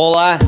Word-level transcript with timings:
Olá 0.00 0.38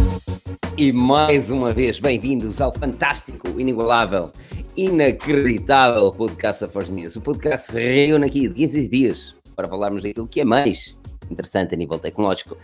e 0.79 0.93
mais 0.93 1.51
uma 1.51 1.73
vez 1.73 1.99
bem-vindos 1.99 2.61
ao 2.61 2.73
fantástico, 2.73 3.59
inigualável, 3.59 4.31
inacreditável 4.77 6.13
podcast 6.13 6.69
Force 6.69 6.92
News. 6.92 7.17
O 7.17 7.21
podcast 7.21 7.73
reúne 7.73 8.27
aqui 8.27 8.47
de 8.47 8.55
15 8.55 8.88
dias 8.88 9.35
para 9.56 9.67
falarmos 9.67 10.05
daquilo 10.05 10.28
que 10.28 10.41
é 10.41 10.45
mais 10.45 10.97
interessante 11.28 11.74
a 11.74 11.77
nível 11.77 11.99
tecnológico. 11.99 12.56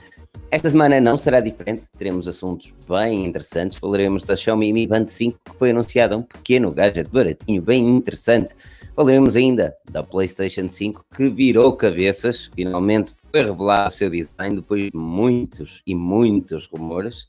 Esta 0.48 0.70
semana 0.70 1.00
não 1.00 1.18
será 1.18 1.40
diferente, 1.40 1.82
teremos 1.98 2.28
assuntos 2.28 2.72
bem 2.88 3.24
interessantes. 3.26 3.78
Falaremos 3.78 4.22
da 4.22 4.36
Xiaomi 4.36 4.72
Mi 4.72 4.86
Band 4.86 5.08
5 5.08 5.40
que 5.44 5.58
foi 5.58 5.70
anunciada, 5.70 6.16
um 6.16 6.22
pequeno 6.22 6.72
gadget 6.72 7.10
baratinho, 7.10 7.62
bem 7.62 7.84
interessante. 7.84 8.54
Falaremos 8.96 9.36
ainda 9.36 9.76
da 9.90 10.02
PlayStation 10.02 10.70
5 10.70 11.04
que 11.14 11.28
virou 11.28 11.76
cabeças, 11.76 12.50
finalmente 12.54 13.12
foi 13.30 13.42
revelado 13.44 13.88
o 13.88 13.90
seu 13.90 14.08
design 14.08 14.56
depois 14.56 14.90
de 14.90 14.96
muitos 14.96 15.82
e 15.86 15.94
muitos 15.94 16.66
rumores. 16.66 17.26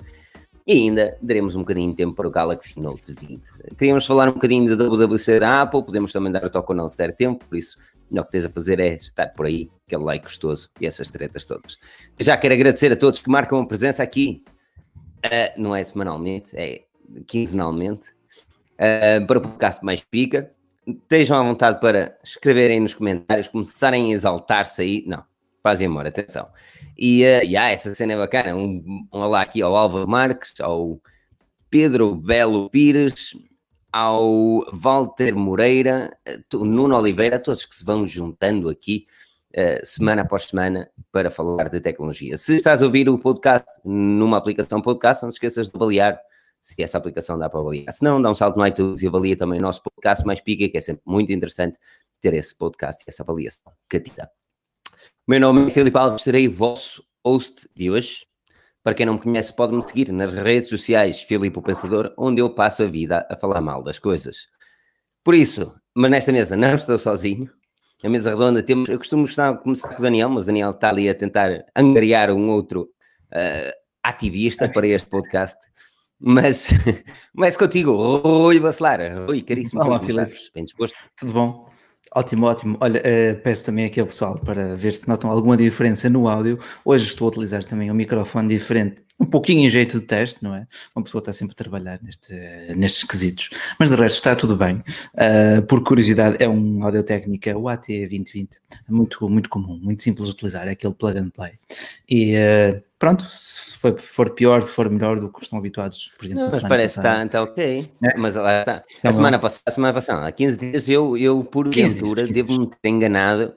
E 0.66 0.72
ainda 0.72 1.18
daremos 1.22 1.56
um 1.56 1.60
bocadinho 1.60 1.92
de 1.92 1.98
tempo 1.98 2.16
para 2.16 2.26
o 2.26 2.32
Galaxy 2.32 2.80
Note 2.80 3.14
20. 3.14 3.76
Queríamos 3.78 4.06
falar 4.06 4.30
um 4.30 4.34
bocadinho 4.34 4.78
da 4.78 4.86
WWC 4.86 5.42
da 5.42 5.62
Apple, 5.64 5.84
podemos 5.84 6.14
também 6.14 6.32
dar 6.32 6.46
o 6.46 6.50
toque 6.50 6.74
não 6.74 6.88
se 6.88 6.98
der 6.98 7.14
tempo, 7.14 7.44
por 7.44 7.58
isso 7.58 7.78
o 8.10 8.24
que 8.24 8.32
tens 8.32 8.46
a 8.46 8.50
fazer 8.50 8.80
é 8.80 8.96
estar 8.96 9.28
por 9.34 9.46
aí, 9.46 9.70
aquele 9.86 10.04
like 10.04 10.24
gostoso 10.24 10.70
e 10.80 10.86
essas 10.86 11.10
tretas 11.10 11.44
todas. 11.44 11.78
Já 12.18 12.38
quero 12.38 12.54
agradecer 12.54 12.94
a 12.94 12.96
todos 12.96 13.22
que 13.22 13.30
marcam 13.30 13.60
a 13.60 13.68
presença 13.68 14.02
aqui, 14.02 14.42
uh, 15.26 15.62
não 15.62 15.76
é 15.76 15.84
semanalmente, 15.84 16.56
é 16.56 16.86
quinzenalmente, 17.28 18.10
uh, 18.76 19.26
para 19.28 19.38
o 19.38 19.42
podcast 19.42 19.84
mais 19.84 20.00
pica. 20.00 20.56
Estejam 20.88 21.38
à 21.38 21.44
vontade 21.44 21.82
para 21.82 22.18
escreverem 22.24 22.80
nos 22.80 22.94
comentários, 22.94 23.50
começarem 23.50 24.12
a 24.12 24.16
exaltar-se 24.16 24.82
aí. 24.82 25.04
Não, 25.06 25.22
fazem 25.62 25.88
amor, 25.88 26.08
atenção. 26.08 26.48
E, 26.98 27.24
uh, 27.24 27.44
yeah, 27.44 27.72
essa 27.72 27.94
cena 27.94 28.14
é 28.14 28.18
bacana. 28.18 28.56
Um, 28.56 29.06
um 29.14 29.20
olá 29.20 29.42
aqui 29.42 29.62
ao 29.62 29.76
Álvaro 29.76 30.08
Marques, 30.08 30.54
ao 30.62 31.02
Pedro 31.70 32.16
Belo 32.16 32.70
Pires, 32.70 33.36
ao 33.92 34.66
Walter 34.72 35.36
Moreira, 35.36 36.18
o 36.54 36.64
Nuno 36.64 36.96
Oliveira, 36.96 37.38
todos 37.38 37.66
que 37.66 37.76
se 37.76 37.84
vão 37.84 38.08
juntando 38.08 38.70
aqui 38.70 39.06
uh, 39.58 39.86
semana 39.86 40.22
após 40.22 40.44
semana 40.44 40.90
para 41.12 41.30
falar 41.30 41.68
de 41.68 41.82
tecnologia. 41.82 42.38
Se 42.38 42.56
estás 42.56 42.82
a 42.82 42.86
ouvir 42.86 43.10
o 43.10 43.20
podcast 43.20 43.68
numa 43.84 44.38
aplicação 44.38 44.82
podcast, 44.82 45.24
não 45.24 45.32
te 45.32 45.34
esqueças 45.34 45.70
de 45.70 45.76
avaliar 45.76 46.18
se 46.62 46.82
essa 46.82 46.98
aplicação 46.98 47.38
dá 47.38 47.50
para 47.50 47.60
avaliar. 47.60 47.94
Se 47.94 48.04
não, 48.04 48.22
dá 48.22 48.30
um 48.30 48.36
salto 48.36 48.58
no 48.58 48.66
iTunes 48.66 49.02
e 49.02 49.08
avalia 49.08 49.36
também 49.36 49.60
o 49.60 49.62
nosso 49.62 49.82
podcast 49.84 50.26
mais 50.26 50.42
pica, 50.42 50.68
que 50.70 50.78
é 50.78 50.82
sempre 50.82 51.04
muito 51.06 51.32
interessante 51.32 51.78
ter 52.20 52.34
esse 52.34 52.56
podcast 52.56 53.04
e 53.04 53.10
essa 53.10 53.24
avaliação 53.24 53.72
catita. 53.88 54.30
Meu 55.28 55.40
nome 55.40 55.68
é 55.68 55.70
Filipe 55.70 55.98
Alves, 55.98 56.24
serei 56.24 56.48
vosso 56.48 57.04
host 57.26 57.70
de 57.76 57.92
hoje. 57.92 58.26
Para 58.84 58.94
quem 58.94 59.06
não 59.06 59.16
me 59.16 59.20
conhece, 59.20 59.54
pode-me 59.54 59.86
seguir 59.86 60.12
nas 60.14 60.34
redes 60.34 60.70
sociais 60.70 61.22
Filipe 61.22 61.60
o 61.60 61.62
Pensador, 61.62 62.14
onde 62.18 62.42
eu 62.42 62.50
passo 62.50 62.84
a 62.84 62.88
vida 62.88 63.28
a 63.30 63.36
falar 63.36 63.60
mal 63.60 63.84
das 63.84 64.00
coisas. 64.00 64.48
Por 65.24 65.36
isso, 65.36 65.76
mas 65.94 66.10
nesta 66.10 66.32
mesa 66.32 66.56
não 66.56 66.74
estou 66.74 66.98
sozinho. 66.98 67.52
A 68.04 68.10
mesa 68.10 68.30
redonda 68.30 68.64
temos. 68.64 68.88
Eu 68.88 68.98
costumo 68.98 69.26
estar, 69.26 69.58
começar 69.58 69.90
com 69.90 70.00
o 70.00 70.02
Daniel, 70.02 70.30
mas 70.30 70.44
o 70.44 70.48
Daniel 70.48 70.70
está 70.70 70.90
ali 70.90 71.10
a 71.10 71.16
tentar 71.16 71.66
angariar 71.76 72.32
um 72.32 72.50
outro 72.50 72.84
uh, 73.34 73.72
ativista 74.02 74.70
para 74.70 74.88
este 74.88 75.10
podcast. 75.10 75.58
Mas 76.20 76.70
começo 77.36 77.60
contigo, 77.60 77.94
Rui 77.94 78.60
Bacelar. 78.60 79.00
Rui, 79.26 79.42
caríssimo. 79.42 79.84
Olá, 79.84 80.00
Filipe. 80.00 80.36
Bem 80.54 80.66
disposto? 80.66 80.98
Tudo 81.16 81.32
bom? 81.32 81.70
Ótimo, 82.16 82.48
ótimo. 82.48 82.78
Olha, 82.82 83.00
uh, 83.02 83.42
peço 83.42 83.66
também 83.66 83.86
aqui 83.86 84.00
ao 84.00 84.08
pessoal 84.08 84.40
para 84.40 84.76
ver 84.76 84.94
se 84.94 85.08
notam 85.08 85.30
alguma 85.30 85.56
diferença 85.56 86.10
no 86.10 86.28
áudio. 86.28 86.58
Hoje 86.84 87.06
estou 87.06 87.28
a 87.28 87.30
utilizar 87.30 87.64
também 87.64 87.92
um 87.92 87.94
microfone 87.94 88.48
diferente, 88.48 89.02
um 89.20 89.26
pouquinho 89.26 89.68
em 89.68 89.70
jeito 89.70 90.00
de 90.00 90.06
teste, 90.06 90.44
não 90.44 90.56
é? 90.56 90.66
Uma 90.96 91.04
pessoa 91.04 91.20
está 91.20 91.32
sempre 91.34 91.54
a 91.54 91.56
trabalhar 91.56 92.00
neste, 92.02 92.34
nestes 92.76 93.04
quesitos. 93.04 93.50
Mas 93.78 93.90
de 93.90 93.96
resto 93.96 94.16
está 94.16 94.36
tudo 94.36 94.56
bem. 94.56 94.84
Uh, 95.14 95.62
por 95.68 95.84
curiosidade, 95.84 96.38
é 96.44 96.50
um 96.50 96.84
Audio 96.84 97.04
Técnica 97.04 97.54
AT2020, 97.54 98.50
muito, 98.90 99.30
muito 99.30 99.50
comum, 99.50 99.78
muito 99.80 100.02
simples 100.02 100.28
de 100.28 100.34
utilizar, 100.34 100.68
é 100.68 100.72
aquele 100.72 100.94
plug 100.94 101.20
and 101.20 101.30
play. 101.30 101.54
E 102.10 102.36
uh, 102.36 102.82
pronto, 103.00 103.24
se 103.24 103.78
for, 103.78 104.00
for, 104.00 104.30
pior, 104.32 104.64
se 104.64 104.72
for 104.72 104.90
melhor 104.90 105.20
do 105.20 105.32
que 105.32 105.44
estão 105.44 105.60
habituados, 105.60 106.12
por 106.18 106.26
exemplo, 106.26 106.46
Não, 106.46 106.52
mas 106.52 106.62
parece 106.64 106.94
que 106.96 107.00
está, 107.00 107.26
está 107.26 107.44
ok. 107.44 107.92
É. 108.04 108.18
Mas 108.18 108.36
lá 108.36 108.60
está. 108.60 108.80
Tá 109.02 109.10
a, 109.10 109.12
semana 109.12 109.40
passada, 109.40 109.64
a 109.66 109.72
semana 109.72 109.94
passada, 109.94 110.28
há 110.28 110.32
15 110.32 110.58
dias, 110.58 110.90
eu, 110.90 111.18
eu 111.18 111.44
por 111.44 111.74
ventura, 111.74 112.28
devo-me 112.28 112.70
ter 112.82 112.90
enganado 112.90 113.54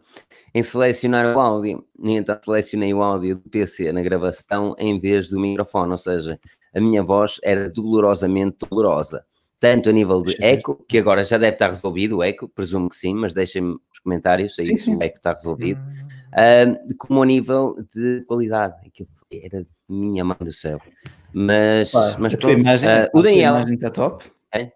em 0.54 0.62
selecionar 0.62 1.34
o 1.34 1.40
áudio. 1.40 1.84
E 2.02 2.12
então 2.12 2.38
selecionei 2.42 2.92
o 2.92 3.02
áudio 3.02 3.36
do 3.36 3.50
PC 3.50 3.92
na 3.92 4.02
gravação 4.02 4.74
em 4.78 4.98
vez 4.98 5.30
do 5.30 5.38
microfone, 5.38 5.92
ou 5.92 5.98
seja, 5.98 6.38
a 6.74 6.80
minha 6.80 7.02
voz 7.02 7.38
era 7.42 7.70
dolorosamente 7.70 8.56
dolorosa. 8.68 9.24
Tanto 9.60 9.90
a 9.90 9.92
nível 9.92 10.22
de 10.22 10.34
eco, 10.40 10.82
que 10.88 10.98
agora 10.98 11.22
já 11.22 11.36
deve 11.36 11.54
estar 11.54 11.68
resolvido 11.68 12.16
o 12.16 12.22
eco, 12.22 12.48
presumo 12.48 12.88
que 12.88 12.96
sim, 12.96 13.14
mas 13.14 13.34
deixem-me 13.34 13.74
os 13.92 13.98
comentários 13.98 14.58
aí 14.58 14.76
se 14.78 14.90
o 14.90 15.02
eco 15.02 15.18
está 15.18 15.32
resolvido. 15.32 15.78
Uh, 16.32 16.96
como 16.96 17.22
a 17.22 17.26
nível 17.26 17.74
de 17.94 18.24
qualidade, 18.26 18.74
aquilo 18.86 19.10
era 19.30 19.66
minha 19.86 20.24
mãe 20.24 20.38
do 20.40 20.52
céu. 20.52 20.80
Mas, 21.32 21.92
Pá, 21.92 22.16
mas 22.18 22.34
pronto, 22.34 22.58
imagem, 22.58 22.88
uh, 22.88 23.08
o 23.12 23.22
Daniel. 23.22 23.58
está 23.68 23.90
top. 23.90 24.24
É? 24.54 24.72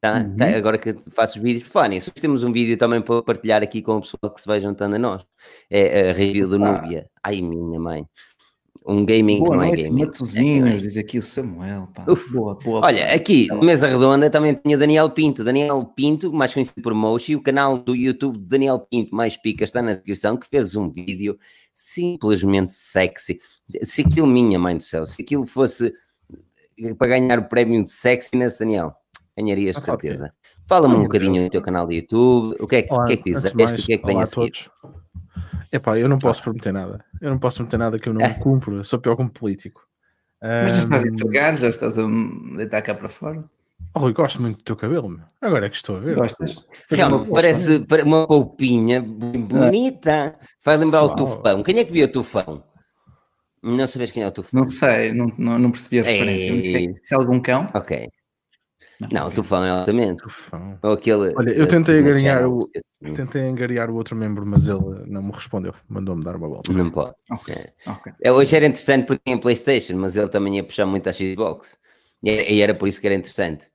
Tá, 0.00 0.18
uhum. 0.18 0.36
tá, 0.36 0.56
agora 0.56 0.78
que 0.78 0.94
faço 1.10 1.38
os 1.38 1.42
vídeos, 1.42 1.66
Fónia, 1.68 2.00
se 2.00 2.12
temos 2.12 2.44
um 2.44 2.52
vídeo 2.52 2.76
também 2.76 3.02
para 3.02 3.22
partilhar 3.22 3.62
aqui 3.62 3.82
com 3.82 3.96
o 3.96 4.00
pessoal 4.00 4.32
que 4.32 4.40
se 4.40 4.46
vai 4.46 4.60
juntando 4.60 4.94
a 4.94 4.98
nós. 5.00 5.26
É 5.68 6.10
a 6.10 6.12
review 6.12 6.46
do 6.48 6.60
Núbia. 6.60 7.10
Ai, 7.24 7.42
minha 7.42 7.80
mãe. 7.80 8.06
Um 8.88 9.04
gaming 9.04 9.40
boa 9.40 9.50
que 9.50 9.56
não 9.56 9.62
é 9.64 9.70
gaming. 9.72 10.04
Matozinhos, 10.04 10.74
é, 10.74 10.76
diz 10.76 10.96
aqui 10.96 11.18
o 11.18 11.22
Samuel. 11.22 11.88
Pá. 11.92 12.04
Boa, 12.30 12.54
boa, 12.54 12.86
Olha, 12.86 13.12
aqui, 13.12 13.48
na 13.48 13.56
mesa 13.56 13.88
redonda, 13.88 14.30
também 14.30 14.54
tenho 14.54 14.76
o 14.76 14.78
Daniel 14.78 15.10
Pinto. 15.10 15.42
Daniel 15.42 15.84
Pinto, 15.84 16.32
mais 16.32 16.54
conhecido 16.54 16.80
por 16.80 16.94
Moshi, 16.94 17.34
o 17.34 17.42
canal 17.42 17.76
do 17.76 17.96
YouTube 17.96 18.38
de 18.38 18.46
Daniel 18.46 18.78
Pinto, 18.78 19.12
mais 19.12 19.36
pica, 19.36 19.64
está 19.64 19.82
na 19.82 19.94
descrição, 19.94 20.36
que 20.36 20.46
fez 20.46 20.76
um 20.76 20.88
vídeo 20.88 21.36
simplesmente 21.74 22.72
sexy. 22.72 23.40
Se 23.82 24.02
aquilo, 24.02 24.26
minha 24.26 24.58
mãe 24.58 24.76
do 24.76 24.82
céu, 24.82 25.04
se 25.04 25.20
aquilo 25.20 25.46
fosse 25.46 25.92
para 26.96 27.08
ganhar 27.08 27.40
o 27.40 27.48
prémio 27.48 27.82
de 27.82 27.90
sexiness, 27.90 28.58
Daniel, 28.58 28.94
ganharias 29.36 29.76
de 29.76 29.82
certeza. 29.82 30.26
Okay. 30.26 30.64
Fala-me 30.68 30.94
um 30.94 31.02
bocadinho 31.02 31.42
do 31.42 31.50
teu 31.50 31.60
canal 31.60 31.88
de 31.88 31.96
YouTube, 31.96 32.54
o 32.60 32.66
que 32.68 32.76
é 32.76 32.82
que, 32.82 32.94
olá, 32.94 33.06
que, 33.06 33.12
é 33.14 33.16
que 33.16 33.32
diz? 33.32 33.44
Este, 33.44 33.82
o 33.82 33.84
que 33.84 33.94
é 33.94 33.98
que 33.98 34.06
vem 34.06 34.22
a 34.22 34.26
seguir? 34.26 34.52
Todos. 34.80 34.96
Epá, 35.72 35.98
eu 35.98 36.08
não 36.08 36.18
posso 36.18 36.42
prometer 36.42 36.72
nada. 36.72 37.04
Eu 37.20 37.30
não 37.30 37.38
posso 37.38 37.56
prometer 37.58 37.78
nada 37.78 37.98
que 37.98 38.08
eu 38.08 38.14
não 38.14 38.24
é. 38.24 38.34
cumpro. 38.34 38.76
Eu 38.76 38.84
sou 38.84 38.98
pior 38.98 39.16
como 39.16 39.30
político. 39.30 39.86
Mas 40.42 40.72
já 40.72 40.78
estás 40.78 41.04
a 41.04 41.08
entregar, 41.08 41.56
já 41.58 41.68
estás 41.68 41.98
a 41.98 42.02
deitar 42.56 42.82
cá 42.82 42.94
para 42.94 43.08
fora. 43.08 43.44
Oh, 43.94 44.00
Rui, 44.00 44.12
gosto 44.12 44.40
muito 44.40 44.58
do 44.58 44.64
teu 44.64 44.76
cabelo, 44.76 45.08
meu. 45.08 45.24
Agora 45.40 45.66
é 45.66 45.70
que 45.70 45.76
estou 45.76 45.96
a 45.96 46.00
ver. 46.00 46.16
Gostas? 46.16 46.66
Realmente, 46.90 47.30
parece 47.30 47.86
uma 48.04 48.26
poupinha 48.26 49.00
bonita. 49.00 50.38
Faz 50.60 50.80
lembrar 50.80 51.02
Uau. 51.02 51.12
o 51.12 51.16
tufão. 51.16 51.62
Quem 51.62 51.78
é 51.78 51.84
que 51.84 51.92
viu 51.92 52.06
o 52.06 52.10
tufão? 52.10 52.62
Não 53.62 53.86
sabes 53.86 54.10
quem 54.12 54.22
é 54.22 54.26
o 54.26 54.30
tufão? 54.30 54.60
Não 54.60 54.68
sei, 54.68 55.12
não, 55.12 55.32
não, 55.38 55.58
não 55.58 55.70
percebi 55.70 56.00
a 56.00 56.02
referência. 56.02 56.52
Ei. 56.52 56.94
Se 57.02 57.14
é 57.14 57.16
algum 57.18 57.40
cão? 57.40 57.68
Ok. 57.74 58.08
Não, 59.12 59.28
o 59.28 59.30
Tufão 59.30 59.64
é 59.64 59.70
altamente. 59.70 60.22
Tufão. 60.22 60.78
Ou 60.82 60.92
aquele, 60.92 61.34
Olha, 61.36 61.50
eu 61.50 61.66
tentei 61.66 61.98
angariar, 61.98 62.48
o, 62.48 62.70
tentei 63.14 63.42
angariar 63.42 63.90
o 63.90 63.94
outro 63.94 64.16
membro, 64.16 64.46
mas 64.46 64.66
ele 64.66 65.04
não 65.06 65.22
me 65.22 65.32
respondeu. 65.32 65.74
Mandou-me 65.88 66.24
dar 66.24 66.36
uma 66.36 66.48
volta. 66.48 66.72
Não 66.72 66.90
pode. 66.90 67.14
Okay. 67.30 67.54
É. 67.54 67.90
Okay. 67.90 68.12
É, 68.22 68.32
hoje 68.32 68.56
era 68.56 68.66
interessante 68.66 69.06
porque 69.06 69.22
tinha 69.24 69.38
Playstation, 69.38 69.96
mas 69.96 70.16
ele 70.16 70.28
também 70.28 70.56
ia 70.56 70.64
puxar 70.64 70.86
muito 70.86 71.08
a 71.08 71.12
Xbox. 71.12 71.78
E, 72.22 72.54
e 72.54 72.62
era 72.62 72.74
por 72.74 72.88
isso 72.88 73.00
que 73.00 73.06
era 73.06 73.14
interessante. 73.14 73.70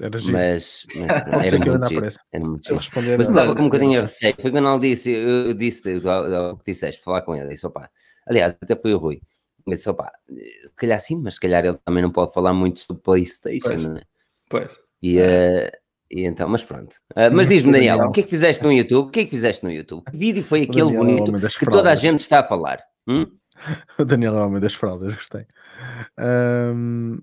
Era 0.00 0.18
giro. 0.18 0.32
Mas, 0.32 0.86
mas 0.96 1.10
era, 1.44 1.58
muito 1.58 1.88
giro, 1.88 2.08
era 2.32 2.44
muito 2.44 2.66
giro. 2.66 3.16
Mas 3.18 3.28
estava 3.28 3.54
com 3.54 3.62
um 3.62 3.66
bocadinho 3.66 3.98
a 3.98 4.02
receio. 4.02 4.34
Foi 4.40 4.50
quando 4.50 4.68
ele 4.68 4.80
disse, 4.80 5.10
eu 5.10 5.52
disse 5.52 5.82
o 5.96 6.56
que 6.56 6.72
disseste, 6.72 7.02
falar 7.02 7.22
com 7.22 7.36
ele. 7.36 7.48
Disse, 7.48 7.66
opa. 7.66 7.90
Aliás, 8.26 8.56
até 8.60 8.74
foi 8.74 8.94
o 8.94 8.98
Rui. 8.98 9.20
Eu 9.66 9.74
disse, 9.74 9.90
opa, 9.90 10.10
se 10.28 10.72
calhar 10.76 10.98
sim, 10.98 11.20
mas 11.20 11.34
se 11.34 11.40
calhar 11.40 11.64
ele 11.64 11.78
também 11.84 12.02
não 12.02 12.10
pode 12.10 12.32
falar 12.32 12.54
muito 12.54 12.80
sobre 12.80 13.02
Playstation, 13.02 13.68
pois. 13.68 13.84
não 13.86 13.96
é? 13.96 14.11
Pois. 14.52 14.78
E, 15.02 15.18
uh, 15.18 15.70
e 16.10 16.26
então, 16.26 16.46
mas 16.46 16.62
pronto. 16.62 16.94
Uh, 17.12 17.32
mas 17.32 17.48
diz-me, 17.48 17.72
Daniel, 17.72 17.96
Daniel, 17.96 18.10
o 18.10 18.12
que 18.12 18.20
é 18.20 18.22
que 18.22 18.28
fizeste 18.28 18.62
no 18.62 18.70
YouTube? 18.70 19.08
O 19.08 19.10
que 19.10 19.20
é 19.20 19.24
que 19.24 19.30
fizeste 19.30 19.64
no 19.64 19.72
YouTube? 19.72 20.04
Que 20.04 20.16
vídeo 20.16 20.44
foi 20.44 20.64
aquele 20.64 20.92
Daniel 20.92 21.02
é 21.02 21.22
bonito 21.22 21.58
que 21.58 21.66
toda 21.70 21.90
a 21.90 21.94
gente 21.94 22.18
está 22.18 22.40
a 22.40 22.44
falar? 22.44 22.80
Hum? 23.08 23.26
O 23.98 24.04
Daniel 24.04 24.36
é 24.36 24.40
o 24.42 24.46
homem 24.46 24.60
das 24.60 24.74
fraldas, 24.74 25.14
gostei. 25.14 25.46
Um, 26.18 27.18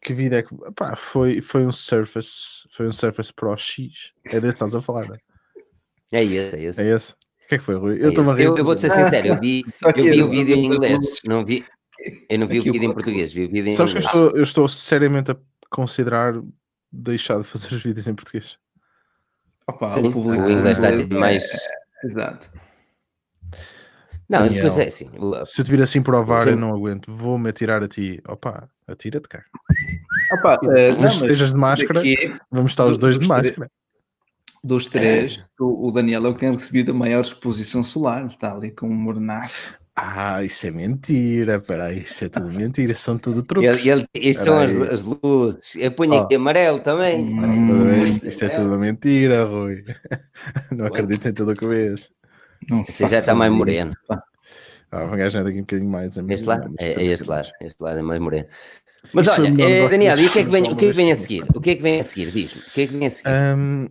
que 0.00 0.12
vídeo 0.12 0.38
é 0.38 0.42
que. 0.42 0.54
Pá, 0.76 0.94
foi, 0.94 1.40
foi 1.40 1.66
um 1.66 1.72
Surface, 1.72 2.68
foi 2.70 2.86
um 2.86 2.92
Surface 2.92 3.32
Pro 3.32 3.56
X. 3.56 4.12
É 4.26 4.34
desse 4.34 4.40
que 4.40 4.48
estás 4.48 4.74
a 4.74 4.80
falar, 4.80 5.08
não 5.08 5.14
é? 5.14 6.22
Esse, 6.22 6.56
é 6.56 6.62
esse. 6.62 6.80
É 6.80 6.94
esse. 6.94 7.12
O 7.12 7.48
que 7.48 7.54
é 7.56 7.58
que 7.58 7.64
foi, 7.64 7.74
Rui? 7.76 8.00
É 8.00 8.06
eu, 8.06 8.12
eu, 8.12 8.58
eu 8.58 8.64
vou-te 8.64 8.80
ser 8.80 8.90
sincero, 8.90 9.28
eu 9.28 9.40
vi, 9.40 9.64
eu 9.96 10.04
vi 10.04 10.22
o 10.22 10.30
vídeo 10.30 10.54
em 10.54 10.66
inglês, 10.66 11.20
não 11.26 11.44
vi, 11.44 11.64
eu 12.28 12.38
não 12.38 12.46
vi 12.46 12.58
Aqui 12.58 12.70
o 12.70 12.72
vídeo 12.72 12.90
em 12.90 12.92
português, 12.92 13.32
vi 13.32 13.44
o 13.44 13.50
vídeo 13.50 13.68
em 13.68 13.72
Sabes 13.72 13.92
inglês. 13.92 14.10
que 14.10 14.16
eu 14.16 14.24
estou, 14.24 14.38
eu 14.38 14.42
estou 14.44 14.68
seriamente 14.68 15.30
a 15.30 15.36
considerar 15.74 16.34
deixar 16.92 17.38
de 17.38 17.44
fazer 17.44 17.74
os 17.74 17.82
vídeos 17.82 18.06
em 18.06 18.14
português. 18.14 18.56
Opa, 19.66 19.90
Sim, 19.90 20.06
o, 20.06 20.12
público, 20.12 20.44
o 20.44 20.50
inglês 20.50 20.78
está 20.78 20.96
tipo 20.96 21.14
mais. 21.14 21.42
É, 21.42 22.06
exato. 22.06 22.50
Não, 24.28 24.38
Daniel, 24.40 24.54
depois 24.54 24.78
é 24.78 24.88
assim. 24.88 25.10
Se 25.44 25.60
eu 25.60 25.64
te 25.64 25.70
vir 25.70 25.82
assim 25.82 26.02
provar, 26.02 26.42
Sim. 26.42 26.50
eu 26.50 26.56
não 26.56 26.70
aguento. 26.70 27.12
Vou-me 27.12 27.50
atirar 27.50 27.82
a 27.82 27.88
ti. 27.88 28.22
Opa, 28.28 28.68
atira-te, 28.86 29.28
cara. 29.28 29.44
Opa, 30.32 30.58
eh, 30.76 30.92
Se 30.92 30.96
não, 30.96 31.04
mas 31.04 31.14
estejas 31.14 31.50
de 31.50 31.56
máscara, 31.56 31.94
daqui, 31.94 32.36
vamos 32.50 32.72
estar 32.72 32.84
os 32.86 32.96
dois 32.96 33.18
de 33.18 33.26
máscara. 33.26 33.70
dos 34.62 34.88
três, 34.88 35.44
o, 35.58 35.88
o 35.88 35.92
Daniel 35.92 36.26
é 36.26 36.28
o 36.28 36.34
que 36.34 36.40
tem 36.40 36.52
recebido 36.52 36.92
a 36.92 36.94
maior 36.94 37.20
exposição 37.20 37.82
solar, 37.82 38.24
está 38.26 38.54
ali 38.54 38.70
com 38.70 38.88
um 38.88 38.94
mornaço. 38.94 39.83
Ah, 39.96 40.42
isso 40.42 40.66
é 40.66 40.70
mentira. 40.72 41.60
Peraí, 41.60 42.00
isso 42.00 42.24
é 42.24 42.28
tudo 42.28 42.52
mentira. 42.52 42.94
São 42.94 43.16
tudo 43.16 43.42
truques. 43.44 43.86
ele, 43.86 44.34
são 44.34 44.58
as, 44.58 44.74
as 44.76 45.02
luzes. 45.04 45.76
Eu 45.76 45.92
ponho 45.92 46.14
Ó. 46.14 46.22
aqui 46.22 46.34
amarelo 46.34 46.80
também. 46.80 47.22
Hum, 47.22 48.02
Isto, 48.02 48.26
isto 48.26 48.44
é 48.44 48.48
tudo 48.48 48.76
mentira, 48.76 49.44
Rui. 49.44 49.84
Não 50.72 50.86
acredito 50.86 51.28
em 51.28 51.32
tudo 51.32 51.52
o 51.52 51.56
que 51.56 51.66
vês. 51.66 52.10
Não 52.68 52.84
Você 52.84 53.06
já 53.06 53.18
está 53.18 53.34
mais 53.34 53.52
moreno. 53.52 53.94
pá. 54.08 54.22
Ah, 54.90 55.04
vou 55.06 55.16
ganhar 55.16 55.30
daqui 55.30 55.58
um 55.58 55.60
bocadinho 55.60 55.90
mais. 55.90 56.16
Este 56.16 56.46
lado? 56.46 56.74
É, 56.78 56.92
é 56.94 57.04
este 57.06 57.28
lado. 57.28 57.50
Este 57.60 57.80
lado 57.80 57.98
é 57.98 58.02
mais 58.02 58.20
moreno. 58.20 58.46
Mas 59.12 59.26
Isso 59.26 59.40
olha, 59.40 59.50
o 59.50 59.54
negócio 59.54 59.90
Daniel, 59.90 60.18
e 60.18 60.26
o 60.26 60.32
que 60.32 60.38
é 60.38 60.44
que 60.44 60.50
vem, 60.50 60.62
o 60.72 60.76
que 60.76 60.86
é 60.86 60.88
que 60.90 60.96
vem 60.96 61.12
a 61.12 61.16
seguir? 61.16 61.44
O 61.54 61.60
que 61.60 61.70
é 61.70 61.76
que 61.76 61.82
vem 61.82 62.00
a 62.00 62.02
seguir? 62.02 62.30
Diz-me. 62.30 62.62
O 62.62 62.70
que 62.72 62.80
é 62.80 62.86
que 62.86 62.92
vem 62.96 63.06
a 63.06 63.10
seguir? 63.10 63.30
Hum, 63.30 63.88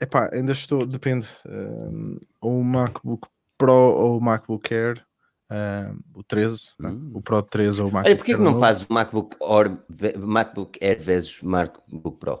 epá, 0.00 0.30
ainda 0.32 0.52
estou, 0.52 0.84
depende. 0.86 1.26
hum, 1.48 2.18
o 2.40 2.62
MacBook 2.62 3.28
Pro 3.60 3.72
ou 3.72 4.20
MacBook 4.20 4.72
Air, 4.74 5.04
hum, 5.52 6.00
o 6.14 6.22
13, 6.24 6.74
né? 6.80 6.88
Hum. 6.90 7.10
o 7.14 7.20
Pro 7.22 7.42
13 7.42 7.82
ou 7.82 7.88
o 7.88 7.92
MacBook 7.92 8.08
Olha, 8.08 8.16
porquê 8.16 8.32
Air 8.32 8.38
que 8.38 8.44
não 8.44 8.50
novo, 8.52 8.60
fazes 8.64 8.86
o 8.88 8.92
MacBook, 8.92 9.36
Or, 9.40 9.78
MacBook 10.18 10.78
Air 10.82 11.00
vezes 11.00 11.40
MacBook 11.42 12.18
Pro? 12.18 12.40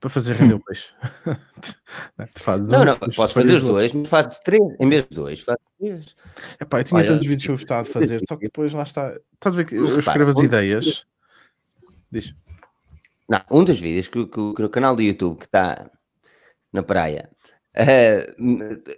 Para 0.00 0.10
fazer 0.10 0.34
render 0.34 0.54
o 0.54 0.60
peixe. 0.64 0.94
Não, 2.16 2.28
fazes 2.36 2.68
Não, 2.68 2.82
um, 2.82 2.84
não, 2.84 2.96
podes 2.98 3.32
fazer 3.32 3.54
os 3.54 3.64
dois, 3.64 3.92
mas 3.92 4.08
fazes 4.08 4.38
três, 4.38 4.62
em 4.78 4.88
vez 4.88 5.02
de 5.08 5.14
dois, 5.14 5.40
fazes 5.40 5.60
três. 5.76 6.16
Epá, 6.60 6.78
eu 6.80 6.84
tinha 6.84 6.98
Olha, 7.00 7.08
tantos 7.08 7.26
vídeos 7.26 7.42
que 7.44 7.50
eu 7.50 7.54
gostava 7.56 7.82
de 7.82 7.90
fazer, 7.90 8.22
só 8.28 8.36
que 8.36 8.44
depois 8.44 8.72
lá 8.72 8.84
está. 8.84 9.12
Estás 9.34 9.54
a 9.54 9.58
ver 9.58 9.64
que 9.66 9.74
eu 9.74 9.98
escrevo 9.98 10.30
as 10.30 10.38
ideias. 10.38 11.04
Diz. 12.12 12.32
Não, 13.28 13.42
um 13.50 13.64
dos 13.64 13.80
vídeos 13.80 14.06
que, 14.08 14.24
que- 14.26 14.54
que 14.54 14.62
no 14.62 14.70
canal 14.70 14.94
do 14.94 15.02
YouTube 15.02 15.38
que 15.38 15.46
está 15.46 15.90
na 16.72 16.82
praia, 16.82 17.28
eh, 17.74 18.34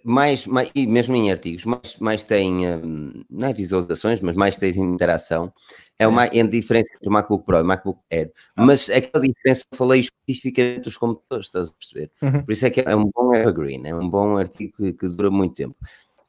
mais, 0.05 0.47
mais, 0.47 0.71
e 0.75 0.87
mesmo 0.87 1.15
em 1.17 1.31
artigos, 1.31 1.65
mais, 1.65 1.97
mais 1.99 2.25
tem, 2.25 2.67
hum, 2.67 3.25
não 3.29 3.49
é 3.49 3.53
visualizações, 3.53 4.21
mas 4.21 4.37
mais 4.37 4.57
tem 4.57 4.71
interação, 4.71 5.53
é, 5.99 6.09
uma, 6.09 6.25
é 6.25 6.41
a 6.41 6.47
diferença 6.47 6.95
entre 6.95 7.09
o 7.09 7.13
MacBook 7.13 7.45
Pro 7.45 7.59
e 7.59 7.61
o 7.61 7.65
MacBook 7.65 8.01
Air. 8.11 8.33
Mas 8.57 8.89
aquela 8.89 9.27
diferença 9.27 9.65
eu 9.71 9.77
falei 9.77 10.01
especificamente 10.01 10.85
dos 10.85 10.97
computadores, 10.97 11.47
estás 11.47 11.69
a 11.69 11.73
perceber? 11.73 12.11
Uhum. 12.23 12.43
Por 12.43 12.53
isso 12.53 12.67
é 12.67 12.71
que 12.71 12.81
é 12.81 12.97
um 12.97 13.11
bom 13.15 13.35
evergreen, 13.35 13.87
é 13.87 13.95
um 13.95 14.09
bom 14.09 14.39
artigo 14.39 14.73
que, 14.77 14.93
que 14.95 15.09
dura 15.09 15.31
muito 15.31 15.55
tempo. 15.55 15.77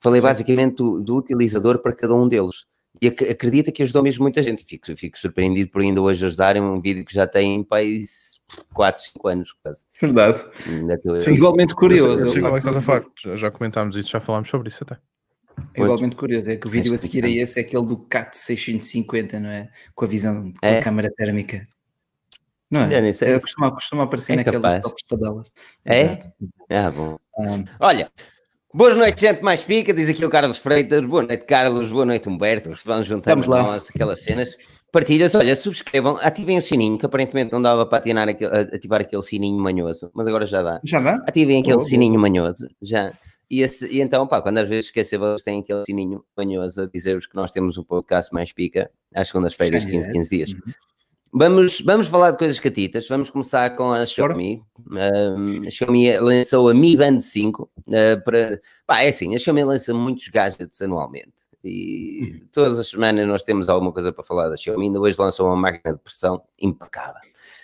Falei 0.01 0.19
Sim. 0.19 0.27
basicamente 0.27 0.75
do, 0.75 0.99
do 0.99 1.15
utilizador 1.15 1.79
para 1.79 1.93
cada 1.93 2.13
um 2.13 2.27
deles. 2.27 2.65
E 3.01 3.07
ac- 3.07 3.29
acredita 3.29 3.71
que 3.71 3.81
ajudou 3.81 4.03
mesmo 4.03 4.21
muita 4.21 4.43
gente. 4.43 4.63
Fico, 4.63 4.95
fico 4.95 5.17
surpreendido 5.17 5.71
por 5.71 5.81
ainda 5.81 5.99
hoje 6.01 6.23
ajudarem 6.25 6.61
um 6.61 6.79
vídeo 6.79 7.03
que 7.03 7.13
já 7.13 7.25
tem 7.25 7.63
país 7.63 8.39
4, 8.73 9.03
5 9.03 9.27
anos 9.27 9.51
quase. 9.63 9.85
Verdade. 9.99 10.37
Sim, 11.19 11.31
igualmente 11.33 11.73
curioso. 11.73 12.27
Eu 12.27 12.45
é 12.47 12.59
eu- 12.59 12.81
falar. 12.81 13.05
Já, 13.19 13.35
já 13.35 13.51
comentámos 13.51 13.95
isso, 13.95 14.09
já 14.09 14.19
falámos 14.19 14.49
sobre 14.49 14.69
isso 14.69 14.83
até. 14.83 14.99
É 15.73 15.81
igualmente 15.81 16.15
curioso, 16.15 16.49
é 16.49 16.55
que 16.55 16.67
o 16.67 16.69
vídeo 16.69 16.93
a 16.93 16.97
seguir 16.99 17.25
a 17.25 17.29
esse 17.29 17.59
é 17.59 17.63
aquele 17.63 17.85
do 17.85 17.97
CAT 17.97 18.37
650, 18.37 19.39
não 19.39 19.49
é? 19.49 19.69
Com 19.95 20.05
a 20.05 20.07
visão, 20.07 20.51
com 20.53 20.65
É. 20.65 20.79
a 20.79 20.81
câmara 20.83 21.11
térmica. 21.11 21.67
Não 22.71 22.83
é? 22.83 23.01
nem 23.01 23.11
sei. 23.11 23.33
É, 23.33 23.39
costuma, 23.39 23.69
costuma 23.71 24.03
aparecer 24.03 24.33
É 24.33 24.35
naquelas 24.37 24.61
capaz. 24.61 24.81
tops 24.83 25.03
tabelas. 25.03 25.51
É? 25.83 26.01
Exato. 26.03 26.31
Ah, 26.69 26.89
bom. 26.89 27.19
Um, 27.37 27.65
Olha, 27.79 28.09
boas 28.73 28.95
noites, 28.95 29.21
gente 29.21 29.41
mais 29.41 29.63
pica, 29.63 29.93
diz 29.93 30.09
aqui 30.09 30.23
o 30.25 30.29
Carlos 30.29 30.57
Freitas. 30.57 31.01
Boa 31.01 31.23
noite, 31.23 31.45
Carlos. 31.45 31.89
Boa 31.91 32.05
noite, 32.05 32.29
Humberto. 32.29 32.75
Se 32.75 32.85
vão 32.85 33.03
juntando 33.03 33.41
Vamos 33.41 33.47
lá. 33.47 33.63
nós, 33.63 33.89
aquelas 33.89 34.23
cenas. 34.23 34.55
Partilhas, 34.91 35.33
olha, 35.35 35.55
subscrevam, 35.55 36.17
ativem 36.21 36.57
o 36.57 36.61
sininho, 36.61 36.97
que 36.97 37.05
aparentemente 37.05 37.49
não 37.53 37.61
dava 37.61 37.85
para 37.85 37.99
ativar 37.99 38.27
aquele, 38.27 38.53
ativar 38.53 38.99
aquele 38.99 39.21
sininho 39.21 39.57
manhoso, 39.57 40.11
mas 40.13 40.27
agora 40.27 40.45
já 40.45 40.61
dá. 40.61 40.81
já 40.83 40.99
dá? 40.99 41.23
Ativem 41.25 41.61
aquele 41.61 41.77
boa. 41.77 41.87
sininho 41.87 42.19
manhoso, 42.19 42.67
já. 42.81 43.13
E, 43.49 43.61
esse- 43.61 43.87
e 43.87 44.01
então, 44.01 44.27
pá, 44.27 44.41
quando 44.41 44.57
às 44.57 44.67
vezes 44.67 44.85
esquecer, 44.87 45.17
vocês 45.17 45.43
têm 45.43 45.61
aquele 45.61 45.85
sininho 45.85 46.25
manhoso 46.37 46.81
a 46.81 46.87
dizer-vos 46.87 47.25
que 47.25 47.37
nós 47.37 47.51
temos 47.53 47.77
um 47.77 47.83
podcast 47.85 48.33
mais 48.33 48.51
pica 48.51 48.91
às 49.15 49.29
segundas-feiras, 49.29 49.81
Sim, 49.83 49.89
15, 49.91 50.09
é. 50.09 50.11
15 50.11 50.29
dias. 50.29 50.51
Uhum. 50.51 50.59
Vamos, 51.33 51.79
vamos 51.81 52.07
falar 52.07 52.31
de 52.31 52.37
coisas 52.37 52.59
catitas. 52.59 53.07
Vamos 53.07 53.29
começar 53.29 53.73
com 53.77 53.91
a 53.91 54.05
Xiaomi. 54.05 54.61
Um, 54.89 55.65
a 55.65 55.69
Xiaomi 55.69 56.19
lançou 56.19 56.67
a 56.67 56.73
Mi 56.73 56.97
Band 56.97 57.21
5 57.21 57.63
uh, 57.63 58.23
para. 58.23 58.61
Pá, 58.85 59.01
é 59.01 59.09
assim, 59.09 59.33
a 59.33 59.39
Xiaomi 59.39 59.63
lança 59.63 59.93
muitos 59.93 60.27
gadgets 60.27 60.81
anualmente. 60.81 61.31
E 61.63 62.43
todas 62.51 62.79
as 62.79 62.89
semanas 62.89 63.25
nós 63.27 63.43
temos 63.43 63.69
alguma 63.69 63.93
coisa 63.93 64.11
para 64.11 64.25
falar 64.25 64.49
da 64.49 64.57
Xiaomi. 64.57 64.87
Ainda 64.87 64.99
hoje 64.99 65.15
lançou 65.17 65.47
uma 65.47 65.55
máquina 65.55 65.93
de 65.93 65.99
pressão 66.01 66.41
impecável. 66.59 67.21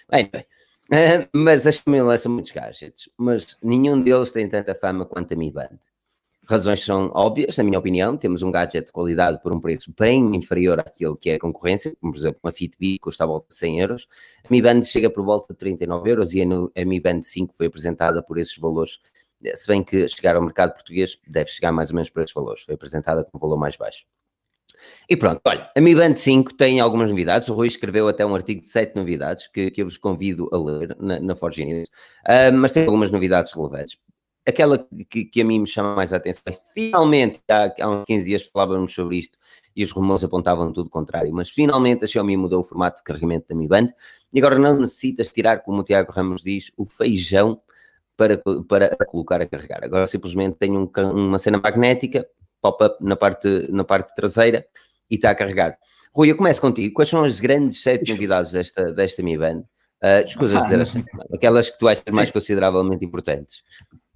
Bem, 0.10 0.30
bem. 0.32 0.46
Uh, 0.90 1.28
mas 1.34 1.68
a 1.68 1.72
Xiaomi 1.72 2.02
lança 2.02 2.30
muitos 2.30 2.52
gadgets, 2.52 3.10
mas 3.18 3.58
nenhum 3.62 4.02
deles 4.02 4.32
tem 4.32 4.48
tanta 4.48 4.74
fama 4.74 5.06
quanto 5.06 5.34
a 5.34 5.38
Mi 5.38 5.52
Band. 5.52 5.78
Razões 6.50 6.82
são 6.86 7.12
óbvias, 7.14 7.58
na 7.58 7.64
minha 7.66 7.78
opinião. 7.78 8.16
Temos 8.16 8.42
um 8.42 8.50
gadget 8.50 8.86
de 8.86 8.92
qualidade 8.94 9.42
por 9.42 9.52
um 9.52 9.60
preço 9.60 9.94
bem 10.00 10.34
inferior 10.34 10.80
àquilo 10.80 11.18
que 11.18 11.32
é 11.32 11.36
a 11.36 11.40
concorrência, 11.40 11.94
como 12.00 12.14
por 12.14 12.20
exemplo 12.20 12.40
uma 12.42 12.54
Fitbit 12.54 13.00
custa 13.00 13.26
à 13.26 13.28
volta 13.28 13.48
de 13.50 13.56
100 13.56 13.82
euros. 13.82 14.08
A 14.46 14.48
Mi 14.50 14.62
Band 14.62 14.84
chega 14.84 15.10
por 15.10 15.26
volta 15.26 15.54
de 15.54 15.60
39 15.60 16.10
euros 16.10 16.34
e 16.34 16.42
a, 16.42 16.86
Mi 16.86 17.02
Band 17.02 17.22
5 17.22 17.54
foi 17.54 17.66
apresentada 17.66 18.24
por 18.24 18.38
esses 18.38 18.58
valores. 18.58 19.00
Se 19.56 19.68
bem 19.68 19.84
que 19.84 20.08
chegar 20.08 20.38
ao 20.38 20.42
mercado 20.42 20.72
português 20.72 21.20
deve 21.28 21.52
chegar 21.52 21.74
mais 21.74 21.90
ou 21.90 21.96
menos 21.96 22.10
por 22.10 22.24
esses 22.24 22.34
valores. 22.34 22.62
Foi 22.62 22.76
apresentada 22.76 23.26
com 23.26 23.38
um 23.38 23.42
valor 23.42 23.58
mais 23.58 23.76
baixo. 23.76 24.06
E 25.10 25.18
pronto, 25.18 25.42
olha, 25.46 25.70
a 25.76 25.82
Mi 25.82 25.94
Band 25.94 26.16
5 26.16 26.54
tem 26.54 26.80
algumas 26.80 27.10
novidades. 27.10 27.50
O 27.50 27.54
Rui 27.54 27.68
escreveu 27.68 28.08
até 28.08 28.26
um 28.26 28.34
artigo 28.34 28.62
de 28.62 28.68
7 28.68 28.96
novidades 28.96 29.48
que, 29.48 29.70
que 29.70 29.82
eu 29.82 29.86
vos 29.86 29.98
convido 29.98 30.50
a 30.54 30.58
ler 30.58 30.96
na, 30.98 31.20
na 31.20 31.36
Forge 31.36 31.66
News. 31.66 31.90
Ah, 32.26 32.54
mas 32.54 32.72
tem 32.72 32.86
algumas 32.86 33.12
novidades 33.12 33.52
relevantes. 33.52 33.98
Aquela 34.48 34.88
que, 35.10 35.26
que 35.26 35.42
a 35.42 35.46
mim 35.46 35.60
me 35.60 35.68
chama 35.68 35.96
mais 35.96 36.14
a 36.14 36.18
atenção 36.18 36.44
é 36.46 36.54
finalmente, 36.74 37.42
há, 37.50 37.74
há 37.82 37.90
uns 37.90 38.06
15 38.06 38.26
dias 38.26 38.44
falávamos 38.44 38.94
sobre 38.94 39.18
isto 39.18 39.38
e 39.76 39.84
os 39.84 39.92
rumores 39.92 40.24
apontavam 40.24 40.72
tudo 40.72 40.88
o 40.88 40.90
contrário, 40.90 41.34
mas 41.34 41.50
finalmente 41.50 42.06
a 42.06 42.08
Xiaomi 42.08 42.38
mudou 42.38 42.62
o 42.62 42.64
formato 42.64 42.98
de 42.98 43.04
carregamento 43.04 43.48
da 43.50 43.56
Mi 43.56 43.68
Band 43.68 43.90
e 44.34 44.40
agora 44.40 44.58
não 44.58 44.80
necessitas 44.80 45.28
tirar, 45.30 45.64
como 45.64 45.82
o 45.82 45.84
Tiago 45.84 46.12
Ramos 46.12 46.42
diz, 46.42 46.72
o 46.78 46.86
feijão 46.86 47.62
para, 48.16 48.42
para 48.68 48.96
colocar 49.06 49.42
a 49.42 49.46
carregar. 49.46 49.84
Agora 49.84 50.08
simplesmente 50.08 50.56
tem 50.56 50.76
um 50.76 50.90
uma 51.14 51.38
cena 51.38 51.60
magnética, 51.60 52.28
pop-up 52.62 53.04
na 53.04 53.16
parte, 53.16 53.68
na 53.70 53.84
parte 53.84 54.16
traseira 54.16 54.66
e 55.10 55.16
está 55.16 55.30
a 55.30 55.36
carregar. 55.36 55.78
Rui, 56.14 56.32
eu 56.32 56.36
começo 56.36 56.60
contigo. 56.60 56.96
Quais 56.96 57.10
são 57.10 57.24
as 57.24 57.40
grandes 57.40 57.84
sete 57.84 58.12
novidades 58.12 58.52
desta, 58.52 58.92
desta 58.92 59.22
Mi 59.22 59.38
Band? 59.38 59.64
Uh, 60.04 60.26
escusas 60.26 60.58
Ah, 60.58 60.64
dizer 60.64 60.82
assim, 60.82 61.04
aquelas 61.34 61.70
que 61.70 61.78
tu 61.78 61.88
achas 61.88 62.04
mais 62.12 62.32
consideravelmente 62.32 63.06
importantes. 63.06 63.64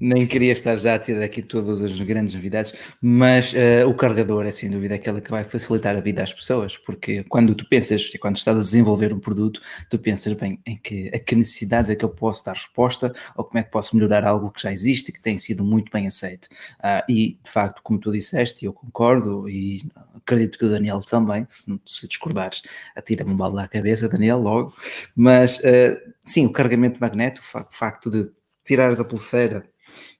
Nem 0.03 0.25
queria 0.25 0.51
estar 0.51 0.75
já 0.77 0.95
a 0.95 0.99
tirar 0.99 1.23
aqui 1.23 1.43
todas 1.43 1.79
as 1.79 1.91
grandes 1.99 2.33
novidades, 2.33 2.73
mas 2.99 3.53
eh, 3.53 3.85
o 3.85 3.93
carregador 3.93 4.47
é 4.47 4.51
sem 4.51 4.67
dúvida 4.67 4.95
aquela 4.95 5.21
que 5.21 5.29
vai 5.29 5.43
facilitar 5.43 5.95
a 5.95 6.01
vida 6.01 6.23
às 6.23 6.33
pessoas, 6.33 6.75
porque 6.75 7.23
quando 7.25 7.53
tu 7.53 7.69
pensas, 7.69 8.09
e 8.11 8.17
quando 8.17 8.35
estás 8.35 8.57
a 8.57 8.61
desenvolver 8.61 9.13
um 9.13 9.19
produto, 9.19 9.61
tu 9.91 9.99
pensas 9.99 10.33
bem 10.33 10.59
em 10.65 10.75
que, 10.75 11.11
a 11.13 11.19
que 11.19 11.35
necessidades 11.35 11.91
é 11.91 11.95
que 11.95 12.03
eu 12.03 12.09
posso 12.09 12.43
dar 12.43 12.53
resposta 12.53 13.13
ou 13.37 13.43
como 13.43 13.59
é 13.59 13.63
que 13.63 13.69
posso 13.69 13.95
melhorar 13.95 14.23
algo 14.25 14.49
que 14.49 14.63
já 14.63 14.73
existe 14.73 15.11
que 15.11 15.21
tem 15.21 15.37
sido 15.37 15.63
muito 15.63 15.91
bem 15.91 16.07
aceito. 16.07 16.47
Ah, 16.81 17.05
e 17.07 17.37
de 17.43 17.51
facto, 17.51 17.81
como 17.83 17.99
tu 17.99 18.11
disseste, 18.11 18.65
eu 18.65 18.73
concordo 18.73 19.47
e 19.47 19.83
acredito 20.15 20.57
que 20.57 20.65
o 20.65 20.69
Daniel 20.69 21.01
também, 21.01 21.45
se, 21.47 21.79
se 21.85 22.07
discordares, 22.07 22.63
atira-me 22.95 23.33
um 23.33 23.37
balde 23.37 23.59
à 23.59 23.67
cabeça, 23.67 24.09
Daniel, 24.09 24.39
logo. 24.39 24.73
Mas 25.15 25.63
eh, 25.63 26.01
sim, 26.25 26.47
o 26.47 26.51
carregamento 26.51 26.99
magnético, 26.99 27.45
o 27.45 27.67
facto 27.69 28.09
de 28.09 28.27
tirares 28.63 28.99
a 28.99 29.05
pulseira 29.05 29.63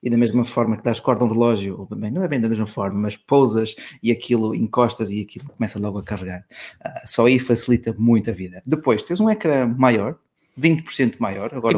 e 0.03 0.09
da 0.09 0.17
mesma 0.17 0.43
forma 0.43 0.77
que 0.77 0.83
dás 0.83 0.99
corda 0.99 1.23
a 1.23 1.27
um 1.27 1.31
relógio, 1.31 1.87
ou 1.89 1.95
bem, 1.97 2.11
não 2.11 2.23
é 2.23 2.27
bem 2.27 2.39
da 2.41 2.49
mesma 2.49 2.65
forma, 2.67 2.99
mas 2.99 3.15
pousas 3.15 3.75
e 4.01 4.11
aquilo 4.11 4.55
encostas 4.55 5.11
e 5.11 5.21
aquilo 5.21 5.45
começa 5.49 5.79
logo 5.79 5.99
a 5.99 6.03
carregar. 6.03 6.45
Ah, 6.83 7.01
só 7.05 7.25
aí 7.25 7.39
facilita 7.39 7.95
muito 7.97 8.29
a 8.29 8.33
vida. 8.33 8.61
Depois 8.65 9.03
tens 9.03 9.19
um 9.19 9.29
ecrã 9.29 9.67
maior, 9.67 10.15
20% 10.57 11.15
maior, 11.19 11.53
agora 11.53 11.77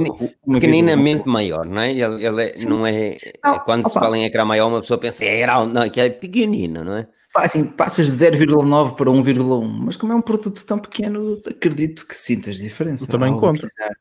Pequeninamente 0.52 1.28
maior, 1.28 1.66
não 1.66 1.82
é? 1.82 1.92
Ele, 1.92 2.26
ele 2.26 2.44
é- 2.44 2.54
não 2.68 2.86
é. 2.86 3.18
Não, 3.44 3.56
é 3.56 3.60
quando 3.60 3.84
se 3.84 3.92
opa. 3.92 4.00
fala 4.00 4.18
em 4.18 4.26
ecrã 4.26 4.46
maior, 4.46 4.68
uma 4.68 4.82
pessoa 4.82 4.98
pensa, 4.98 5.26
é 5.26 5.42
grande, 5.42 5.74
não, 5.74 5.90
que 5.90 6.00
é 6.00 6.10
pequenino, 6.10 6.84
não 6.84 6.98
é? 6.98 7.08
Assim, 7.36 7.66
passas 7.66 8.08
de 8.08 8.14
0,9 8.14 8.96
para 8.96 9.10
1,1, 9.10 9.68
mas 9.68 9.98
como 9.98 10.14
é 10.14 10.16
um 10.16 10.22
produto 10.22 10.64
tão 10.66 10.78
pequeno, 10.78 11.42
acredito 11.48 12.08
que 12.08 12.16
sintas 12.16 12.58
diferença. 12.58 13.08
Também 13.08 13.30
ao 13.30 13.40
conta. 13.40 13.66
utilizar. 13.66 13.92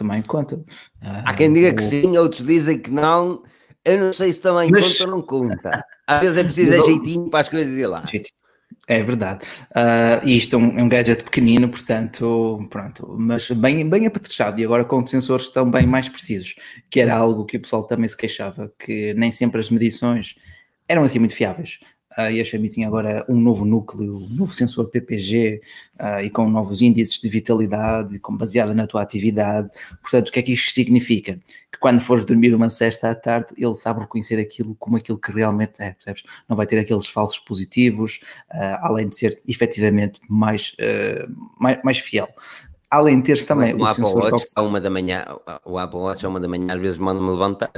Também 0.00 0.22
conta. 0.22 0.58
Ah, 1.02 1.24
Há 1.26 1.34
quem 1.34 1.52
diga 1.52 1.74
que 1.74 1.82
sim, 1.82 2.16
outros 2.16 2.42
dizem 2.46 2.78
que 2.78 2.90
não. 2.90 3.42
Eu 3.84 3.98
não 4.00 4.14
sei 4.14 4.32
se 4.32 4.40
também 4.40 4.70
Mas- 4.70 4.96
conta 4.96 5.04
ou 5.04 5.10
não 5.16 5.22
conta. 5.22 5.84
Às 6.06 6.20
vezes 6.20 6.36
é 6.38 6.44
preciso 6.44 6.72
é 6.72 6.80
jeitinho 6.86 7.28
para 7.28 7.40
as 7.40 7.50
coisas 7.50 7.76
ir 7.76 7.86
lá. 7.86 8.02
É 8.88 9.02
verdade. 9.02 9.44
E 10.24 10.34
isto 10.38 10.56
é 10.56 10.58
um, 10.58 10.78
é 10.78 10.82
um 10.82 10.88
gadget 10.88 11.22
pequenino, 11.22 11.68
portanto, 11.68 12.66
pronto, 12.70 13.14
mas 13.18 13.50
bem, 13.50 13.86
bem 13.86 14.06
apetrechado 14.06 14.58
e 14.58 14.64
agora 14.64 14.86
com 14.86 15.06
sensores 15.06 15.50
também 15.50 15.86
mais 15.86 16.08
precisos, 16.08 16.54
que 16.90 16.98
era 16.98 17.14
algo 17.14 17.44
que 17.44 17.58
o 17.58 17.60
pessoal 17.60 17.84
também 17.84 18.08
se 18.08 18.16
queixava, 18.16 18.72
que 18.78 19.12
nem 19.14 19.30
sempre 19.30 19.60
as 19.60 19.68
medições 19.68 20.34
eram 20.88 21.04
assim 21.04 21.18
muito 21.18 21.34
fiáveis. 21.36 21.78
Uh, 22.18 22.30
e 22.30 22.40
a 22.40 22.44
Xiaomi 22.44 22.68
tinha 22.68 22.88
agora 22.88 23.24
um 23.28 23.40
novo 23.40 23.64
núcleo, 23.64 24.16
um 24.16 24.28
novo 24.30 24.52
sensor 24.52 24.88
PPG 24.88 25.60
uh, 26.00 26.20
e 26.20 26.28
com 26.28 26.48
novos 26.48 26.82
índices 26.82 27.20
de 27.20 27.28
vitalidade, 27.28 28.18
com 28.18 28.36
baseada 28.36 28.74
na 28.74 28.86
tua 28.86 29.00
atividade. 29.00 29.70
Portanto, 30.02 30.28
o 30.28 30.32
que 30.32 30.40
é 30.40 30.42
que 30.42 30.52
isto 30.52 30.74
significa? 30.74 31.38
Que 31.70 31.78
quando 31.78 32.00
fores 32.00 32.24
dormir 32.24 32.52
uma 32.52 32.68
cesta 32.68 33.10
à 33.10 33.14
tarde, 33.14 33.48
ele 33.56 33.74
sabe 33.76 34.00
reconhecer 34.00 34.40
aquilo 34.40 34.74
como 34.74 34.96
aquilo 34.96 35.18
que 35.18 35.30
realmente 35.30 35.80
é, 35.80 35.92
percebes? 35.92 36.24
Não 36.48 36.56
vai 36.56 36.66
ter 36.66 36.80
aqueles 36.80 37.06
falsos 37.06 37.38
positivos, 37.38 38.20
uh, 38.52 38.78
além 38.80 39.08
de 39.08 39.14
ser 39.16 39.40
efetivamente 39.46 40.20
mais, 40.28 40.74
mais, 41.58 41.80
mais 41.84 41.98
fiel 41.98 42.28
além 42.90 43.18
de 43.18 43.26
teres 43.26 43.44
também 43.44 43.72
o, 43.72 43.78
o 43.78 43.86
Apple 43.86 44.04
Watch 44.04 44.46
a 44.56 44.62
uma 44.62 44.80
da 44.80 44.90
manhã, 44.90 45.24
o 45.64 45.78
Apple 45.78 46.00
Watch 46.00 46.26
a 46.26 46.28
uma 46.28 46.40
da 46.40 46.48
manhã 46.48 46.74
às 46.74 46.80
vezes 46.80 46.98
manda-me 46.98 47.30
levantar. 47.30 47.70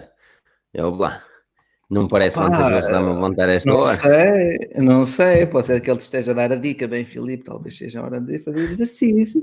Eu 0.72 0.94
lá. 0.94 1.22
Não 1.92 2.06
parece 2.06 2.36
Pá, 2.36 2.48
vantajoso 2.48 2.90
dar-me 2.90 3.12
levantar 3.12 3.50
esta 3.50 3.68
não 3.68 3.80
hora. 3.80 3.94
Não 3.94 4.00
sei, 4.00 4.58
não 4.76 5.04
sei. 5.04 5.46
Pode 5.46 5.66
ser 5.66 5.78
que 5.78 5.90
ele 5.90 5.98
esteja 5.98 6.30
a 6.30 6.34
dar 6.34 6.50
a 6.50 6.56
dica, 6.56 6.88
bem, 6.88 7.04
Filipe. 7.04 7.44
Talvez 7.44 7.76
seja 7.76 8.00
a 8.00 8.04
hora 8.04 8.18
de 8.18 8.38
fazer 8.38 8.60
exercício. 8.60 9.42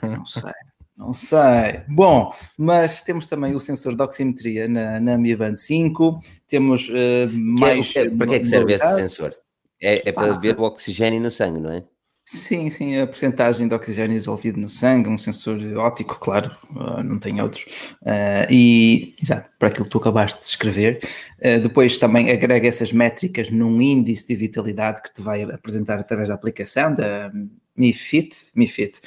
Não 0.00 0.24
sei. 0.24 0.52
Não 0.96 1.12
sei. 1.12 1.80
Bom, 1.88 2.30
mas 2.56 3.02
temos 3.02 3.26
também 3.26 3.56
o 3.56 3.60
sensor 3.60 3.96
de 3.96 4.02
oximetria 4.04 4.68
na, 4.68 5.00
na 5.00 5.18
Mi 5.18 5.34
Band 5.34 5.56
5. 5.56 6.20
Temos 6.46 6.88
uh, 6.90 7.28
mais. 7.32 7.92
É, 7.96 8.08
para 8.08 8.26
que 8.28 8.34
é 8.36 8.38
que 8.38 8.44
serve 8.44 8.74
esse 8.74 8.94
sensor? 8.94 9.34
É, 9.82 10.08
é 10.08 10.12
para 10.12 10.38
ver 10.38 10.56
o 10.56 10.62
oxigênio 10.62 11.20
no 11.20 11.30
sangue, 11.30 11.58
não 11.58 11.72
é? 11.72 11.82
Sim, 12.30 12.68
sim, 12.68 13.00
a 13.00 13.06
porcentagem 13.06 13.66
de 13.66 13.74
oxigênio 13.74 14.14
dissolvido 14.18 14.60
no 14.60 14.68
sangue, 14.68 15.08
um 15.08 15.16
sensor 15.16 15.58
óptico, 15.78 16.18
claro, 16.20 16.54
uh, 16.76 17.02
não 17.02 17.18
tem 17.18 17.40
outros. 17.40 17.64
Uh, 18.02 18.44
e, 18.50 19.14
exato, 19.18 19.48
para 19.58 19.68
aquilo 19.68 19.86
que 19.86 19.90
tu 19.90 19.96
acabaste 19.96 20.38
de 20.38 20.44
escrever. 20.44 21.00
Uh, 21.38 21.58
depois 21.58 21.96
também 21.96 22.30
agrega 22.30 22.68
essas 22.68 22.92
métricas 22.92 23.48
num 23.48 23.80
índice 23.80 24.28
de 24.28 24.36
vitalidade 24.36 25.00
que 25.00 25.14
te 25.14 25.22
vai 25.22 25.42
apresentar 25.44 25.98
através 25.98 26.28
da 26.28 26.34
aplicação 26.34 26.92
da 26.92 27.32
Mi 27.74 27.94
Fit. 27.94 28.36
Mi 28.54 28.68
Fit. 28.68 29.00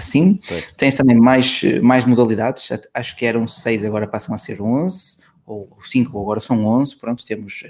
sim, 0.00 0.38
tens 0.76 0.94
também 0.94 1.16
mais, 1.16 1.64
mais 1.82 2.04
modalidades, 2.04 2.68
acho 2.94 3.16
que 3.16 3.26
eram 3.26 3.48
seis, 3.48 3.84
agora 3.84 4.06
passam 4.06 4.32
a 4.32 4.38
ser 4.38 4.62
11 4.62 5.28
ou 5.52 5.78
5, 5.82 6.20
agora 6.20 6.40
são 6.40 6.64
11, 6.64 6.96
pronto, 6.96 7.24
temos, 7.24 7.62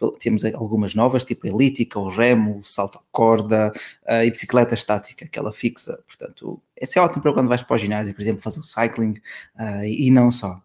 uh, 0.00 0.10
temos 0.18 0.44
algumas 0.44 0.94
novas, 0.94 1.24
tipo 1.24 1.46
elítica, 1.46 1.98
o 1.98 2.08
remo, 2.08 2.58
o 2.58 2.64
salto 2.64 2.98
à 2.98 3.02
corda 3.12 3.72
uh, 4.08 4.24
e 4.24 4.30
bicicleta 4.30 4.74
estática, 4.74 5.24
aquela 5.24 5.52
fixa, 5.52 5.98
portanto, 6.06 6.60
esse 6.76 6.98
é 6.98 7.02
ótimo 7.02 7.22
para 7.22 7.32
quando 7.32 7.48
vais 7.48 7.62
para 7.62 7.74
o 7.74 7.78
ginásio, 7.78 8.14
por 8.14 8.22
exemplo, 8.22 8.42
fazer 8.42 8.60
o 8.60 8.64
cycling 8.64 9.14
uh, 9.58 9.84
e 9.84 10.10
não 10.10 10.30
só. 10.30 10.60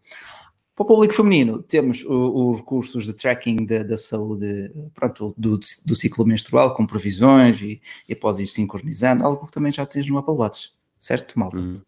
Para 0.76 0.84
o 0.84 0.88
público 0.88 1.14
feminino, 1.14 1.62
temos 1.62 2.06
os 2.06 2.58
recursos 2.58 3.06
de 3.06 3.14
tracking 3.14 3.66
da 3.66 3.98
saúde 3.98 4.72
pronto, 4.94 5.36
do, 5.38 5.60
do, 5.86 5.96
ciclo 5.96 6.26
menstrual, 6.26 6.74
com 6.74 6.88
previsões 6.88 7.62
e, 7.62 7.82
e 8.08 8.14
após 8.14 8.40
ir 8.40 8.48
sincronizando, 8.48 9.26
algo 9.26 9.46
que 9.46 9.52
também 9.52 9.74
já 9.74 9.86
tens 9.86 10.08
no 10.08 10.18
Apple 10.18 10.36
Watch, 10.36 10.72
certo, 10.98 11.38
malta? 11.38 11.58
Hum. 11.58 11.82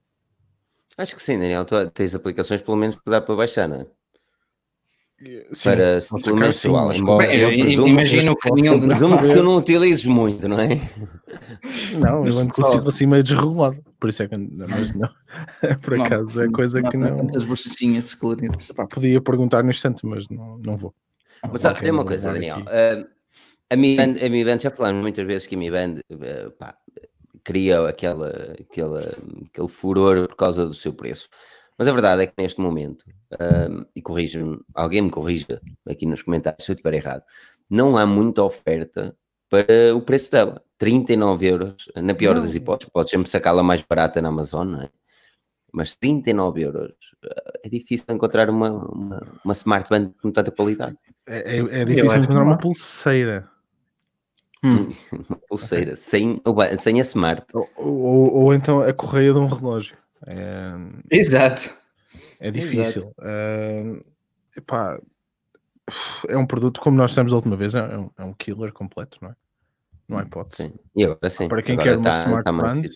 Acho 0.97 1.15
que 1.15 1.23
sim, 1.23 1.39
Daniel. 1.39 1.63
Tu 1.63 1.89
tens 1.91 2.13
aplicações 2.13 2.61
pelo 2.61 2.75
menos 2.75 2.97
para 2.97 3.11
dar 3.11 3.21
para 3.21 3.35
baixar, 3.35 3.67
não 3.67 3.77
é? 3.77 3.87
Sim, 5.53 5.69
para 5.69 6.01
ciclo 6.01 6.35
menstrual. 6.35 6.93
Embora 6.93 7.35
eu 7.35 7.49
presumo, 7.49 7.87
imagino 7.87 8.35
que, 8.35 8.49
eu 8.49 8.79
presumo 8.79 9.19
que 9.19 9.33
tu 9.33 9.43
não 9.43 9.57
utilizes 9.57 10.05
muito, 10.05 10.47
não 10.47 10.59
é? 10.59 10.81
Não, 11.93 12.25
eu 12.25 12.39
ando 12.39 12.53
com 12.53 12.61
o 12.61 12.65
ciclo 12.65 12.89
assim 12.89 13.05
meio 13.05 13.23
desregulado. 13.23 13.77
Por 13.99 14.09
isso 14.09 14.23
é 14.23 14.27
que 14.27 14.35
mas 14.35 14.91
não. 14.93 15.09
Por 15.81 16.01
acaso 16.01 16.39
não, 16.39 16.47
é 16.47 16.51
coisa 16.51 16.81
que 16.81 16.97
não. 16.97 17.27
As 17.35 17.43
bochechinhas 17.43 18.15
coloridas. 18.15 18.71
Podia 18.91 19.21
perguntar 19.21 19.63
no 19.63 19.69
instante, 19.69 20.03
mas 20.05 20.27
não, 20.27 20.57
não 20.57 20.75
vou. 20.75 20.93
Mas 21.51 21.65
okay, 21.65 21.81
tem 21.83 21.91
uma 21.91 22.05
coisa, 22.05 22.33
Daniel. 22.33 22.61
Uh, 22.61 23.07
a 23.69 23.75
Mi 23.75 23.95
Band, 23.95 24.15
a 24.25 24.29
Mi 24.29 24.43
Band, 24.43 24.59
já 24.59 24.71
falamos 24.71 25.01
muitas 25.01 25.25
vezes 25.25 25.45
que 25.45 25.53
a 25.53 25.57
Mi 25.57 25.69
Band 25.69 25.99
uh, 26.11 26.51
pá, 26.57 26.75
cria 27.43 27.87
aquela, 27.87 28.55
aquela, 28.59 29.15
aquele 29.49 29.67
furor 29.67 30.27
por 30.27 30.35
causa 30.35 30.65
do 30.65 30.73
seu 30.73 30.93
preço. 30.93 31.29
Mas 31.77 31.87
a 31.87 31.91
verdade 31.91 32.23
é 32.23 32.27
que 32.27 32.33
neste 32.37 32.59
momento, 32.59 33.05
um, 33.39 33.85
e 33.95 34.01
corrija-me, 34.01 34.59
alguém 34.73 35.01
me 35.01 35.09
corrija 35.09 35.61
aqui 35.87 36.05
nos 36.05 36.21
comentários 36.21 36.65
se 36.65 36.71
eu 36.71 36.73
estiver 36.73 36.93
errado, 36.95 37.23
não 37.69 37.97
há 37.97 38.05
muita 38.05 38.43
oferta 38.43 39.15
para 39.49 39.95
o 39.95 40.01
preço 40.01 40.31
dela. 40.31 40.63
39 40.77 41.47
euros, 41.47 41.91
na 41.95 42.13
pior 42.13 42.35
não. 42.35 42.41
das 42.41 42.55
hipóteses, 42.55 42.91
podes 42.91 43.11
sempre 43.11 43.29
sacá-la 43.29 43.61
mais 43.61 43.83
barata 43.83 44.21
na 44.21 44.29
Amazon, 44.29 44.67
não 44.67 44.81
é? 44.81 44.89
Mas 45.71 45.95
39 45.95 46.61
euros 46.61 46.95
é 47.63 47.69
difícil 47.69 48.05
encontrar 48.09 48.49
uma, 48.49 48.71
uma, 48.89 49.39
uma 49.45 49.53
smartband 49.53 50.11
com 50.21 50.31
tanta 50.31 50.51
qualidade. 50.51 50.97
É, 51.25 51.57
é, 51.57 51.81
é 51.81 51.85
difícil 51.85 52.17
encontrar 52.17 52.43
uma 52.43 52.57
pulseira. 52.57 53.49
Hum. 54.63 54.91
uma 55.29 55.37
pulseira 55.47 55.95
sem, 55.95 56.41
sem 56.79 56.99
a 56.99 57.03
smart. 57.03 57.45
Ou, 57.53 57.69
ou, 57.77 58.33
ou, 58.33 58.53
então 58.53 58.81
a 58.81 58.91
correia 58.91 59.31
de 59.31 59.39
um 59.39 59.45
relógio. 59.45 59.95
É, 60.27 60.73
Exato. 61.09 61.73
É 62.41 62.49
difícil. 62.49 63.13
Uh, 63.19 64.03
epá, 64.57 64.99
é 66.27 66.35
um 66.35 66.45
produto, 66.45 66.81
como 66.81 66.97
nós 66.97 67.11
dissemos 67.11 67.31
a 67.31 67.35
última 67.35 67.55
vez, 67.55 67.75
é 67.75 67.97
um, 67.97 68.09
é 68.17 68.23
um 68.23 68.33
killer 68.33 68.73
completo, 68.73 69.19
não 69.21 69.29
é? 69.29 69.35
Não 70.09 70.17
há 70.17 70.23
hipótese. 70.23 70.63
Sim. 70.63 70.73
E 70.95 71.03
agora, 71.05 71.29
sim. 71.29 71.47
Para 71.47 71.61
quem 71.61 71.73
agora 71.73 71.89
quer 71.89 71.97
uma 71.97 72.03
tá, 72.03 72.17
smart 72.17 72.43
tá 72.43 72.51
brand, 72.51 72.87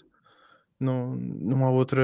não, 0.80 1.16
não 1.16 1.64
há 1.64 1.70
outra, 1.70 2.02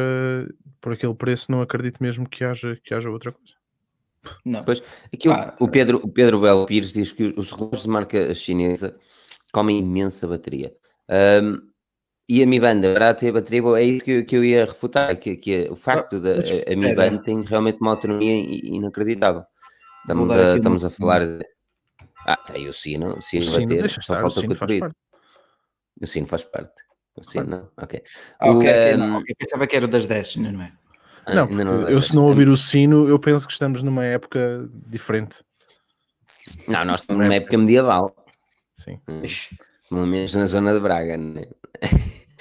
por 0.80 0.94
aquele 0.94 1.16
preço, 1.16 1.52
não 1.52 1.62
acredito 1.62 1.98
mesmo 2.00 2.30
que 2.30 2.44
haja, 2.44 2.78
que 2.84 2.94
haja 2.94 3.10
outra 3.10 3.32
coisa. 3.32 3.54
Não. 4.46 4.64
Pois, 4.64 4.84
aqui 5.12 5.28
ah, 5.30 5.56
o, 5.60 5.66
o, 5.66 5.68
Pedro, 5.68 6.00
o 6.04 6.08
Pedro 6.08 6.40
Belo 6.40 6.68
Pires 6.68 6.94
diz 6.94 7.12
que 7.12 7.34
os 7.36 7.52
relógios 7.52 7.84
de 7.84 7.90
marca 7.90 8.34
chinesa 8.36 8.96
comem 9.52 9.80
imensa 9.80 10.28
bateria. 10.28 10.72
Um, 11.10 11.71
e 12.28 12.42
a 12.42 12.46
Mi 12.46 12.60
Band, 12.60 12.82
a 12.98 13.14
ter 13.14 13.32
bateria 13.32 13.62
boa, 13.62 13.80
é 13.80 13.84
isso 13.84 14.06
que, 14.06 14.12
eu, 14.12 14.26
que 14.26 14.36
eu 14.38 14.44
ia 14.44 14.66
refutar, 14.66 15.16
que, 15.18 15.36
que 15.36 15.68
o 15.70 15.76
facto 15.76 16.20
da 16.20 16.32
a, 16.32 16.74
a 16.74 16.76
Mi 16.76 16.94
Band 16.96 17.18
tem 17.20 17.42
realmente 17.42 17.80
uma 17.82 17.92
autonomia 17.92 18.34
inacreditável. 18.64 19.44
Estamos, 20.02 20.32
a, 20.32 20.56
estamos 20.58 20.86
a 20.86 20.90
falar 20.90 21.26
de... 21.26 21.46
Ah, 22.26 22.38
tem 22.38 22.68
o 22.68 22.74
sino, 22.74 23.18
o 23.18 23.22
sino, 23.22 23.46
o 23.46 23.48
sino 23.48 23.76
bater, 23.76 23.90
só 23.90 24.14
falta 24.14 24.28
o, 24.28 24.42
sino 24.42 24.56
faz 24.56 24.80
parte. 24.80 24.96
O 26.02 26.08
sino 26.08 26.28
faz 26.28 26.44
parte. 26.44 26.84
O 27.16 27.24
sino, 27.24 27.46
não? 27.46 27.70
Ok. 27.78 28.02
Ah, 28.40 28.52
o, 28.52 28.58
okay, 28.58 28.96
um... 28.96 29.18
okay. 29.18 29.36
Pensava 29.36 29.68
que 29.68 29.76
era 29.76 29.88
das 29.88 30.06
10, 30.06 30.38
não 30.38 30.62
é? 30.62 30.74
Ah, 31.26 31.36
não, 31.36 31.48
não 31.48 31.90
eu 31.90 32.02
se 32.02 32.16
não 32.16 32.26
ouvir 32.26 32.48
o 32.48 32.58
sino, 32.58 33.08
eu 33.08 33.20
penso 33.20 33.46
que 33.46 33.54
estamos 33.54 33.84
numa 33.84 34.06
época 34.06 34.70
diferente. 34.88 35.44
Não, 36.68 36.84
nós 36.86 37.02
estamos 37.02 37.24
numa 37.24 37.36
época 37.36 37.58
medieval. 37.58 38.16
Sim. 38.76 39.00
Hum. 39.08 39.22
Pelo 39.92 40.08
menos 40.08 40.34
na 40.34 40.46
zona 40.46 40.74
de 40.74 40.80
Braga, 40.80 41.18
não 41.18 41.42
é? 41.42 41.50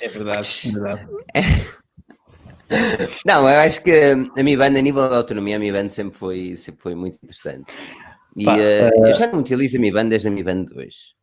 É 0.00 0.08
verdade, 0.08 0.68
é 0.68 0.70
verdade. 0.70 1.08
Não, 3.26 3.48
eu 3.48 3.56
acho 3.58 3.82
que 3.82 3.90
a 3.90 4.42
Mi 4.44 4.56
Band, 4.56 4.78
a 4.78 4.80
nível 4.80 5.08
de 5.08 5.16
autonomia, 5.16 5.56
a 5.56 5.58
Mi 5.58 5.72
Band 5.72 5.90
sempre 5.90 6.16
foi, 6.16 6.54
sempre 6.54 6.80
foi 6.80 6.94
muito 6.94 7.18
interessante. 7.20 7.72
E 8.36 8.44
Pá, 8.44 8.54
uh, 8.54 9.00
uh... 9.00 9.06
eu 9.08 9.12
já 9.14 9.26
não 9.26 9.40
utilizo 9.40 9.76
a 9.76 9.80
Mi 9.80 9.90
Band 9.90 10.06
desde 10.06 10.28
a 10.28 10.30
Mi 10.30 10.44
Band 10.44 10.66
2. 10.66 11.16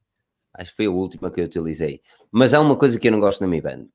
Acho 0.56 0.72
que 0.72 0.76
foi 0.76 0.86
a 0.88 0.92
última 0.92 1.32
que 1.32 1.40
eu 1.40 1.46
utilizei. 1.46 2.02
Mas 2.30 2.54
há 2.54 2.60
uma 2.60 2.76
coisa 2.76 3.00
que 3.00 3.08
eu 3.08 3.14
não 3.14 3.22
gosto 3.22 3.40
na 3.40 3.48
Mi 3.48 3.62
Band, 3.62 3.86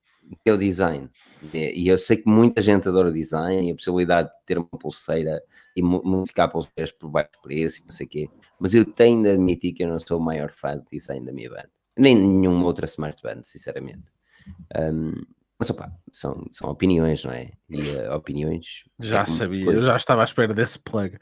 que 0.42 0.48
é 0.48 0.52
o 0.54 0.56
design. 0.56 1.10
E 1.52 1.86
eu 1.86 1.98
sei 1.98 2.16
que 2.16 2.30
muita 2.30 2.62
gente 2.62 2.88
adora 2.88 3.10
o 3.10 3.12
design 3.12 3.68
e 3.68 3.72
a 3.72 3.74
possibilidade 3.74 4.30
de 4.30 4.34
ter 4.46 4.56
uma 4.56 4.66
pulseira 4.66 5.42
e 5.76 5.82
modificar 5.82 6.50
pulseiras 6.50 6.92
por 6.92 7.10
baixo 7.10 7.28
preço 7.42 7.80
e 7.80 7.82
não 7.82 7.90
sei 7.90 8.06
o 8.06 8.08
quê. 8.08 8.30
Mas 8.58 8.72
eu 8.72 8.86
tenho 8.86 9.22
de 9.22 9.28
admitir 9.28 9.74
que 9.74 9.84
eu 9.84 9.88
não 9.88 9.98
sou 9.98 10.18
o 10.18 10.24
maior 10.24 10.50
fã 10.50 10.78
de 10.78 10.84
design 10.90 11.26
da 11.26 11.32
Mi 11.32 11.46
Band. 11.46 11.68
Nem 11.96 12.16
nenhuma 12.16 12.64
outra 12.64 12.86
Smart 12.86 13.22
Band, 13.22 13.42
sinceramente. 13.42 14.10
Um, 14.76 15.12
mas 15.58 15.70
opa, 15.70 15.92
são, 16.10 16.44
são 16.50 16.70
opiniões, 16.70 17.24
não 17.24 17.32
é? 17.32 17.52
E 17.70 17.80
uh, 17.80 18.14
opiniões. 18.16 18.84
Já 18.98 19.22
é 19.22 19.26
sabia, 19.26 19.64
coisa. 19.64 19.80
eu 19.80 19.84
já 19.84 19.96
estava 19.96 20.22
à 20.22 20.24
espera 20.24 20.52
desse 20.52 20.78
plug. 20.78 21.18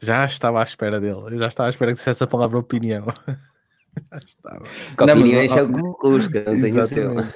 Já 0.00 0.26
estava 0.26 0.60
à 0.60 0.62
espera 0.62 1.00
dele. 1.00 1.34
Eu 1.34 1.38
já 1.38 1.48
estava 1.48 1.68
à 1.68 1.70
espera 1.70 1.92
que 1.92 1.96
dissesse 1.96 2.22
a 2.22 2.26
palavra 2.26 2.58
opinião. 2.58 3.06
já 4.12 4.18
estava. 4.18 4.64
Que 4.96 5.06
não, 5.06 5.14
opiniões 5.14 5.50
são 5.50 5.72
como 5.72 5.94
Cusca, 5.94 6.44
não 6.44 6.60
tenho 6.60 6.78
Exatamente. 6.78 7.34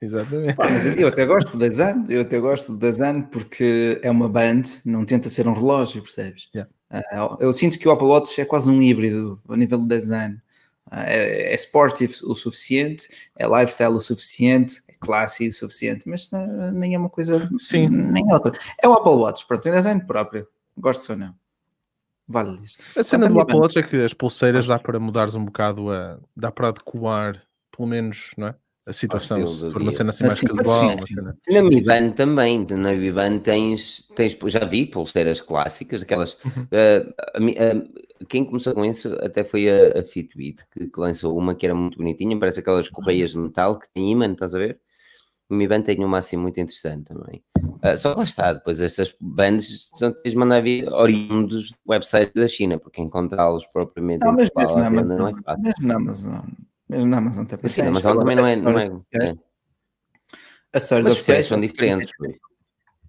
Exatamente. 0.00 0.54
mas 0.58 0.86
eu 0.98 1.08
até 1.08 1.24
gosto 1.24 1.52
do 1.52 1.58
design, 1.58 2.04
eu 2.08 2.20
até 2.20 2.38
gosto 2.38 2.72
do 2.72 2.78
design 2.78 3.26
porque 3.30 3.98
é 4.02 4.10
uma 4.10 4.28
band, 4.28 4.62
não 4.84 5.04
tenta 5.04 5.30
ser 5.30 5.48
um 5.48 5.54
relógio, 5.54 6.02
percebes? 6.02 6.48
Yeah. 6.54 6.70
Uh, 6.92 7.36
eu 7.40 7.52
sinto 7.52 7.78
que 7.78 7.88
o 7.88 7.90
Apple 7.90 8.06
Watch 8.06 8.40
é 8.40 8.44
quase 8.44 8.70
um 8.70 8.80
híbrido 8.80 9.40
a 9.48 9.56
nível 9.56 9.78
de 9.78 9.88
design. 9.88 10.40
É, 10.96 11.52
é 11.52 11.54
sportive 11.56 12.14
o 12.24 12.34
suficiente, 12.34 13.08
é 13.36 13.46
lifestyle 13.46 13.94
o 13.94 14.00
suficiente, 14.00 14.82
classe 15.00 15.48
o 15.48 15.52
suficiente, 15.52 16.08
mas 16.08 16.30
uh, 16.32 16.70
nem 16.72 16.94
é 16.94 16.98
uma 16.98 17.10
coisa, 17.10 17.50
Sim. 17.58 17.88
nem 17.88 18.32
outra. 18.32 18.52
É 18.82 18.88
o 18.88 18.92
Apple 18.92 19.12
Watch, 19.12 19.46
pronto, 19.46 19.66
é 19.68 19.72
design 19.72 20.04
próprio, 20.06 20.46
gosto 20.76 21.10
ou 21.10 21.18
não. 21.18 21.34
Vale 22.26 22.58
isso. 22.62 22.78
A 22.96 23.02
cena 23.02 23.28
do 23.28 23.38
Apple 23.38 23.56
Watch 23.56 23.78
é 23.78 23.82
que 23.82 23.96
as 23.96 24.14
pulseiras 24.14 24.66
dá 24.66 24.78
para 24.78 24.98
mudares 24.98 25.34
um 25.34 25.44
bocado, 25.44 25.90
a, 25.90 26.18
dá 26.34 26.50
para 26.50 26.68
adequar, 26.68 27.42
pelo 27.70 27.88
menos, 27.88 28.30
não 28.38 28.48
é? 28.48 28.54
A 28.86 28.92
situação, 28.92 29.46
se 29.46 29.70
for 29.70 29.80
uma 29.80 29.90
cena 29.90 30.10
assim 30.10 30.24
mais 30.24 30.40
casual. 30.40 30.90
Cena... 31.06 31.38
Na 31.50 31.62
Mi 31.62 31.80
Band 31.80 32.10
também, 32.10 32.66
na 32.70 32.92
Mi 32.92 33.10
Band 33.10 33.38
tens, 33.38 34.06
tens, 34.14 34.36
já 34.46 34.64
vi 34.64 34.84
pulseiras 34.84 35.40
clássicas, 35.40 36.02
aquelas 36.02 36.36
uhum. 36.44 36.64
uh, 36.64 37.78
uh, 37.78 38.26
quem 38.28 38.44
começou 38.44 38.74
com 38.74 38.84
isso 38.84 39.14
até 39.22 39.42
foi 39.42 39.68
a, 39.70 40.00
a 40.00 40.02
Fitbit, 40.02 40.66
que, 40.70 40.88
que, 40.88 41.00
lançou 41.00 41.36
uma 41.36 41.54
que 41.54 41.64
era 41.64 41.74
muito 41.74 41.96
bonitinha, 41.96 42.38
parece 42.38 42.60
aquelas 42.60 42.88
correias 42.90 43.30
de 43.30 43.38
metal 43.38 43.78
que 43.78 43.88
tem 43.88 44.12
imã, 44.12 44.30
estás 44.30 44.54
a 44.54 44.58
ver? 44.58 44.78
O 45.48 45.54
Mi 45.54 45.66
Band 45.66 45.82
tem 45.82 46.04
uma 46.04 46.18
assim 46.18 46.36
muito 46.36 46.58
interessante 46.60 47.04
também. 47.04 47.42
Uh, 47.56 47.96
só 47.96 48.12
que 48.12 48.18
lá 48.18 48.24
está, 48.24 48.52
depois 48.52 48.80
essas 48.82 49.14
bands 49.18 49.90
são 49.94 50.14
de 50.24 50.36
mandar 50.36 50.62
vir 50.62 50.90
oriundos 50.92 51.68
de 51.68 51.76
websites 51.88 52.34
da 52.34 52.48
China, 52.48 52.78
porque 52.78 53.00
encontrá-los 53.00 53.66
propriamente 53.66 54.24
não, 54.24 54.32
mas 54.32 54.50
mesmo 54.54 54.76
na 54.78 54.86
Amazon, 54.86 55.18
não 55.18 55.28
é 55.28 55.34
fácil. 55.42 55.64
Mesmo 55.64 55.88
na 55.88 55.94
Amazon, 55.96 56.40
na 56.88 57.18
Amazon 57.18 57.44
também. 57.44 57.70
Sim, 57.70 57.82
na 57.82 57.88
Amazon 57.88 58.18
também 58.18 58.36
não 58.36 58.46
é. 58.46 58.56
Não 58.56 58.78
é, 58.78 58.86
é. 58.86 59.34
As 60.72 60.82
histórias 60.82 61.12
oficiais 61.12 61.46
são 61.46 61.60
diferentes. 61.60 62.10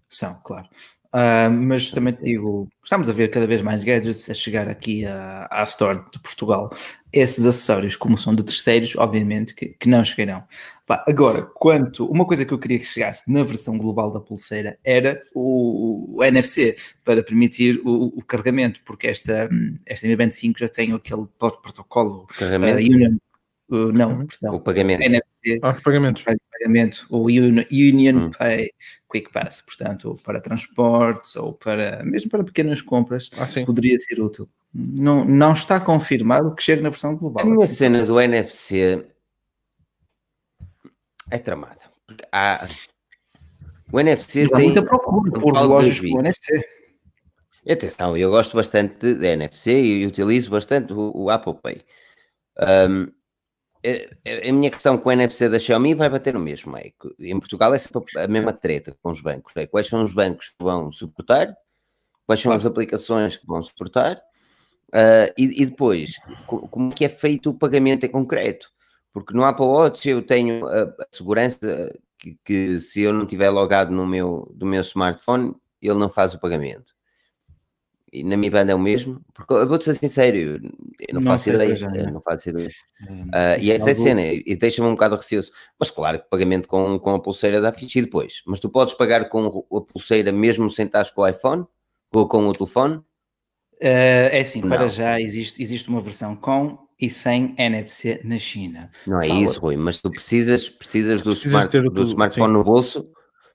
São, 0.10 0.40
claro. 0.44 0.68
Uh, 1.16 1.50
mas 1.50 1.92
também 1.92 2.12
te 2.12 2.26
digo, 2.26 2.68
estamos 2.84 3.08
a 3.08 3.14
ver 3.14 3.30
cada 3.30 3.48
vez 3.48 3.62
mais 3.62 3.86
gadgets 3.86 4.30
a 4.30 4.34
chegar 4.34 4.68
aqui 4.68 5.06
à, 5.06 5.48
à 5.50 5.64
Store 5.64 6.04
de 6.12 6.20
Portugal. 6.20 6.70
Esses 7.14 7.46
acessórios, 7.46 7.96
como 7.96 8.18
são 8.18 8.34
de 8.34 8.44
terceiros, 8.44 8.98
obviamente 8.98 9.56
que, 9.56 9.68
que 9.68 9.88
não 9.88 10.04
chegarão. 10.04 10.44
Pá, 10.86 11.06
agora, 11.08 11.44
quanto 11.44 12.06
uma 12.06 12.26
coisa 12.26 12.44
que 12.44 12.54
eu 12.54 12.60
queria 12.60 12.80
que 12.80 12.86
chegasse 12.86 13.32
na 13.32 13.46
versão 13.46 13.78
global 13.78 14.12
da 14.12 14.20
pulseira 14.20 14.78
era 14.84 15.24
o, 15.34 16.18
o 16.18 16.24
NFC 16.24 16.76
para 17.02 17.24
permitir 17.24 17.80
o, 17.86 18.08
o, 18.20 18.22
carregamento, 18.22 18.82
porque 18.86 19.08
esta, 19.08 19.50
esta 19.86 20.06
Mi 20.08 20.18
Band 20.18 20.32
5 20.32 20.60
já 20.60 20.68
tem 20.68 20.92
aquele 20.92 21.28
protocolo 21.40 22.28
carregamento. 22.28 22.78
Uh, 22.78 22.94
Union, 22.94 23.18
Uh, 23.70 23.92
não, 23.92 24.20
uhum. 24.20 24.28
perdão. 24.28 24.56
O 24.56 24.60
pagamento. 24.60 25.02
NFC, 25.02 25.60
ah, 25.64 25.74
pagamento. 25.84 26.24
pagamento. 26.24 27.08
O 27.10 27.26
Union 27.26 28.28
hum. 28.28 28.32
Pay 28.32 28.72
Quick 29.12 29.32
Pass, 29.32 29.62
portanto, 29.62 30.20
para 30.24 30.40
transportes 30.40 31.36
ou 31.36 31.54
para 31.54 32.04
mesmo 32.04 32.30
para 32.30 32.44
pequenas 32.44 32.82
compras, 32.82 33.30
ah, 33.38 33.48
poderia 33.66 33.98
ser 34.00 34.22
útil. 34.22 34.48
Não, 34.74 35.26
não 35.26 35.54
está 35.54 35.80
confirmado 35.80 36.54
que 36.54 36.62
chegue 36.62 36.82
na 36.82 36.90
versão 36.90 37.16
global. 37.16 37.44
A 37.44 37.50
minha 37.50 37.66
cena 37.66 38.06
do 38.06 38.20
NFC 38.20 39.06
é 41.32 41.38
tramada. 41.38 41.82
Há... 42.32 42.68
O 43.92 44.00
NFC 44.00 44.42
Mas 44.44 44.52
tem. 44.52 44.66
muita 44.66 44.84
procura 44.84 45.32
por 45.32 45.54
lojas 45.54 46.00
com 46.00 46.20
NFC. 46.20 46.64
Atenção, 47.68 48.16
eu 48.16 48.30
gosto 48.30 48.56
bastante 48.56 49.16
de 49.16 49.26
NFC 49.26 49.72
e 49.72 50.06
utilizo 50.06 50.52
bastante 50.52 50.94
o, 50.94 51.12
o 51.16 51.30
Apple 51.32 51.56
Pay. 51.64 51.82
Um, 52.60 53.08
a 54.50 54.52
minha 54.52 54.72
questão 54.72 54.98
com 54.98 55.10
o 55.10 55.12
NFC 55.12 55.50
da 55.50 55.60
Xiaomi 55.60 55.94
vai 55.94 56.10
bater 56.10 56.34
no 56.34 56.40
mesmo. 56.40 56.76
É, 56.78 56.92
em 57.20 57.40
Portugal 57.40 57.74
é 57.74 57.78
sempre 57.78 58.04
a 58.20 58.28
mesma 58.28 58.54
treta 58.54 58.98
com 59.02 59.12
os 59.12 59.22
bancos. 59.22 59.54
É, 59.56 59.68
quais 59.68 59.88
são 59.88 60.04
os 60.04 60.14
bancos 60.14 60.50
que 60.50 60.64
vão 60.64 60.92
suportar? 60.92 61.56
Quais 62.26 62.42
são 62.42 62.52
as 62.52 62.66
aplicações 62.66 63.38
que 63.38 63.46
vão 63.46 63.62
suportar? 63.62 64.18
Uh, 64.88 65.30
e, 65.38 65.62
e, 65.62 65.66
depois, 65.66 66.16
como 66.48 66.92
é 66.92 66.96
que 66.96 67.06
é 67.06 67.10
feito 67.10 67.50
o 67.50 67.54
pagamento 67.54 68.06
em 68.06 68.10
concreto? 68.10 68.70
Porque 69.14 69.34
no 69.34 69.44
Apple 69.44 69.66
Watch 69.66 70.08
eu 70.08 70.22
tenho 70.22 70.66
a, 70.68 70.84
a 70.84 71.08
segurança 71.12 71.60
que, 72.18 72.38
que, 72.44 72.80
se 72.80 73.02
eu 73.02 73.14
não 73.14 73.26
tiver 73.26 73.50
logado 73.50 73.92
no 73.92 74.08
meu, 74.08 74.52
do 74.56 74.66
meu 74.66 74.82
smartphone, 74.82 75.54
ele 75.82 76.00
não 76.00 76.10
faz 76.10 76.34
o 76.34 76.40
pagamento 76.40 76.95
e 78.16 78.24
na 78.24 78.38
minha 78.38 78.50
banda 78.50 78.72
é 78.72 78.76
o 78.76 78.80
mesmo, 78.80 79.22
porque 79.34 79.54
eu 79.54 79.68
vou-te 79.68 79.84
ser 79.84 79.96
sincero, 79.96 80.38
eu 80.38 80.60
não, 81.12 81.20
não 81.20 81.22
faço 81.24 81.50
ideia, 81.50 81.76
já, 81.76 81.90
não 81.90 82.22
faço 82.22 82.50
ideia. 82.50 82.70
uh, 83.02 83.60
e 83.62 83.72
essa 83.72 83.90
é 83.90 83.92
a 83.92 83.96
cena, 83.96 84.22
e 84.24 84.56
deixa-me 84.56 84.88
um 84.88 84.92
bocado 84.92 85.18
receoso. 85.18 85.52
Mas 85.78 85.92
claro 85.92 86.20
que 86.20 86.30
pagamento 86.30 86.66
com, 86.66 86.98
com 86.98 87.14
a 87.14 87.20
pulseira 87.20 87.60
dá 87.60 87.74
fixe 87.74 88.02
depois. 88.02 88.42
Mas 88.48 88.62
tu 88.62 88.70
podes 88.70 88.94
pagar 88.94 89.28
com 89.28 89.66
a 89.70 89.82
pulseira 89.82 90.32
mesmo 90.32 90.70
sem 90.70 90.86
estar 90.86 91.06
com 91.14 91.22
o 91.22 91.28
iPhone? 91.28 91.66
Ou 92.14 92.26
com 92.26 92.48
o 92.48 92.52
telefone? 92.54 92.96
Uh, 92.96 94.32
é 94.32 94.40
assim, 94.40 94.62
não. 94.62 94.70
para 94.70 94.88
já 94.88 95.20
existe, 95.20 95.62
existe 95.62 95.90
uma 95.90 96.00
versão 96.00 96.38
com 96.38 96.80
e 96.98 97.10
sem 97.10 97.54
NFC 97.58 98.22
na 98.24 98.40
China. 98.40 98.90
Não 99.06 99.22
é 99.22 99.28
Fala. 99.28 99.40
isso, 99.42 99.60
Rui, 99.60 99.76
mas 99.76 99.98
tu 99.98 100.10
precisas, 100.10 100.70
precisas 100.70 101.22
do, 101.22 101.32
smart, 101.32 101.78
do 101.90 102.08
smartphone 102.08 102.54
sim. 102.54 102.58
no 102.58 102.64
bolso 102.64 103.12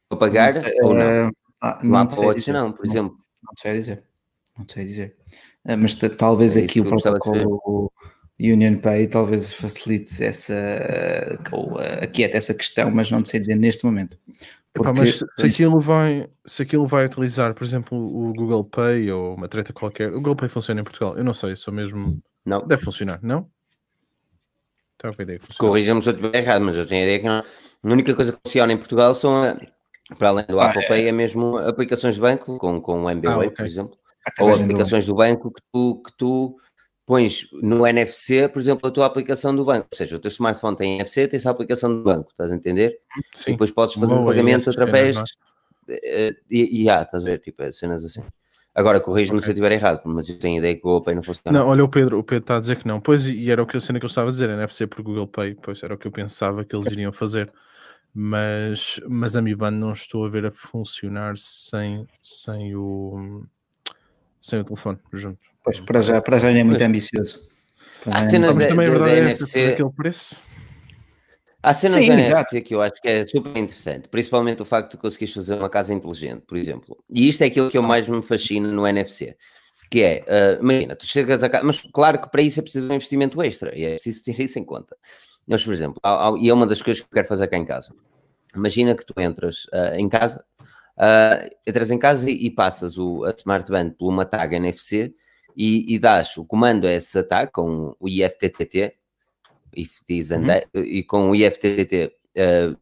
para 0.06 0.18
pagar 0.18 0.54
não, 0.54 0.88
ou 0.88 0.94
não? 0.94 1.30
Ah, 1.62 1.78
não, 1.82 1.90
não 1.90 1.98
Apple 2.00 2.18
Watch 2.18 2.52
não, 2.52 2.72
por 2.72 2.84
exemplo. 2.84 3.16
Não 3.42 3.54
sei 3.56 3.72
dizer 3.72 4.09
não 4.58 4.66
sei 4.68 4.84
dizer. 4.84 5.16
Ah, 5.64 5.76
mas 5.76 5.94
talvez 5.94 6.56
é 6.56 6.64
aqui 6.64 6.80
o 6.80 6.84
protocolo 6.84 7.92
Union 8.40 8.76
Pay 8.76 9.06
talvez 9.08 9.52
facilite 9.52 10.22
essa, 10.24 10.54
ou 11.52 11.78
aquieta 11.78 12.38
essa 12.38 12.54
questão, 12.54 12.90
mas 12.90 13.10
não 13.10 13.22
sei 13.24 13.40
dizer 13.40 13.54
neste 13.54 13.84
momento. 13.84 14.18
Porque... 14.72 14.92
mas 14.92 15.24
se 15.36 15.46
aquilo, 15.46 15.80
vai, 15.80 16.28
se 16.46 16.62
aquilo 16.62 16.86
vai 16.86 17.04
utilizar, 17.04 17.54
por 17.54 17.64
exemplo, 17.64 17.98
o 17.98 18.32
Google 18.32 18.64
Pay 18.64 19.10
ou 19.10 19.34
uma 19.34 19.48
treta 19.48 19.72
qualquer, 19.72 20.08
o 20.10 20.14
Google 20.14 20.36
Pay 20.36 20.48
funciona 20.48 20.80
em 20.80 20.84
Portugal? 20.84 21.16
Eu 21.16 21.24
não 21.24 21.34
sei, 21.34 21.54
sou 21.56 21.74
mesmo. 21.74 22.22
Não. 22.44 22.66
Deve 22.66 22.82
funcionar, 22.82 23.18
não? 23.22 23.46
Tenho 24.96 25.14
a 25.18 25.22
ideia 25.22 25.38
que 25.38 25.56
Corrija-me 25.56 26.02
se 26.02 26.08
eu 26.08 26.14
estiver 26.14 26.34
errado, 26.34 26.62
mas 26.64 26.76
eu 26.76 26.86
tenho 26.86 27.00
a 27.00 27.04
ideia 27.04 27.18
que 27.18 27.26
não. 27.26 27.38
A 27.38 27.92
única 27.92 28.14
coisa 28.14 28.32
que 28.32 28.38
funciona 28.44 28.72
em 28.72 28.76
Portugal 28.76 29.14
são, 29.14 29.58
para 30.18 30.28
além 30.28 30.46
do 30.46 30.60
ah, 30.60 30.66
Apple 30.66 30.84
é. 30.84 30.88
Pay, 30.88 31.08
é 31.08 31.12
mesmo 31.12 31.58
aplicações 31.58 32.14
de 32.14 32.20
banco, 32.20 32.58
com, 32.58 32.80
com 32.80 33.04
o 33.04 33.10
MBWay, 33.10 33.34
ah, 33.34 33.38
okay. 33.38 33.50
por 33.50 33.66
exemplo 33.66 33.99
ou 34.40 34.54
aplicações 34.54 35.06
do 35.06 35.14
banco 35.14 35.50
que 35.50 35.62
tu, 35.72 36.02
que 36.04 36.12
tu 36.16 36.56
pões 37.06 37.48
no 37.52 37.84
NFC, 37.86 38.48
por 38.48 38.60
exemplo, 38.60 38.88
a 38.88 38.92
tua 38.92 39.06
aplicação 39.06 39.54
do 39.54 39.64
banco. 39.64 39.88
Ou 39.90 39.96
seja, 39.96 40.16
o 40.16 40.18
teu 40.20 40.28
smartphone 40.28 40.76
tem 40.76 40.94
NFC, 40.94 41.26
tens 41.26 41.44
a 41.44 41.50
aplicação 41.50 41.90
do 41.92 42.02
banco, 42.02 42.30
estás 42.30 42.52
a 42.52 42.54
entender? 42.54 43.00
Sim. 43.34 43.50
E 43.50 43.52
depois 43.54 43.70
podes 43.70 43.94
fazer 43.94 44.14
um 44.14 44.24
pagamento 44.24 44.70
através. 44.70 45.16
Penas, 45.16 45.30
é? 45.88 46.36
e, 46.48 46.84
e 46.84 46.88
ah, 46.88 47.02
estás 47.02 47.26
a 47.26 47.30
ver, 47.30 47.40
tipo, 47.40 47.62
é 47.62 47.72
cenas 47.72 48.04
assim. 48.04 48.22
Agora, 48.72 49.00
corrijo-me 49.00 49.38
okay. 49.38 49.46
se 49.46 49.50
eu 49.50 49.54
estiver 49.54 49.72
errado, 49.72 50.02
mas 50.04 50.28
eu 50.28 50.38
tenho 50.38 50.58
ideia 50.58 50.74
que 50.74 50.80
o 50.80 50.84
Google 50.84 51.02
Pay 51.02 51.14
não 51.16 51.22
funciona. 51.24 51.58
Não, 51.58 51.66
olha 51.66 51.82
o 51.82 51.88
Pedro, 51.88 52.18
o 52.18 52.22
Pedro 52.22 52.44
está 52.44 52.56
a 52.56 52.60
dizer 52.60 52.76
que 52.76 52.86
não. 52.86 53.00
Pois, 53.00 53.26
e 53.26 53.50
era 53.50 53.60
o 53.60 53.66
que 53.66 53.76
a 53.76 53.80
cena 53.80 53.98
que 53.98 54.04
eu 54.04 54.08
estava 54.08 54.28
a 54.28 54.30
dizer, 54.30 54.48
NFC 54.48 54.86
por 54.86 55.02
Google 55.02 55.26
Pay, 55.26 55.56
pois 55.56 55.82
era 55.82 55.94
o 55.94 55.98
que 55.98 56.06
eu 56.06 56.12
pensava 56.12 56.64
que 56.64 56.76
eles 56.76 56.86
iriam 56.86 57.12
fazer. 57.12 57.52
Mas, 58.14 59.00
mas 59.08 59.34
a 59.34 59.42
Mi 59.42 59.54
Band 59.54 59.72
não 59.72 59.92
estou 59.92 60.24
a 60.24 60.28
ver 60.28 60.46
a 60.46 60.52
funcionar 60.52 61.36
sem, 61.36 62.06
sem 62.22 62.76
o 62.76 63.44
sem 64.40 64.58
o 64.58 64.64
telefone 64.64 64.98
junto. 65.12 65.38
Pois, 65.62 65.78
para 65.80 66.00
já, 66.00 66.20
para 66.20 66.38
já 66.38 66.50
não 66.50 66.58
é 66.58 66.64
muito 66.64 66.82
ambicioso. 66.82 67.48
Há 68.06 68.30
cenas 68.30 68.56
da, 68.56 68.66
também 68.66 68.86
é 68.86 68.90
verdade, 68.90 69.12
da 69.12 69.18
NFC... 69.18 69.64
aquele 69.66 69.90
preço. 69.90 70.36
Há 71.62 71.74
cenas 71.74 71.98
Sim, 71.98 72.08
da 72.08 72.14
NFC 72.14 72.60
que 72.62 72.74
eu 72.74 72.80
acho 72.80 73.00
que 73.02 73.08
é 73.08 73.26
super 73.26 73.50
interessante, 73.50 74.08
principalmente 74.08 74.62
o 74.62 74.64
facto 74.64 74.92
de 74.92 74.96
conseguires 74.96 75.34
fazer 75.34 75.54
uma 75.54 75.68
casa 75.68 75.92
inteligente, 75.92 76.42
por 76.46 76.56
exemplo. 76.56 76.96
E 77.10 77.28
isto 77.28 77.42
é 77.42 77.46
aquilo 77.46 77.70
que 77.70 77.76
eu 77.76 77.82
mais 77.82 78.08
me 78.08 78.22
fascina 78.22 78.72
no 78.72 78.86
NFC, 78.86 79.36
que 79.90 80.02
é, 80.02 80.24
uh, 80.26 80.62
imagina, 80.62 80.96
tu 80.96 81.04
chegas 81.06 81.42
a 81.42 81.50
casa, 81.50 81.64
mas 81.64 81.82
claro 81.92 82.18
que 82.18 82.30
para 82.30 82.40
isso 82.40 82.60
é 82.60 82.62
preciso 82.62 82.90
um 82.90 82.94
investimento 82.94 83.42
extra, 83.42 83.76
e 83.76 83.84
é 83.84 83.90
preciso 83.90 84.24
ter 84.24 84.40
isso 84.40 84.58
em 84.58 84.64
conta. 84.64 84.96
Mas, 85.46 85.62
por 85.62 85.74
exemplo, 85.74 86.00
há, 86.02 86.28
há, 86.28 86.38
e 86.38 86.48
é 86.48 86.54
uma 86.54 86.66
das 86.66 86.80
coisas 86.80 87.02
que 87.02 87.06
eu 87.06 87.12
quero 87.12 87.28
fazer 87.28 87.46
cá 87.48 87.58
em 87.58 87.66
casa. 87.66 87.92
Imagina 88.56 88.94
que 88.94 89.04
tu 89.04 89.12
entras 89.20 89.64
uh, 89.66 89.94
em 89.96 90.08
casa 90.08 90.42
uh, 91.00 91.56
entras 91.66 91.90
em 91.90 91.98
casa 91.98 92.30
e, 92.30 92.46
e, 92.46 92.50
passas 92.50 92.98
o, 92.98 93.24
a 93.24 93.30
Smart 93.30 93.70
Band 93.70 93.90
por 93.90 94.08
uma 94.08 94.24
tag 94.24 94.54
NFC 94.54 95.14
e, 95.56 95.94
e 95.94 95.98
dás 95.98 96.36
o 96.36 96.44
comando 96.44 96.86
a 96.86 96.92
esse 96.92 97.22
tag 97.22 97.50
com 97.50 97.96
o 97.98 98.08
IFTTT 98.08 98.94
if 99.74 100.00
uhum. 100.10 100.82
e 100.82 101.02
com 101.02 101.30
o 101.30 101.34
IFTTT 101.34 102.12
uh, 102.36 102.76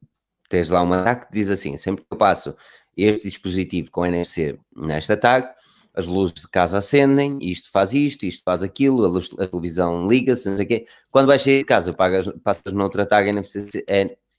tens 0.48 0.68
lá 0.68 0.83
uma 0.83 1.04
tag 1.04 1.26
que 1.26 1.33
diz 1.33 1.50
assim, 1.50 1.76
sempre 1.76 2.04
que 2.04 2.12
eu 2.12 2.18
passo 2.18 2.57
este 2.96 3.28
dispositivo 3.28 3.90
com 3.92 4.04
NFC 4.04 4.59
nesta 4.74 5.16
tag, 5.16 5.48
as 5.94 6.07
luzes 6.07 6.35
de 6.35 6.48
casa 6.48 6.78
acendem, 6.78 7.38
isto 7.40 7.70
faz 7.70 7.92
isto, 7.92 8.24
isto 8.24 8.42
faz 8.42 8.62
aquilo, 8.62 9.04
a, 9.04 9.09
luz, 9.09 9.31
a 9.38 9.46
televisão 9.46 10.09
liga-se, 10.09 10.48
não 10.48 10.57
sei 10.57 10.64
o 10.64 10.68
quê. 10.68 10.87
Quando 11.11 11.26
vais 11.26 11.42
sair 11.42 11.59
de 11.59 11.64
casa, 11.64 11.92
pagas, 11.92 12.28
passas 12.42 12.72
noutra 12.72 13.07
tag 13.07 13.28
NFC, 13.28 13.85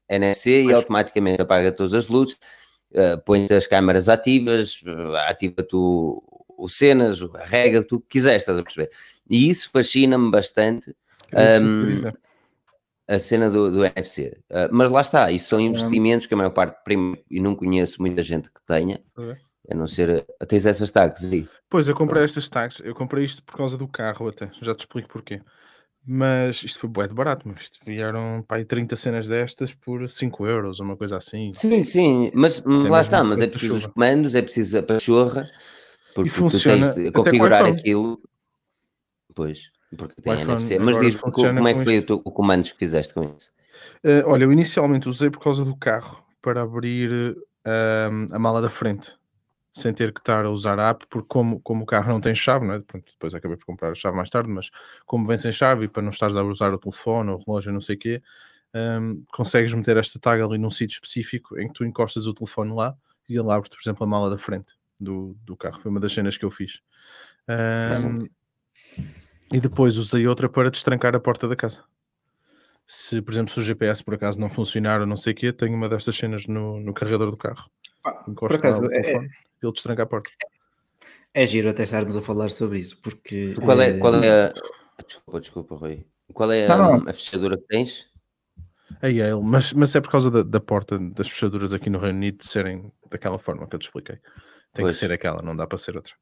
NFC 0.10 0.64
e 0.64 0.74
automaticamente 0.74 1.42
apaga 1.42 1.72
todas 1.72 1.94
as 1.94 2.08
luzes 2.08 2.38
uh, 2.94 3.22
põe-te 3.26 3.54
as 3.54 3.68
câmaras 3.68 4.10
ativas, 4.10 4.82
uh, 4.84 5.16
ativa 5.28 5.64
tu 5.64 6.24
o 6.58 6.68
cenas, 6.68 7.22
o 7.22 7.30
carrega, 7.30 7.82
tu 7.82 8.02
quiseres, 8.02 8.42
estás 8.42 8.60
a 8.60 8.64
perceber? 8.64 8.92
E 9.30 9.50
isso 9.50 9.70
fascina-me 9.72 10.30
bastante. 10.30 10.94
Um, 11.34 11.94
a 13.08 13.18
cena 13.18 13.50
do, 13.50 13.72
do 13.72 13.86
NFC, 13.86 14.38
uh, 14.52 14.70
mas 14.72 14.92
lá 14.92 15.02
está, 15.02 15.32
isso 15.32 15.48
são 15.48 15.60
investimentos 15.60 16.28
que 16.28 16.34
a 16.34 16.38
maior 16.38 16.52
parte, 16.52 16.78
e 17.30 17.40
não 17.40 17.56
conheço 17.56 18.02
muita 18.02 18.22
gente 18.22 18.52
que 18.52 18.62
tenha, 18.66 19.02
a 19.70 19.74
não 19.74 19.88
ser, 19.88 20.26
tens 20.48 20.66
essas 20.66 20.92
tags 20.92 21.32
aí. 21.32 21.48
Pois, 21.70 21.88
eu 21.88 21.96
comprei 21.96 22.24
estas 22.24 22.50
tags, 22.50 22.82
eu 22.84 22.94
comprei 22.94 23.26
isto 23.26 23.42
por 23.44 23.58
causa 23.58 23.78
do 23.78 23.88
carro 23.88 24.28
até, 24.28 24.52
já 24.62 24.76
te 24.76 24.82
explico 24.82 25.08
porquê. 25.08 25.42
Mas 26.06 26.64
isto 26.64 26.80
foi 26.80 26.90
bué 26.90 27.08
de 27.08 27.14
barato, 27.14 27.48
mas 27.48 27.64
isto 27.64 27.80
vieram 27.86 28.44
para 28.48 28.58
aí 28.58 28.66
30 28.66 28.96
cenas 28.96 29.28
destas 29.28 29.74
por 29.74 30.10
5 30.10 30.48
euros, 30.48 30.80
uma 30.80 30.98
coisa 30.98 31.18
assim. 31.18 31.52
Sim, 31.54 31.84
sim, 31.84 32.32
mas 32.34 32.60
é 32.60 32.90
lá 32.90 33.02
está, 33.02 33.24
mas 33.24 33.40
é 33.40 33.48
preciso 33.48 33.76
os 33.76 33.86
comandos, 33.86 34.34
é 34.34 34.42
preciso 34.42 34.80
a 34.80 34.84
pachorra, 34.84 35.50
porque 36.16 36.30
funciona, 36.30 36.90
tu 36.90 36.96
tens 36.96 37.06
de 37.06 37.12
configurar 37.12 37.66
aquilo. 37.66 38.20
Pois, 39.36 39.70
porque 39.96 40.22
tem 40.22 40.42
NFC. 40.42 40.80
Mas 40.80 41.00
diz 41.00 41.16
como 41.16 41.68
é 41.68 41.74
que 41.74 41.84
foi 41.84 42.00
o, 42.00 42.22
o 42.26 42.32
comando 42.32 42.64
que 42.64 42.78
fizeste 42.78 43.14
com 43.14 43.36
isso? 43.38 43.52
Uh, 44.04 44.24
olha, 44.26 44.46
eu 44.46 44.52
inicialmente 44.52 45.08
usei 45.08 45.30
por 45.30 45.40
causa 45.40 45.64
do 45.64 45.76
carro 45.76 46.24
para 46.42 46.62
abrir 46.62 47.38
uh, 47.68 48.34
a 48.34 48.40
mala 48.40 48.62
da 48.62 48.70
frente 48.70 49.19
sem 49.80 49.94
ter 49.94 50.14
que 50.14 50.20
estar 50.20 50.46
a 50.46 50.50
usar 50.50 50.80
a 50.80 50.90
app, 50.90 51.06
porque 51.10 51.28
como, 51.28 51.60
como 51.62 51.84
o 51.84 51.86
carro 51.86 52.10
não 52.12 52.22
tem 52.22 52.36
chave, 52.36 52.66
não 52.66 52.76
é? 52.76 52.80
Depois 52.80 53.34
acabei 53.34 53.58
por 53.58 53.66
comprar 53.66 53.92
a 53.92 53.96
chave 53.96 54.16
mais 54.16 54.30
tarde, 54.30 54.50
mas 54.50 54.70
como 55.06 55.26
vem 55.26 55.38
sem 55.38 55.52
chave 55.52 55.86
e 55.86 55.88
para 55.88 56.02
não 56.02 56.10
estares 56.10 56.36
a 56.36 56.44
usar 56.44 56.74
o 56.74 56.78
telefone 56.78 57.30
ou 57.30 57.38
o 57.38 57.44
relógio, 57.44 57.74
não 57.74 57.82
sei 57.82 57.96
o 57.96 58.00
quê, 58.00 58.22
um, 58.74 59.24
consegues 59.32 59.74
meter 59.74 59.98
esta 59.98 60.20
tag 60.20 60.42
ali 60.42 60.58
num 60.58 60.70
sítio 60.70 60.94
específico 60.96 61.60
em 61.60 61.68
que 61.68 61.74
tu 61.74 61.86
encostas 61.86 62.28
o 62.28 62.34
telefone 62.34 62.74
lá 62.74 62.96
e 63.28 63.38
ele 63.38 63.52
abre, 63.52 63.70
por 63.70 63.80
exemplo, 63.82 64.04
a 64.04 64.08
mala 64.08 64.30
da 64.30 64.38
frente 64.38 64.74
do, 65.00 65.36
do 65.44 65.56
carro. 65.56 65.80
Foi 65.82 65.90
uma 65.90 66.00
das 66.00 66.14
cenas 66.14 66.38
que 66.38 66.46
eu 66.46 66.52
fiz. 66.52 66.82
Um, 67.48 68.28
e 69.52 69.60
depois 69.60 69.98
usei 69.98 70.28
outra 70.28 70.48
para 70.48 70.70
destrancar 70.70 71.16
a 71.16 71.20
porta 71.20 71.48
da 71.48 71.56
casa. 71.56 71.84
Se, 72.86 73.22
por 73.22 73.32
exemplo, 73.32 73.54
se 73.54 73.60
o 73.60 73.64
GPS 73.64 74.04
por 74.04 74.16
acaso 74.16 74.40
não 74.40 74.50
funcionar 74.50 75.00
ou 75.00 75.06
não 75.06 75.18
sei 75.18 75.34
o 75.34 75.36
quê, 75.36 75.54
tenho 75.54 75.76
uma 75.76 75.88
destas 75.88 76.16
cenas 76.16 76.48
no, 76.48 76.80
no 76.80 76.94
carregador 76.94 77.30
do 77.30 77.38
carro. 77.38 77.70
Ah, 78.04 78.12
por 78.36 78.54
acaso, 78.54 78.90
é, 78.92 79.00
é, 79.00 79.30
ele 79.62 79.74
destranca 79.74 80.04
a 80.04 80.06
porta. 80.06 80.30
É 81.34 81.46
giro 81.46 81.70
até 81.70 81.84
estarmos 81.84 82.18
a 82.18 82.22
falar 82.22 82.50
sobre 82.50 82.80
isso, 82.80 83.00
porque... 83.02 83.56
Qual 83.56 83.80
é, 83.82 83.98
qual 83.98 84.16
é 84.16 84.46
a... 84.48 84.54
Desculpa, 85.06 85.40
desculpa, 85.40 85.76
Rui. 85.76 86.06
Qual 86.34 86.52
é 86.52 86.66
a, 86.66 86.78
não, 86.78 86.98
não. 87.00 87.10
a 87.10 87.14
fechadura 87.14 87.58
que 87.58 87.68
tens? 87.68 88.08
A 89.02 89.08
Yale, 89.08 89.42
mas, 89.42 89.72
mas 89.74 89.96
é 89.96 90.02
por 90.02 90.12
causa 90.12 90.30
da, 90.30 90.44
da, 90.44 90.60
porta 90.60 90.98
das 90.98 91.30
fechaduras 91.30 91.74
aqui 91.74 91.90
no 91.90 92.00
Reino 92.00 92.18
Unido 92.18 92.40
de 92.40 92.48
serem 92.48 92.92
daquela 93.10 93.38
forma 93.38 93.68
que 93.68 93.76
eu 93.76 93.80
te 93.80 93.84
expliquei. 93.84 94.18
Tem 94.74 94.84
pois. 94.84 94.96
que 94.96 95.00
ser 95.00 95.12
aquela, 95.12 95.42
não 95.42 95.56
dá 95.56 95.66
para 95.66 95.78
ser 95.78 95.96
outra. 95.96 96.14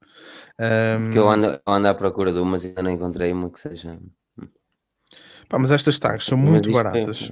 Um... 0.60 1.06
Porque 1.06 1.20
eu 1.20 1.30
ando, 1.30 1.48
eu 1.48 1.74
ando 1.74 1.88
à 1.88 1.94
procura 1.94 2.32
de 2.32 2.40
umas 2.40 2.64
e 2.64 2.68
ainda 2.68 2.84
não 2.84 2.92
encontrei 2.92 3.32
uma 3.32 3.50
que 3.50 3.60
seja. 3.60 4.00
Pá, 5.50 5.58
mas 5.58 5.72
estas 5.72 5.98
tags 5.98 6.26
são 6.26 6.38
muito 6.38 6.72
baratas. 6.72 7.32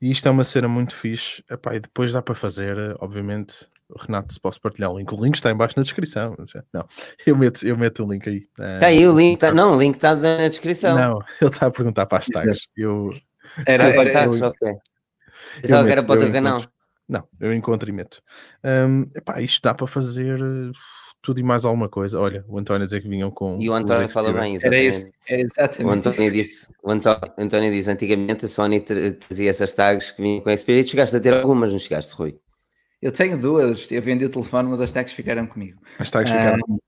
E 0.00 0.10
isto 0.10 0.28
é 0.28 0.30
uma 0.30 0.44
cena 0.44 0.68
muito 0.68 0.94
fixe. 0.94 1.42
Epá, 1.50 1.74
e 1.74 1.80
depois 1.80 2.12
dá 2.12 2.22
para 2.22 2.34
fazer, 2.34 2.76
obviamente, 3.00 3.68
Renato, 3.96 4.32
se 4.32 4.40
posso 4.40 4.60
partilhar 4.60 4.90
o 4.90 4.98
link. 4.98 5.12
O 5.12 5.24
link 5.24 5.34
está 5.34 5.50
embaixo 5.50 5.74
na 5.76 5.82
descrição. 5.82 6.36
Não, 6.72 6.86
eu 7.26 7.36
meto, 7.36 7.66
eu 7.66 7.76
meto 7.76 8.04
o 8.04 8.12
link 8.12 8.28
aí. 8.28 8.46
Está 8.50 8.86
aí 8.86 9.06
o 9.06 9.16
link, 9.16 9.38
tá, 9.38 9.50
não, 9.50 9.76
o 9.76 9.80
link 9.80 9.94
está 9.94 10.14
na 10.14 10.48
descrição. 10.48 10.96
Não, 10.96 11.18
ele 11.40 11.50
está 11.50 11.66
a 11.66 11.70
perguntar 11.70 12.06
para 12.06 12.18
as 12.18 12.26
tags. 12.26 12.68
Eu, 12.76 13.12
era, 13.66 13.84
era, 13.84 14.00
era, 14.00 14.12
tags, 14.12 14.40
eu, 14.40 14.48
ok. 14.48 14.74
Pensava 15.62 15.86
que 15.86 15.92
era 15.92 16.02
para 16.02 16.12
outro 16.12 16.32
canal. 16.32 16.64
Não, 17.08 17.26
eu 17.40 17.54
encontro 17.54 17.88
e 17.88 17.92
meto. 17.92 18.22
Um, 18.62 19.10
epá, 19.14 19.40
isto 19.40 19.62
dá 19.62 19.72
para 19.72 19.86
fazer 19.86 20.38
eh, 20.38 20.72
tudo 21.22 21.40
e 21.40 21.42
mais 21.42 21.64
alguma 21.64 21.88
coisa. 21.88 22.20
Olha, 22.20 22.44
o 22.46 22.58
António 22.58 22.86
dizer 22.86 23.00
que 23.00 23.08
vinham 23.08 23.30
com. 23.30 23.58
E 23.58 23.70
o 23.70 23.72
António 23.72 24.10
fala 24.10 24.30
bem, 24.32 24.56
exatamente. 24.56 24.86
Era 24.86 24.96
isso, 24.96 25.12
era 25.26 25.40
exatamente. 25.40 26.06
O 26.06 26.10
António 26.10 26.30
disse, 26.30 26.68
o 26.82 26.90
António, 26.90 27.32
António 27.38 27.72
disse 27.72 27.90
antigamente 27.90 28.44
a 28.44 28.48
Sony 28.48 28.80
trazia 28.80 29.48
essas 29.48 29.72
tags 29.72 30.12
que 30.12 30.20
vinham 30.20 30.42
com 30.42 30.54
Xperia. 30.54 30.84
Chegaste 30.84 31.16
a 31.16 31.20
ter 31.20 31.32
algumas, 31.32 31.72
não 31.72 31.78
chegaste, 31.78 32.14
Rui? 32.14 32.38
Eu 33.00 33.12
tenho 33.12 33.38
duas, 33.38 33.90
eu 33.90 34.02
vendi 34.02 34.24
o 34.24 34.28
telefone, 34.28 34.68
mas 34.68 34.80
as 34.80 34.92
tags 34.92 35.12
ficaram 35.12 35.46
comigo. 35.46 35.80
As 35.98 36.10
tags 36.10 36.30
ficaram. 36.30 36.62
Um, 36.68 36.78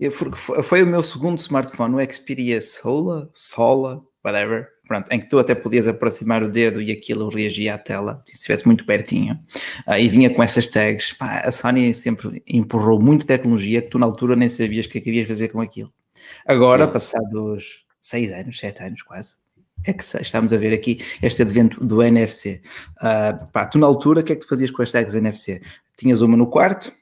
eu, 0.00 0.10
foi 0.10 0.82
o 0.82 0.86
meu 0.86 1.02
segundo 1.02 1.38
smartphone, 1.38 1.94
o 1.94 2.12
Xperia 2.12 2.60
Sola, 2.60 3.30
Sola, 3.32 4.02
whatever 4.24 4.74
pronto, 4.86 5.10
em 5.10 5.20
que 5.20 5.28
tu 5.28 5.38
até 5.38 5.54
podias 5.54 5.88
aproximar 5.88 6.42
o 6.42 6.50
dedo 6.50 6.80
e 6.80 6.92
aquilo 6.92 7.28
reagia 7.28 7.74
à 7.74 7.78
tela, 7.78 8.20
se 8.24 8.34
estivesse 8.34 8.66
muito 8.66 8.84
pertinho, 8.84 9.38
uh, 9.86 9.94
e 9.94 10.08
vinha 10.08 10.30
com 10.30 10.42
essas 10.42 10.66
tags. 10.66 11.12
Pá, 11.12 11.40
a 11.40 11.50
Sony 11.50 11.94
sempre 11.94 12.42
empurrou 12.46 13.00
muita 13.00 13.26
tecnologia 13.26 13.82
que 13.82 13.88
tu 13.88 13.98
na 13.98 14.06
altura 14.06 14.36
nem 14.36 14.48
sabias 14.48 14.86
o 14.86 14.88
que 14.88 14.98
é 14.98 15.00
querias 15.00 15.26
fazer 15.26 15.48
com 15.48 15.60
aquilo. 15.60 15.92
Agora, 16.46 16.86
passados 16.86 17.84
seis 18.00 18.32
anos, 18.32 18.58
sete 18.58 18.82
anos 18.82 19.02
quase, 19.02 19.36
é 19.84 19.92
que 19.92 20.02
estamos 20.02 20.52
a 20.52 20.56
ver 20.56 20.72
aqui 20.72 20.98
este 21.22 21.42
advento 21.42 21.84
do 21.84 22.02
NFC. 22.02 22.62
Uh, 22.96 23.50
pá, 23.52 23.66
tu 23.66 23.78
na 23.78 23.86
altura, 23.86 24.20
o 24.20 24.24
que 24.24 24.32
é 24.32 24.36
que 24.36 24.42
tu 24.42 24.48
fazias 24.48 24.70
com 24.70 24.82
as 24.82 24.90
tags 24.90 25.14
NFC? 25.14 25.60
Tinhas 25.96 26.22
uma 26.22 26.36
no 26.36 26.46
quarto, 26.46 26.92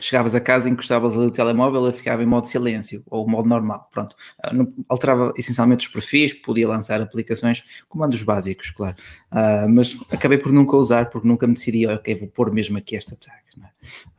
chegavas 0.00 0.34
a 0.34 0.40
casa, 0.40 0.68
encostavas 0.68 1.16
ali 1.16 1.26
o 1.26 1.30
telemóvel 1.30 1.88
e 1.88 1.92
ficava 1.92 2.22
em 2.22 2.26
modo 2.26 2.46
silêncio, 2.46 3.02
ou 3.06 3.28
modo 3.28 3.48
normal, 3.48 3.88
pronto. 3.92 4.16
Ah, 4.42 4.52
alterava 4.88 5.32
essencialmente 5.36 5.86
os 5.86 5.92
perfis, 5.92 6.32
podia 6.32 6.66
lançar 6.66 7.00
aplicações, 7.00 7.62
comandos 7.88 8.22
básicos, 8.22 8.70
claro. 8.70 8.96
Uh, 9.30 9.68
mas 9.68 9.96
acabei 10.10 10.38
por 10.38 10.52
nunca 10.52 10.76
usar, 10.76 11.10
porque 11.10 11.28
nunca 11.28 11.46
me 11.46 11.54
decidi, 11.54 11.86
ok, 11.86 12.14
vou 12.14 12.28
pôr 12.28 12.52
mesmo 12.52 12.78
aqui 12.78 12.96
esta 12.96 13.16
tag. 13.16 13.40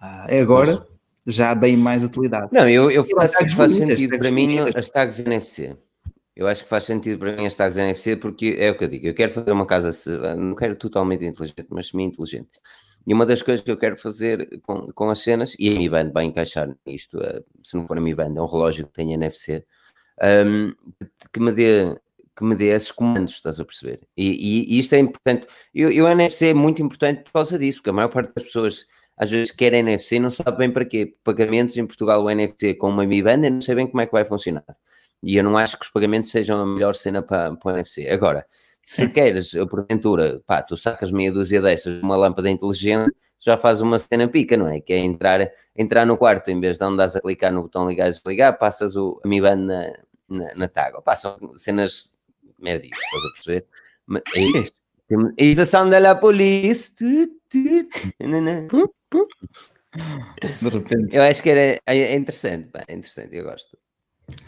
É? 0.01 0.37
Uh, 0.37 0.41
agora, 0.41 0.87
já 1.25 1.53
bem 1.55 1.75
mais 1.77 2.03
utilidade. 2.03 2.49
Não, 2.51 2.67
eu, 2.69 2.89
eu 2.91 3.03
faço, 3.05 3.49
faz 3.55 3.71
sentido 3.71 4.17
para 4.17 4.31
mim 4.31 4.57
as 4.75 4.89
tags 4.89 5.19
NFC. 5.19 5.75
Eu 6.41 6.47
acho 6.47 6.63
que 6.63 6.69
faz 6.69 6.85
sentido 6.85 7.19
para 7.19 7.35
mim 7.35 7.45
as 7.45 7.53
tags 7.53 7.77
NFC 7.77 8.15
porque 8.15 8.55
é 8.57 8.71
o 8.71 8.77
que 8.77 8.83
eu 8.83 8.87
digo, 8.87 9.05
eu 9.05 9.13
quero 9.13 9.31
fazer 9.31 9.51
uma 9.51 9.65
casa, 9.65 9.91
não 10.35 10.55
quero 10.55 10.75
totalmente 10.75 11.23
inteligente, 11.23 11.67
mas 11.69 11.89
semi-inteligente. 11.89 12.49
E 13.05 13.13
uma 13.13 13.27
das 13.27 13.43
coisas 13.43 13.63
que 13.63 13.69
eu 13.69 13.77
quero 13.77 13.95
fazer 13.95 14.59
com, 14.63 14.91
com 14.91 15.09
as 15.11 15.19
cenas, 15.19 15.55
e 15.59 15.69
a 15.69 15.77
Mi 15.77 15.87
Band 15.87 16.09
vai 16.11 16.23
encaixar 16.23 16.75
nisto, 16.83 17.19
uh, 17.19 17.43
se 17.63 17.75
não 17.77 17.85
for 17.85 17.95
a 17.97 18.01
Mi 18.01 18.15
Band, 18.15 18.33
é 18.35 18.41
um 18.41 18.47
relógio 18.47 18.87
que 18.87 18.93
tem 18.93 19.13
NFC, 19.13 19.63
um, 20.47 20.73
que, 21.31 21.39
me 21.39 21.51
dê, 21.51 21.95
que 22.35 22.43
me 22.43 22.55
dê 22.55 22.69
esses 22.69 22.91
comandos, 22.91 23.33
estás 23.33 23.59
a 23.59 23.65
perceber? 23.65 24.01
E, 24.17 24.31
e, 24.31 24.75
e 24.75 24.79
isto 24.79 24.93
é 24.93 24.99
importante. 24.99 25.45
E 25.75 26.01
o 26.01 26.07
NFC 26.07 26.47
é 26.47 26.53
muito 26.55 26.81
importante 26.81 27.23
por 27.23 27.33
causa 27.33 27.57
disso, 27.59 27.79
porque 27.79 27.91
a 27.91 27.93
maior 27.93 28.09
parte 28.09 28.33
das 28.33 28.45
pessoas 28.45 28.87
às 29.15 29.29
vezes 29.29 29.51
quer 29.51 29.73
NFC 29.73 30.15
e 30.15 30.19
não 30.19 30.31
sabe 30.31 30.57
bem 30.57 30.71
para 30.71 30.85
quê. 30.85 31.15
Pagamentos 31.23 31.77
em 31.77 31.85
Portugal, 31.85 32.23
o 32.23 32.29
NFC 32.29 32.73
com 32.73 32.89
uma 32.89 33.05
Mi 33.05 33.21
Band, 33.21 33.49
não 33.51 33.61
sei 33.61 33.75
bem 33.75 33.85
como 33.85 34.01
é 34.01 34.07
que 34.07 34.11
vai 34.11 34.25
funcionar. 34.25 34.65
E 35.23 35.35
eu 35.37 35.43
não 35.43 35.57
acho 35.57 35.77
que 35.77 35.85
os 35.85 35.91
pagamentos 35.91 36.31
sejam 36.31 36.59
a 36.59 36.65
melhor 36.65 36.95
cena 36.95 37.21
para, 37.21 37.55
para 37.55 37.73
o 37.73 37.75
NFC. 37.75 38.09
Agora, 38.09 38.45
se 38.83 39.07
queres, 39.09 39.51
porventura, 39.69 40.41
pá, 40.45 40.61
tu 40.61 40.75
sacas 40.75 41.11
meia 41.11 41.31
dúzia 41.31 41.61
dessas, 41.61 42.01
uma 42.01 42.15
lâmpada 42.15 42.49
inteligente, 42.49 43.13
já 43.39 43.57
faz 43.57 43.81
uma 43.81 43.97
cena 43.97 44.27
pica, 44.27 44.55
não 44.57 44.67
é? 44.67 44.79
Que 44.79 44.93
é 44.93 44.97
entrar, 44.99 45.51
entrar 45.75 46.05
no 46.05 46.17
quarto, 46.17 46.49
em 46.51 46.59
vez 46.59 46.77
de 46.77 46.85
andares 46.85 47.15
a 47.15 47.21
clicar 47.21 47.51
no 47.51 47.63
botão 47.63 47.89
ligar 47.89 48.07
e 48.07 48.11
desligar, 48.11 48.57
passas 48.57 48.95
o 48.95 49.19
Mi 49.25 49.41
Band 49.41 49.57
na, 49.57 49.93
na, 50.29 50.55
na 50.55 50.67
tag. 50.67 51.01
Passam 51.03 51.37
cenas 51.55 52.17
merdices, 52.59 52.99
estás 52.99 53.25
a 53.25 53.33
perceber? 53.33 53.65
Mas 54.05 54.21
é 54.35 54.41
isto. 54.41 54.81
Is 55.37 55.59
a 55.59 55.65
sound 55.65 55.91
da 55.91 56.15
police. 56.15 56.95
De 60.61 60.69
repente. 60.69 61.17
Eu 61.17 61.23
acho 61.23 61.43
que 61.43 61.49
era 61.49 61.81
é 61.85 62.15
interessante, 62.15 62.69
pá, 62.69 62.83
é 62.87 62.93
interessante, 62.93 63.35
eu 63.35 63.43
gosto. 63.43 63.77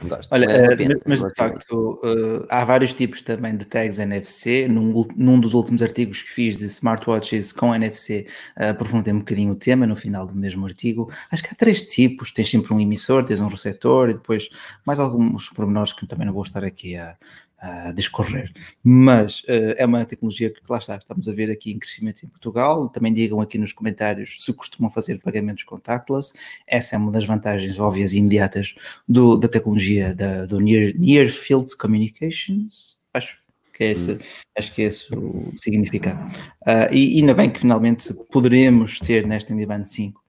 Gosto. 0.04 0.32
Olha, 0.32 0.46
é 0.46 0.76
pena, 0.76 1.00
mas 1.06 1.24
de 1.24 1.34
facto 1.36 2.00
uh, 2.04 2.46
há 2.50 2.66
vários 2.66 2.94
tipos 2.94 3.22
também 3.22 3.56
de 3.56 3.66
tags 3.66 4.00
NFC. 4.00 4.68
Num, 4.68 5.06
num, 5.16 5.40
dos 5.40 5.54
últimos 5.54 5.82
artigos 5.82 6.22
que 6.22 6.30
fiz 6.30 6.58
de 6.58 6.66
smartwatches 6.66 7.52
com 7.52 7.74
NFC, 7.74 8.28
uh, 8.58 8.70
aprofundei 8.70 9.14
um 9.14 9.20
bocadinho 9.20 9.54
o 9.54 9.56
tema 9.56 9.88
no 9.88 9.96
final 9.96 10.28
do 10.28 10.36
mesmo 10.36 10.66
artigo. 10.66 11.12
Acho 11.32 11.44
que 11.44 11.50
há 11.52 11.56
três 11.56 11.82
tipos: 11.82 12.32
tens 12.32 12.50
sempre 12.50 12.74
um 12.74 12.80
emissor, 12.80 13.24
tens 13.24 13.40
um 13.40 13.48
receptor 13.48 14.10
e 14.10 14.14
depois 14.14 14.50
mais 14.86 15.00
alguns 15.00 15.50
pormenores 15.50 15.94
que 15.94 16.06
também 16.06 16.26
não 16.26 16.34
vou 16.34 16.44
estar 16.44 16.64
aqui 16.64 16.96
a, 16.96 17.16
a 17.64 17.94
discorrer. 17.94 18.52
Mas 18.84 19.40
uh, 19.44 19.74
é 19.78 19.86
uma 19.86 20.04
tecnologia 20.04 20.50
que, 20.50 20.60
lá 20.70 20.78
está, 20.78 20.98
estamos 20.98 21.30
a 21.30 21.32
ver 21.32 21.50
aqui 21.50 21.72
em 21.72 21.80
crescimento 21.80 22.26
em 22.26 22.28
Portugal. 22.28 22.90
Também 22.90 23.14
digam 23.14 23.40
aqui 23.40 23.58
nos 23.58 23.72
comentários 23.72 24.36
se 24.40 24.52
costumam 24.54 24.92
fazer 24.92 25.18
pagamentos 25.20 25.64
contactless. 25.64 26.34
Essa 26.68 26.96
é 26.96 27.00
uma 27.00 27.10
das 27.10 27.24
vantagens 27.24 27.80
óbvias 27.80 28.12
e 28.12 28.18
imediatas 28.18 28.76
do, 29.08 29.38
da 29.38 29.48
tecnologia 29.48 30.14
da, 30.14 30.46
do 30.46 30.60
Near, 30.60 30.94
Near 30.98 31.30
Field 31.30 31.74
Communications. 31.78 32.98
Acho 33.14 33.38
que 33.74 33.86
é 33.86 33.92
esse, 33.92 34.12
hum. 34.12 34.18
acho 34.58 34.74
que 34.74 34.82
é 34.82 34.86
esse 34.86 35.16
o 35.16 35.54
significado. 35.58 36.22
Uh, 36.68 36.94
e, 36.94 37.20
ainda 37.22 37.34
bem 37.34 37.50
que 37.50 37.62
finalmente 37.62 38.14
poderemos 38.30 39.00
ter 39.00 39.26
nesta 39.26 39.56
Mi 39.56 39.66
Band 39.66 39.86
5 39.86 40.22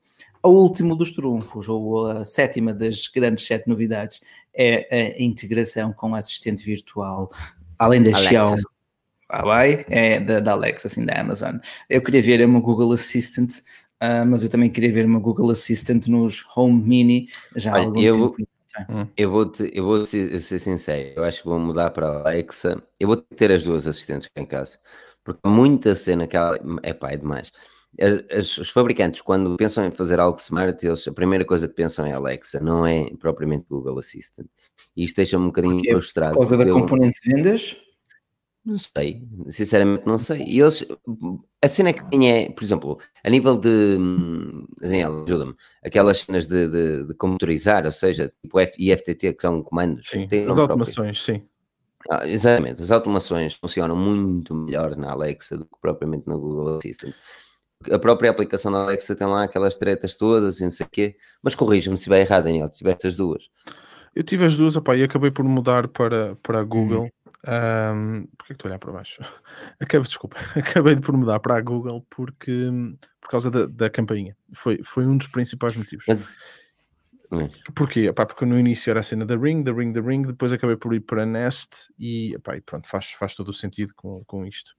o 0.45 0.51
último 0.51 0.95
dos 0.95 1.13
trunfos, 1.13 1.69
ou 1.69 2.07
a 2.07 2.25
sétima 2.27 2.75
das 2.75 3.09
grandes 3.09 3.47
sete 3.47 3.67
novidades, 3.67 4.21
é 4.57 5.17
a 5.19 5.23
integração 5.23 5.93
com 5.93 6.13
o 6.13 6.15
assistente 6.15 6.65
virtual, 6.65 7.31
além 7.79 8.03
da 8.03 8.15
Xiaomi. 8.15 8.63
Ah, 9.29 9.43
vai? 9.43 9.85
É 9.89 10.21
da, 10.21 10.39
da 10.41 10.53
Alexa, 10.53 10.89
assim, 10.89 11.05
da 11.05 11.21
Amazon. 11.21 11.57
Eu 11.89 12.03
queria 12.03 12.23
ver 12.23 12.45
uma 12.45 12.61
Google 12.61 12.93
Assistant, 12.93 13.59
uh, 14.03 14.25
mas 14.27 14.43
eu 14.43 14.49
também 14.49 14.71
queria 14.71 14.93
ver 14.93 15.07
uma 15.07 15.19
Google 15.19 15.51
Assistant 15.51 16.07
nos 16.07 16.45
Home 16.55 16.83
Mini 16.83 17.27
já 17.57 17.75
há 17.75 17.79
algum 17.81 18.01
eu, 18.01 18.31
tempo. 18.31 18.49
Hum. 18.89 19.07
Eu 19.17 19.31
vou, 19.31 19.51
te, 19.51 19.71
eu 19.73 19.85
vou 19.85 20.05
ser, 20.05 20.39
ser 20.41 20.59
sincero, 20.59 21.15
eu 21.17 21.25
acho 21.25 21.43
que 21.43 21.49
vou 21.49 21.59
mudar 21.59 21.91
para 21.91 22.09
a 22.09 22.21
Alexa. 22.21 22.83
Eu 22.99 23.09
vou 23.09 23.17
ter 23.17 23.51
as 23.51 23.63
duas 23.63 23.87
assistentes 23.87 24.29
cá 24.29 24.41
em 24.41 24.47
casa, 24.47 24.79
porque 25.23 25.41
muita 25.49 25.95
cena 25.95 26.27
que 26.27 26.37
ela, 26.37 26.59
é 26.83 26.93
pá, 26.93 27.13
é 27.13 27.17
demais 27.17 27.53
as, 28.31 28.59
os 28.59 28.71
fabricantes, 28.71 29.21
quando 29.21 29.57
pensam 29.57 29.85
em 29.85 29.91
fazer 29.91 30.19
algo 30.19 30.39
smart, 30.39 30.85
eles, 30.85 31.07
a 31.07 31.13
primeira 31.13 31.45
coisa 31.45 31.69
que 31.69 31.75
pensam 31.75 32.05
é 32.05 32.13
Alexa, 32.13 32.61
não 32.61 32.87
é 32.87 33.11
propriamente 33.19 33.67
Google 33.69 33.99
Assistant. 33.99 34.49
E 34.97 35.05
isto 35.05 35.17
deixa-me 35.17 35.45
um 35.45 35.49
bocadinho 35.49 35.77
Porque 35.77 35.91
frustrado. 35.91 36.33
Por 36.33 36.41
causa 36.41 36.57
da 36.57 36.65
eu, 36.65 36.75
componente 36.75 37.21
de 37.23 37.35
vendas? 37.35 37.77
Não 38.65 38.79
sei, 38.79 39.23
sinceramente 39.51 40.07
não 40.07 40.17
sei. 40.17 40.43
E 40.45 40.59
eles, 40.59 40.87
a 41.63 41.69
cena 41.69 41.93
que 41.93 42.03
tem 42.09 42.33
é, 42.33 42.51
por 42.51 42.65
exemplo, 42.65 42.99
a 43.23 43.29
nível 43.29 43.59
de, 43.59 43.99
Daniel, 44.81 45.25
ajuda-me, 45.25 45.55
aquelas 45.85 46.21
cenas 46.21 46.47
de, 46.47 46.67
de, 46.69 47.05
de 47.05 47.15
computarizar, 47.15 47.85
ou 47.85 47.93
seja, 47.93 48.33
tipo 48.41 48.59
F, 48.59 48.75
IFTT, 48.79 49.35
que 49.35 49.43
são 49.43 49.63
comandos. 49.63 50.09
Sim, 50.09 50.27
as 50.51 50.59
automações, 50.59 51.23
próprio. 51.23 51.41
sim. 51.41 51.49
Ah, 52.11 52.27
exatamente, 52.27 52.83
as 52.83 52.91
automações 52.91 53.55
funcionam 53.55 53.97
muito 53.97 54.55
melhor 54.55 54.95
na 54.95 55.13
Alexa 55.13 55.57
do 55.57 55.65
que 55.65 55.79
propriamente 55.81 56.27
no 56.27 56.39
Google 56.39 56.79
Assistant 56.79 57.15
a 57.91 57.99
própria 57.99 58.31
aplicação 58.31 58.71
da 58.71 58.79
Alexa 58.79 59.15
tem 59.15 59.27
lá 59.27 59.45
aquelas 59.45 59.77
tretas 59.77 60.17
todas 60.17 60.61
e 60.61 60.65
não 60.65 60.71
sei 60.71 60.87
o 60.87 60.89
quê. 60.89 61.17
Mas 61.43 61.55
corrija-me 61.55 61.97
se 61.97 62.03
estiver 62.03 62.21
errado, 62.21 62.45
Daniel, 62.45 62.69
tiveste 62.69 63.07
as 63.07 63.17
duas. 63.17 63.51
Eu 64.15 64.23
tive 64.23 64.45
as 64.45 64.57
duas, 64.57 64.77
opa, 64.77 64.97
e 64.97 65.03
acabei 65.03 65.31
por 65.31 65.45
mudar 65.45 65.89
para, 65.89 66.37
para 66.37 66.61
a 66.61 66.63
Google. 66.63 67.05
Hum. 67.05 67.25
Um, 67.47 68.27
Porquê 68.39 68.49
que 68.49 68.53
estou 68.55 68.69
a 68.69 68.71
olhar 68.71 68.79
para 68.79 68.93
baixo? 68.93 69.21
Acabei, 69.79 70.07
desculpa, 70.07 70.37
acabei 70.57 70.95
de 70.95 71.03
por 71.03 71.17
mudar 71.17 71.41
para 71.41 71.57
a 71.57 71.61
Google 71.61 72.07
porque, 72.09 72.71
por 73.21 73.29
causa 73.29 73.51
da, 73.51 73.67
da 73.67 73.91
campainha. 73.91 74.37
Foi, 74.55 74.81
foi 74.85 75.07
um 75.07 75.17
dos 75.17 75.27
principais 75.29 75.77
motivos. 75.77 76.05
Mas... 76.09 76.39
Porquê? 77.75 78.07
Epá, 78.07 78.25
porque 78.25 78.45
no 78.45 78.59
início 78.59 78.91
era 78.91 79.01
a 79.01 79.03
cena 79.03 79.27
da 79.27 79.37
Ring, 79.37 79.63
da 79.63 79.73
Ring, 79.73 79.93
da 79.93 80.01
Ring, 80.01 80.23
depois 80.23 80.53
acabei 80.53 80.77
por 80.77 80.95
ir 80.95 81.01
para 81.01 81.25
a 81.25 81.27
Nest 81.27 81.89
e, 81.99 82.35
epá, 82.35 82.57
e 82.57 82.61
pronto, 82.61 82.89
faz, 82.89 83.11
faz 83.11 83.35
todo 83.35 83.49
o 83.49 83.53
sentido 83.53 83.93
com, 83.97 84.23
com 84.25 84.47
isto. 84.47 84.73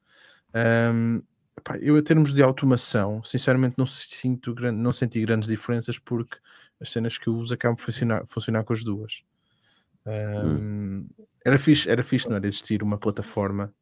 Um, 0.55 1.21
epá, 1.57 1.77
eu, 1.77 1.97
em 1.97 2.03
termos 2.03 2.33
de 2.33 2.43
automação, 2.43 3.23
sinceramente 3.23 3.75
não, 3.77 3.85
sinto, 3.85 4.55
não 4.71 4.93
senti 4.93 5.21
grandes 5.21 5.49
diferenças 5.49 5.97
porque 5.99 6.37
as 6.79 6.91
cenas 6.91 7.17
que 7.17 7.27
eu 7.27 7.35
uso 7.35 7.53
acabam 7.53 7.75
por 7.75 7.85
funcionar, 7.85 8.25
funcionar 8.27 8.63
com 8.63 8.73
as 8.73 8.83
duas. 8.83 9.23
Um. 10.05 11.07
Era 11.43 11.57
fixe, 11.57 11.89
era 11.89 12.03
fixe, 12.03 12.27
não 12.27 12.35
era 12.35 12.47
existir 12.47 12.83
uma 12.83 12.97
plataforma. 12.97 13.73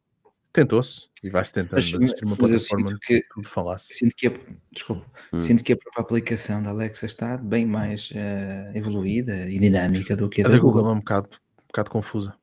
Tentou-se 0.51 1.09
e 1.23 1.29
vai-se 1.31 1.51
tentando 1.51 1.73
mas, 1.73 1.91
existir 1.91 2.25
uma 2.25 2.35
plataforma 2.35 2.97
que 3.01 3.25
tudo 3.33 3.47
falasse. 3.47 3.95
Sinto 3.95 4.15
que, 4.15 4.27
a, 4.27 4.39
desculpa, 4.71 5.05
hum. 5.33 5.39
sinto 5.39 5.63
que 5.63 5.73
a 5.73 5.77
própria 5.77 6.03
aplicação 6.03 6.61
da 6.61 6.69
Alexa 6.69 7.07
está 7.07 7.37
bem 7.37 7.65
mais 7.65 8.11
uh, 8.11 8.77
evoluída 8.77 9.49
e 9.49 9.57
dinâmica 9.57 10.15
do 10.15 10.29
que 10.29 10.43
a, 10.43 10.47
a 10.47 10.49
da, 10.51 10.57
Google. 10.57 10.73
Google. 10.73 10.91
é 10.91 10.93
um 10.93 10.99
bocado, 10.99 11.29
um 11.33 11.67
bocado 11.67 11.89
confusa. 11.89 12.35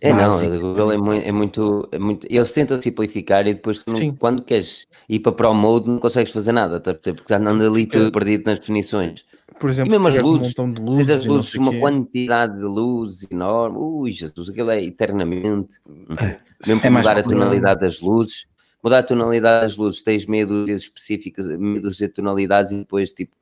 É, 0.00 0.12
não, 0.12 0.28
da 0.28 0.58
Google 0.58 0.92
é 0.92 0.96
muito, 0.96 1.26
é 1.26 1.32
muito, 1.32 1.88
é 1.90 1.98
muito, 1.98 2.26
Eles 2.30 2.52
tentam 2.52 2.80
simplificar 2.80 3.46
e 3.48 3.54
depois 3.54 3.82
não, 3.86 4.14
quando 4.14 4.42
queres 4.42 4.86
ir 5.08 5.18
para 5.18 5.32
Pro 5.32 5.52
Mode 5.52 5.88
não 5.88 5.98
consegues 5.98 6.32
fazer 6.32 6.52
nada, 6.52 6.78
tá? 6.78 6.94
porque 6.94 7.10
está 7.10 7.36
andando 7.36 7.64
ali 7.64 7.86
tudo 7.86 8.12
perdido 8.12 8.44
nas 8.46 8.60
definições. 8.60 9.24
Por 9.58 9.70
exemplo, 9.70 9.88
e 9.88 9.98
mesmo 9.98 10.08
as 10.08 10.22
luzes, 10.22 10.58
um 10.58 10.72
de 10.72 10.80
luzes, 10.80 11.10
as 11.10 11.26
luzes 11.26 11.54
uma 11.56 11.72
quê. 11.72 11.80
quantidade 11.80 12.56
de 12.56 12.64
luzes 12.64 13.28
enorme. 13.28 13.76
Ui, 13.76 14.12
Jesus, 14.12 14.50
aquilo 14.50 14.70
é 14.70 14.84
eternamente. 14.84 15.78
É, 16.22 16.38
mesmo 16.64 16.80
é 16.84 16.90
mudar 16.90 17.18
a 17.18 17.22
tonalidade 17.22 17.80
das 17.80 18.00
luzes, 18.00 18.46
mudar 18.82 18.98
a 18.98 19.02
tonalidade 19.02 19.66
das 19.66 19.76
luzes, 19.76 20.00
tens 20.02 20.26
meia 20.26 20.46
dúzia 20.46 20.76
específicas, 20.76 21.46
meia 21.58 21.80
dúzia 21.80 22.06
de 22.06 22.14
tonalidades 22.14 22.70
e 22.70 22.76
depois, 22.76 23.10
tipo, 23.10 23.34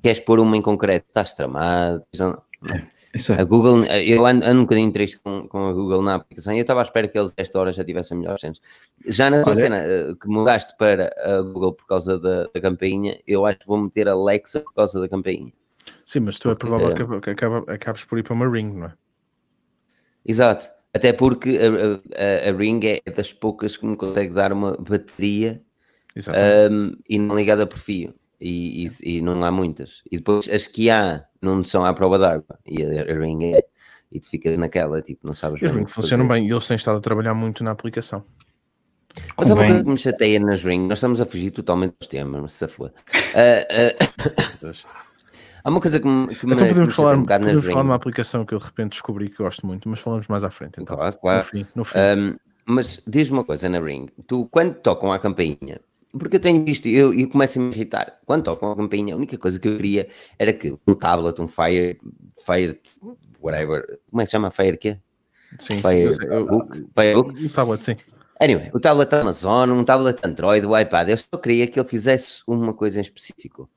queres 0.00 0.20
pôr 0.20 0.38
uma 0.38 0.56
em 0.56 0.62
concreto, 0.62 1.06
estás 1.08 1.32
tramado. 1.32 2.04
É. 2.72 2.93
É. 3.14 3.40
A 3.40 3.44
Google, 3.44 3.84
eu 3.84 4.26
ando, 4.26 4.44
ando 4.44 4.60
um 4.60 4.64
bocadinho 4.64 4.92
triste 4.92 5.20
com, 5.20 5.46
com, 5.46 5.68
a 5.68 5.72
Google 5.72 6.02
na 6.02 6.16
aplicação 6.16 6.52
e 6.52 6.58
eu 6.58 6.62
estava 6.62 6.80
à 6.80 6.82
espera 6.82 7.06
que 7.06 7.16
eles 7.16 7.32
esta 7.36 7.60
hora 7.60 7.72
já 7.72 7.84
tivessem 7.84 8.18
melhores 8.18 8.40
cenas. 8.40 8.60
Já 9.06 9.30
na 9.30 9.44
tua 9.44 9.54
cena 9.54 9.76
eh, 9.78 10.14
que 10.20 10.26
mudaste 10.26 10.76
para 10.76 11.14
a 11.18 11.40
Google 11.42 11.74
por 11.74 11.86
causa 11.86 12.18
da, 12.18 12.48
da 12.52 12.60
campainha, 12.60 13.20
eu 13.24 13.46
acho 13.46 13.60
que 13.60 13.66
vou 13.68 13.78
meter 13.78 14.08
a 14.08 14.12
Alexa 14.12 14.60
por 14.60 14.74
causa 14.74 15.00
da 15.00 15.08
campainha. 15.08 15.52
Sim, 16.04 16.20
mas 16.20 16.40
tu 16.40 16.50
é 16.50 16.56
provável 16.56 16.88
é... 16.88 17.20
que 17.20 17.30
acaba, 17.30 17.72
acabes 17.72 18.04
por 18.04 18.18
ir 18.18 18.24
para 18.24 18.34
uma 18.34 18.50
Ring, 18.50 18.72
não 18.72 18.86
é? 18.86 18.92
Exato. 20.26 20.68
Até 20.92 21.12
porque 21.12 21.58
a, 21.58 22.48
a, 22.48 22.50
a, 22.50 22.52
Ring 22.56 22.80
é 22.84 23.10
das 23.10 23.32
poucas 23.32 23.76
que 23.76 23.86
me 23.86 23.96
consegue 23.96 24.32
dar 24.32 24.52
uma 24.52 24.76
bateria 24.76 25.62
um, 26.70 26.96
e 27.08 27.18
não 27.18 27.36
ligada 27.36 27.66
por 27.66 27.78
fio. 27.78 28.14
E, 28.40 28.86
e, 28.86 29.16
e, 29.16 29.20
não 29.20 29.42
há 29.44 29.50
muitas. 29.50 30.02
E 30.10 30.18
depois 30.18 30.48
as 30.48 30.66
que 30.66 30.90
há 30.90 31.24
não 31.40 31.62
são 31.64 31.84
à 31.84 31.92
prova 31.94 32.18
d'água. 32.18 32.58
E 32.66 32.82
a, 32.82 33.02
a, 33.02 33.18
Ring 33.18 33.54
é. 33.54 33.64
E 34.12 34.20
tu 34.20 34.28
ficas 34.28 34.56
naquela, 34.58 35.02
tipo, 35.02 35.26
não 35.26 35.34
sabes. 35.34 35.62
As 35.62 35.70
Ring 35.70 35.86
funcionam 35.86 36.28
bem 36.28 36.46
e 36.46 36.50
eles 36.50 36.66
têm 36.66 36.76
estado 36.76 36.98
a 36.98 37.00
trabalhar 37.00 37.34
muito 37.34 37.64
na 37.64 37.70
aplicação. 37.70 38.24
Mas 39.36 39.50
a 39.50 39.54
coisa 39.54 39.82
que 39.82 39.90
me 39.90 39.96
chateia 39.96 40.40
nas 40.40 40.62
Ring, 40.62 40.86
nós 40.86 40.98
estamos 40.98 41.20
a 41.20 41.26
fugir 41.26 41.50
totalmente 41.50 41.94
dos 41.98 42.08
temas, 42.08 42.42
mas 42.42 42.52
se 42.52 42.68
for. 42.68 42.90
Uh, 42.90 44.68
uh, 44.68 44.72
Há 45.64 45.70
uma 45.70 45.80
coisa 45.80 45.98
que 45.98 46.06
me, 46.06 46.26
que 46.28 46.44
então 46.44 46.58
podemos 46.58 46.88
me 46.88 46.90
falar, 46.90 47.16
um 47.16 47.24
podemos 47.24 47.64
falar 47.64 47.80
de 47.80 47.88
uma 47.88 47.94
aplicação 47.94 48.44
que 48.44 48.54
eu 48.54 48.58
de 48.58 48.64
repente 48.66 48.90
descobri 48.90 49.30
que 49.30 49.38
gosto 49.38 49.66
muito, 49.66 49.88
mas 49.88 49.98
falamos 49.98 50.28
mais 50.28 50.44
à 50.44 50.50
frente. 50.50 50.74
Então, 50.78 50.94
claro, 50.94 51.16
claro. 51.16 51.38
No 51.38 51.44
fim, 51.44 51.66
no 51.74 51.84
fim. 51.84 51.98
Um, 51.98 52.36
mas 52.66 53.02
diz-me 53.06 53.38
uma 53.38 53.44
coisa 53.44 53.66
na 53.66 53.80
Ring, 53.80 54.08
tu 54.26 54.46
quando 54.50 54.74
tocam 54.74 55.10
a 55.10 55.18
campainha, 55.18 55.80
porque 56.18 56.36
eu 56.36 56.40
tenho 56.40 56.64
visto, 56.64 56.86
eu, 56.86 57.12
eu 57.12 57.28
começo 57.28 57.58
a 57.58 57.62
me 57.62 57.72
irritar, 57.72 58.20
quando 58.24 58.44
tocam 58.44 58.72
a 58.72 58.76
campainha, 58.76 59.14
a 59.14 59.16
única 59.16 59.36
coisa 59.36 59.58
que 59.58 59.68
eu 59.68 59.76
queria 59.76 60.08
era 60.38 60.52
que 60.52 60.76
um 60.86 60.94
tablet, 60.94 61.40
um 61.40 61.48
Fire, 61.48 61.98
Fire, 62.44 62.80
whatever, 63.40 63.98
como 64.10 64.22
é 64.22 64.24
que 64.24 64.30
se 64.30 64.32
chama? 64.32 64.50
Fire 64.50 64.76
quê? 64.76 64.98
Sim, 65.58 65.80
Fire, 65.80 66.12
sim, 66.12 66.18
Firebook? 66.18 66.86
Firebook? 66.94 67.44
Um 67.44 67.48
tablet, 67.48 67.82
sim. 67.82 67.96
Anyway, 68.40 68.70
o 68.74 68.80
tablet 68.80 69.12
Amazon, 69.14 69.70
um 69.70 69.84
tablet 69.84 70.18
Android, 70.24 70.66
o 70.66 70.78
iPad, 70.78 71.08
eu 71.08 71.16
só 71.16 71.36
queria 71.36 71.66
que 71.66 71.78
ele 71.78 71.88
fizesse 71.88 72.42
uma 72.46 72.74
coisa 72.74 72.98
em 72.98 73.02
específico 73.02 73.68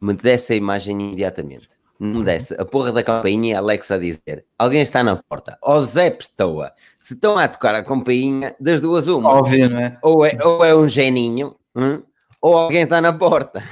me 0.00 0.14
desse 0.14 0.52
a 0.52 0.56
imagem 0.56 1.00
imediatamente. 1.00 1.68
Não 1.98 2.08
me 2.08 2.16
uhum. 2.18 2.24
desse 2.24 2.54
a 2.60 2.64
porra 2.64 2.92
da 2.92 3.02
campainha 3.02 3.58
Alexa 3.58 3.94
a 3.94 3.98
dizer: 3.98 4.44
Alguém 4.58 4.82
está 4.82 5.02
na 5.02 5.16
porta. 5.16 5.56
Ou 5.62 5.80
Zé 5.80 6.10
Pessoa. 6.10 6.72
Se 6.98 7.14
estão 7.14 7.38
a 7.38 7.48
tocar 7.48 7.74
a 7.74 7.82
campainha, 7.82 8.54
das 8.60 8.82
duas, 8.82 9.08
uma. 9.08 9.30
Óbvio, 9.30 9.70
não 9.70 9.78
é? 9.78 9.98
Ou 10.02 10.26
é, 10.26 10.38
ou 10.44 10.64
é 10.64 10.76
um 10.76 10.86
geninho, 10.86 11.56
hum? 11.76 12.02
ou 12.40 12.56
alguém 12.56 12.82
está 12.82 13.00
na 13.00 13.12
porta. 13.12 13.62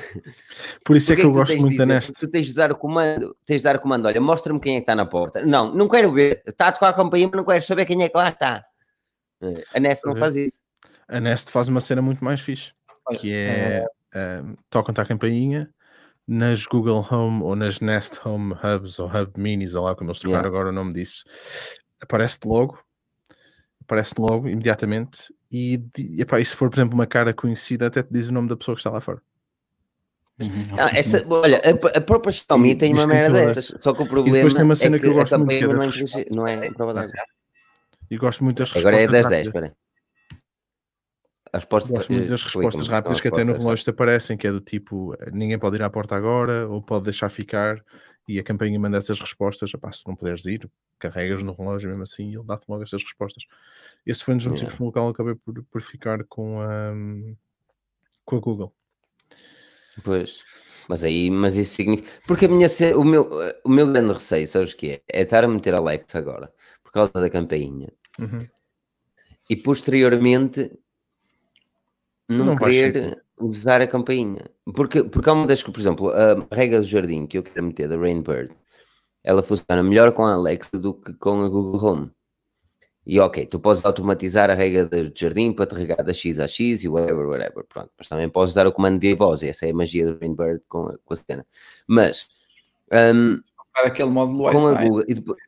Por 0.85 0.97
isso 0.97 1.07
Porque 1.07 1.13
é 1.13 1.25
que 1.25 1.29
eu 1.29 1.33
gosto 1.33 1.57
muito 1.57 1.77
da 1.77 1.87
Nest. 1.87 2.13
Tu 2.13 2.29
tens 2.29 2.49
de 2.49 2.55
dar 2.55 2.73
o 2.73 2.77
comando, 2.77 3.37
tens 3.45 3.59
de 3.59 3.65
dar 3.65 3.77
o 3.77 3.81
comando. 3.81 4.07
Olha, 4.07 4.21
mostra-me 4.21 4.61
quem 4.61 4.75
é 4.75 4.79
que 4.79 4.83
está 4.83 4.95
na 4.95 5.07
porta. 5.07 5.45
Não, 5.45 5.73
não 5.73 5.89
quero 5.89 6.13
ver. 6.13 6.43
Está 6.47 6.69
a 6.69 6.73
tocar 6.73 6.89
a 6.89 6.93
campainha, 6.93 7.29
mas 7.29 7.37
não 7.37 7.45
quero 7.45 7.63
saber 7.63 7.87
quem 7.87 8.03
é 8.03 8.09
que 8.09 8.17
lá 8.17 8.29
está. 8.29 8.65
A 9.73 9.81
Nest 9.81 10.05
não 10.05 10.17
faz 10.17 10.37
isso. 10.37 10.63
A 11.07 11.21
Nest 11.21 11.51
faz 11.51 11.69
uma 11.69 11.81
cena 11.81 12.01
muito 12.01 12.25
mais 12.25 12.41
fixe. 12.41 12.73
Que 13.19 13.33
é, 13.33 13.87
é... 14.15 14.41
Uh, 14.41 14.57
tocam-te 14.71 15.01
a 15.01 15.05
campainha 15.05 15.71
nas 16.27 16.65
Google 16.65 17.07
Home 17.11 17.43
ou 17.43 17.55
nas 17.55 17.81
Nest 17.81 18.19
Home 18.27 18.55
Hubs 18.55 18.99
ou 18.99 19.07
Hub 19.07 19.33
Minis, 19.37 19.75
ou 19.75 19.85
lá 19.85 19.95
como 19.95 20.11
eles 20.11 20.21
trocaram 20.21 20.45
yeah. 20.45 20.49
agora 20.49 20.71
o 20.71 20.73
nome 20.73 20.95
disso, 20.95 21.25
aparece-te 22.01 22.49
logo, 22.49 22.79
aparece-te 23.83 24.21
logo 24.21 24.49
imediatamente 24.49 25.35
e, 25.55 25.81
e, 25.97 26.21
epá, 26.21 26.41
e 26.41 26.45
se 26.45 26.57
for, 26.57 26.69
por 26.69 26.77
exemplo, 26.77 26.95
uma 26.95 27.07
cara 27.07 27.33
conhecida, 27.33 27.87
até 27.87 28.03
te 28.03 28.13
diz 28.13 28.29
o 28.29 28.35
nome 28.35 28.49
da 28.49 28.57
pessoa 28.57 28.75
que 28.75 28.81
está 28.81 28.91
lá 28.91 29.01
fora. 29.01 29.23
Uhum. 30.41 30.65
Ah, 30.77 30.91
essa, 30.93 31.25
olha, 31.29 31.63
a, 31.65 31.99
a 31.99 32.01
própria 32.01 32.33
Xiaomi 32.33 32.75
tem 32.75 32.93
uma 32.93 33.07
merda 33.07 33.47
destas, 33.47 33.81
só 33.81 33.95
que 33.95 34.03
o 34.03 34.07
problema 34.07 34.53
tem 34.53 34.65
uma 34.65 34.75
cena 34.75 34.97
é 34.97 34.99
que, 34.99 35.05
que 35.05 35.11
eu 35.11 35.15
gosto 35.15 35.39
muito 35.39 35.49
que 35.51 36.21
é 36.21 36.27
não, 36.35 36.49
é, 36.49 36.57
não 36.57 36.65
é 36.65 36.71
prova. 36.73 37.07
E 38.11 38.17
gosto 38.17 38.43
muito 38.43 38.59
das 38.59 38.77
Agora 38.77 39.01
é 39.01 39.07
das 39.07 39.29
10, 39.29 39.47
espera 39.47 39.77
a 41.55 41.59
resposta 41.59 41.89
Gosto 41.89 42.13
muito 42.13 42.29
das 42.29 42.43
respostas 42.43 42.89
rápidas 42.89 43.21
que 43.21 43.29
até 43.29 43.45
no 43.45 43.53
relógio 43.53 43.85
te 43.85 43.91
aparecem, 43.91 44.37
que 44.37 44.45
é 44.45 44.51
do 44.51 44.61
tipo 44.61 45.17
ninguém 45.33 45.57
pode 45.57 45.77
ir 45.77 45.83
à 45.85 45.89
porta 45.89 46.17
agora, 46.17 46.67
ou 46.69 46.83
pode 46.83 47.05
deixar 47.05 47.29
ficar, 47.29 47.81
e 48.27 48.39
a 48.39 48.43
campanha 48.43 48.79
manda 48.79 48.99
essas 48.99 49.21
respostas, 49.21 49.73
Epá, 49.75 49.93
se 49.93 50.07
não 50.07 50.17
puderes 50.17 50.47
ir, 50.47 50.69
carregas 50.99 51.43
no 51.43 51.53
relógio 51.53 51.91
mesmo 51.91 52.03
assim 52.03 52.31
e 52.31 52.35
ele 52.35 52.45
dá-te 52.45 52.65
logo 52.69 52.83
essas 52.83 53.03
respostas. 53.03 53.45
Esse 54.07 54.25
foi 54.25 54.35
um 54.35 54.39
dos 54.39 54.47
motivos 54.47 54.69
yeah. 54.69 54.79
pelo 54.79 54.93
qual 54.93 55.09
acabei 55.09 55.35
por, 55.35 55.63
por 55.65 55.83
ficar 55.83 56.25
com 56.25 56.61
a, 56.61 56.93
com 58.25 58.37
a 58.37 58.41
Google. 58.41 58.75
Pois, 60.03 60.43
mas 60.89 61.05
aí, 61.05 61.31
mas 61.31 61.57
isso 61.57 61.75
significa. 61.75 62.11
Porque 62.27 62.47
a 62.47 62.49
minha, 62.49 62.69
o, 62.97 63.05
meu, 63.05 63.29
o 63.65 63.69
meu 63.69 63.87
grande 63.87 64.13
receio, 64.13 64.47
sabes 64.47 64.73
o 64.73 64.77
que 64.77 64.93
é? 64.93 65.03
É 65.09 65.23
estar 65.23 65.45
a 65.45 65.49
meter 65.49 65.75
Alex 65.75 66.15
agora, 66.15 66.53
por 66.83 66.93
causa 66.93 67.13
da 67.13 67.31
campainha. 67.31 67.93
Uhum. 68.19 68.39
E 69.49 69.57
posteriormente 69.57 70.71
não, 72.29 72.47
não 72.47 72.57
querer 72.57 73.24
usar 73.39 73.81
a 73.81 73.87
campainha. 73.87 74.45
Porque, 74.75 75.03
porque 75.05 75.29
há 75.29 75.33
uma 75.33 75.47
das 75.47 75.63
que, 75.63 75.71
por 75.71 75.81
exemplo, 75.81 76.11
a 76.11 76.47
regra 76.55 76.81
do 76.81 76.87
jardim 76.87 77.27
que 77.27 77.39
eu 77.39 77.43
quero 77.43 77.65
meter 77.65 77.89
da 77.89 77.97
Rainbird, 77.97 78.55
ela 79.23 79.43
funciona 79.43 79.83
melhor 79.83 80.13
com 80.13 80.25
a 80.25 80.35
Alexa 80.35 80.79
do 80.79 80.95
que 80.95 81.13
com 81.15 81.43
a 81.43 81.49
Google 81.49 81.85
Home. 81.85 82.11
E 83.07 83.21
ok, 83.21 83.45
tu 83.47 83.61
podes 83.61 83.85
automatizar 83.85 84.51
a 84.51 84.55
regra 84.55 84.87
do 84.87 85.13
jardim 85.15 85.53
para 85.53 85.67
te 85.67 85.75
regar 85.75 86.03
da 86.03 86.13
X 86.13 86.41
a 86.41 86.49
X 86.49 86.85
e 86.85 86.89
whatever, 86.89 87.27
whatever, 87.27 87.65
pronto. 87.69 87.91
Mas 87.99 88.09
também 88.09 88.29
podes 88.29 88.55
dar 88.55 88.67
o 88.67 88.73
comando 88.73 88.99
de 88.99 89.15
voz, 89.15 89.43
e 89.43 89.49
essa 89.49 89.67
é 89.67 89.71
a 89.71 89.75
magia 89.75 90.11
do 90.11 90.19
Rainbird 90.19 90.63
com 90.69 90.89
a, 90.89 90.99
com 91.05 91.13
a 91.13 91.17
cena. 91.17 91.47
Mas... 91.87 92.29
Um, 92.91 93.41
para 93.75 93.89
aquele 93.89 94.09
módulo 94.09 94.45
Wi-Fi. 94.45 95.05
E 95.09 95.15
depois, 95.15 95.39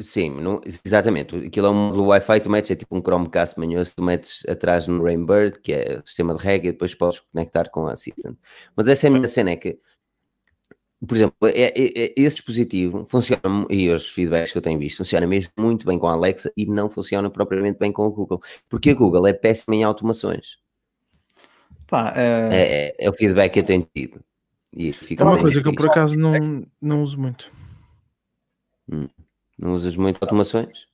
Sim, 0.00 0.30
não, 0.40 0.60
exatamente. 0.84 1.34
Aquilo 1.34 1.66
é 1.66 1.70
um 1.70 1.74
módulo 1.74 2.06
Wi-Fi, 2.06 2.40
tu 2.40 2.50
metes, 2.50 2.70
é 2.70 2.76
tipo 2.76 2.96
um 2.96 3.00
Chromecast 3.00 3.58
manhoso, 3.58 3.92
tu 3.96 4.02
metes 4.02 4.44
atrás 4.48 4.86
no 4.86 5.02
Rainbird, 5.02 5.58
que 5.60 5.72
é 5.72 5.98
o 5.98 6.06
sistema 6.06 6.36
de 6.36 6.42
rega, 6.42 6.68
e 6.68 6.72
depois 6.72 6.94
podes 6.94 7.18
conectar 7.18 7.68
com 7.70 7.88
a 7.88 7.92
Assistant. 7.92 8.36
Mas 8.76 8.86
essa 8.86 9.06
é 9.06 9.10
a 9.10 9.12
minha 9.12 9.26
cena, 9.26 9.50
é 9.50 9.56
que, 9.56 9.76
por 11.04 11.16
exemplo, 11.16 11.36
é, 11.48 11.62
é, 11.62 12.04
é, 12.04 12.14
esse 12.16 12.36
dispositivo 12.36 13.06
funciona, 13.08 13.42
e 13.68 13.90
os 13.90 14.08
feedbacks 14.08 14.52
que 14.52 14.58
eu 14.58 14.62
tenho 14.62 14.78
visto, 14.78 14.98
funciona 14.98 15.26
mesmo 15.26 15.50
muito 15.58 15.84
bem 15.84 15.98
com 15.98 16.06
a 16.06 16.12
Alexa 16.12 16.52
e 16.56 16.64
não 16.64 16.88
funciona 16.88 17.28
propriamente 17.28 17.78
bem 17.80 17.90
com 17.90 18.04
a 18.04 18.08
Google, 18.08 18.40
porque 18.68 18.90
a 18.90 18.94
Google 18.94 19.26
é 19.26 19.32
péssima 19.32 19.74
em 19.74 19.82
automações. 19.82 20.58
Pá, 21.88 22.12
é... 22.14 22.94
É, 23.00 23.06
é 23.06 23.10
o 23.10 23.14
feedback 23.14 23.52
que 23.52 23.58
eu 23.60 23.64
tenho 23.64 23.88
tido. 23.92 24.22
E 24.72 24.90
é 25.18 25.24
uma 25.24 25.40
coisa 25.40 25.60
que 25.60 25.68
eu 25.68 25.74
por 25.74 25.86
acaso 25.90 26.16
não, 26.16 26.64
não 26.80 27.02
uso 27.02 27.18
muito. 27.18 27.50
Hum. 28.92 29.08
Não 29.58 29.74
usas 29.74 29.96
muito 29.96 30.18
automações? 30.20 30.86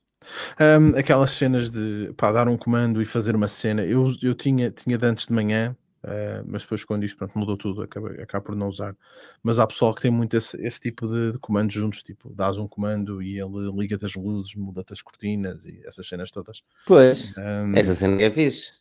Um, 0.59 0.97
aquelas 0.97 1.31
cenas 1.31 1.69
de 1.69 2.11
pá, 2.17 2.31
dar 2.31 2.47
um 2.47 2.57
comando 2.57 3.01
e 3.01 3.05
fazer 3.05 3.35
uma 3.35 3.47
cena. 3.47 3.83
Eu, 3.83 4.07
eu 4.23 4.33
tinha, 4.33 4.71
tinha 4.71 4.97
de 4.97 5.05
antes 5.05 5.27
de 5.27 5.33
manhã 5.33 5.75
Uh, 6.05 6.45
mas 6.45 6.61
depois 6.61 6.85
quando 6.85 7.03
isto 7.03 7.17
pronto, 7.17 7.37
mudou 7.37 7.57
tudo, 7.57 7.81
acaba, 7.81 8.11
acaba 8.21 8.45
por 8.45 8.55
não 8.55 8.67
usar. 8.67 8.95
Mas 9.41 9.57
há 9.57 9.65
pessoal 9.65 9.91
que 9.93 10.03
tem 10.03 10.11
muito 10.11 10.37
esse, 10.37 10.55
esse 10.61 10.79
tipo 10.79 11.07
de, 11.07 11.31
de, 11.31 11.39
comandos 11.39 11.73
juntos, 11.73 12.03
tipo, 12.03 12.31
dás 12.31 12.59
um 12.59 12.67
comando 12.67 13.23
e 13.23 13.39
ele 13.39 13.71
liga-te 13.75 14.05
as 14.05 14.13
luzes, 14.13 14.53
muda-te 14.53 14.93
as 14.93 15.01
cortinas 15.01 15.65
e 15.65 15.81
essas 15.83 16.07
cenas 16.07 16.29
todas. 16.29 16.61
Pois, 16.85 17.33
um, 17.35 17.75
essa 17.75 17.95
cena 17.95 18.21
é 18.21 18.29
fixe. 18.29 18.71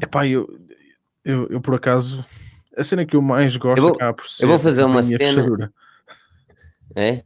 Epá, 0.00 0.26
eu, 0.26 0.48
eu, 1.22 1.46
eu 1.48 1.60
por 1.60 1.74
acaso, 1.74 2.24
a 2.74 2.82
cena 2.82 3.04
que 3.04 3.16
eu 3.16 3.20
mais 3.20 3.54
gosto 3.58 3.76
eu 3.76 3.82
vou, 3.82 3.94
acaba 3.94 4.14
por 4.14 4.26
ser 4.26 4.44
eu 4.44 4.48
vou 4.48 4.58
fazer 4.58 4.84
uma 4.84 5.02
cena. 5.02 5.18
Fechadura. 5.18 5.72
É? 6.96 7.22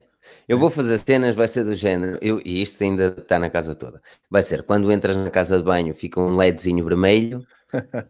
Eu 0.48 0.58
vou 0.58 0.70
fazer 0.70 0.98
cenas, 0.98 1.34
vai 1.34 1.48
ser 1.48 1.64
do 1.64 1.74
género, 1.74 2.18
eu, 2.22 2.40
e 2.44 2.62
isto 2.62 2.82
ainda 2.84 3.08
está 3.18 3.36
na 3.38 3.50
casa 3.50 3.74
toda. 3.74 4.00
Vai 4.30 4.42
ser 4.42 4.62
quando 4.62 4.92
entras 4.92 5.16
na 5.16 5.30
casa 5.30 5.56
de 5.58 5.64
banho, 5.64 5.92
fica 5.92 6.20
um 6.20 6.36
LEDzinho 6.36 6.84
vermelho, 6.84 7.44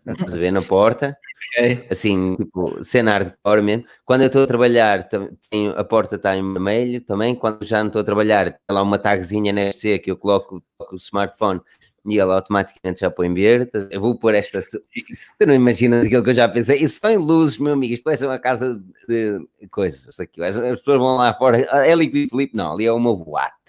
estás 0.07 0.35
a 0.35 0.39
ver 0.39 0.51
na 0.51 0.61
porta, 0.61 1.17
okay. 1.53 1.87
assim, 1.91 2.37
tipo, 2.37 2.85
cena 2.85 3.13
hardcore 3.13 3.63
mesmo. 3.63 3.85
Quando 4.05 4.21
eu 4.21 4.27
estou 4.27 4.45
a 4.45 4.47
trabalhar, 4.47 5.09
tenho, 5.09 5.73
a 5.79 5.83
porta 5.83 6.17
está 6.17 6.37
em 6.37 6.53
vermelho 6.53 7.01
também. 7.01 7.35
Quando 7.35 7.65
já 7.65 7.81
não 7.81 7.87
estou 7.87 8.03
a 8.03 8.05
trabalhar, 8.05 8.49
está 8.49 8.75
lá 8.75 8.83
uma 8.83 8.99
tagzinha 8.99 9.53
na 9.53 9.63
FC 9.63 9.99
que 9.99 10.11
eu 10.11 10.17
coloco, 10.19 10.63
coloco 10.77 10.95
o 10.95 10.99
smartphone 10.99 11.61
e 12.07 12.19
ela 12.19 12.35
automaticamente 12.35 13.01
já 13.01 13.11
põe 13.11 13.33
verde. 13.33 13.71
Eu 13.91 14.01
vou 14.01 14.19
pôr 14.19 14.35
esta. 14.35 14.63
Tu 15.39 15.47
não 15.47 15.55
imaginas 15.55 16.07
aquilo 16.07 16.23
que 16.23 16.31
eu 16.31 16.35
já 16.35 16.49
pensei. 16.49 16.79
Isso 16.79 17.01
só 17.01 17.11
em 17.11 17.17
luzes, 17.17 17.59
meu 17.59 17.73
amigo. 17.73 17.95
Isto 17.95 18.05
vai 18.05 18.17
ser 18.17 18.27
uma 18.27 18.39
casa 18.39 18.81
de 19.09 19.41
coisas. 19.71 20.19
Aqui. 20.21 20.43
As 20.43 20.57
pessoas 20.57 20.99
vão 20.99 21.17
lá 21.17 21.35
fora. 21.35 21.59
É 21.59 21.93
ali 21.93 22.11
com 22.11 22.19
o 22.19 22.29
Filipe, 22.29 22.57
não. 22.57 22.73
Ali 22.73 22.87
é 22.87 22.93
uma 22.93 23.15
boate. 23.15 23.67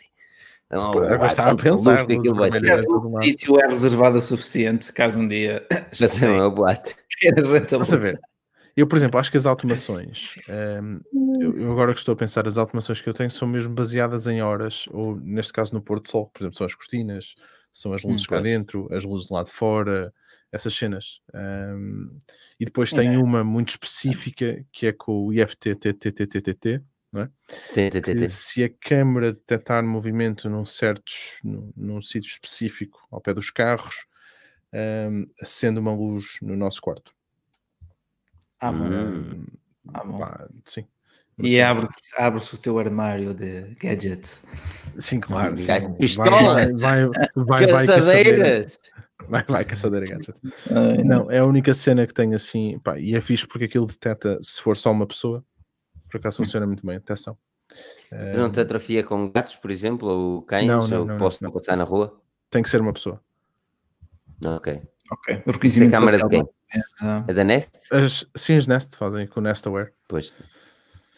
Não, 0.69 0.91
eu 0.93 1.25
estava 1.25 1.51
a 1.51 1.55
pensar 1.55 2.05
que 2.05 2.13
aquilo 2.13 2.35
vai 2.35 2.51
ter. 2.51 2.85
O 2.89 3.23
sítio 3.23 3.59
é 3.59 3.67
reservado 3.67 4.17
o 4.17 4.21
suficiente 4.21 4.91
caso 4.91 5.19
um 5.19 5.27
dia. 5.27 5.65
Já 5.93 6.07
sei, 6.07 6.29
uma 6.29 6.49
boate. 6.49 6.95
Vamos 7.71 7.93
a 7.93 7.97
ver. 7.97 8.19
Eu, 8.77 8.85
por 8.85 8.95
exemplo, 8.95 9.19
acho 9.19 9.31
que 9.31 9.37
as 9.37 9.47
automações, 9.47 10.35
um, 10.47 10.53
ehm, 10.53 10.99
eu, 11.41 11.59
eu, 11.61 11.71
agora 11.71 11.93
que 11.93 11.99
estou 11.99 12.13
a 12.13 12.15
pensar, 12.15 12.47
as 12.47 12.59
automações 12.59 13.01
que 13.01 13.09
eu 13.09 13.13
tenho 13.13 13.31
são 13.31 13.47
mesmo 13.47 13.73
baseadas 13.73 14.27
em 14.27 14.39
horas, 14.39 14.85
ou 14.91 15.15
neste 15.15 15.51
caso 15.51 15.73
no 15.73 15.81
Porto 15.81 16.11
Sol, 16.11 16.27
por 16.27 16.41
exemplo, 16.41 16.55
são 16.55 16.67
as 16.67 16.75
cortinas, 16.75 17.33
são 17.77 17.93
as 17.93 18.03
luzes 18.03 18.23
hum, 18.23 18.29
cá 18.29 18.41
dentro, 18.41 18.87
as 18.91 19.05
luzes 19.05 19.29
lá 19.29 19.43
de 19.43 19.51
fora, 19.51 20.11
essas 20.51 20.73
cenas. 20.73 21.21
Um, 21.31 22.17
e 22.59 22.65
depois 22.65 22.91
tem 22.91 23.13
é. 23.13 23.17
uma 23.19 23.43
muito 23.43 23.69
específica 23.69 24.65
que 24.71 24.87
é 24.87 24.91
com 24.91 25.27
o 25.27 25.33
IFTTTTTT, 25.33 26.81
não 27.11 27.21
é? 27.21 27.29
Que 28.01 28.29
se 28.29 28.63
a 28.63 28.69
câmera 28.69 29.31
detectar 29.31 29.83
movimento 29.83 30.49
num 30.49 30.65
certo, 30.65 31.11
num, 31.43 31.71
num 31.75 32.01
sítio 32.01 32.29
específico 32.29 32.99
ao 33.11 33.21
pé 33.21 33.31
dos 33.33 33.51
carros, 33.51 34.07
um, 34.73 35.27
acende 35.39 35.79
uma 35.79 35.93
luz 35.93 36.39
no 36.41 36.55
nosso 36.55 36.81
quarto. 36.81 37.13
Ah, 38.59 38.71
um, 38.71 39.45
ah, 39.93 40.47
sim. 40.65 40.83
E 41.39 41.61
abre-se 41.61 42.19
abre 42.19 42.41
o 42.41 42.57
teu 42.57 42.79
armário 42.79 43.33
de 43.33 43.75
gadgets. 43.75 44.43
Sim, 44.97 45.19
claro. 45.19 45.55
Sim. 45.57 45.93
Pistola! 45.99 46.55
Vai, 46.77 47.05
vai, 47.35 47.67
vai, 47.67 47.67
Caçadeiras! 47.67 48.79
Vai, 49.29 49.43
vai, 49.43 49.65
caçadeira 49.65 50.05
gadget. 50.05 50.39
Ai, 50.71 51.03
não, 51.03 51.29
é 51.29 51.39
a 51.39 51.45
única 51.45 51.73
cena 51.73 52.07
que 52.07 52.13
tem 52.13 52.33
assim, 52.33 52.79
pá, 52.79 52.97
e 52.97 53.15
é 53.15 53.21
fixe 53.21 53.45
porque 53.45 53.65
aquilo 53.65 53.85
detecta 53.85 54.39
se 54.41 54.61
for 54.61 54.77
só 54.77 54.91
uma 54.91 55.05
pessoa. 55.05 55.43
Por 56.09 56.17
acaso 56.17 56.37
funciona 56.37 56.65
muito 56.65 56.85
bem, 56.85 56.95
atenção. 56.95 57.37
Não 58.35 58.49
te 58.49 58.59
atrofia 58.59 59.03
com 59.03 59.29
gatos, 59.29 59.55
por 59.55 59.69
exemplo, 59.69 60.07
ou 60.07 60.41
cães, 60.41 60.65
não, 60.65 60.87
não, 60.87 60.99
ou 61.01 61.05
não, 61.05 61.17
posso 61.17 61.43
não, 61.43 61.51
passar 61.51 61.75
na 61.75 61.83
rua? 61.83 62.19
Tem 62.49 62.63
que 62.63 62.69
ser 62.69 62.79
uma 62.79 62.93
pessoa. 62.93 63.21
Ok. 64.45 64.81
Ok. 65.11 65.43
O 65.45 65.51
reconhecimento 65.51 65.89
é 65.89 65.99
câmara 65.99 66.17
de 66.17 66.29
quem? 66.29 66.47
É 67.27 67.33
da 67.33 67.43
Nest? 67.43 67.71
As, 67.91 68.25
sim, 68.35 68.55
as 68.55 68.67
Nest 68.67 68.95
fazem 68.95 69.27
com 69.27 69.39
o 69.39 69.43
Nest 69.43 69.67
Aware. 69.67 69.91
Pois. 70.07 70.33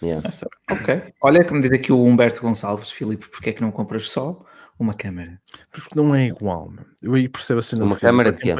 Yeah. 0.02 0.30
Ok. 0.72 1.14
Olha, 1.22 1.44
como 1.44 1.62
diz 1.62 1.72
aqui 1.72 1.92
o 1.92 2.04
Humberto 2.04 2.42
Gonçalves, 2.42 2.90
Filipe, 2.90 3.28
porque 3.30 3.50
é 3.50 3.54
que 3.54 3.62
não 3.62 3.72
compras 3.72 4.10
só 4.10 4.46
uma 4.80 4.94
câmera? 4.94 5.42
Porque 5.72 5.94
não 5.94 6.16
é 6.16 6.28
igual, 6.28 6.70
mano. 6.70 6.86
Eu 7.02 7.14
aí 7.14 7.28
percebo 7.28 7.60
assim 7.60 7.82
Uma 7.82 7.98
câmera 7.98 8.32
de 8.32 8.40
quê? 8.40 8.56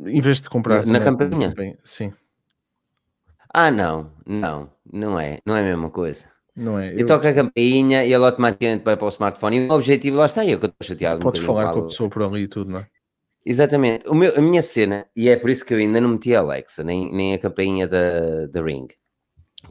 Em 0.00 0.20
vez 0.20 0.42
de 0.42 0.50
comprar 0.50 0.84
na, 0.86 0.98
na 0.98 1.00
campanha? 1.00 1.54
Sim. 1.84 2.12
Ah, 3.52 3.70
não, 3.70 4.12
não, 4.26 4.70
não 4.92 5.18
é, 5.18 5.38
não 5.44 5.56
é 5.56 5.60
a 5.60 5.64
mesma 5.64 5.90
coisa. 5.90 6.28
Não 6.54 6.78
é. 6.78 6.92
Eu, 6.92 6.98
eu 6.98 7.06
toco 7.06 7.26
a 7.26 7.32
campainha 7.32 8.04
e 8.04 8.12
ele 8.12 8.24
automaticamente 8.24 8.84
vai 8.84 8.96
para 8.96 9.06
o 9.06 9.08
smartphone 9.08 9.58
e 9.58 9.68
o 9.68 9.72
objetivo 9.72 10.16
lá 10.16 10.26
está, 10.26 10.44
eu 10.44 10.58
que 10.58 10.66
estou 10.66 10.86
chateado. 10.86 11.20
Podes 11.20 11.40
um 11.40 11.46
falar 11.46 11.72
com 11.72 11.80
a 11.80 11.84
pessoa 11.84 12.10
por 12.10 12.22
ali 12.22 12.42
e 12.42 12.48
tudo, 12.48 12.72
não 12.72 12.80
é? 12.80 12.86
Exatamente. 13.48 14.06
Meu, 14.12 14.36
a 14.36 14.42
minha 14.42 14.62
cena, 14.62 15.06
e 15.16 15.26
é 15.30 15.34
por 15.34 15.48
isso 15.48 15.64
que 15.64 15.72
eu 15.72 15.78
ainda 15.78 15.98
não 16.02 16.10
meti 16.10 16.34
a 16.34 16.40
Alexa, 16.40 16.84
nem, 16.84 17.10
nem 17.10 17.32
a 17.32 17.38
campainha 17.38 17.88
da, 17.88 18.46
da 18.46 18.62
Ring, 18.62 18.88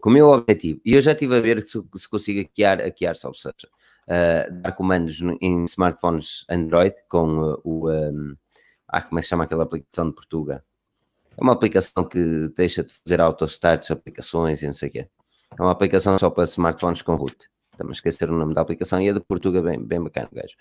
com 0.01 0.09
o 0.09 0.13
meu 0.13 0.29
objetivo, 0.29 0.81
e 0.83 0.95
eu 0.95 0.99
já 0.99 1.11
estive 1.11 1.37
a 1.37 1.39
ver 1.39 1.61
se, 1.61 1.79
se 1.95 2.09
consigo 2.09 2.39
hackear, 2.41 2.79
hackear 2.79 3.15
salvo 3.15 3.37
seja, 3.37 3.53
uh, 4.07 4.61
dar 4.63 4.71
comandos 4.71 5.21
no, 5.21 5.37
em 5.39 5.63
smartphones 5.65 6.43
Android 6.49 6.95
com 7.07 7.37
uh, 7.37 7.61
o. 7.63 7.87
Um, 7.91 8.35
ah, 8.87 9.03
como 9.03 9.19
é 9.19 9.21
que 9.21 9.25
se 9.25 9.29
chama 9.29 9.43
aquela 9.43 9.65
aplicação 9.65 10.09
de 10.09 10.15
Portugal? 10.15 10.61
É 11.37 11.43
uma 11.43 11.53
aplicação 11.53 12.03
que 12.03 12.49
deixa 12.55 12.83
de 12.83 12.91
fazer 12.91 13.21
auto-starts, 13.21 13.91
aplicações 13.91 14.63
e 14.63 14.65
não 14.65 14.73
sei 14.73 14.89
o 14.89 14.91
quê. 14.91 15.07
É 15.55 15.61
uma 15.61 15.71
aplicação 15.71 16.17
só 16.17 16.31
para 16.31 16.45
smartphones 16.45 17.03
com 17.03 17.13
root. 17.13 17.47
Estamos 17.73 17.91
a 17.91 17.97
esquecer 17.97 18.31
o 18.31 18.35
nome 18.35 18.55
da 18.55 18.61
aplicação 18.61 18.99
e 18.99 19.07
é 19.07 19.13
de 19.13 19.19
Portugal, 19.19 19.61
bem, 19.61 19.79
bem 19.79 20.01
bacana, 20.01 20.29
gajo. 20.33 20.55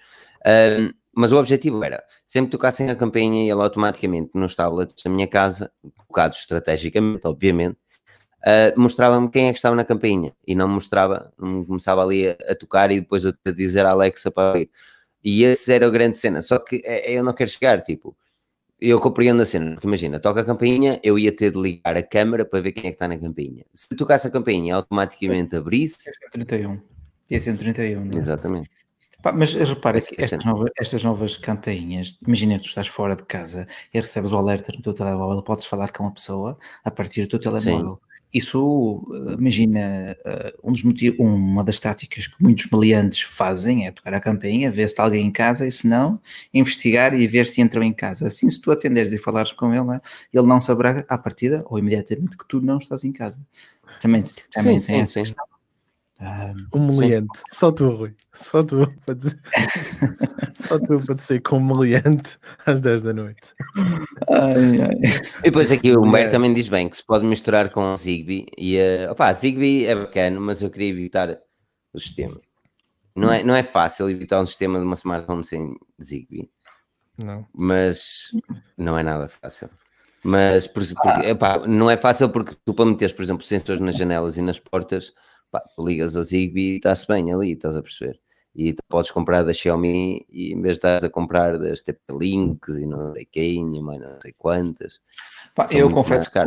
Um, 0.44 0.92
mas 1.16 1.32
o 1.32 1.38
objetivo 1.38 1.82
era, 1.82 2.04
sempre 2.26 2.50
tocassem 2.50 2.90
a 2.90 2.94
campainha 2.94 3.46
e 3.46 3.48
ela 3.48 3.64
automaticamente 3.64 4.30
nos 4.34 4.54
tablets 4.54 5.02
da 5.02 5.10
minha 5.10 5.26
casa, 5.26 5.72
colocados 5.96 6.38
estrategicamente, 6.38 7.26
obviamente, 7.26 7.78
uh, 8.42 8.78
mostrava-me 8.78 9.30
quem 9.30 9.48
é 9.48 9.52
que 9.52 9.58
estava 9.58 9.74
na 9.74 9.84
campainha 9.84 10.34
e 10.46 10.54
não 10.54 10.68
mostrava, 10.68 11.32
não 11.38 11.64
começava 11.64 12.02
ali 12.02 12.28
a, 12.28 12.36
a 12.50 12.54
tocar 12.54 12.90
e 12.92 13.00
depois 13.00 13.24
a, 13.24 13.32
dizer 13.50 13.86
a 13.86 13.92
Alexa 13.92 14.30
para 14.30 14.50
abrir. 14.50 14.70
E 15.24 15.42
esse 15.42 15.72
era 15.72 15.86
a 15.86 15.90
grande 15.90 16.18
cena, 16.18 16.42
só 16.42 16.58
que 16.58 16.82
é, 16.84 17.10
eu 17.12 17.24
não 17.24 17.32
quero 17.32 17.48
chegar, 17.48 17.80
tipo, 17.80 18.14
eu 18.78 19.00
compreendo 19.00 19.40
a 19.40 19.46
cena, 19.46 19.72
porque 19.72 19.86
imagina, 19.86 20.20
toca 20.20 20.42
a 20.42 20.44
campainha, 20.44 21.00
eu 21.02 21.18
ia 21.18 21.34
ter 21.34 21.50
de 21.50 21.58
ligar 21.58 21.96
a 21.96 22.02
câmera 22.02 22.44
para 22.44 22.60
ver 22.60 22.72
quem 22.72 22.84
é 22.84 22.90
que 22.90 22.96
está 22.96 23.08
na 23.08 23.16
campainha. 23.16 23.64
Se 23.72 23.96
tocasse 23.96 24.28
a 24.28 24.30
campainha 24.30 24.76
automaticamente 24.76 25.56
abrisse... 25.56 25.96
131. 26.30 26.78
E 27.30 27.40
131, 27.40 28.04
não 28.04 28.18
é? 28.18 28.20
Exatamente. 28.20 28.85
Pá, 29.26 29.32
mas 29.32 29.54
repara 29.54 30.00
que 30.00 30.14
estas 30.22 30.44
novas, 30.44 30.70
estas 30.78 31.02
novas 31.02 31.36
campainhas, 31.36 32.16
imagina 32.24 32.58
que 32.58 32.62
tu 32.62 32.68
estás 32.68 32.86
fora 32.86 33.16
de 33.16 33.24
casa 33.24 33.66
e 33.92 33.98
recebes 33.98 34.30
o 34.30 34.36
alerta 34.36 34.70
no 34.72 34.80
teu 34.80 34.94
telemóvel, 34.94 35.42
podes 35.42 35.66
falar 35.66 35.90
com 35.90 36.06
a 36.06 36.12
pessoa 36.12 36.56
a 36.84 36.92
partir 36.92 37.22
do 37.22 37.30
teu 37.30 37.40
telemóvel. 37.40 37.98
Sim. 38.00 38.16
Isso, 38.32 39.04
imagina, 39.36 40.16
eh, 40.24 40.54
um 40.62 40.70
dos 40.70 40.84
motivos, 40.84 41.18
uma 41.18 41.64
das 41.64 41.80
táticas 41.80 42.28
que 42.28 42.40
muitos 42.40 42.70
meliantes 42.70 43.20
fazem 43.22 43.88
é 43.88 43.90
tocar 43.90 44.14
a 44.14 44.20
campainha, 44.20 44.70
ver 44.70 44.86
se 44.86 44.92
está 44.92 45.02
alguém 45.02 45.26
em 45.26 45.32
casa 45.32 45.66
e 45.66 45.72
se 45.72 45.88
não, 45.88 46.20
investigar 46.54 47.12
e 47.12 47.26
ver 47.26 47.46
se 47.46 47.60
entram 47.60 47.82
em 47.82 47.92
casa. 47.92 48.28
Assim, 48.28 48.48
se 48.48 48.60
tu 48.60 48.70
atenderes 48.70 49.12
e 49.12 49.18
falares 49.18 49.50
com 49.50 49.74
ele, 49.74 49.96
é? 49.96 50.00
ele 50.32 50.46
não 50.46 50.60
saberá 50.60 51.04
à 51.08 51.18
partida 51.18 51.64
ou 51.66 51.80
imediatamente 51.80 52.36
que 52.36 52.46
tu 52.46 52.60
não 52.60 52.78
estás 52.78 53.02
em 53.02 53.12
casa. 53.12 53.44
Também, 54.00 54.22
também 54.52 54.78
sim, 54.78 54.86
tem 54.86 55.06
sim, 55.06 55.24
sim. 55.24 55.34
Ah, 56.18 56.54
humilhante. 56.72 57.42
Só 57.50 57.70
tu, 57.70 57.90
Rui. 57.90 58.14
Só 58.32 58.62
tu 58.62 58.90
para 59.04 59.14
dizer. 59.14 59.38
Só 60.54 60.78
tu 60.78 61.00
para 61.04 61.14
dizer 61.14 61.42
humilhante 61.52 62.38
às 62.64 62.80
10 62.80 63.02
da 63.02 63.12
noite. 63.12 63.54
Ai, 64.30 64.80
ai. 64.80 64.96
E 65.40 65.42
depois 65.42 65.70
aqui 65.70 65.92
o 65.92 66.02
Humberto 66.02 66.28
é. 66.28 66.32
também 66.32 66.54
diz 66.54 66.68
bem 66.68 66.88
que 66.88 66.96
se 66.96 67.04
pode 67.04 67.26
misturar 67.26 67.70
com 67.70 67.92
o 67.92 67.96
Zigbee. 67.96 68.46
E, 68.56 68.78
uh, 68.78 69.12
opa, 69.12 69.30
Zigbee 69.32 69.84
é 69.84 69.94
bacana, 69.94 70.40
mas 70.40 70.62
eu 70.62 70.70
queria 70.70 70.88
evitar 70.88 71.38
o 71.92 72.00
sistema. 72.00 72.40
Não 73.14 73.32
é, 73.32 73.42
não 73.42 73.54
é 73.54 73.62
fácil 73.62 74.08
evitar 74.08 74.40
um 74.40 74.46
sistema 74.46 74.78
de 74.78 74.84
uma 74.84 74.94
smartphone 74.94 75.44
sem 75.44 75.74
Zigbee. 76.02 76.50
Não. 77.22 77.46
Mas 77.52 78.30
não 78.76 78.98
é 78.98 79.02
nada 79.02 79.28
fácil. 79.28 79.68
Mas 80.24 80.66
por, 80.66 80.82
porque, 80.86 81.26
epá, 81.26 81.66
não 81.66 81.90
é 81.90 81.96
fácil 81.96 82.28
porque 82.30 82.56
tu 82.64 82.74
para 82.74 82.86
meteres, 82.86 83.14
por 83.14 83.22
exemplo, 83.22 83.44
sensores 83.44 83.80
nas 83.80 83.96
janelas 83.96 84.36
e 84.36 84.42
nas 84.42 84.58
portas 84.58 85.12
pá, 85.50 85.62
ligas 85.78 86.16
a 86.16 86.22
Zigbee 86.22 86.74
e 86.74 86.76
está-se 86.76 87.06
bem 87.06 87.32
ali, 87.32 87.52
estás 87.52 87.76
a 87.76 87.82
perceber? 87.82 88.20
E 88.56 88.72
tu 88.72 88.82
podes 88.88 89.10
comprar 89.10 89.42
da 89.42 89.52
Xiaomi 89.52 90.24
e 90.30 90.54
em 90.54 90.62
vez 90.62 90.74
de 90.74 90.78
estás 90.78 91.04
a 91.04 91.10
comprar 91.10 91.58
das 91.58 91.82
TP-Links 91.82 92.78
e 92.78 92.86
não 92.86 93.12
sei 93.12 93.26
quem, 93.26 93.76
e 93.76 93.82
mais 93.82 94.00
não 94.00 94.18
sei 94.22 94.34
quantas. 94.36 94.98
Pá, 95.54 95.66
eu 95.70 95.90
confesso 95.90 96.30
que 96.30 96.38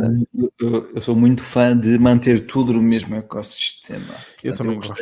eu, 0.58 0.90
eu, 0.92 1.00
sou 1.00 1.14
muito 1.14 1.40
fã 1.42 1.76
de 1.78 1.96
manter 2.00 2.46
tudo 2.46 2.72
no 2.72 2.82
mesmo 2.82 3.14
ecossistema. 3.14 4.12
Eu 4.42 4.54
também 4.56 4.74
gosto. 4.74 4.92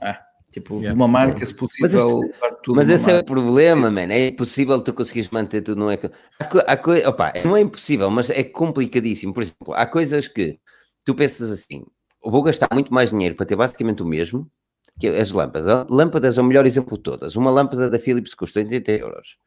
Ah, 0.00 0.18
tipo, 0.50 0.76
yeah. 0.78 0.94
uma 0.94 1.06
marca, 1.06 1.44
se 1.44 1.52
possível. 1.52 1.82
Mas 1.82 1.94
esse, 1.94 2.68
mas 2.68 2.90
esse 2.90 3.10
é 3.10 3.18
o 3.18 3.24
problema, 3.24 3.90
man. 3.90 4.10
É 4.10 4.28
impossível 4.28 4.80
tu 4.80 4.94
conseguires 4.94 5.28
manter 5.28 5.60
tudo 5.60 5.80
no 5.80 5.90
ecossistema. 5.90 6.64
Há, 6.66 6.72
há, 6.72 7.08
opa, 7.10 7.32
não 7.44 7.54
é 7.54 7.60
impossível, 7.60 8.10
mas 8.10 8.30
é 8.30 8.42
complicadíssimo. 8.42 9.34
Por 9.34 9.42
exemplo, 9.42 9.74
há 9.74 9.84
coisas 9.84 10.28
que 10.28 10.58
tu 11.04 11.14
pensas 11.14 11.50
assim, 11.50 11.84
vou 12.30 12.42
gastar 12.42 12.68
muito 12.72 12.92
mais 12.92 13.10
dinheiro 13.10 13.34
para 13.34 13.46
ter 13.46 13.56
basicamente 13.56 14.02
o 14.02 14.06
mesmo 14.06 14.50
que 14.98 15.08
as 15.08 15.30
lâmpadas. 15.30 15.86
Lâmpadas 15.90 16.38
é 16.38 16.40
o 16.40 16.44
melhor 16.44 16.66
exemplo 16.66 16.96
de 16.96 17.02
todas. 17.02 17.36
Uma 17.36 17.50
lâmpada 17.50 17.90
da 17.90 17.98
Philips 17.98 18.34
custa 18.34 18.60
80 18.60 18.92
euros. 18.92 19.38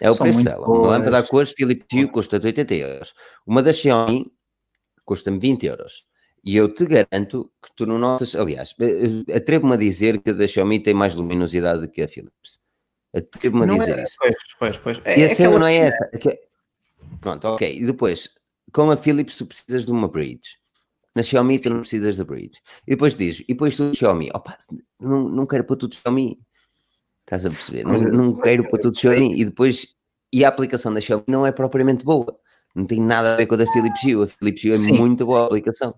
É 0.00 0.10
o 0.10 0.14
São 0.14 0.24
preço 0.24 0.44
dela. 0.44 0.66
Boas. 0.66 0.78
Uma 0.78 0.88
lâmpada 0.88 1.18
a 1.18 1.22
cores 1.22 1.52
Philips 1.52 1.86
Hue 1.92 2.08
custa 2.08 2.40
80 2.42 2.74
euros. 2.74 3.14
Uma 3.46 3.62
da 3.62 3.72
Xiaomi 3.72 4.30
custa-me 5.04 5.38
20 5.38 5.66
euros. 5.66 6.04
E 6.44 6.56
eu 6.56 6.72
te 6.72 6.86
garanto 6.86 7.50
que 7.62 7.70
tu 7.76 7.84
não 7.84 7.98
notas, 7.98 8.34
aliás, 8.34 8.74
eh, 8.80 9.24
eh, 9.28 9.36
atrevo-me 9.36 9.74
a 9.74 9.76
dizer 9.76 10.22
que 10.22 10.30
a 10.30 10.32
da 10.32 10.48
Xiaomi 10.48 10.80
tem 10.80 10.94
mais 10.94 11.14
luminosidade 11.14 11.86
que 11.88 12.00
a 12.00 12.08
Philips. 12.08 12.60
Atrevo-me 13.14 13.64
a 13.64 13.78
dizer 13.78 13.98
é, 13.98 14.04
isso. 14.04 14.16
Pois, 14.18 14.36
pois, 14.58 14.78
pois. 14.78 15.00
É, 15.04 15.18
e 15.18 15.24
a 15.24 15.28
cena 15.28 15.58
não 15.58 15.66
é 15.66 15.76
essa. 15.76 16.10
É 16.14 16.38
Pronto, 17.20 17.46
ok. 17.48 17.78
E 17.78 17.84
depois, 17.84 18.30
com 18.72 18.90
a 18.90 18.96
Philips 18.96 19.36
tu 19.36 19.46
precisas 19.46 19.84
de 19.84 19.92
uma 19.92 20.08
bridge. 20.08 20.59
Na 21.14 21.22
Xiaomi 21.22 21.58
tu 21.58 21.70
não 21.70 21.80
precisas 21.80 22.16
da 22.16 22.24
bridge. 22.24 22.60
E 22.86 22.90
depois 22.90 23.16
dizes, 23.16 23.40
e 23.40 23.52
depois 23.52 23.76
tu 23.76 23.94
Xiaomi, 23.94 24.30
opa, 24.32 24.56
não, 25.00 25.28
não 25.28 25.46
quero 25.46 25.64
para 25.64 25.76
tudo 25.76 25.94
Xiaomi. 25.94 26.38
Estás 27.22 27.46
a 27.46 27.50
perceber? 27.50 27.84
Não, 27.84 27.98
não 27.98 28.40
quero 28.40 28.68
para 28.68 28.80
tudo 28.80 28.98
Xiaomi. 28.98 29.40
E 29.40 29.44
depois, 29.44 29.94
e 30.32 30.44
a 30.44 30.48
aplicação 30.48 30.92
da 30.92 31.00
Xiaomi 31.00 31.24
não 31.26 31.46
é 31.46 31.52
propriamente 31.52 32.04
boa. 32.04 32.38
Não 32.74 32.86
tem 32.86 33.00
nada 33.00 33.34
a 33.34 33.36
ver 33.36 33.46
com 33.46 33.54
a 33.54 33.58
da 33.58 33.66
Philips 33.72 34.02
Hue. 34.04 34.22
A 34.22 34.26
Philips 34.28 34.64
Hue 34.64 34.70
é 34.70 34.74
Sim. 34.74 34.92
muito 34.92 35.26
boa 35.26 35.42
a 35.42 35.46
aplicação. 35.46 35.94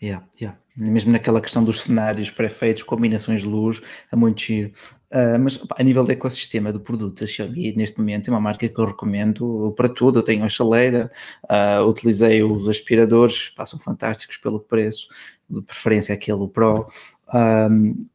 Yeah, 0.00 0.24
yeah. 0.40 0.58
Mesmo 0.76 1.12
naquela 1.12 1.40
questão 1.40 1.64
dos 1.64 1.82
cenários 1.82 2.30
pré-feitos, 2.30 2.82
combinações 2.82 3.40
de 3.40 3.46
luz, 3.46 3.80
é 4.12 4.16
muito 4.16 4.40
giro. 4.40 4.72
Uh, 5.12 5.38
mas 5.40 5.60
a 5.78 5.82
nível 5.82 6.04
do 6.04 6.10
ecossistema 6.10 6.72
do 6.72 6.80
produto, 6.80 7.22
a 7.22 7.26
Xiaomi 7.26 7.72
neste 7.76 7.98
momento 7.98 8.28
é 8.28 8.32
uma 8.32 8.40
marca 8.40 8.68
que 8.68 8.78
eu 8.78 8.84
recomendo 8.84 9.72
para 9.76 9.88
tudo. 9.88 10.18
Eu 10.18 10.22
tenho 10.22 10.44
a 10.44 10.48
chaleira, 10.48 11.10
uh, 11.44 11.84
utilizei 11.84 12.42
os 12.42 12.68
aspiradores, 12.68 13.50
passam 13.50 13.78
fantásticos 13.78 14.36
pelo 14.36 14.60
preço, 14.60 15.08
de 15.48 15.62
preferência 15.62 16.14
aquele 16.14 16.48
Pro. 16.48 16.86
Um, 17.32 18.06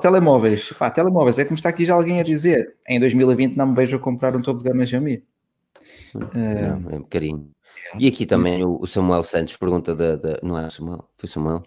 telemóveis, 0.00 0.72
pá, 0.72 0.88
telemóveis, 0.90 1.38
é 1.38 1.44
como 1.44 1.56
está 1.56 1.68
aqui 1.68 1.84
já 1.84 1.94
alguém 1.94 2.20
a 2.20 2.22
dizer, 2.22 2.76
em 2.88 3.00
2020 3.00 3.56
não 3.56 3.66
me 3.68 3.74
vejo 3.74 3.96
a 3.96 4.00
comprar 4.00 4.36
um 4.36 4.42
topo 4.42 4.62
de 4.62 4.68
gama 4.68 4.86
Xiaomi. 4.86 5.24
Uh, 6.14 6.90
é 6.90 6.96
um 6.96 7.00
bocadinho. 7.00 7.53
E 7.98 8.08
aqui 8.08 8.26
também 8.26 8.64
o 8.64 8.86
Samuel 8.86 9.22
Santos 9.22 9.56
pergunta 9.56 9.94
da, 9.94 10.16
da 10.16 10.38
não 10.42 10.58
é 10.58 10.66
o 10.66 10.70
Samuel, 10.70 11.08
foi 11.16 11.28
Samuel? 11.28 11.62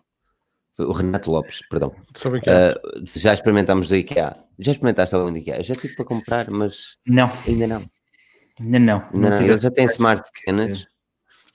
O 0.79 0.91
Renato 0.91 1.31
Lopes, 1.31 1.61
perdão. 1.69 1.91
Sobre 2.15 2.39
uh, 2.39 3.03
já 3.05 3.33
experimentámos 3.33 3.87
do 3.87 3.95
IKEA. 3.95 4.37
Já 4.59 4.73
experimentaste 4.73 5.15
algum 5.15 5.31
do 5.31 5.37
IKEA? 5.39 5.63
Já 5.63 5.73
tive 5.73 5.95
para 5.95 6.05
comprar, 6.05 6.51
mas 6.51 6.97
não. 7.05 7.31
ainda 7.47 7.65
não. 7.65 7.83
Ainda 8.59 8.79
não. 8.79 9.03
Ainda 9.11 9.29
não. 9.31 9.41
Eles 9.41 9.61
já 9.61 9.71
têm 9.71 9.85
smart 9.85 10.29
cenas. 10.35 10.87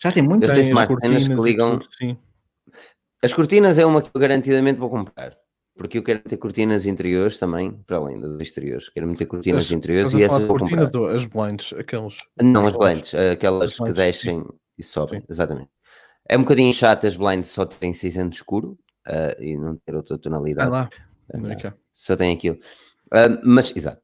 Já 0.03 0.11
tem 0.11 0.25
muitas. 0.25 0.51
Eles 0.51 0.65
têm 0.65 0.69
smart 0.71 0.95
cenas 1.01 1.29
que 1.29 1.35
ligam. 1.35 1.79
Tudo, 1.79 1.95
sim. 1.97 2.19
As 3.23 3.33
cortinas 3.33 3.79
é 3.79 3.87
uma 3.87 4.03
que 4.03 4.11
eu 4.13 4.21
garantidamente 4.21 4.81
vou 4.81 4.91
comprar. 4.91 5.37
Porque 5.77 5.99
eu 5.99 6.03
quero 6.03 6.21
ter 6.21 6.37
cortinas 6.37 6.85
interiores 6.85 7.39
também, 7.39 7.73
para 7.87 7.97
além 7.97 8.21
das 8.21 8.33
exteriores. 8.33 8.89
Quero 8.89 9.07
meter 9.07 9.27
cortinas 9.27 9.67
as, 9.67 9.71
interiores 9.71 10.13
e 10.13 10.23
essas 10.23 10.45
vou 10.45 10.59
cortinas 10.59 10.91
do, 10.91 11.07
as 11.07 11.25
blinds, 11.25 11.73
aqueles. 11.73 12.17
Não, 12.43 12.67
as 12.67 12.77
blinds, 12.77 13.15
aquelas 13.15 13.73
as 13.73 13.79
que 13.79 13.93
descem 13.93 14.41
sim. 14.41 14.49
E 14.79 14.83
sobem, 14.83 15.21
sim. 15.21 15.27
exatamente. 15.29 15.71
É 16.29 16.37
um 16.37 16.43
bocadinho 16.43 16.73
chato 16.73 17.07
as 17.07 17.17
blinds 17.17 17.49
só 17.49 17.65
terem 17.67 17.93
cinzento 17.93 18.37
escuro 18.37 18.79
uh, 19.09 19.43
e 19.43 19.57
não 19.57 19.77
ter 19.77 19.95
outra 19.95 20.19
tonalidade. 20.19 20.69
Ah 20.69 20.71
lá, 20.71 20.91
uh, 21.35 21.75
só 21.93 22.17
tem 22.17 22.35
aquilo. 22.35 22.57
Uh, 23.07 23.41
mas, 23.45 23.75
exato. 23.75 24.01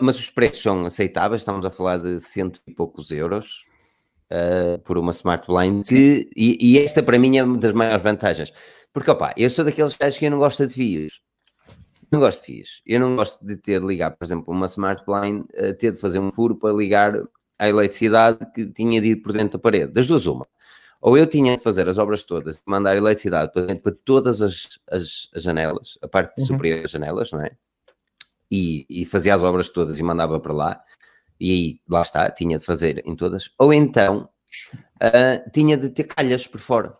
mas 0.00 0.18
os 0.18 0.30
preços 0.30 0.62
são 0.62 0.86
aceitáveis, 0.86 1.42
estamos 1.42 1.64
a 1.64 1.70
falar 1.70 1.98
de 1.98 2.20
cento 2.20 2.60
e 2.66 2.72
poucos 2.72 3.10
euros. 3.10 3.64
por 4.84 4.96
uma 4.98 5.12
Smart 5.12 5.46
Blind, 5.46 5.84
que, 5.86 6.28
e, 6.36 6.56
e 6.60 6.78
esta 6.78 7.02
para 7.02 7.18
mim 7.18 7.36
é 7.36 7.44
uma 7.44 7.58
das 7.58 7.72
maiores 7.72 8.02
vantagens 8.02 8.52
porque, 8.96 9.10
opá, 9.10 9.34
eu 9.36 9.50
sou 9.50 9.62
daqueles 9.62 9.94
gajos 9.94 10.18
que 10.18 10.24
eu 10.24 10.30
não 10.30 10.38
gosto 10.38 10.66
de 10.66 10.72
fios. 10.72 11.20
Não 12.10 12.18
gosto 12.18 12.40
de 12.40 12.46
fios. 12.46 12.80
Eu 12.86 12.98
não 12.98 13.14
gosto 13.14 13.44
de 13.44 13.54
ter 13.54 13.78
de 13.78 13.86
ligar, 13.86 14.12
por 14.12 14.24
exemplo, 14.24 14.54
uma 14.54 14.64
Smart 14.64 15.04
Blind, 15.04 15.44
ter 15.78 15.92
de 15.92 15.98
fazer 15.98 16.18
um 16.18 16.32
furo 16.32 16.56
para 16.56 16.72
ligar 16.74 17.12
à 17.58 17.68
eletricidade 17.68 18.38
que 18.54 18.66
tinha 18.70 19.00
de 19.00 19.08
ir 19.08 19.16
por 19.16 19.32
dentro 19.32 19.58
da 19.58 19.62
parede. 19.62 19.92
Das 19.92 20.06
duas, 20.06 20.26
uma. 20.26 20.46
Ou 21.00 21.16
eu 21.16 21.26
tinha 21.26 21.56
de 21.56 21.62
fazer 21.62 21.88
as 21.88 21.98
obras 21.98 22.24
todas, 22.24 22.60
mandar 22.66 22.96
eletricidade 22.96 23.52
para 23.52 23.66
dentro 23.66 23.82
para 23.82 23.96
todas 24.04 24.42
as, 24.42 24.78
as, 24.90 25.28
as 25.34 25.42
janelas, 25.42 25.98
a 26.02 26.08
parte 26.08 26.40
uhum. 26.40 26.46
superior 26.46 26.82
das 26.82 26.90
janelas, 26.90 27.32
não 27.32 27.42
é? 27.42 27.50
E, 28.50 28.86
e 28.88 29.04
fazia 29.04 29.34
as 29.34 29.42
obras 29.42 29.68
todas 29.68 29.98
e 29.98 30.02
mandava 30.02 30.40
para 30.40 30.52
lá. 30.52 30.80
E 31.38 31.52
aí, 31.52 31.80
lá 31.88 32.02
está, 32.02 32.30
tinha 32.30 32.58
de 32.58 32.64
fazer 32.64 33.02
em 33.06 33.14
todas. 33.14 33.50
Ou 33.58 33.72
então, 33.72 34.28
uh, 35.02 35.50
tinha 35.52 35.76
de 35.76 35.90
ter 35.90 36.04
calhas 36.04 36.46
por 36.46 36.60
fora. 36.60 36.96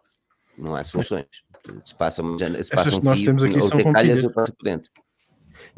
Não 0.59 0.75
há 0.75 0.85
soluções 0.85 1.47
se 1.85 1.95
passa, 1.95 2.23
se 2.63 2.71
passa 2.71 2.97
um 2.97 3.01
nós 3.03 3.19
fio, 3.19 3.27
temos 3.27 3.45
aqui 3.45 3.59
ou 3.59 3.71
tem 3.71 3.93
calhas, 3.93 4.23
eu 4.23 4.31
passo 4.31 4.53
por 4.53 4.65
dentro. 4.65 4.91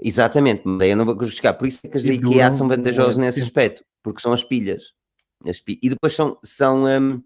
Exatamente, 0.01 0.63
mas 0.65 0.83
aí 0.83 0.91
eu 0.91 0.97
não 0.97 1.05
vou 1.05 1.19
justificar. 1.21 1.55
Por 1.55 1.67
isso 1.67 1.81
é 1.85 1.89
que 1.89 1.97
as 1.97 2.05
da 2.05 2.13
IKEA 2.13 2.51
são 2.51 2.69
vantajosas 2.69 3.17
nesse 3.17 3.43
aspecto, 3.43 3.85
porque 4.03 4.21
são 4.21 4.33
as 4.33 4.45
pilhas. 4.45 4.93
As 5.47 5.61
pilhas. 5.61 5.81
E 5.83 5.89
depois 5.91 6.15
são, 6.15 6.39
são 6.43 6.85
um, 6.85 7.23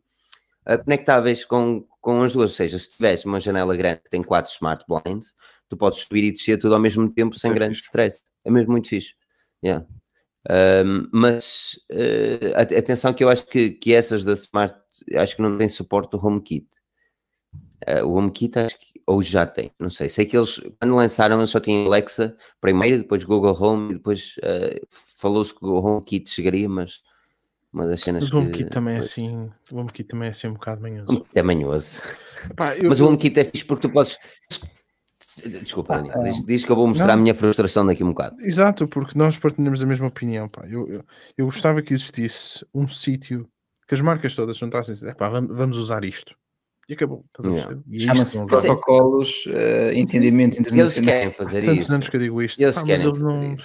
ah, 0.64 0.78
conectáveis 0.78 1.44
com, 1.44 1.86
com 2.00 2.22
as 2.22 2.32
duas, 2.32 2.50
ou 2.50 2.56
seja, 2.56 2.78
se 2.78 2.90
tiveres 2.90 3.24
uma 3.24 3.40
janela 3.40 3.76
grande 3.76 4.02
que 4.02 4.10
tem 4.10 4.22
quatro 4.22 4.50
smart 4.52 4.84
blinds, 4.88 5.34
tu 5.68 5.76
podes 5.76 6.00
subir 6.00 6.24
e 6.24 6.32
descer 6.32 6.58
tudo 6.58 6.74
ao 6.74 6.80
mesmo 6.80 7.10
tempo 7.12 7.36
sem 7.38 7.52
grande 7.52 7.78
stress. 7.78 8.22
É 8.44 8.50
mesmo 8.50 8.72
muito 8.72 8.88
fixe. 8.88 9.14
Yeah. 9.64 9.86
Um, 10.50 11.08
mas 11.12 11.78
uh, 11.92 12.58
atenção 12.58 13.14
que 13.14 13.22
eu 13.22 13.28
acho 13.28 13.46
que, 13.46 13.70
que 13.70 13.94
essas 13.94 14.24
da 14.24 14.32
Smart 14.32 14.76
acho 15.14 15.36
que 15.36 15.42
não 15.42 15.56
têm 15.56 15.68
suporte 15.68 16.10
do 16.10 16.26
HomeKit. 16.26 16.66
Uh, 17.88 18.04
o 18.04 18.14
HomeKit 18.14 18.58
acho 18.58 18.78
que 18.78 18.91
ou 19.12 19.22
já 19.22 19.46
tem, 19.46 19.70
não 19.78 19.90
sei. 19.90 20.08
Sei 20.08 20.24
que 20.24 20.36
eles, 20.36 20.60
quando 20.80 20.96
lançaram, 20.96 21.46
só 21.46 21.60
tinham 21.60 21.86
Alexa 21.86 22.34
primeiro, 22.60 23.02
depois 23.02 23.24
Google 23.24 23.56
Home, 23.60 23.90
e 23.90 23.94
depois 23.94 24.36
uh, 24.38 24.86
falou-se 24.90 25.54
que 25.54 25.64
o 25.64 25.74
HomeKit 25.74 26.30
chegaria, 26.30 26.68
mas 26.68 27.00
uma 27.72 27.86
das 27.86 28.00
cenas 28.00 28.24
mas 28.24 28.32
o 28.32 28.38
HomeKit 28.38 28.70
também 28.70 28.96
é 28.96 28.98
assim, 28.98 29.50
o 29.70 29.76
HomeKit 29.76 30.08
também 30.08 30.28
é 30.28 30.30
assim 30.30 30.48
um 30.48 30.54
bocado 30.54 30.80
manhoso. 30.80 31.26
É 31.34 31.42
manhoso. 31.42 32.02
Pá, 32.56 32.74
eu, 32.76 32.88
mas 32.88 33.00
o 33.00 33.06
HomeKit 33.06 33.38
é 33.38 33.44
fixe 33.44 33.64
porque 33.64 33.86
tu 33.86 33.92
podes... 33.92 34.18
Desculpa, 35.62 35.96
Daniel, 35.96 36.22
diz, 36.22 36.44
diz, 36.44 36.64
que 36.64 36.70
eu 36.70 36.76
vou 36.76 36.86
mostrar 36.86 37.06
não, 37.08 37.14
a 37.14 37.16
minha 37.16 37.34
frustração 37.34 37.86
daqui 37.86 38.04
um 38.04 38.08
bocado. 38.08 38.36
Exato, 38.40 38.86
porque 38.86 39.16
nós 39.16 39.38
partilhamos 39.38 39.82
a 39.82 39.86
mesma 39.86 40.08
opinião. 40.08 40.46
Pá. 40.46 40.66
Eu, 40.68 40.86
eu, 40.88 41.04
eu 41.38 41.46
gostava 41.46 41.80
que 41.80 41.94
existisse 41.94 42.66
um 42.74 42.86
sítio 42.86 43.48
que 43.88 43.94
as 43.94 44.00
marcas 44.02 44.34
todas 44.34 44.58
juntassem 44.58 44.94
pá, 45.14 45.30
vamos 45.30 45.78
usar 45.78 46.04
isto 46.04 46.34
e 46.92 46.94
acabou. 46.94 47.24
Chama-se 47.98 48.38
protocolos, 48.46 49.46
uh, 49.46 49.92
entendimento 49.94 50.60
internacional. 50.60 51.14
Eles 51.14 51.20
querem 51.20 51.32
fazer 51.32 51.64
Tantos 51.64 51.90
anos 51.90 52.08
que 52.08 52.16
eu 52.16 52.20
digo 52.20 52.42
isto. 52.42 52.60
Eles 52.60 52.76
ah, 52.76 52.84
querem 52.84 53.04
fazer 53.04 53.22
não... 53.22 53.56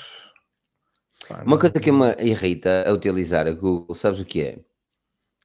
Pá, 1.27 1.43
Uma 1.45 1.59
coisa 1.59 1.79
que 1.79 1.91
me 1.91 2.15
irrita 2.19 2.85
a 2.87 2.93
utilizar 2.93 3.47
a 3.47 3.51
Google, 3.51 3.93
sabes 3.93 4.19
o 4.19 4.25
que 4.25 4.41
é? 4.41 4.59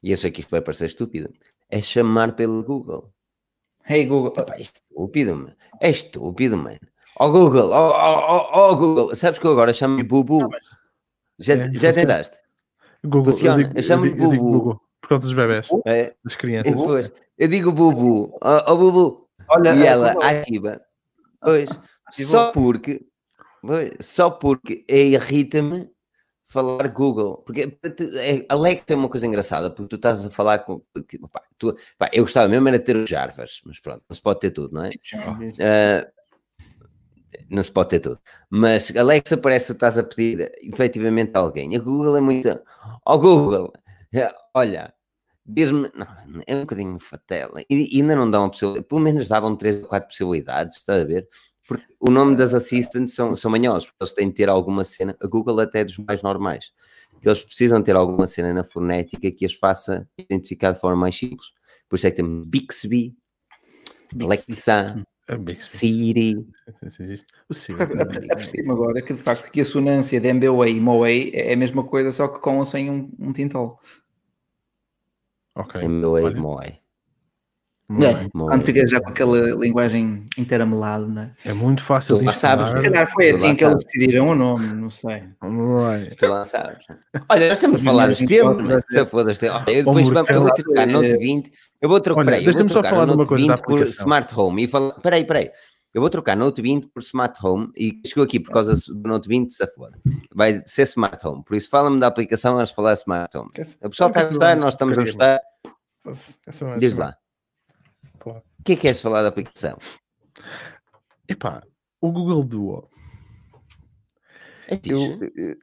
E 0.03 0.13
eu 0.13 0.19
sei 0.19 0.31
que 0.31 0.41
isto 0.41 0.51
vai 0.51 0.61
parecer 0.61 0.87
estúpido. 0.87 1.33
É 1.69 1.81
chamar 1.81 2.35
pelo 2.35 2.63
Google. 2.63 3.13
Hey 3.89 4.07
Google. 4.07 4.33
Epá, 4.37 4.55
é 4.55 4.61
estúpido, 4.61 5.35
mano. 5.35 5.57
É 5.81 5.91
estúpido, 5.91 6.57
mano. 6.57 6.79
Ó 7.19 7.27
oh, 7.27 7.33
Google, 7.33 7.71
ó 7.73 8.51
oh, 8.53 8.71
oh, 8.71 8.77
Google. 8.77 9.15
Sabes 9.15 9.39
que 9.39 9.47
eu 9.47 9.53
agora 9.53 9.73
chamo-lhe 9.73 10.03
Bubu? 10.03 10.49
Já, 11.39 11.55
é, 11.55 11.73
já 11.75 11.93
tentaste? 11.93 12.39
Google. 13.05 13.33
Funciona. 13.33 13.63
Eu, 13.63 13.69
digo, 13.69 13.79
eu 13.79 13.83
chamo-lhe 13.83 14.15
Bubu. 14.15 14.81
Por 15.03 15.09
causa 15.09 15.23
dos 15.25 15.33
bebés, 15.33 15.69
é. 15.85 16.15
das 16.25 16.37
crianças. 16.37 16.73
Depois, 16.73 17.13
eu 17.43 17.49
digo 17.49 17.73
Bubu, 17.73 18.39
ó 18.41 18.59
oh, 18.69 18.73
oh, 18.73 18.77
Bubu, 18.77 19.29
Olha, 19.49 19.75
e 19.75 19.85
ela 19.85 20.13
ativa. 20.13 20.81
Pois, 21.41 21.69
só 22.13 22.53
porque, 22.53 23.05
pois, 23.61 23.91
só 24.01 24.31
porque 24.31 24.85
irrita-me 24.89 25.91
falar 26.45 26.87
Google, 26.87 27.39
porque 27.39 27.77
é, 27.83 28.47
Alexa 28.49 28.85
é 28.91 28.95
uma 28.95 29.09
coisa 29.09 29.27
engraçada, 29.27 29.71
porque 29.71 29.89
tu 29.89 29.97
estás 29.97 30.25
a 30.25 30.31
falar 30.31 30.61
com. 30.61 30.85
Pá, 31.33 31.43
tu, 31.59 31.77
pá, 31.99 32.09
eu 32.13 32.23
gostava 32.23 32.49
mesmo 32.49 32.69
era 32.69 32.79
ter 32.79 32.95
o 32.95 33.05
Jarvas, 33.09 33.61
mas 33.67 33.81
pronto, 33.81 34.05
não 34.09 34.15
se 34.15 34.23
pode 34.23 34.39
ter 34.39 34.53
tudo, 34.53 34.75
não 34.75 34.85
é? 34.85 34.91
Uh, 34.91 36.13
não 37.51 37.65
se 37.65 37.73
pode 37.73 37.89
ter 37.89 37.99
tudo. 37.99 38.21
Mas 38.49 38.95
Alexa 38.97 39.37
parece 39.37 39.67
que 39.67 39.73
estás 39.73 39.99
a 39.99 40.05
pedir 40.05 40.49
efetivamente 40.63 41.33
a 41.35 41.41
alguém. 41.41 41.75
A 41.75 41.81
Google 41.81 42.17
é 42.19 42.21
muito. 42.21 42.49
Ó 43.05 43.15
oh, 43.15 43.19
Google, 43.19 43.73
olha, 44.55 44.95
diz-me, 45.45 45.91
é 46.47 46.57
um 46.57 46.61
bocadinho 46.61 46.99
fatela, 46.99 47.63
e, 47.69 48.01
ainda 48.01 48.15
não 48.17 48.31
dão 48.31 48.43
uma 48.43 48.51
possibilidade, 48.51 48.87
pelo 48.87 49.01
menos 49.01 49.29
davam 49.29 49.57
três 49.57 49.83
ou 49.83 49.89
quatro 49.89 50.09
possibilidades, 50.09 50.77
está 50.77 50.95
a 50.95 51.05
ver? 51.05 51.29
Porque 51.67 51.85
o 52.01 52.11
nome 52.11 52.37
das 52.37 52.55
assistants 52.55 53.15
são, 53.15 53.35
são 53.37 53.51
manhosos, 53.51 53.87
porque 53.87 54.03
eles 54.03 54.13
têm 54.13 54.29
de 54.29 54.35
ter 54.35 54.49
alguma 54.49 54.85
cena, 54.85 55.17
a 55.21 55.27
Google 55.27 55.61
até 55.61 55.81
é 55.81 55.85
dos 55.85 55.99
mais 55.99 56.23
normais, 56.23 56.73
que 57.21 57.29
eles 57.29 57.45
precisam 57.45 57.83
ter 57.83 57.97
alguma 57.97 58.27
cena 58.27 58.53
na 58.53 58.65
fonética 58.65 59.31
que 59.31 59.45
as 59.45 59.55
faça 59.55 60.09
identificar 60.19 60.73
de 60.73 60.81
forma 60.81 61.03
mais 61.03 61.17
simples. 61.17 61.53
Por 61.89 61.97
isso 61.97 62.07
é 62.07 62.11
que 62.11 62.17
temos 62.17 62.47
Bixby, 62.47 63.15
Bixby. 64.15 65.05
Alexa, 65.29 65.69
Siri. 65.69 66.47
O 67.49 67.55
Siri. 67.55 67.79
Apercebi-me 68.31 68.73
agora 68.73 69.01
que 69.01 69.15
de 69.15 69.21
facto 69.21 69.51
que 69.51 69.61
a 69.61 69.65
sonância 69.65 70.21
de 70.21 70.29
MBWay 70.29 70.77
e 70.77 70.81
MOWay 70.81 71.31
é 71.33 71.53
a 71.53 71.57
mesma 71.57 71.85
coisa, 71.85 72.11
só 72.11 72.29
que 72.29 72.41
com 72.41 72.59
ou 72.59 72.65
sem 72.65 72.91
um, 72.91 73.11
um 73.19 73.33
tintol. 73.33 73.79
Ok. 75.55 75.85
MBWay 75.85 76.33
e 76.33 76.35
MOWay. 76.35 76.83
É, 78.01 78.29
quando 78.33 78.65
fica 78.65 78.87
já 78.87 79.01
com 79.01 79.11
aquela 79.11 79.39
linguagem 79.51 80.25
inteira 80.39 80.65
melada, 80.65 81.07
não 81.07 81.23
é? 81.23 81.33
É 81.45 81.53
muito 81.53 81.83
fácil 81.83 82.19
Tu 82.19 82.25
lá 82.25 82.33
sabes, 82.33 82.69
Se 82.69 82.81
calhar 82.81 83.11
foi 83.11 83.29
Tu 83.31 83.35
assim 83.35 83.55
que 83.55 83.65
eles 83.65 83.85
decidiram 83.85 84.29
o 84.29 84.35
nome, 84.35 84.67
não 84.69 84.89
sei. 84.89 85.25
Right. 85.43 86.17
Tu 86.17 86.27
lá 86.27 86.45
sabes. 86.45 86.79
Olha, 87.29 87.49
nós 87.49 87.59
estamos 87.59 87.81
a 87.81 87.85
falar 87.85 88.09
dos 88.09 88.19
tempos, 88.19 88.67
mas 88.67 88.85
se 88.89 89.07
foda 89.07 89.33
Olha, 89.33 89.63
eu 89.71 89.85
depois 89.85 90.09
vamos, 90.09 90.31
eu 90.31 90.41
vou 90.41 90.55
trocar 90.55 90.87
Note 90.87 91.17
20. 91.19 91.53
Eu 91.83 91.89
vou 91.89 92.01
trocar. 92.01 92.27
Olha, 92.27 92.41
deixa-me 92.43 92.71
só 92.71 92.83
falar 92.83 93.03
o 93.03 93.07
de 93.09 93.13
uma 93.15 93.27
coisa 93.27 93.47
da 93.47 93.57
20 93.57 93.65
por 93.65 93.73
aplicação. 93.73 94.05
Smart 94.05 94.35
Home. 94.41 94.65
E 94.65 94.69
fala, 94.69 94.95
peraí, 95.01 95.25
peraí. 95.25 95.51
Eu 95.95 96.01
vou 96.01 96.09
trocar 96.09 96.35
Note 96.35 96.63
20 96.63 96.89
por 96.89 97.01
Smart 97.03 97.39
Home 97.45 97.71
e 97.77 98.01
chegou 98.07 98.25
aqui 98.25 98.41
por 98.41 98.51
causa 98.51 98.75
do 98.75 99.09
Note 99.09 99.29
20, 99.29 99.53
se 99.53 99.67
foda. 99.69 100.01
Vai 100.35 100.63
ser 100.65 100.85
Smart 100.85 101.27
Home. 101.27 101.45
Por 101.45 101.55
isso, 101.55 101.69
fala-me 101.69 102.01
da 102.01 102.07
aplicação, 102.07 102.55
vamos 102.55 102.71
falar 102.71 102.95
Smart 102.95 103.37
Home. 103.37 103.51
O 103.83 103.91
pessoal 103.91 104.09
está 104.09 104.23
a 104.23 104.27
gostar, 104.27 104.57
nós 104.57 104.73
estamos 104.73 104.99
a 104.99 105.03
gostar. 105.03 105.41
É 106.07 106.79
Diz 106.79 106.97
lá. 106.97 107.15
O 108.25 108.41
que 108.65 108.73
é 108.73 108.77
que 108.77 108.83
queres 108.83 109.03
falar 109.03 109.21
da 109.23 109.29
aplicação? 109.29 109.77
Epá, 111.29 111.63
o 112.01 112.11
Google 112.11 112.43
Duo. 112.43 112.89
É 114.69 114.81
Eu, 114.85 115.19
eu, 115.37 115.57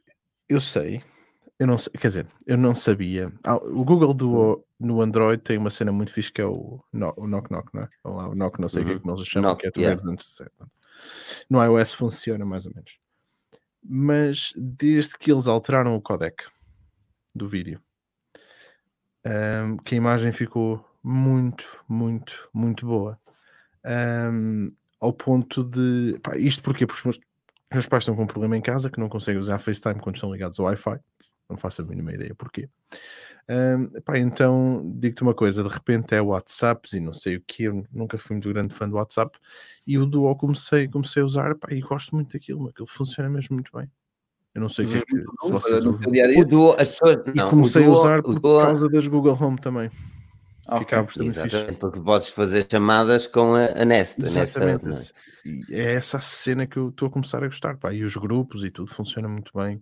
eu 0.47 0.61
sei, 0.61 1.01
eu 1.57 1.65
não 1.65 1.77
sei, 1.77 1.91
quer 1.93 2.07
dizer, 2.07 2.27
eu 2.45 2.57
não 2.57 2.75
sabia. 2.75 3.33
Ah, 3.43 3.55
o 3.55 3.83
Google 3.83 4.13
Duo 4.13 4.63
no 4.79 5.01
Android 5.01 5.41
tem 5.43 5.57
uma 5.57 5.69
cena 5.69 5.91
muito 5.91 6.11
fixe 6.13 6.31
que 6.31 6.41
é 6.41 6.45
o 6.45 6.81
Knock, 6.93 7.19
o 7.19 7.27
knock, 7.27 7.51
knock 7.51 7.69
não 7.73 7.83
é? 7.83 7.89
Ou 8.03 8.15
lá, 8.15 8.29
o 8.29 8.35
Knock, 8.35 8.59
não 8.59 8.69
sei 8.69 8.83
o 8.83 8.85
que 8.85 8.91
é 8.91 8.95
Uhum. 8.95 9.01
que 9.01 9.09
eles 9.09 9.27
chamam, 9.27 9.51
Knock, 9.51 9.61
que 9.61 9.67
é 9.67 9.71
tu 9.71 9.81
yeah. 9.81 10.01
antes. 10.07 10.41
No 11.49 11.63
iOS 11.63 11.93
funciona 11.93 12.45
mais 12.45 12.65
ou 12.65 12.73
menos. 12.73 12.97
Mas 13.83 14.53
desde 14.55 15.17
que 15.17 15.31
eles 15.31 15.47
alteraram 15.47 15.95
o 15.95 16.01
codec 16.01 16.43
do 17.33 17.47
vídeo, 17.47 17.81
ahm, 19.25 19.77
que 19.77 19.95
a 19.95 19.97
imagem 19.97 20.31
ficou 20.31 20.85
muito, 21.03 21.83
muito, 21.87 22.49
muito 22.53 22.85
boa. 22.85 23.19
Ahm, 23.85 24.71
ao 24.99 25.13
ponto 25.13 25.63
de. 25.63 26.19
Pá, 26.21 26.37
isto 26.37 26.61
porquê? 26.61 26.85
Porque 26.85 26.99
os 26.99 27.05
meus, 27.05 27.19
meus 27.73 27.85
pais 27.85 28.03
estão 28.03 28.15
com 28.15 28.23
um 28.23 28.27
problema 28.27 28.57
em 28.57 28.61
casa 28.61 28.89
que 28.89 28.99
não 28.99 29.07
conseguem 29.09 29.39
usar 29.39 29.57
FaceTime 29.57 29.99
quando 30.01 30.15
estão 30.15 30.31
ligados 30.31 30.59
ao 30.59 30.65
Wi-Fi. 30.65 30.99
Não 31.49 31.57
faço 31.57 31.81
a 31.81 31.85
mínima 31.85 32.13
ideia 32.13 32.35
porquê. 32.35 32.69
Ahm, 33.47 33.87
pá, 34.05 34.19
então, 34.19 34.83
digo-te 34.95 35.23
uma 35.23 35.33
coisa: 35.33 35.63
de 35.63 35.69
repente 35.69 36.13
é 36.13 36.21
WhatsApps 36.21 36.93
e 36.93 36.99
não 36.99 37.13
sei 37.13 37.37
o 37.37 37.41
que. 37.41 37.63
Eu 37.63 37.83
nunca 37.91 38.17
fui 38.17 38.35
muito 38.35 38.47
grande 38.49 38.75
fã 38.75 38.87
do 38.87 38.95
WhatsApp. 38.97 39.37
E 39.87 39.97
o 39.97 40.05
Duo 40.05 40.35
comecei, 40.35 40.87
comecei 40.87 41.23
a 41.23 41.25
usar 41.25 41.55
pá, 41.55 41.69
e 41.71 41.81
gosto 41.81 42.13
muito 42.13 42.33
daquilo. 42.33 42.69
Aquilo 42.69 42.87
funciona 42.87 43.27
mesmo 43.29 43.55
muito 43.55 43.71
bem. 43.75 43.89
Eu 44.53 44.61
não 44.61 44.69
sei 44.69 44.85
o 44.85 44.89
que 44.89 44.97
é 44.97 45.01
que, 45.01 45.15
se 45.41 45.51
vocês 45.51 45.85
a 45.85 45.89
O. 45.89 46.45
Duo, 46.45 46.75
as 46.77 46.89
pessoas. 46.89 47.17
E 47.27 47.33
Não, 47.37 47.49
comecei 47.49 47.83
Duo, 47.83 47.95
a 47.95 47.99
usar 47.99 48.21
por 48.21 48.39
Duo- 48.39 48.61
causa 48.61 48.89
das 48.89 49.07
Google 49.07 49.37
Home 49.41 49.57
também. 49.59 49.89
Ok. 50.67 50.79
Fica 50.79 51.03
também 51.03 51.31
fixe. 51.31 51.47
Exatamente, 51.47 51.79
porque 51.79 51.99
podes 51.99 52.29
fazer 52.29 52.67
chamadas 52.69 53.25
com 53.25 53.55
a, 53.55 53.65
a 53.81 53.85
Nest. 53.85 54.19
a 54.19 54.23
Nest 54.25 54.37
Exatamente. 54.37 54.85
não 54.85 54.93
é? 54.93 55.75
é 55.81 55.93
essa 55.95 56.17
a 56.17 56.21
cena 56.21 56.67
que 56.67 56.77
eu 56.77 56.89
estou 56.89 57.07
a 57.07 57.11
começar 57.11 57.43
a 57.43 57.47
gostar. 57.47 57.77
Pá. 57.77 57.91
E 57.91 58.03
os 58.03 58.15
grupos 58.15 58.63
e 58.63 58.69
tudo 58.69 58.93
funciona 58.93 59.27
muito 59.27 59.51
bem. 59.55 59.81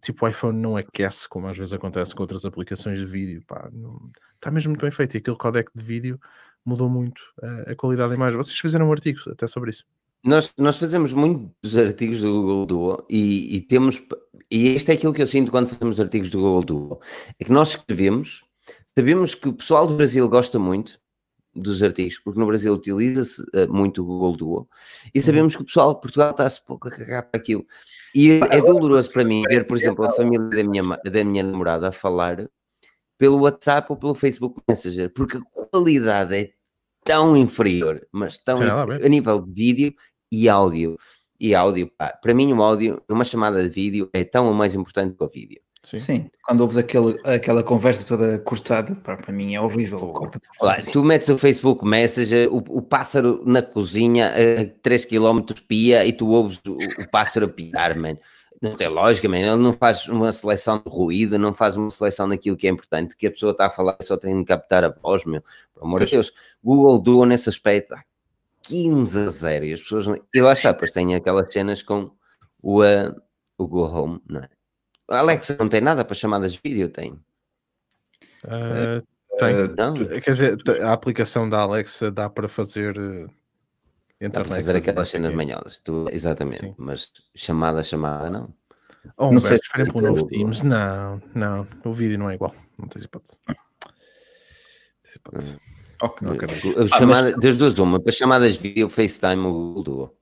Tipo, 0.00 0.24
o 0.24 0.28
iPhone 0.28 0.58
não 0.58 0.76
aquece, 0.76 1.28
como 1.28 1.46
às 1.48 1.56
vezes 1.56 1.72
acontece 1.72 2.14
com 2.14 2.22
outras 2.22 2.44
aplicações 2.44 2.98
de 2.98 3.04
vídeo. 3.04 3.42
Pá. 3.46 3.68
Não- 3.72 4.10
Está 4.34 4.50
mesmo 4.50 4.70
muito 4.70 4.82
bem 4.82 4.90
feito. 4.90 5.14
E 5.14 5.18
aquele 5.18 5.36
codec 5.36 5.70
de 5.74 5.82
vídeo 5.82 6.20
mudou 6.64 6.88
muito 6.88 7.20
ah, 7.42 7.70
a 7.72 7.74
qualidade 7.76 8.10
da 8.10 8.16
imagem. 8.16 8.36
Vocês 8.36 8.58
fizeram 8.58 8.88
um 8.88 8.92
artigo 8.92 9.20
até 9.30 9.46
sobre 9.46 9.70
isso. 9.70 9.84
Nós, 10.24 10.52
nós 10.56 10.78
fazemos 10.78 11.12
muitos 11.12 11.76
artigos 11.76 12.20
do 12.20 12.30
Google 12.32 12.66
Duo 12.66 13.06
e, 13.10 13.56
e 13.56 13.60
temos. 13.60 14.00
E 14.50 14.74
isto 14.76 14.88
é 14.90 14.94
aquilo 14.94 15.12
que 15.12 15.22
eu 15.22 15.26
sinto 15.26 15.50
quando 15.50 15.68
fazemos 15.68 15.98
artigos 16.00 16.30
do 16.30 16.38
Google 16.38 16.62
Duo: 16.64 17.00
é 17.38 17.44
que 17.44 17.50
nós 17.52 17.70
escrevemos, 17.70 18.44
sabemos 18.96 19.34
que 19.34 19.48
o 19.48 19.52
pessoal 19.52 19.86
do 19.86 19.96
Brasil 19.96 20.28
gosta 20.28 20.58
muito 20.58 21.00
dos 21.54 21.82
artigos, 21.82 22.18
porque 22.18 22.38
no 22.40 22.46
Brasil 22.46 22.72
utiliza-se 22.72 23.44
eh, 23.52 23.66
muito 23.66 24.02
o 24.02 24.06
Google 24.06 24.36
Duo, 24.36 24.68
e 25.14 25.20
sabemos 25.20 25.54
que 25.54 25.62
o 25.62 25.66
pessoal 25.66 25.92
de 25.94 26.00
Portugal 26.00 26.30
está-se 26.30 26.64
pouco 26.64 26.88
a 26.88 26.90
cagar 26.90 27.24
para 27.24 27.38
aquilo. 27.38 27.66
E 28.14 28.40
é 28.50 28.60
doloroso 28.60 29.10
para 29.10 29.24
mim 29.24 29.42
ver, 29.48 29.66
por 29.66 29.76
exemplo, 29.76 30.04
a 30.04 30.12
família 30.12 30.46
da 30.48 30.62
minha, 30.62 30.82
da 30.82 31.24
minha 31.24 31.42
namorada 31.42 31.88
a 31.88 31.92
falar 31.92 32.48
pelo 33.18 33.40
WhatsApp 33.40 33.90
ou 33.90 33.96
pelo 33.96 34.14
Facebook 34.14 34.60
Messenger, 34.68 35.10
porque 35.12 35.36
a 35.36 35.68
qualidade 35.70 36.34
é 36.34 36.50
tão 37.04 37.36
inferior, 37.36 38.06
mas 38.12 38.38
tão 38.38 38.56
inferior, 38.56 39.04
a 39.04 39.08
nível 39.08 39.40
de 39.40 39.52
vídeo 39.52 39.94
e 40.30 40.48
áudio. 40.48 40.98
E 41.38 41.54
áudio, 41.54 41.90
pá, 41.96 42.08
para 42.20 42.34
mim 42.34 42.52
o 42.52 42.62
áudio 42.62 43.02
numa 43.08 43.24
chamada 43.24 43.62
de 43.62 43.68
vídeo 43.68 44.10
é 44.12 44.24
tão 44.24 44.46
ou 44.46 44.54
mais 44.54 44.74
importante 44.74 45.16
que 45.16 45.24
o 45.24 45.28
vídeo. 45.28 45.60
Sim. 45.82 45.98
Sim, 45.98 46.30
quando 46.44 46.60
ouves 46.60 46.78
aquele, 46.78 47.18
aquela 47.24 47.62
conversa 47.62 48.06
toda 48.06 48.38
cortada, 48.38 48.94
para 48.94 49.32
mim 49.32 49.56
é 49.56 49.60
horrível. 49.60 50.30
Se 50.80 50.92
tu 50.92 51.02
metes 51.02 51.28
o 51.28 51.36
Facebook 51.36 51.84
Messenger, 51.84 52.48
o, 52.52 52.58
o 52.58 52.80
pássaro 52.80 53.42
na 53.44 53.60
cozinha 53.60 54.28
a 54.28 54.64
3 54.80 55.04
km 55.06 55.40
pia 55.66 56.06
e 56.06 56.12
tu 56.12 56.28
ouves 56.28 56.60
o, 56.68 56.74
o 57.02 57.10
pássaro 57.10 57.46
a 57.46 57.48
piar, 57.48 57.98
man. 57.98 58.16
Não 58.62 58.76
tem 58.76 58.86
lógica, 58.86 59.28
man. 59.28 59.38
Ele 59.38 59.56
não 59.56 59.72
faz 59.72 60.06
uma 60.06 60.30
seleção 60.30 60.78
de 60.78 60.88
ruído, 60.88 61.36
não 61.36 61.52
faz 61.52 61.74
uma 61.74 61.90
seleção 61.90 62.28
daquilo 62.28 62.56
que 62.56 62.68
é 62.68 62.70
importante, 62.70 63.16
que 63.16 63.26
a 63.26 63.30
pessoa 63.32 63.50
está 63.50 63.66
a 63.66 63.70
falar 63.70 63.96
e 64.00 64.04
só 64.04 64.16
tem 64.16 64.38
de 64.38 64.44
captar 64.44 64.84
a 64.84 64.88
voz, 64.88 65.24
meu. 65.24 65.42
Por 65.74 65.82
amor 65.82 66.04
de 66.04 66.12
Deus. 66.12 66.32
Google 66.62 67.00
Duo 67.00 67.26
nesse 67.26 67.48
aspecto, 67.48 67.92
ah, 67.92 68.04
15 68.62 69.18
a 69.18 69.28
0. 69.28 69.64
E 69.64 69.72
as 69.72 69.80
pessoas, 69.80 70.06
não... 70.06 70.16
eu 70.32 70.48
acho 70.48 70.62
que 70.62 70.68
depois 70.68 70.92
tem 70.92 71.12
aquelas 71.16 71.52
cenas 71.52 71.82
com 71.82 72.12
o, 72.62 72.82
ah, 72.82 73.12
o 73.58 73.66
Google 73.66 73.92
Home, 73.92 74.22
não 74.28 74.42
é? 74.42 74.48
Alexa 75.20 75.56
não 75.58 75.68
tem 75.68 75.80
nada 75.80 76.04
para 76.04 76.14
chamadas 76.14 76.52
de 76.52 76.60
vídeo, 76.62 76.88
tem. 76.88 77.18
Ah, 78.46 79.02
tem. 79.38 79.54
Não? 79.76 79.94
Quer 80.20 80.30
dizer, 80.30 80.58
a 80.82 80.92
aplicação 80.92 81.48
da 81.48 81.60
Alexa 81.60 82.10
dá 82.10 82.28
para 82.30 82.48
fazer. 82.48 82.96
eh, 82.96 83.26
Dá 84.20 84.26
Entrar 84.28 84.44
para 84.44 84.54
fazer 84.56 84.72
não 84.74 84.78
aquelas 84.80 85.08
cenas 85.08 85.34
manhosas, 85.34 85.80
tu, 85.80 86.06
exatamente, 86.12 86.60
Sim. 86.60 86.74
mas 86.78 87.10
chamada, 87.34 87.82
chamada, 87.82 88.30
não. 88.30 88.54
Ou 89.16 89.30
Não 89.30 89.38
um 89.38 89.40
sei 89.40 89.56
se 89.58 89.68
por 89.68 89.80
exemplo, 89.80 90.00
o 90.00 90.06
novo 90.06 90.26
Teams. 90.28 90.62
Não, 90.62 91.20
não. 91.34 91.66
O 91.84 91.92
vídeo 91.92 92.16
não 92.20 92.30
é 92.30 92.34
igual. 92.34 92.54
Não 92.78 92.86
tens 92.86 93.02
hipótese. 93.04 93.36
Tens 95.02 95.16
hipótese. 95.16 95.58
Ok. 96.00 96.24
Não 96.24 96.34
acredito. 96.34 96.80
A 96.80 96.86
chamada, 96.86 97.36
Das 97.36 97.58
duas, 97.58 97.76
uma, 97.80 97.98
para 98.00 98.12
chamadas 98.12 98.54
de 98.54 98.60
vídeo, 98.60 98.88
FaceTime, 98.88 99.44
o 99.44 99.52
Google 99.52 99.82
Duo. 99.82 100.16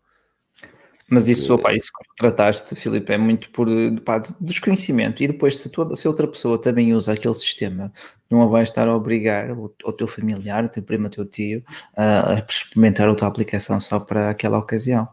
Mas 1.11 1.29
isso, 1.29 1.53
opá, 1.53 1.75
isso 1.75 1.91
que 1.93 2.17
trataste, 2.17 2.77
Filipe, 2.77 3.13
é 3.13 3.19
muito 3.19 3.51
por 3.51 3.67
pá, 4.05 4.19
de 4.19 4.33
desconhecimento. 4.41 5.21
E 5.21 5.27
depois, 5.27 5.59
se, 5.59 5.69
tu, 5.69 5.97
se 5.97 6.07
outra 6.07 6.29
pessoa 6.29 6.57
também 6.57 6.95
usa 6.95 7.15
aquele 7.15 7.35
sistema, 7.35 7.93
não 8.31 8.43
a 8.43 8.47
vais 8.47 8.69
estar 8.69 8.87
a 8.87 8.95
obrigar 8.95 9.51
o, 9.51 9.75
o 9.85 9.93
teu 9.93 10.07
familiar, 10.07 10.65
o 10.65 10.69
teu 10.69 10.85
primo, 10.85 11.09
o 11.09 11.11
teu 11.11 11.25
tio, 11.25 11.65
a, 11.97 12.35
a 12.35 12.39
experimentar 12.49 13.09
outra 13.09 13.27
aplicação 13.27 13.81
só 13.81 13.99
para 13.99 14.31
aquela 14.31 14.57
ocasião. 14.57 15.09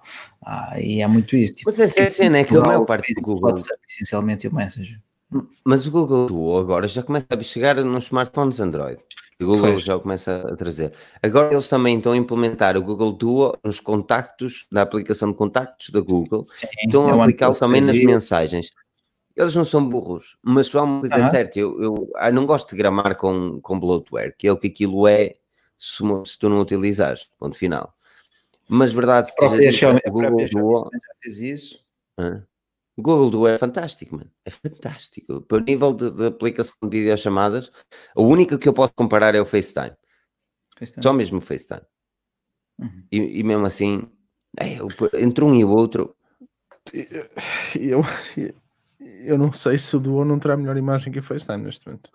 Ah, 0.45 0.80
e 0.80 1.02
é 1.02 1.08
muito 1.08 1.36
isso. 1.36 1.56
Tipo, 1.56 1.72
Mas 1.72 1.80
essa 1.80 2.02
é 2.02 2.06
a 2.06 2.10
cena, 2.12 2.38
é 2.38 2.43
que 2.43 2.56
a 2.56 2.62
maior 2.62 2.86
parte 2.86 3.16
do 3.16 3.22
Google, 3.22 3.50
WhatsApp, 3.50 3.82
essencialmente, 3.89 4.45
e 4.45 4.50
o 4.52 4.54
Messenger. 4.54 5.00
mas 5.66 5.88
o 5.88 5.91
Google 5.91 6.28
Duo 6.28 6.60
agora 6.60 6.88
já 6.88 7.02
começa 7.02 7.26
a 7.32 7.43
chegar 7.43 7.76
nos 7.84 8.04
smartphones 8.04 8.60
Android. 8.60 9.00
O 9.40 9.46
Google 9.46 9.62
Pois. 9.74 9.84
já 9.84 10.00
começa 10.00 10.48
a 10.52 10.56
trazer. 10.56 10.94
Agora 11.22 11.54
eles 11.54 11.68
também 11.68 11.98
estão 11.98 12.12
a 12.12 12.18
implementar 12.18 12.76
o 12.76 12.82
Google 12.82 13.14
Duo 13.14 13.54
nos 13.64 13.80
contactos, 13.80 14.66
da 14.72 14.82
aplicação 14.82 15.32
de 15.32 15.38
contactos 15.38 15.90
da 15.92 16.00
Google, 16.00 16.44
Sim, 16.46 16.68
estão 16.84 17.08
é 17.08 17.12
a 17.12 17.16
o 17.16 17.22
aplicá-lo 17.22 17.54
também 17.56 17.82
nas 17.82 17.96
3i. 17.96 18.06
mensagens. 18.06 18.72
Eles 19.36 19.54
não 19.54 19.64
são 19.64 19.88
burros, 19.88 20.36
mas 20.42 20.74
há 20.74 20.82
uma 20.82 21.02
coisa 21.02 21.20
Aham. 21.20 21.30
certa, 21.30 21.60
eu, 21.60 21.80
eu, 21.80 22.12
ah, 22.16 22.32
não 22.32 22.48
gosto 22.48 22.72
de 22.72 22.76
gramar 22.78 23.16
com, 23.16 23.62
com 23.62 23.80
bloatware, 23.80 24.36
que 24.36 24.48
é 24.48 24.52
o 24.52 24.58
que 24.58 24.66
aquilo 24.68 25.08
é 25.08 25.36
se, 25.78 26.04
se 26.26 26.40
tu 26.40 26.50
não 26.50 26.60
utilizares, 26.60 27.30
ponto 27.38 27.56
final. 27.56 27.94
Mas 28.68 28.92
verdade, 28.92 29.32
dita, 29.38 30.02
a 30.04 30.10
Google 30.10 30.48
Duo, 30.50 30.90
já 30.92 31.00
fez 31.22 31.40
isso. 31.40 31.86
hã? 32.18 32.44
O 32.98 33.02
Google 33.02 33.30
Duo 33.30 33.48
é 33.48 33.58
fantástico, 33.58 34.16
mano, 34.18 34.32
é 34.45 34.50
fantástico. 34.52 35.41
Para 35.43 35.58
o 35.58 35.62
nível 35.62 35.93
de, 35.93 36.12
de 36.12 36.26
aplicação 36.28 36.76
de 36.84 36.89
videochamadas, 37.00 37.72
a 38.16 38.22
única 38.22 38.58
que 38.58 38.68
eu 38.68 38.74
posso 38.74 38.93
comparar 38.95 39.36
é 39.36 39.41
o 39.41 39.45
FaceTime, 39.45 39.95
FaceTime. 40.80 41.04
só 41.04 41.14
mesmo 41.14 41.38
o 41.39 41.41
FaceTime. 41.41 41.82
Uhum. 42.80 43.08
E, 43.12 43.18
e 43.39 43.43
mesmo 43.43 43.66
assim, 43.66 44.10
é, 44.60 44.80
eu- 44.80 44.95
entre 45.16 45.43
um 45.43 45.54
e 45.56 45.64
o 45.64 45.70
outro, 45.70 46.16
Eu, 47.76 48.02
eu 49.00 49.38
não 49.38 49.54
sei 49.54 49.78
se 49.78 49.95
o 49.95 50.00
Duo 50.00 50.26
não 50.26 50.39
terá 50.39 50.58
melhor 50.58 50.78
imagem 50.78 51.12
que 51.14 51.20
o 51.20 51.24
FaceTime 51.24 51.64
neste 51.64 51.86
momento. 51.88 52.12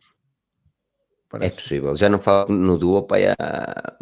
é 1.41 1.51
Parece. 1.51 1.51
possível. 1.51 1.95
Já 1.95 2.09
não 2.09 2.18
falo 2.18 2.53
no 2.55 2.78
Duo 2.78 3.03
para 3.07 3.35
há 3.39 3.97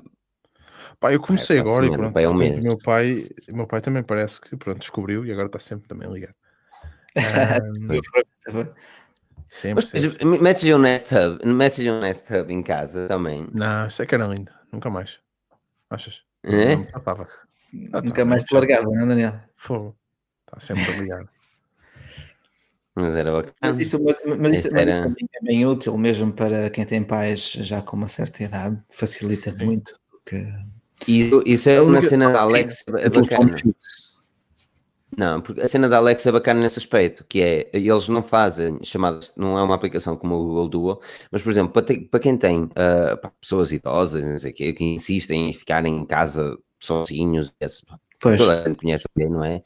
Pá, 0.99 1.13
eu 1.13 1.21
comecei 1.21 1.59
agora 1.59 1.87
e 1.87 1.91
semana, 1.91 1.91
pronto. 1.91 2.13
pá, 2.13 2.21
é 2.21 2.29
um 2.29 2.35
meu 2.57 2.79
pai, 2.79 3.29
meu 3.49 3.67
pai 3.67 3.81
também 3.81 4.03
parece 4.03 4.41
que 4.41 4.57
pronto, 4.57 4.79
descobriu 4.81 5.25
e 5.25 5.33
agora 5.33 5.47
está 5.47 5.59
sempre 5.61 5.89
também 5.89 6.09
a 6.09 6.11
ligar. 6.13 6.35
Sempre, 9.49 9.75
Mas 9.75 9.85
sempre. 9.87 10.11
depois, 10.19 10.41
metes-lhe 10.41 10.75
um 10.75 10.79
Nest 10.79 11.13
Hub, 11.13 11.45
metes-lhe 11.45 11.91
um 11.91 12.01
Nest 12.01 12.25
Hub 12.33 12.53
em 12.53 12.63
casa 12.63 13.09
também. 13.09 13.49
Não, 13.53 13.87
isso 13.89 14.01
é 14.03 14.07
que 14.07 14.15
era 14.15 14.27
lindo. 14.27 14.53
Nunca 14.73 14.89
mais. 14.89 15.19
Achas? 15.91 16.23
É? 16.45 16.77
Não. 16.77 16.85
Ah, 17.93 18.01
Nunca 18.03 18.23
tá, 18.23 18.25
mais 18.25 18.43
não 18.43 18.47
te 18.47 18.55
largava, 18.55 18.85
não 18.85 19.01
é, 19.03 19.07
Daniel? 19.07 19.41
Fogo. 19.57 19.97
Está 20.47 20.61
sempre 20.61 20.91
a 20.93 20.97
ligar. 20.97 21.25
Mas 22.95 23.15
era 23.17 23.33
bacana. 23.33 23.55
Mas 23.63 23.81
isso, 23.81 24.03
mas, 24.03 24.17
mas 24.25 24.53
isso 24.53 24.61
Esse 24.61 24.69
também 24.71 24.83
era- 24.95 25.07
é 25.09 25.45
bem 25.45 25.67
útil, 25.67 25.97
mesmo 25.99 26.33
para 26.33 26.71
quem 26.71 26.85
tem 26.85 27.03
pais 27.03 27.53
já 27.53 27.81
com 27.83 27.97
uma 27.97 28.09
certa 28.09 28.43
idade, 28.45 28.81
facilita 28.91 29.51
Sim. 29.53 29.65
muito. 29.65 29.99
Porque 30.11 30.47
E 31.09 31.31
isso 31.47 31.69
é 31.71 31.81
uma 31.81 32.03
cena 32.03 32.31
da 32.33 32.41
Alexa 32.43 32.85
é 32.99 33.09
bacana. 33.09 33.51
Não, 35.17 35.41
porque 35.41 35.61
a 35.61 35.69
cena 35.69 35.89
da 35.89 35.97
Alexa 35.97 36.29
é 36.29 36.33
bacana 36.33 36.61
nesse 36.61 36.79
aspecto, 36.79 37.25
que 37.29 37.43
é, 37.43 37.71
eles 37.73 38.09
não 38.09 38.23
fazem 38.23 38.79
chamadas, 38.85 39.33
não 39.37 39.59
é 39.59 39.63
uma 39.63 39.75
aplicação 39.75 40.17
como 40.17 40.37
o 40.37 40.45
Google 40.45 40.69
Duo, 40.69 41.01
mas, 41.33 41.43
por 41.43 41.51
exemplo, 41.51 41.73
para, 41.73 41.83
ter- 41.83 42.09
para 42.09 42.21
quem 42.21 42.37
tem 42.37 42.71
ah, 42.77 43.17
pá, 43.17 43.33
pessoas 43.41 43.73
idosas, 43.73 44.25
não 44.25 44.39
sei 44.39 44.53
o 44.53 44.55
quê, 44.55 44.73
que 44.73 44.85
insistem 44.85 45.51
em 45.51 45.53
ficarem 45.53 45.97
em 45.97 46.07
casa 46.07 46.57
sozinhos, 46.79 47.53
esse- 47.61 47.83
Pois, 48.21 48.37
toda 48.39 48.63
a 48.63 48.69
gente 48.69 48.77
conhece 48.79 49.05
alguém, 49.17 49.33
não 49.33 49.45
é? 49.45 49.63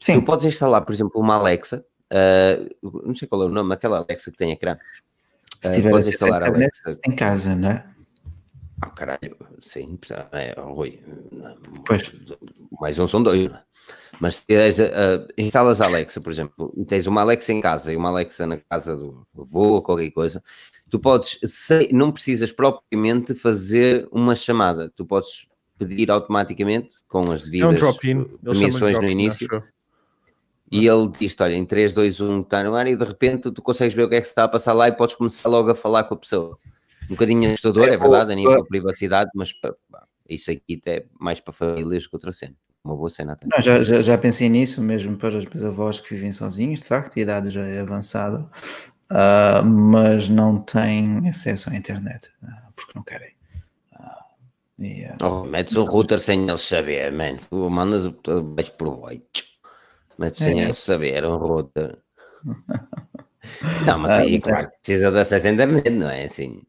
sim, 0.00 0.18
Tu 0.18 0.24
podes 0.24 0.44
instalar, 0.44 0.84
por 0.84 0.92
exemplo, 0.92 1.20
uma 1.20 1.36
Alexa, 1.36 1.84
ah, 2.10 2.58
não 2.82 3.14
sei 3.14 3.28
qual 3.28 3.42
é 3.42 3.46
o 3.46 3.50
nome, 3.50 3.72
aquela 3.74 3.98
Alexa 3.98 4.30
que 4.32 4.36
tem 4.36 4.50
ecrã. 4.50 4.76
se 5.60 5.68
ah, 5.68 5.72
tiver 5.72 5.90
podes 5.90 6.08
instalar 6.08 6.42
a 6.42 6.48
Alexa. 6.48 6.98
em 7.06 7.12
casa, 7.12 7.54
não 7.54 7.70
é? 7.70 7.86
Ah, 8.82 8.90
caralho, 8.90 9.36
sim, 9.60 9.96
é, 10.32 10.60
Rui, 10.60 11.00
Pois. 11.86 12.10
mais 12.80 12.98
um 12.98 13.06
são 13.06 13.22
dois, 13.22 13.48
não 13.48 13.56
é? 13.56 13.62
Mas 14.20 14.36
se 14.36 14.46
tens, 14.46 14.80
ah, 14.80 15.26
instalas 15.36 15.80
a 15.80 15.86
Alexa, 15.86 16.20
por 16.20 16.32
exemplo, 16.32 16.72
e 16.76 16.84
tens 16.84 17.06
uma 17.06 17.20
Alexa 17.20 17.52
em 17.52 17.60
casa 17.60 17.92
e 17.92 17.96
uma 17.96 18.08
Alexa 18.10 18.46
na 18.46 18.56
casa 18.56 18.96
do 18.96 19.26
avô 19.38 19.74
ou 19.74 19.82
qualquer 19.82 20.10
coisa, 20.10 20.42
tu 20.90 20.98
podes, 20.98 21.38
se- 21.44 21.88
não 21.92 22.12
precisas 22.12 22.52
propriamente 22.52 23.34
fazer 23.34 24.08
uma 24.12 24.34
chamada, 24.36 24.90
tu 24.94 25.04
podes 25.04 25.46
pedir 25.78 26.10
automaticamente 26.10 26.96
com 27.08 27.30
as 27.32 27.42
É 27.42 27.44
devidas 27.46 27.82
um 27.82 27.92
chamam 27.92 28.24
de 28.24 28.38
permissões 28.50 29.00
no 29.00 29.08
início 29.08 29.48
acho 29.56 29.74
e 30.70 30.86
ele 30.86 31.08
diz 31.08 31.36
olha, 31.40 31.54
em 31.54 31.64
3, 31.64 31.92
2, 31.92 32.20
1 32.20 32.40
está 32.40 32.62
no 32.64 32.74
ar 32.74 32.86
e 32.86 32.96
de 32.96 33.04
repente 33.04 33.50
tu 33.50 33.62
consegues 33.62 33.94
ver 33.94 34.04
o 34.04 34.08
que 34.08 34.16
é 34.16 34.20
que 34.20 34.26
se 34.26 34.32
está 34.32 34.44
a 34.44 34.48
passar 34.48 34.72
lá 34.72 34.88
e 34.88 34.92
podes 34.92 35.14
começar 35.14 35.48
logo 35.48 35.70
a 35.70 35.74
falar 35.74 36.04
com 36.04 36.14
a 36.14 36.16
pessoa. 36.16 36.58
Um 37.04 37.08
bocadinho 37.10 37.48
assustador, 37.52 37.84
é, 37.88 37.94
É, 37.94 37.96
verdade, 37.98 38.32
a 38.32 38.34
nível 38.34 38.62
de 38.62 38.68
privacidade, 38.68 39.30
mas 39.34 39.52
isso 40.28 40.50
aqui 40.50 40.80
é 40.86 41.04
mais 41.20 41.38
para 41.38 41.52
famílias 41.52 42.06
que 42.06 42.16
outra 42.16 42.32
cena. 42.32 42.54
Uma 42.84 42.94
boa 42.96 43.08
cena 43.08 43.32
até. 43.32 43.46
Não, 43.46 43.60
já, 43.62 43.82
já, 43.82 44.02
já 44.02 44.18
pensei 44.18 44.48
nisso, 44.48 44.82
mesmo 44.82 45.16
para 45.16 45.38
os 45.38 45.44
meus 45.46 45.64
avós 45.64 46.00
que 46.00 46.14
vivem 46.14 46.32
sozinhos, 46.32 46.80
de 46.80 46.86
facto, 46.86 47.18
a 47.18 47.22
idade 47.22 47.50
já 47.50 47.66
é 47.66 47.80
avançada, 47.80 48.46
ah, 49.08 49.62
mas 49.62 50.28
não 50.28 50.58
têm 50.60 51.26
acesso 51.28 51.70
à 51.70 51.74
internet, 51.76 52.30
ah, 52.46 52.68
porque 52.76 52.92
não 52.94 53.02
querem. 53.02 53.32
Ah, 53.94 54.18
e, 54.78 55.06
Oh, 55.22 55.44
metes 55.44 55.74
o 55.76 55.84
router 55.84 56.20
sem 56.20 56.46
eles 56.46 56.60
saber, 56.60 57.10
man. 57.10 57.38
Mandas 57.50 58.04
o 58.06 58.14
vais 58.54 58.68
por 58.70 58.96
baixo. 59.00 59.22
Metes 60.18 60.38
sem 60.44 60.60
É. 60.60 60.64
eles 60.64 60.76
saber 60.78 61.24
um 61.24 61.36
router. 61.36 61.98
Não, 63.86 63.98
mas 63.98 64.12
aí, 64.12 64.40
claro, 64.40 64.70
precisa 64.82 65.10
de 65.10 65.18
acesso 65.18 65.46
à 65.46 65.50
internet, 65.50 65.90
não 65.90 66.10
é 66.10 66.24
assim? 66.24 66.62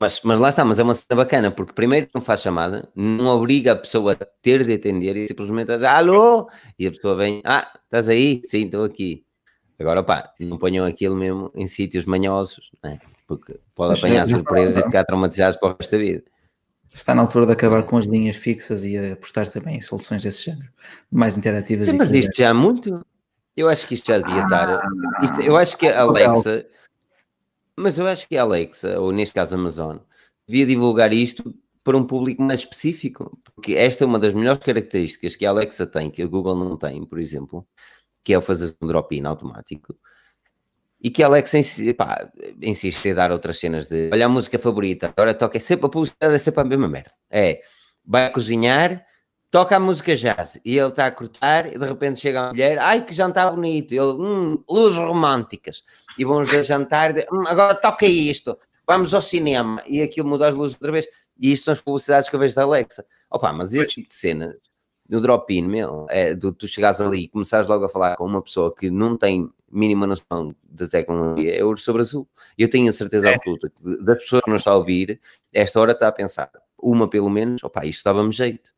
Mas, 0.00 0.20
mas 0.22 0.38
lá 0.38 0.48
está, 0.48 0.64
mas 0.64 0.78
é 0.78 0.82
uma 0.82 0.94
cena 0.94 1.16
bacana, 1.16 1.50
porque 1.50 1.72
primeiro 1.72 2.06
não 2.14 2.20
faz 2.22 2.40
chamada, 2.40 2.88
não 2.94 3.26
obriga 3.26 3.72
a 3.72 3.76
pessoa 3.76 4.12
a 4.12 4.24
ter 4.40 4.64
de 4.64 4.74
atender 4.74 5.16
e 5.16 5.26
simplesmente 5.26 5.72
diz 5.74 5.82
alô, 5.82 6.48
e 6.78 6.86
a 6.86 6.90
pessoa 6.90 7.16
vem, 7.16 7.42
ah, 7.44 7.68
estás 7.84 8.08
aí? 8.08 8.40
Sim, 8.44 8.66
estou 8.66 8.84
aqui. 8.84 9.24
Agora, 9.78 10.02
pá, 10.02 10.32
não 10.40 10.56
ponham 10.56 10.84
aquilo 10.86 11.16
mesmo 11.16 11.50
em 11.54 11.66
sítios 11.66 12.04
manhosos, 12.04 12.70
não 12.82 12.92
é? 12.92 12.98
porque 13.26 13.58
pode 13.74 13.90
Mas, 13.90 13.98
apanhar 13.98 14.16
já 14.18 14.22
está, 14.24 14.38
surpresa 14.38 14.80
e 14.80 14.82
ficar 14.84 15.04
traumatizados 15.04 15.58
para 15.58 15.68
o 15.72 15.76
resto 15.76 15.90
da 15.92 15.98
vida. 15.98 16.22
está 16.94 17.14
na 17.14 17.22
altura 17.22 17.46
de 17.46 17.52
acabar 17.52 17.82
com 17.82 17.96
as 17.96 18.06
linhas 18.06 18.36
fixas 18.36 18.84
e 18.84 18.96
apostar 18.96 19.48
também 19.48 19.76
em 19.76 19.80
soluções 19.80 20.22
desse 20.22 20.44
género, 20.44 20.68
mais 21.10 21.36
interativas. 21.36 21.86
Sim, 21.86 21.96
mas 21.98 22.10
isto 22.10 22.36
já 22.36 22.50
há 22.50 22.54
muito. 22.54 23.04
Eu 23.56 23.68
acho 23.68 23.86
que 23.86 23.94
isto 23.94 24.06
já 24.06 24.18
devia 24.18 24.42
estar. 24.44 24.68
Ah, 24.68 25.24
isto- 25.24 25.42
eu 25.42 25.56
acho 25.56 25.76
que 25.76 25.88
a. 25.88 26.00
Alexa. 26.02 26.64
Mas 27.78 27.96
eu 27.96 28.06
acho 28.06 28.28
que 28.28 28.36
a 28.36 28.42
Alexa, 28.42 28.98
ou 29.00 29.12
neste 29.12 29.34
caso 29.34 29.54
a 29.54 29.58
Amazon, 29.58 29.98
devia 30.46 30.66
divulgar 30.66 31.12
isto 31.12 31.54
para 31.84 31.96
um 31.96 32.04
público 32.04 32.42
mais 32.42 32.60
específico. 32.60 33.38
Porque 33.54 33.74
esta 33.74 34.04
é 34.04 34.06
uma 34.06 34.18
das 34.18 34.34
melhores 34.34 34.62
características 34.62 35.36
que 35.36 35.46
a 35.46 35.50
Alexa 35.50 35.86
tem, 35.86 36.10
que 36.10 36.22
a 36.22 36.26
Google 36.26 36.56
não 36.56 36.76
tem, 36.76 37.04
por 37.04 37.18
exemplo, 37.18 37.66
que 38.24 38.34
é 38.34 38.38
o 38.38 38.42
fazer 38.42 38.76
um 38.82 38.86
drop-in 38.86 39.24
automático. 39.24 39.96
E 41.00 41.08
que 41.08 41.22
a 41.22 41.26
Alexa 41.26 41.58
pá, 41.96 42.28
insiste 42.60 43.06
em 43.06 43.14
dar 43.14 43.30
outras 43.30 43.58
cenas 43.60 43.86
de 43.86 44.10
olha 44.12 44.26
a 44.26 44.28
música 44.28 44.58
favorita, 44.58 45.14
agora 45.16 45.32
toca, 45.32 45.56
é 45.56 45.60
sempre 45.60 45.86
a 45.86 45.88
publicidade, 45.88 46.34
é 46.34 46.38
sempre 46.38 46.60
a 46.60 46.64
mesma 46.64 46.88
merda. 46.88 47.12
É, 47.30 47.60
vai 48.04 48.30
cozinhar, 48.32 49.04
toca 49.50 49.76
a 49.76 49.80
música 49.80 50.14
jazz 50.14 50.60
e 50.64 50.76
ele 50.78 50.88
está 50.88 51.06
a 51.06 51.10
cortar 51.10 51.66
e 51.72 51.78
de 51.78 51.84
repente 51.86 52.20
chega 52.20 52.40
uma 52.42 52.48
mulher, 52.50 52.78
ai 52.78 53.04
que 53.04 53.14
jantar 53.14 53.50
bonito, 53.50 53.92
ele, 53.92 54.02
hum, 54.12 54.62
luzes 54.68 54.98
românticas 54.98 55.82
e 56.18 56.24
vão 56.24 56.40
os 56.40 56.48
dois 56.50 56.66
jantar, 56.66 57.12
de, 57.12 57.26
"Hum, 57.32 57.42
agora 57.46 57.74
toca 57.74 58.06
isto, 58.06 58.58
vamos 58.86 59.14
ao 59.14 59.22
cinema 59.22 59.82
e 59.86 60.02
aquilo 60.02 60.28
muda 60.28 60.48
as 60.48 60.54
luzes 60.54 60.74
outra 60.76 60.92
vez 60.92 61.06
e 61.38 61.52
isto 61.52 61.64
são 61.64 61.72
as 61.72 61.80
publicidades 61.80 62.28
que 62.28 62.36
eu 62.36 62.40
vejo 62.40 62.54
da 62.54 62.62
Alexa. 62.64 63.04
Opa, 63.30 63.52
mas 63.52 63.72
esse 63.72 63.90
tipo 63.90 64.08
de 64.08 64.14
cena 64.14 64.56
no 65.08 65.20
drop-in, 65.22 65.62
meu, 65.66 66.06
é 66.10 66.34
do 66.34 66.52
tu 66.52 66.68
chegares 66.68 67.00
ali 67.00 67.24
e 67.24 67.28
começares 67.28 67.66
logo 67.68 67.84
a 67.84 67.88
falar 67.88 68.16
com 68.16 68.26
uma 68.26 68.42
pessoa 68.42 68.74
que 68.74 68.90
não 68.90 69.16
tem 69.16 69.48
mínima 69.70 70.06
noção 70.06 70.54
de 70.64 70.86
tecnologia, 70.88 71.54
é 71.58 71.64
ouro 71.64 71.78
sobre 71.78 72.02
azul. 72.02 72.28
Eu 72.58 72.68
tenho 72.68 72.90
a 72.90 72.92
certeza 72.92 73.30
É. 73.30 73.34
absoluta 73.34 73.70
que 73.70 74.04
das 74.04 74.18
pessoas 74.22 74.42
que 74.42 74.50
nos 74.50 74.60
está 74.60 74.72
a 74.72 74.76
ouvir, 74.76 75.18
esta 75.52 75.80
hora 75.80 75.92
está 75.92 76.08
a 76.08 76.12
pensar, 76.12 76.50
uma 76.78 77.08
pelo 77.08 77.30
menos, 77.30 77.62
opa, 77.64 77.86
isto 77.86 78.04
dava-me 78.04 78.32
jeito. 78.32 78.70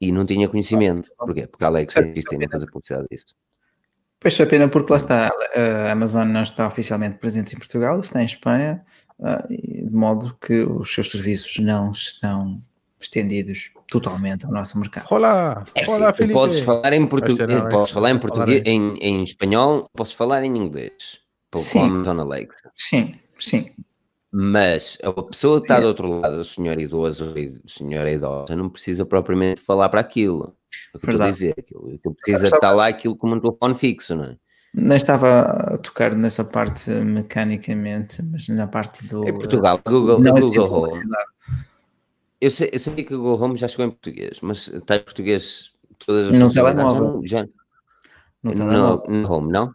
E 0.00 0.12
não 0.12 0.26
tinha 0.26 0.48
conhecimento. 0.48 1.10
Porquê? 1.18 1.46
Porque 1.46 1.64
a 1.64 1.70
em 1.70 2.38
não 2.38 2.48
fazer 2.50 2.66
publicidade 2.66 3.06
disso. 3.10 3.34
Pois 4.18 4.38
é 4.40 4.46
pena 4.46 4.68
porque 4.68 4.90
lá 4.90 4.96
está, 4.96 5.30
a 5.54 5.92
Amazon 5.92 6.26
não 6.28 6.42
está 6.42 6.66
oficialmente 6.66 7.18
presente 7.18 7.54
em 7.54 7.58
Portugal, 7.58 8.00
está 8.00 8.22
em 8.22 8.26
Espanha, 8.26 8.84
ah, 9.22 9.46
de 9.48 9.90
modo 9.90 10.36
que 10.40 10.62
os 10.62 10.92
seus 10.92 11.10
serviços 11.10 11.58
não 11.58 11.92
estão 11.92 12.62
estendidos 12.98 13.70
totalmente 13.88 14.46
ao 14.46 14.52
nosso 14.52 14.78
mercado. 14.78 15.06
Olá! 15.10 15.64
É 15.74 15.82
assim, 15.82 15.92
Olá, 15.92 16.12
Felipe! 16.12 16.34
podes 16.34 16.60
falar 16.60 16.92
em 16.92 17.06
português, 17.06 17.62
podes 17.70 17.90
falar 17.90 18.10
em 18.10 18.18
português, 18.18 18.62
em, 18.64 18.96
em 18.98 19.22
espanhol, 19.22 19.88
podes 19.94 20.12
falar 20.12 20.42
em 20.42 20.56
inglês. 20.56 21.20
Com 21.52 21.58
Sim. 21.58 21.80
a 21.80 21.84
Amazon 21.84 22.20
Alexa. 22.20 22.70
Sim, 22.74 23.14
sim. 23.38 23.70
Mas 24.32 24.98
a 25.02 25.12
pessoa 25.22 25.60
que 25.60 25.64
está 25.64 25.80
do 25.80 25.86
outro 25.86 26.20
lado, 26.20 26.40
o 26.40 26.44
senhor 26.44 26.78
idoso 26.80 27.24
ou 27.26 27.30
a 27.32 27.68
senhora 27.68 28.10
idosa, 28.10 28.54
não 28.56 28.68
precisa 28.68 29.06
propriamente 29.06 29.60
falar 29.60 29.88
para 29.88 30.00
aquilo. 30.00 30.54
É 30.94 30.96
o 30.96 31.00
que 31.00 31.06
eu 31.06 31.10
estou 31.12 31.22
a 31.22 31.26
Verdade. 31.26 31.32
dizer. 31.32 31.54
Aquilo, 31.58 31.94
aquilo 31.94 32.14
precisa 32.14 32.44
Estava- 32.44 32.56
estar 32.56 32.70
lá 32.72 32.86
aquilo 32.88 33.16
como 33.16 33.34
um 33.36 33.40
telefone 33.40 33.74
fixo, 33.74 34.14
não 34.14 34.24
é? 34.24 34.36
Nem 34.74 34.96
estava 34.96 35.40
a 35.40 35.78
tocar 35.78 36.14
nessa 36.14 36.44
parte 36.44 36.90
mecanicamente, 36.90 38.22
mas 38.22 38.46
na 38.48 38.66
parte 38.66 39.06
do. 39.06 39.26
Em 39.26 39.32
Portugal, 39.32 39.80
Google, 39.86 40.20
não 40.20 40.34
Google 40.34 40.70
Home. 40.70 41.02
Eu 42.38 42.50
sei, 42.50 42.68
eu 42.72 42.78
sei 42.78 43.02
que 43.02 43.14
o 43.14 43.18
Google 43.18 43.40
Home 43.42 43.56
já 43.56 43.68
chegou 43.68 43.86
em 43.86 43.90
português, 43.90 44.38
mas 44.42 44.68
está 44.68 44.96
em 44.96 45.00
português 45.02 45.70
todas 46.04 46.26
as 46.26 46.38
No 46.38 46.52
telemóvel. 46.52 47.22
Já, 47.24 47.38
já, 47.38 47.46
No 48.42 49.02
no 49.08 49.32
Home, 49.32 49.50
não? 49.50 49.72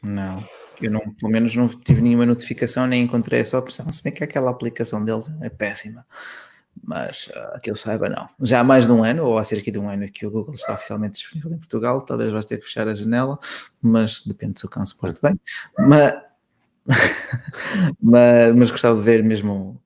Não. 0.00 0.44
Eu 0.80 0.90
não, 0.90 1.00
pelo 1.00 1.30
menos 1.30 1.54
não 1.54 1.68
tive 1.68 2.00
nenhuma 2.00 2.26
notificação 2.26 2.86
nem 2.86 3.02
encontrei 3.02 3.40
essa 3.40 3.58
opção. 3.58 3.90
Se 3.92 4.02
bem 4.02 4.12
que 4.12 4.24
aquela 4.24 4.50
aplicação 4.50 5.04
deles 5.04 5.30
é 5.42 5.48
péssima. 5.48 6.06
Mas 6.82 7.30
ah, 7.34 7.58
que 7.62 7.70
eu 7.70 7.76
saiba, 7.76 8.08
não. 8.08 8.28
Já 8.40 8.60
há 8.60 8.64
mais 8.64 8.86
de 8.86 8.92
um 8.92 9.04
ano, 9.04 9.24
ou 9.24 9.38
há 9.38 9.44
cerca 9.44 9.70
de 9.70 9.78
um 9.78 9.88
ano, 9.88 10.10
que 10.10 10.26
o 10.26 10.30
Google 10.30 10.54
está 10.54 10.74
oficialmente 10.74 11.14
disponível 11.14 11.52
em 11.52 11.58
Portugal. 11.58 12.00
Talvez 12.02 12.32
vais 12.32 12.46
ter 12.46 12.58
que 12.58 12.64
fechar 12.64 12.88
a 12.88 12.94
janela, 12.94 13.38
mas 13.82 14.22
depende 14.22 14.54
do 14.54 14.60
seu 14.60 14.68
cão 14.68 14.84
se 14.84 14.96
porte 14.96 15.20
bem. 15.20 15.38
Mas, 15.78 16.14
mas, 18.00 18.54
mas 18.54 18.70
gostava 18.70 18.96
de 18.96 19.02
ver 19.02 19.22
mesmo 19.22 19.80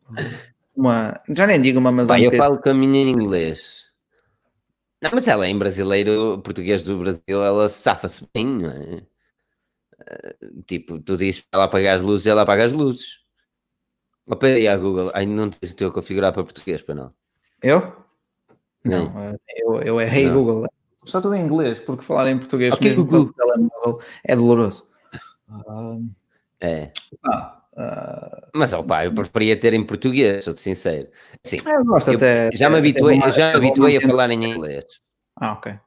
uma. 0.76 1.20
Já 1.28 1.46
nem 1.46 1.60
digo 1.60 1.78
uma 1.78 1.90
Amazon 1.90 2.16
Pá, 2.16 2.20
eu 2.20 2.32
falo 2.32 2.58
com 2.58 2.68
a 2.68 2.74
minha 2.74 3.02
em 3.02 3.10
inglês. 3.10 3.84
Não, 5.02 5.10
mas 5.12 5.28
ela 5.28 5.46
em 5.46 5.58
brasileiro, 5.58 6.40
português 6.42 6.82
do 6.84 6.98
Brasil, 6.98 7.44
ela 7.44 7.68
safa-se 7.68 8.26
bem, 8.32 8.46
não 8.46 8.70
é? 8.70 9.02
Tipo, 10.66 10.98
tu 11.00 11.16
dizes 11.16 11.40
para 11.42 11.58
ela 11.58 11.64
apagar 11.64 11.96
as 11.96 12.02
luzes, 12.02 12.26
ela 12.26 12.42
apaga 12.42 12.64
as 12.64 12.72
luzes. 12.72 13.24
Ou 14.26 14.36
pede 14.36 14.66
à 14.66 14.76
Google, 14.76 15.10
ai 15.14 15.26
não 15.26 15.50
tens 15.50 15.72
o 15.72 15.76
teu 15.76 15.92
configurar 15.92 16.32
para 16.32 16.44
português, 16.44 16.82
para 16.82 16.94
não. 16.94 17.14
Eu? 17.62 18.04
Não. 18.84 19.12
Não, 19.12 19.20
eh, 19.20 19.36
eu, 19.56 19.82
eu 19.82 20.00
é 20.00 20.06
Hey 20.06 20.26
Não. 20.26 20.34
Google. 20.34 20.66
Está 21.04 21.20
tudo 21.20 21.34
em 21.34 21.44
inglês, 21.44 21.78
porque 21.80 22.02
falar 22.02 22.30
em 22.30 22.38
português 22.38 22.72
Ok, 22.72 22.88
mesmo 22.88 23.04
Google. 23.04 23.32
telemóvel 23.34 24.00
é 24.24 24.34
doloroso. 24.34 24.90
É. 26.60 26.90
ah, 27.26 27.62
ah, 27.76 28.48
Mas, 28.54 28.72
ó 28.72 28.82
pá, 28.82 29.04
eu 29.04 29.12
preferia 29.12 29.56
ter 29.56 29.74
em 29.74 29.84
português, 29.84 30.44
sou-te 30.44 30.62
sincero. 30.62 31.08
Sim, 31.42 31.58
eu 31.66 31.84
gosto 31.84 32.10
eu 32.10 32.16
até. 32.16 32.50
já 32.54 32.70
me 32.70 32.78
habituei, 32.78 33.20
já 33.32 33.50
me 33.58 33.66
habituei 33.68 33.98
a 33.98 34.00
falar 34.00 34.30
em 34.30 34.42
inglês. 34.52 34.84
Ah, 35.36 35.52
ok. 35.52 35.78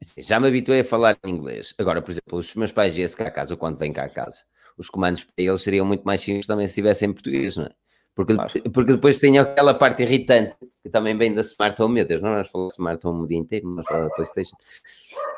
Assim, 0.00 0.22
já 0.22 0.38
me 0.38 0.48
habituei 0.48 0.80
a 0.80 0.84
falar 0.84 1.18
em 1.24 1.30
inglês. 1.30 1.74
Agora, 1.78 2.02
por 2.02 2.10
exemplo, 2.10 2.38
os 2.38 2.54
meus 2.54 2.72
pais 2.72 2.94
viessem 2.94 3.16
cá 3.16 3.26
a 3.26 3.30
casa, 3.30 3.54
ou 3.54 3.58
quando 3.58 3.76
vêm 3.78 3.92
cá 3.92 4.04
a 4.04 4.08
casa, 4.08 4.42
os 4.76 4.88
comandos 4.90 5.24
para 5.24 5.32
eles 5.38 5.62
seriam 5.62 5.86
muito 5.86 6.04
mais 6.04 6.20
simples 6.22 6.46
também 6.46 6.66
se 6.66 6.72
estivessem 6.72 7.10
em 7.10 7.12
português, 7.12 7.56
não 7.56 7.64
é? 7.64 7.70
Porque, 8.14 8.34
Claro. 8.34 8.50
porque 8.72 8.92
depois 8.92 9.18
tem 9.18 9.38
aquela 9.38 9.74
parte 9.74 10.02
irritante 10.02 10.56
que 10.82 10.88
também 10.88 11.16
vem 11.16 11.34
da 11.34 11.42
Smart 11.42 11.80
Home. 11.82 11.94
Meu 11.94 12.04
Deus, 12.06 12.22
não 12.22 12.30
vamos 12.32 12.48
falar 12.48 12.66
de 12.66 12.72
Smart 12.72 13.06
Home 13.06 13.24
o 13.24 13.26
dia 13.26 13.36
inteiro, 13.36 13.68
vamos 13.68 13.86
falar 13.86 14.04
da 14.04 14.10
PlayStation. 14.14 14.56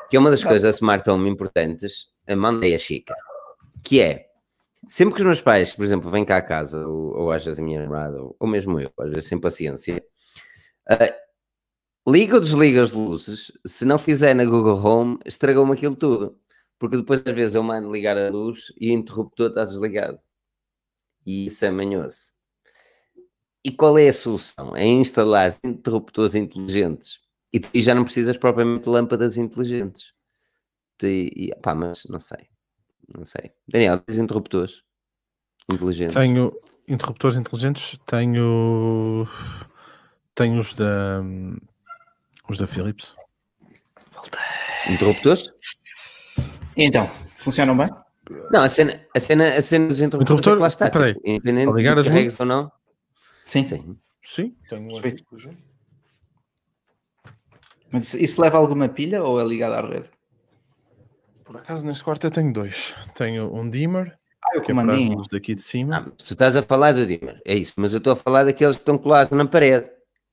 Que 0.09 0.15
é 0.15 0.19
uma 0.19 0.29
das 0.29 0.43
coisas 0.43 0.61
da 0.61 0.69
Smart 0.69 1.09
Home 1.09 1.29
importantes 1.29 2.07
mandei 2.35 2.75
a 2.75 2.79
Chica, 2.79 3.15
que 3.83 4.01
é 4.01 4.27
sempre 4.87 5.15
que 5.15 5.21
os 5.21 5.25
meus 5.25 5.41
pais, 5.41 5.75
por 5.75 5.83
exemplo, 5.83 6.09
vêm 6.09 6.23
cá 6.23 6.37
a 6.37 6.41
casa, 6.41 6.87
ou, 6.87 7.15
ou 7.17 7.31
às 7.31 7.43
vezes 7.43 7.59
a 7.59 7.63
minha 7.63 7.81
namorada, 7.81 8.21
ou, 8.21 8.35
ou 8.39 8.47
mesmo 8.47 8.79
eu, 8.79 8.91
às 8.99 9.09
vezes 9.09 9.27
sem 9.29 9.39
paciência, 9.39 10.03
uh, 10.89 11.28
liga 12.11 12.35
ou 12.35 12.41
desliga 12.41 12.81
as 12.81 12.91
luzes, 12.91 13.51
se 13.65 13.85
não 13.85 13.97
fizer 13.97 14.33
na 14.33 14.45
Google 14.45 14.83
Home, 14.83 15.19
estragou-me 15.25 15.73
aquilo 15.73 15.95
tudo. 15.95 16.39
Porque 16.77 16.97
depois, 16.97 17.21
às 17.25 17.35
vezes, 17.35 17.55
eu 17.55 17.63
mando 17.63 17.91
ligar 17.91 18.17
a 18.17 18.29
luz 18.29 18.71
e 18.79 18.89
o 18.89 18.93
interruptor 18.93 19.49
está 19.49 19.65
desligado. 19.65 20.19
E 21.25 21.45
isso 21.45 21.65
é 21.65 21.71
manhoso. 21.71 22.31
E 23.63 23.71
qual 23.71 23.97
é 23.97 24.07
a 24.07 24.13
solução? 24.13 24.75
É 24.75 24.85
instalar 24.85 25.53
interruptores 25.63 26.35
inteligentes. 26.35 27.19
E, 27.53 27.61
e 27.73 27.81
já 27.81 27.93
não 27.93 28.05
precisas 28.05 28.37
propriamente 28.37 28.83
de 28.83 28.89
lâmpadas 28.89 29.35
inteligentes. 29.35 30.13
E, 31.03 31.31
e, 31.35 31.55
pá, 31.61 31.75
mas 31.75 32.05
não 32.05 32.19
sei. 32.19 32.47
Não 33.13 33.25
sei. 33.25 33.51
Daniel, 33.67 33.99
tens 33.99 34.19
interruptores 34.19 34.83
inteligentes? 35.69 36.15
Tenho 36.15 36.53
interruptores 36.87 37.37
inteligentes, 37.37 37.99
tenho. 38.05 39.27
Tenho 40.33 40.61
os 40.61 40.73
da. 40.73 41.21
Os 42.49 42.57
da 42.57 42.67
Philips. 42.67 43.15
Interruptores? 44.89 45.51
Então, 46.75 47.07
funcionam 47.37 47.77
bem? 47.77 47.89
Não, 48.51 48.63
a 48.63 48.69
cena, 48.69 48.99
a 49.15 49.19
cena, 49.19 49.49
a 49.49 49.61
cena 49.61 49.87
dos 49.87 50.01
interruptores 50.01 50.41
Interruptor, 50.41 50.57
é 50.57 50.61
lá 50.61 50.67
está. 50.67 50.89
peraí, 50.89 51.13
tipo, 51.13 51.27
independente 51.29 51.73
ligar 51.73 51.93
de 51.95 51.99
as 52.01 52.07
carregues 52.07 52.39
ou 52.39 52.45
não. 52.45 52.71
Sim. 53.45 53.65
Sim. 53.65 53.97
Sim, 54.23 54.55
tenho 54.69 54.83
um 54.93 54.97
aqui. 54.97 55.25
Mas 57.91 58.03
isso- 58.13 58.23
isso 58.23 58.41
leva 58.41 58.57
alguma 58.57 58.87
pilha 58.87 59.23
ou 59.23 59.39
é 59.41 59.43
ligado 59.43 59.73
à 59.73 59.81
rede? 59.87 60.09
Por 61.43 61.57
acaso 61.57 61.83
neste 61.85 62.03
quarto 62.03 62.27
eu 62.27 62.31
tenho 62.31 62.53
dois. 62.53 62.93
Tenho 63.15 63.51
um 63.53 63.67
dimmer, 63.67 64.15
Ah, 64.43 64.59
o 64.59 64.61
que 64.61 64.71
é 64.71 64.75
para 64.75 64.83
as 64.83 64.87
comandinho. 64.89 65.13
luzes 65.15 65.29
daqui 65.31 65.55
de 65.55 65.61
cima. 65.61 65.97
Ah, 65.97 66.11
tu 66.15 66.33
estás 66.33 66.55
a 66.55 66.61
falar 66.61 66.91
do 66.93 67.05
dimmer, 67.07 67.41
é 67.43 67.55
isso, 67.55 67.73
mas 67.77 67.91
eu 67.93 67.97
estou 67.97 68.13
a 68.13 68.15
falar 68.15 68.43
daqueles 68.43 68.75
que 68.75 68.81
estão 68.81 68.97
colados 68.97 69.35
na 69.35 69.45
parede. 69.47 69.89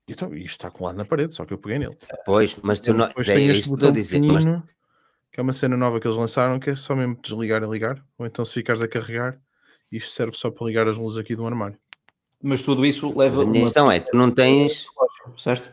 Então, 0.08 0.32
isto 0.34 0.52
está 0.52 0.70
colado 0.70 0.96
na 0.96 1.04
parede, 1.04 1.34
só 1.34 1.44
que 1.44 1.52
eu 1.52 1.58
peguei 1.58 1.78
nele. 1.78 1.96
Pois, 2.24 2.56
mas 2.62 2.80
tu 2.80 2.94
não. 2.94 3.08
Depois 3.08 3.28
É, 3.28 3.34
tem 3.34 3.48
este 3.48 3.68
botão 3.68 3.88
a 3.88 3.92
dizer. 3.92 4.20
Mas 4.20 4.44
que 4.44 5.40
é 5.40 5.42
uma 5.42 5.52
cena 5.52 5.76
nova 5.76 6.00
que 6.00 6.06
eles 6.06 6.16
lançaram, 6.16 6.58
que 6.60 6.70
é 6.70 6.76
só 6.76 6.94
mesmo 6.94 7.18
desligar 7.20 7.62
e 7.62 7.66
ligar. 7.66 8.02
Ou 8.16 8.24
então 8.26 8.44
se 8.44 8.54
ficares 8.54 8.80
a 8.80 8.88
carregar, 8.88 9.38
isto 9.90 10.10
serve 10.12 10.36
só 10.36 10.50
para 10.50 10.66
ligar 10.66 10.88
as 10.88 10.96
luzes 10.96 11.18
aqui 11.18 11.34
do 11.34 11.46
armário. 11.46 11.78
Mas 12.40 12.62
tudo 12.62 12.86
isso 12.86 13.16
leva 13.18 13.42
a 13.42 13.44
minha 13.44 13.60
uma 13.60 13.66
questão 13.66 13.90
é: 13.90 14.00
tu 14.00 14.16
não 14.16 14.30
tens. 14.30 14.86
certo? 15.36 15.72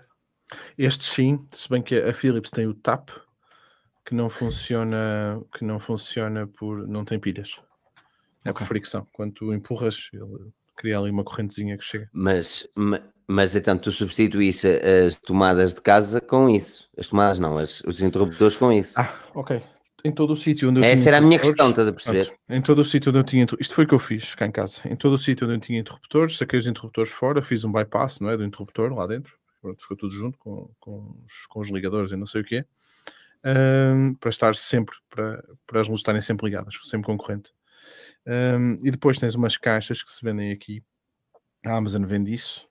Este 0.77 1.03
sim, 1.03 1.47
se 1.51 1.69
bem 1.69 1.81
que 1.81 1.95
a 1.95 2.13
Philips 2.13 2.49
tem 2.51 2.67
o 2.67 2.73
TAP, 2.73 3.09
que 4.05 4.13
não 4.15 4.29
funciona, 4.29 5.41
que 5.55 5.63
não 5.63 5.79
funciona 5.79 6.47
por. 6.47 6.87
não 6.87 7.05
tem 7.05 7.19
pilhas. 7.19 7.61
É 8.43 8.51
por 8.51 8.57
Ok. 8.63 8.67
fricção. 8.67 9.07
Quando 9.13 9.33
tu 9.33 9.53
empurras, 9.53 10.09
ele 10.11 10.51
cria 10.75 10.97
ali 10.99 11.09
uma 11.09 11.23
correntezinha 11.23 11.77
que 11.77 11.83
chega. 11.83 12.09
Mas, 12.13 12.67
ma- 12.75 13.01
mas 13.27 13.55
então 13.55 13.77
tu 13.77 13.91
substituísse 13.91 14.67
as 15.05 15.15
tomadas 15.15 15.73
de 15.73 15.81
casa 15.81 16.19
com 16.21 16.49
isso. 16.49 16.89
As 16.97 17.07
tomadas 17.07 17.39
não, 17.39 17.57
as- 17.57 17.81
os 17.81 18.01
interruptores 18.01 18.55
com 18.57 18.71
isso. 18.71 18.99
Ah, 18.99 19.13
ok. 19.33 19.61
Em 20.05 20.11
todo 20.11 20.33
o 20.33 20.35
sítio 20.35 20.69
onde 20.69 20.81
eu 20.81 20.83
Essa 20.83 20.95
tinha 21.03 21.09
era 21.11 21.17
a 21.17 21.21
minha 21.21 21.39
questão, 21.39 21.69
estás 21.69 21.87
a 21.87 21.93
perceber? 21.93 22.33
Em 22.49 22.61
todo 22.61 22.79
o 22.79 22.85
sítio 22.85 23.09
onde 23.09 23.19
eu 23.19 23.23
tinha. 23.23 23.45
Isto 23.57 23.73
foi 23.73 23.85
o 23.85 23.87
que 23.87 23.93
eu 23.93 23.99
fiz 23.99 24.35
cá 24.35 24.45
em 24.45 24.51
casa. 24.51 24.81
Em 24.85 24.97
todo 24.97 25.13
o 25.13 25.17
sítio 25.17 25.47
onde 25.47 25.55
eu 25.55 25.59
tinha 25.61 25.79
interruptores, 25.79 26.37
saquei 26.37 26.59
os 26.59 26.67
interruptores 26.67 27.09
fora, 27.11 27.41
fiz 27.41 27.63
um 27.63 27.71
bypass 27.71 28.19
não 28.19 28.29
é, 28.29 28.35
do 28.35 28.43
interruptor 28.43 28.93
lá 28.93 29.07
dentro. 29.07 29.33
Pronto, 29.61 29.81
ficou 29.81 29.95
tudo 29.95 30.13
junto 30.13 30.37
com, 30.37 30.69
com, 30.77 31.15
os, 31.25 31.45
com 31.47 31.59
os 31.61 31.69
ligadores 31.69 32.11
e 32.11 32.17
não 32.17 32.25
sei 32.25 32.41
o 32.41 32.43
quê. 32.43 32.65
Ahm, 33.45 34.13
para 34.19 34.29
estar 34.29 34.55
sempre, 34.55 34.95
para, 35.09 35.41
para 35.65 35.79
as 35.81 35.87
luzes 35.87 36.01
estarem 36.01 36.21
sempre 36.21 36.45
ligadas, 36.47 36.75
sempre 36.83 37.05
com 37.07 37.17
Ahm, 38.25 38.77
e 38.81 38.89
depois 38.91 39.17
tens 39.19 39.35
umas 39.35 39.57
caixas 39.57 40.01
que 40.03 40.11
se 40.11 40.23
vendem 40.23 40.51
aqui. 40.51 40.83
A 41.65 41.75
Amazon 41.75 42.03
vende 42.05 42.33
isso. 42.33 42.67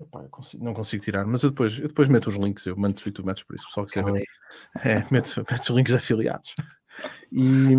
Epá, 0.00 0.24
consigo- 0.28 0.64
não 0.64 0.74
consigo 0.74 1.02
tirar, 1.04 1.24
mas 1.26 1.42
eu 1.42 1.50
depois, 1.50 1.78
eu 1.78 1.86
depois 1.88 2.08
meto 2.08 2.28
os 2.28 2.34
links, 2.36 2.66
eu 2.66 2.76
mando 2.76 3.00
e 3.06 3.10
tu 3.10 3.24
metes 3.24 3.44
por 3.44 3.54
isso, 3.54 3.64
o 3.66 3.68
pessoal 3.68 3.86
quiser 3.86 4.04
ver. 4.04 4.24
É, 4.84 5.06
meto, 5.12 5.44
meto 5.50 5.60
os 5.62 5.68
links 5.68 5.94
afiliados. 5.94 6.54
E, 7.30 7.72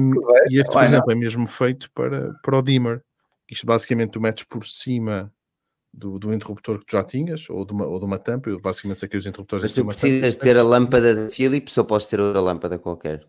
e 0.50 0.58
este, 0.58 0.72
por 0.72 0.80
Why 0.80 0.86
exemplo, 0.86 1.12
é 1.12 1.16
mesmo 1.16 1.48
feito 1.48 1.92
para, 1.92 2.34
para 2.42 2.58
o 2.58 2.62
dimmer. 2.62 3.04
Isto 3.52 3.66
basicamente 3.66 4.12
tu 4.12 4.22
metes 4.22 4.44
por 4.46 4.66
cima 4.66 5.32
do, 5.94 6.18
do 6.18 6.34
interruptor 6.34 6.80
que 6.80 6.86
tu 6.86 6.92
já 6.94 7.04
tinhas, 7.04 7.50
ou 7.50 7.66
de 7.66 7.74
uma, 7.74 7.86
ou 7.86 8.00
de 8.00 8.06
uma 8.06 8.18
tampa. 8.18 8.50
Eu 8.50 8.60
basicamente 8.60 9.00
saquei 9.00 9.20
os 9.20 9.26
interruptores 9.26 9.64
Mas 9.64 9.74
de 9.74 9.82
tu 9.82 9.86
precisas 9.86 10.36
tampa. 10.36 10.46
ter 10.46 10.58
a 10.58 10.64
lâmpada 10.64 11.28
de 11.28 11.36
Philips 11.36 11.78
ou 11.78 11.86
podes 11.86 12.08
ter 12.08 12.20
outra 12.20 12.40
lâmpada 12.42 12.80
qualquer? 12.80 13.28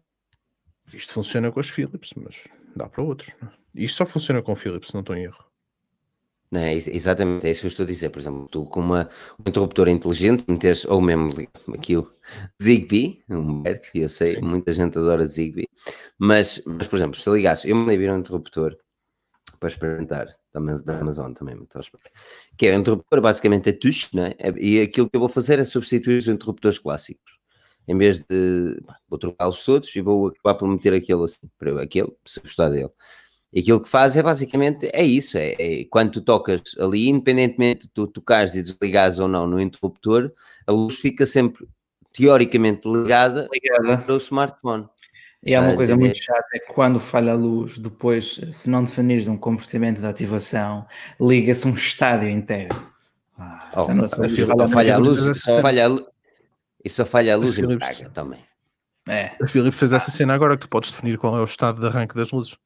Isto 0.93 1.13
funciona 1.15 1.51
com 1.51 1.59
as 1.61 1.69
Philips, 1.69 2.11
mas 2.17 2.45
dá 2.79 2.89
para 2.89 3.03
outros. 3.03 3.31
é? 3.43 3.49
Isto 3.75 3.99
só 3.99 4.07
funciona 4.07 4.43
com 4.43 4.55
Philips, 4.55 4.89
se 4.89 4.95
não 4.95 5.01
estou 5.01 5.17
em 5.17 5.25
erro. 5.25 5.45
É, 6.57 6.73
ex- 6.73 6.87
exatamente, 6.87 7.47
é 7.47 7.51
isso 7.51 7.63
que 7.63 7.67
eu 7.67 7.71
estou 7.71 7.85
a 7.85 7.87
dizer. 7.87 8.11
Por 8.11 8.21
exemplo, 8.21 8.47
tu 8.49 8.65
com 8.67 8.81
uma, 8.81 9.11
um 9.39 9.49
interruptor 9.49 9.89
inteligente, 9.89 10.45
meteres, 10.49 10.85
ou 10.85 11.01
mesmo 11.01 11.31
aqui 11.75 11.97
o 11.97 12.09
Zigbee, 12.63 13.25
Humberto, 13.29 13.87
eu 13.95 14.09
sei, 14.09 14.37
Sim. 14.37 14.43
muita 14.43 14.73
gente 14.73 14.97
adora 14.97 15.27
Zigbee, 15.27 15.69
mas, 16.17 16.63
mas 16.65 16.87
por 16.87 16.97
exemplo, 16.97 17.19
se 17.19 17.29
ligasse, 17.31 17.69
eu 17.69 17.75
me 17.75 17.97
vir 17.97 18.11
um 18.13 18.19
interruptor 18.19 18.77
para 19.59 19.69
experimentar, 19.69 20.27
da 20.53 20.61
Amaz- 20.61 20.83
da 20.83 21.01
Amazon 21.01 21.33
também, 21.33 21.57
muito 21.57 21.77
que 22.57 22.67
é 22.67 22.77
um 22.77 22.81
interruptor 22.81 23.21
basicamente 23.21 23.71
a 23.71 23.73
touch, 23.77 24.11
não 24.15 24.27
é? 24.27 24.35
É- 24.39 24.55
E 24.59 24.81
aquilo 24.81 25.11
que 25.11 25.17
eu 25.17 25.21
vou 25.21 25.29
fazer 25.29 25.59
é 25.59 25.65
substituir 25.65 26.19
os 26.19 26.29
interruptores 26.29 26.79
clássicos. 26.79 27.34
Em 27.87 27.97
vez 27.97 28.25
de, 28.25 28.81
pá, 28.87 28.97
vou 29.09 29.19
trocá-los 29.19 29.65
todos 29.65 29.95
e 29.95 30.01
vou 30.01 30.29
acabar 30.29 30.55
por 30.55 30.69
meter 30.69 30.95
aquele 30.95 31.23
assim, 31.25 31.47
aquele, 31.83 32.13
se 32.25 32.41
gostar 32.41 32.71
dele. 32.71 32.91
E 33.53 33.61
aquilo 33.61 33.81
que 33.81 33.89
faz 33.89 34.17
é 34.17 34.23
basicamente 34.23 34.89
é 34.93 35.05
isso: 35.05 35.39
é, 35.39 35.55
é 35.59 35.85
quando 35.85 36.13
tu 36.13 36.21
tocas 36.21 36.63
ali, 36.79 37.09
independentemente 37.09 37.83
de 37.83 37.89
tu 37.93 38.07
tocares 38.07 38.55
e 38.55 38.63
desligares 38.63 39.19
ou 39.19 39.29
não 39.29 39.47
no 39.47 39.61
interruptor, 39.61 40.33
a 40.67 40.73
luz 40.73 40.97
fica 40.97 41.25
sempre 41.25 41.67
teoricamente 42.13 42.89
ligada 42.89 43.49
Ligada. 43.53 43.99
para 43.99 44.15
o 44.15 44.19
smartphone. 44.19 44.87
E 45.47 45.55
há 45.55 45.61
uma 45.61 45.73
Ah, 45.73 45.77
coisa 45.77 45.93
entender. 45.93 46.07
muito 46.07 46.23
chata, 46.25 46.47
é 46.55 46.59
que 46.59 46.73
quando 46.73 46.99
falha 46.99 47.33
a 47.33 47.37
luz, 47.37 47.79
depois, 47.79 48.41
se 48.51 48.71
não 48.71 48.83
definires 48.83 49.29
um 49.29 49.37
comportamento 49.37 50.01
de 50.01 50.07
ativação, 50.07 50.87
liga-se 51.21 51.69
um 51.69 51.75
estádio 51.75 52.31
inteiro. 52.31 52.75
Ah, 53.39 53.73
Oh, 53.77 54.63
a 54.63 54.69
falha 54.69 54.95
a 54.95 54.99
luz, 54.99 55.21
só 55.39 55.61
falha 55.61 55.85
a 55.85 55.89
luz, 55.89 56.07
e 56.85 56.91
só 56.91 57.05
falha 57.07 57.35
a 57.35 57.37
luz 57.37 57.59
em 57.59 57.63
Philips. 57.63 57.99
Praga 57.99 58.11
também. 58.11 58.45
É. 59.09 59.33
A 59.43 59.47
Philips 59.49 59.79
fez 59.79 59.93
essa 59.93 60.11
cena 60.11 60.35
agora 60.35 60.57
que 60.57 60.63
tu 60.63 60.69
podes 60.69 60.91
definir 60.91 61.19
qual 61.19 61.37
é 61.37 61.41
o 61.41 61.45
estado 61.45 61.81
de 61.81 61.87
arranque 61.87 62.15
das 62.15 62.31
luzes. 62.31 62.57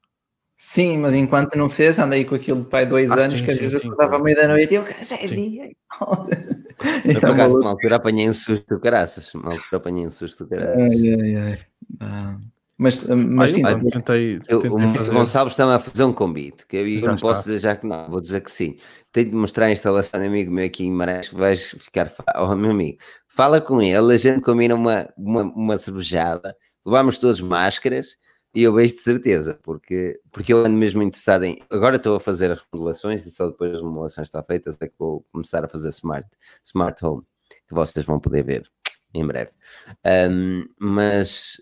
Sim, 0.57 0.99
mas 0.99 1.15
enquanto 1.15 1.57
não 1.57 1.69
fez, 1.71 1.99
andei 2.01 2.25
com 2.25 2.35
aquilo 2.35 2.65
pai 2.65 2.85
dois 2.85 3.13
Ah, 3.13 3.23
anos 3.23 3.39
sim, 3.39 3.45
que 3.45 3.51
às 3.51 3.57
sim, 3.57 3.63
vezes 3.63 3.81
sim, 3.81 3.87
eu 3.87 3.93
acordava 3.93 4.23
meia 4.23 4.37
da 4.37 4.49
noite 4.49 4.73
e 4.73 4.75
eu, 4.75 4.85
"Cara, 4.85 5.05
já 5.05 5.15
é 5.17 5.27
Sim. 5.27 5.35
dia. 5.37 5.65
Eu, 5.67 5.73
É 7.17 7.21
por 7.21 7.25
uma 7.25 7.35
acaso, 7.35 7.59
numa 7.59 7.71
altura 7.71 7.97
apanhei 7.97 8.29
um 8.29 8.33
susto 8.35 8.67
do 8.67 8.81
caraças. 8.81 9.33
Uma 9.35 9.53
altura 9.53 9.77
apanhei 9.77 10.07
um 10.07 10.11
susto 10.11 10.45
do 10.45 10.51
caraças. 10.51 10.83
Ai, 10.83 11.15
ai, 11.21 11.37
ai. 11.37 11.59
Ah, 12.01 12.39
Mas, 12.79 13.03
mas 13.03 13.53
Ah, 13.53 13.55
sim, 13.55 13.63
eu 13.67 13.91
tentei, 13.91 14.41
Eu, 14.49 14.61
tentei 14.61 14.71
o 14.71 14.95
fazer. 14.95 15.13
Gonçalves 15.13 15.53
está-me 15.53 15.73
a 15.73 15.81
fazer 15.81 16.05
um 16.05 16.13
convite, 16.13 16.65
que 16.65 16.77
eu, 16.77 17.09
não 17.09 17.17
posso 17.17 17.41
está. 17.41 17.43
dizer 17.43 17.59
já 17.59 17.77
que 17.77 17.85
não, 17.85 18.09
vou 18.09 18.21
dizer 18.21 18.41
que 18.41 18.53
sim. 18.53 18.79
Tenho 19.11 19.31
de 19.31 19.35
mostrar 19.35 19.67
a 19.67 19.73
instalação 19.73 20.21
de 20.21 20.27
um 20.27 20.31
amigo 20.31 20.53
meu 20.53 20.65
aqui 20.65 20.85
em 20.85 20.93
Marés, 20.93 21.29
que 21.29 21.35
vais 21.35 21.75
ficar. 21.81 22.15
Oh, 22.37 22.55
meu 22.55 22.71
amigo, 22.71 22.99
fala 23.27 23.61
com 23.61 23.83
ele, 23.83 24.15
a 24.15 24.17
gente 24.17 24.43
combina 24.43 24.77
uma, 24.77 25.09
uma, 25.19 25.43
uma 25.43 25.77
cervejada, 25.77 26.57
levamos 26.87 27.19
todos 27.19 27.41
máscaras 27.41 28.17
e 28.55 28.63
eu 28.63 28.73
vejo 28.73 28.95
de 28.95 29.01
certeza, 29.01 29.59
porque, 29.63 30.21
porque 30.31 30.53
eu 30.53 30.61
ando 30.61 30.77
mesmo 30.77 31.03
interessado 31.03 31.45
em. 31.45 31.61
Agora 31.69 31.97
estou 31.97 32.15
a 32.15 32.21
fazer 32.21 32.53
as 32.53 32.61
remodelações 32.71 33.27
e 33.27 33.31
só 33.33 33.49
depois 33.49 33.73
das 33.73 33.81
remodelações 33.81 34.29
estão 34.29 34.43
feitas 34.45 34.77
é 34.81 34.87
que 34.87 34.95
vou 34.97 35.27
começar 35.33 35.65
a 35.65 35.69
fazer 35.69 35.89
smart, 35.89 36.29
smart 36.63 37.05
home, 37.05 37.23
que 37.67 37.75
vocês 37.75 38.07
vão 38.07 38.21
poder 38.21 38.45
ver 38.45 38.71
em 39.15 39.27
breve. 39.27 39.51
Ahm, 40.05 40.65
mas 40.79 41.57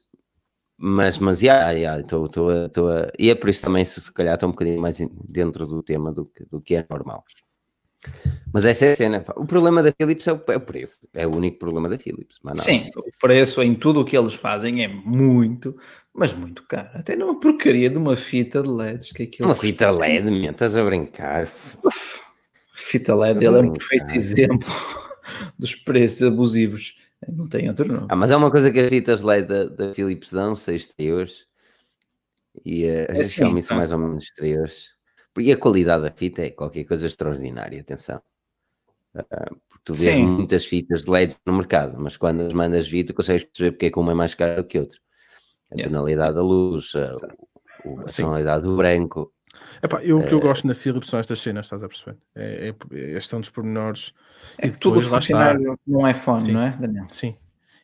mas, 0.78 1.18
mas, 1.18 1.42
yeah, 1.42 1.70
yeah, 1.70 2.02
tô, 2.02 2.28
tô, 2.28 2.48
a- 2.50 2.68
tô 2.68 2.86
e 3.18 3.30
é 3.30 3.34
por 3.34 3.48
isso 3.50 3.62
também, 3.62 3.84
se, 3.84 4.00
se 4.00 4.12
calhar, 4.12 4.34
estou 4.34 4.48
um 4.48 4.52
bocadinho 4.52 4.80
mais 4.80 4.98
dentro 5.28 5.66
do 5.66 5.82
tema 5.82 6.12
do 6.12 6.26
que, 6.26 6.44
do 6.44 6.60
que 6.60 6.74
é 6.76 6.86
normal. 6.88 7.24
Mas 8.52 8.64
essa 8.64 8.86
é 8.86 8.92
a 8.92 8.96
cena. 8.96 9.24
O 9.36 9.44
problema 9.44 9.82
da 9.82 9.92
Philips 9.92 10.26
é 10.28 10.32
o, 10.32 10.40
é 10.48 10.56
o 10.56 10.60
preço. 10.60 11.08
É 11.12 11.26
o 11.26 11.34
único 11.34 11.58
problema 11.58 11.88
da 11.88 11.98
Philips. 11.98 12.38
Sim, 12.58 12.88
o 12.96 13.10
preço 13.20 13.60
em 13.62 13.74
tudo 13.74 14.00
o 14.00 14.04
que 14.04 14.16
eles 14.16 14.34
fazem 14.34 14.84
é 14.84 14.88
muito, 14.88 15.76
mas 16.14 16.32
muito 16.32 16.62
caro. 16.62 16.88
Até 16.94 17.16
numa 17.16 17.40
porcaria 17.40 17.90
de 17.90 17.98
uma 17.98 18.14
fita 18.16 18.62
de 18.62 18.68
LEDs 18.68 19.12
que 19.12 19.24
aquilo 19.24 19.48
Uma 19.48 19.54
custa- 19.54 19.66
fita 19.66 19.90
LED, 19.90 20.30
meu, 20.30 20.50
estás 20.52 20.76
a 20.76 20.84
brincar. 20.84 21.48
Fita 22.72 23.14
LED, 23.14 23.44
ele 23.44 23.56
é 23.58 23.60
um 23.60 23.72
perfeito 23.72 24.14
exemplo 24.14 24.68
dos 25.58 25.74
preços 25.74 26.22
abusivos. 26.22 26.96
Não 27.28 27.48
tem 27.48 27.68
outro 27.68 27.90
nome. 27.92 28.06
Ah, 28.10 28.16
mas 28.16 28.30
é 28.30 28.36
uma 28.36 28.50
coisa 28.50 28.70
que 28.70 28.78
as 28.78 28.88
fitas 28.88 29.22
LED 29.22 29.46
da, 29.46 29.64
da 29.64 29.94
Philips 29.94 30.32
dão, 30.32 30.54
6 30.54 30.82
exteriores. 30.82 31.46
E 32.64 32.84
uh, 32.84 33.10
as 33.10 33.18
É 33.18 33.20
assim, 33.20 33.30
Xiaomi 33.34 33.62
são 33.62 33.74
tá. 33.74 33.78
mais 33.78 33.92
ou 33.92 33.98
menos 33.98 34.24
exteriores. 34.24 34.94
Porque 35.32 35.52
a 35.52 35.56
qualidade 35.56 36.02
da 36.02 36.10
fita 36.10 36.42
é 36.42 36.50
qualquer 36.50 36.84
coisa 36.84 37.06
extraordinária, 37.06 37.80
atenção. 37.80 38.22
Porque 39.12 39.82
tu 39.84 39.94
vês 39.94 40.18
muitas 40.18 40.66
fitas 40.66 41.02
de 41.02 41.10
LED 41.10 41.36
no 41.46 41.54
mercado, 41.54 41.98
mas 41.98 42.16
quando 42.16 42.42
as 42.42 42.52
mandas 42.52 42.88
vir, 42.88 43.04
tu 43.04 43.14
consegues 43.14 43.44
perceber 43.44 43.72
porque 43.72 43.86
é 43.86 43.90
que 43.90 43.98
uma 43.98 44.12
é 44.12 44.14
mais 44.14 44.34
cara 44.34 44.62
do 44.62 44.68
que 44.68 44.78
outra. 44.78 44.98
A 45.72 45.82
tonalidade 45.82 46.34
da 46.34 46.42
luz, 46.42 46.94
a, 46.94 47.10
a 47.10 48.12
tonalidade 48.14 48.62
do 48.64 48.76
branco. 48.76 49.32
Epá, 49.82 50.02
eu, 50.02 50.18
o 50.18 50.26
que 50.26 50.32
eu 50.32 50.40
gosto 50.40 50.66
na 50.66 50.74
Philips 50.74 51.08
são 51.08 51.18
estas 51.18 51.40
cenas, 51.40 51.66
estás 51.66 51.82
a 51.82 51.88
perceber? 51.88 52.16
É, 52.34 52.74
é, 52.92 53.00
este 53.16 53.34
é 53.34 53.36
um 53.36 53.40
dos 53.40 53.50
pormenores. 53.50 54.12
É 54.58 54.66
e 54.66 54.70
depois, 54.70 55.06
tudo 55.06 55.18
está. 55.18 55.54
num 55.86 56.08
iPhone, 56.08 56.40
Sim. 56.40 56.52
não 56.52 56.62
é, 56.62 56.70
Daniel? 56.70 57.06
Sim. 57.08 57.36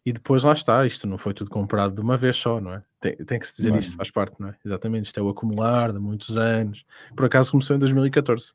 E 0.05 0.12
depois 0.12 0.43
lá 0.43 0.53
está, 0.53 0.85
isto 0.85 1.07
não 1.07 1.16
foi 1.16 1.33
tudo 1.33 1.49
comprado 1.49 1.95
de 1.95 2.01
uma 2.01 2.16
vez 2.16 2.37
só, 2.37 2.61
não 2.61 2.75
é? 2.75 2.83
Tem, 3.01 3.16
tem 3.16 3.39
que 3.39 3.47
se 3.47 3.57
dizer 3.57 3.75
isto, 3.77 3.97
faz 3.97 4.11
parte, 4.11 4.41
não 4.41 4.49
é? 4.49 4.57
Exatamente, 4.64 5.07
isto 5.07 5.20
é 5.20 5.23
o 5.23 5.29
acumular 5.29 5.93
de 5.93 5.99
muitos 6.01 6.37
anos. 6.37 6.85
Por 7.14 7.27
acaso 7.27 7.53
começou 7.53 7.77
em 7.77 7.79
2014. 7.79 8.51
Uh, 8.51 8.53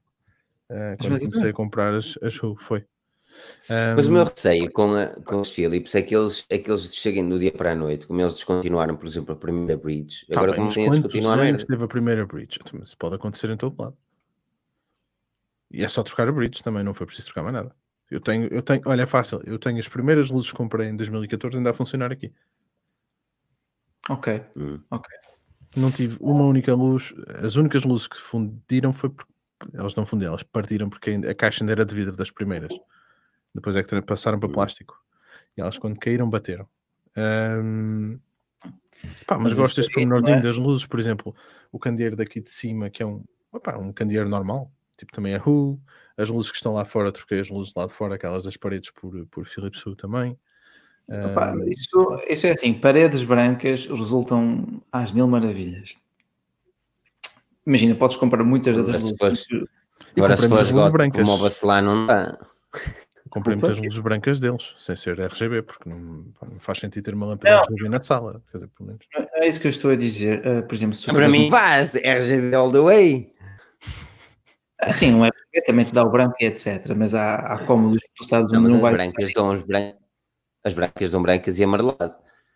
quando 0.99 1.19
2014? 1.19 1.31
comecei 1.31 1.49
a 1.49 1.53
comprar 1.53 1.93
as, 1.93 2.17
as 2.21 2.35
foi. 2.57 2.85
Um... 3.69 3.95
Mas 3.95 4.05
o 4.05 4.11
meu 4.11 4.23
receio 4.23 4.71
com, 4.71 4.95
a, 4.95 5.07
com 5.07 5.41
os 5.41 5.51
Philips 5.51 5.93
é 5.95 6.01
que, 6.01 6.15
eles, 6.15 6.45
é 6.49 6.57
que 6.57 6.69
eles 6.69 6.95
cheguem 6.95 7.27
do 7.27 7.37
dia 7.37 7.51
para 7.51 7.71
a 7.71 7.75
noite, 7.75 8.07
como 8.07 8.21
eles 8.21 8.33
descontinuaram, 8.33 8.95
por 8.95 9.05
exemplo, 9.05 9.33
a 9.33 9.37
primeira 9.37 9.77
bridge. 9.77 10.25
Tá 10.27 10.39
Agora, 10.39 10.53
bem, 10.53 10.61
como 10.61 10.73
têm 10.73 10.87
a 10.87 10.91
descontinuar 10.91 11.39
a 11.39 11.57
teve 11.57 11.83
a 11.83 11.87
primeira 11.87 12.25
bridge? 12.25 12.59
Então, 12.61 12.79
isso 12.81 12.97
pode 12.97 13.15
acontecer 13.15 13.49
em 13.49 13.57
todo 13.57 13.81
lado. 13.81 13.97
E 15.71 15.83
é 15.83 15.87
só 15.87 16.01
trocar 16.03 16.27
a 16.27 16.31
bridge 16.31 16.63
também, 16.63 16.83
não 16.83 16.93
foi 16.93 17.05
preciso 17.05 17.27
trocar 17.27 17.43
mais 17.43 17.55
nada. 17.55 17.75
Eu 18.09 18.21
tenho, 18.21 18.47
eu 18.47 18.61
tenho, 18.61 18.81
olha, 18.85 19.01
é 19.01 19.05
fácil. 19.05 19.41
Eu 19.45 19.59
tenho 19.59 19.77
as 19.79 19.87
primeiras 19.87 20.29
luzes 20.29 20.49
que 20.49 20.57
comprei 20.57 20.87
em 20.87 20.95
2014 20.95 21.57
ainda 21.57 21.71
a 21.71 21.73
funcionar 21.73 22.11
aqui. 22.11 22.33
Ok, 24.09 24.41
hum. 24.55 24.79
ok. 24.89 25.09
Não 25.75 25.91
tive 25.91 26.17
uma 26.21 26.45
única 26.45 26.73
luz. 26.73 27.13
As 27.43 27.55
únicas 27.55 27.83
luzes 27.83 28.07
que 28.07 28.17
fundiram 28.17 28.93
foi 28.93 29.09
porque 29.09 29.31
elas 29.73 29.95
não 29.95 30.05
fundiram, 30.05 30.31
elas 30.31 30.43
partiram 30.43 30.89
porque 30.89 31.11
a 31.11 31.35
caixa 31.35 31.63
ainda 31.63 31.73
era 31.73 31.85
de 31.85 31.93
vidro 31.93 32.15
das 32.15 32.31
primeiras. 32.31 32.73
Depois 33.57 33.75
é 33.75 33.81
que 33.81 34.01
passaram 34.03 34.39
para 34.39 34.47
hum. 34.47 34.51
plástico. 34.51 34.95
E 35.57 35.61
elas 35.61 35.79
quando 35.79 35.99
caíram 35.99 36.29
bateram. 36.29 36.67
Um, 37.17 38.19
pá, 39.25 39.35
mas, 39.35 39.45
mas 39.45 39.53
gosto 39.53 39.77
deste 39.77 39.91
pormenorzinho 39.91 40.37
é? 40.37 40.41
das 40.41 40.57
luzes, 40.57 40.85
por 40.85 40.99
exemplo, 40.99 41.35
o 41.71 41.79
candeeiro 41.79 42.15
daqui 42.15 42.39
de 42.39 42.51
cima, 42.51 42.91
que 42.91 43.01
é 43.01 43.05
um, 43.05 43.23
opa, 43.51 43.75
um 43.75 43.91
candeeiro 43.91 44.29
normal, 44.29 44.71
tipo 44.95 45.11
também 45.11 45.33
a 45.33 45.41
Hu, 45.43 45.81
as 46.15 46.29
luzes 46.29 46.51
que 46.51 46.57
estão 46.57 46.73
lá 46.73 46.85
fora, 46.85 47.11
troquei 47.11 47.39
as 47.39 47.49
luzes 47.49 47.73
lá 47.75 47.87
de 47.87 47.93
fora, 47.93 48.13
aquelas 48.13 48.43
das 48.43 48.55
paredes 48.55 48.91
por, 48.91 49.25
por 49.31 49.47
Philips 49.47 49.83
Hue 49.83 49.95
também. 49.95 50.37
Opa, 51.09 51.55
isso, 51.65 52.23
isso 52.29 52.45
é 52.45 52.51
assim, 52.51 52.75
paredes 52.75 53.23
brancas 53.23 53.87
resultam 53.87 54.79
às 54.91 55.11
mil 55.11 55.27
maravilhas. 55.27 55.95
Imagina, 57.65 57.95
podes 57.95 58.17
comprar 58.17 58.43
muitas 58.43 58.75
dessas 58.75 59.01
luzes. 59.01 59.17
Fores, 59.17 59.47
agora 60.15 60.37
se 60.37 60.47
fores 60.47 60.71
brancas. 60.71 61.25
como 61.25 61.35
o 61.35 61.81
não 61.81 62.05
dá. 62.05 62.37
Comprei 63.29 63.55
muitas 63.55 63.77
luzes 63.77 63.99
brancas 63.99 64.39
deles, 64.39 64.73
sem 64.77 64.95
ser 64.95 65.19
RGB, 65.19 65.61
porque 65.61 65.89
não, 65.89 65.97
não 65.99 66.59
faz 66.59 66.79
sentido 66.79 67.03
ter 67.03 67.13
uma 67.13 67.25
lâmpada 67.25 67.61
RGB 67.61 67.89
na 67.89 68.01
sala. 68.01 68.41
Quer 68.51 68.57
dizer, 68.57 68.69
pelo 68.69 68.87
menos. 68.87 69.05
É 69.35 69.47
isso 69.47 69.59
que 69.59 69.67
eu 69.67 69.71
estou 69.71 69.91
a 69.91 69.95
dizer. 69.95 70.45
Uh, 70.45 70.63
por 70.63 70.75
exemplo, 70.75 70.95
se 70.95 71.11
Para 71.11 71.27
mim, 71.27 71.47
um... 71.47 71.49
faz 71.49 71.95
RGB 71.95 72.55
all 72.55 72.71
the 72.71 72.79
way. 72.79 73.33
Sim, 74.91 75.15
um 75.15 75.25
RGB 75.25 75.61
também 75.65 75.85
te 75.85 75.93
dá 75.93 76.03
o 76.03 76.09
branco 76.09 76.35
e 76.39 76.45
etc. 76.45 76.93
Mas 76.95 77.13
há, 77.13 77.35
há 77.35 77.65
cômodos 77.65 77.99
processados 78.15 78.53
onde 78.53 78.71
não 78.71 78.79
vai. 78.79 78.93
Brancas 78.93 79.33
dão 79.33 79.51
os 79.51 79.63
bran... 79.63 79.93
As 80.63 80.73
brancas 80.73 81.11
dão 81.11 81.21
brancas 81.21 81.57
e 81.59 81.63
amarelado. 81.63 82.15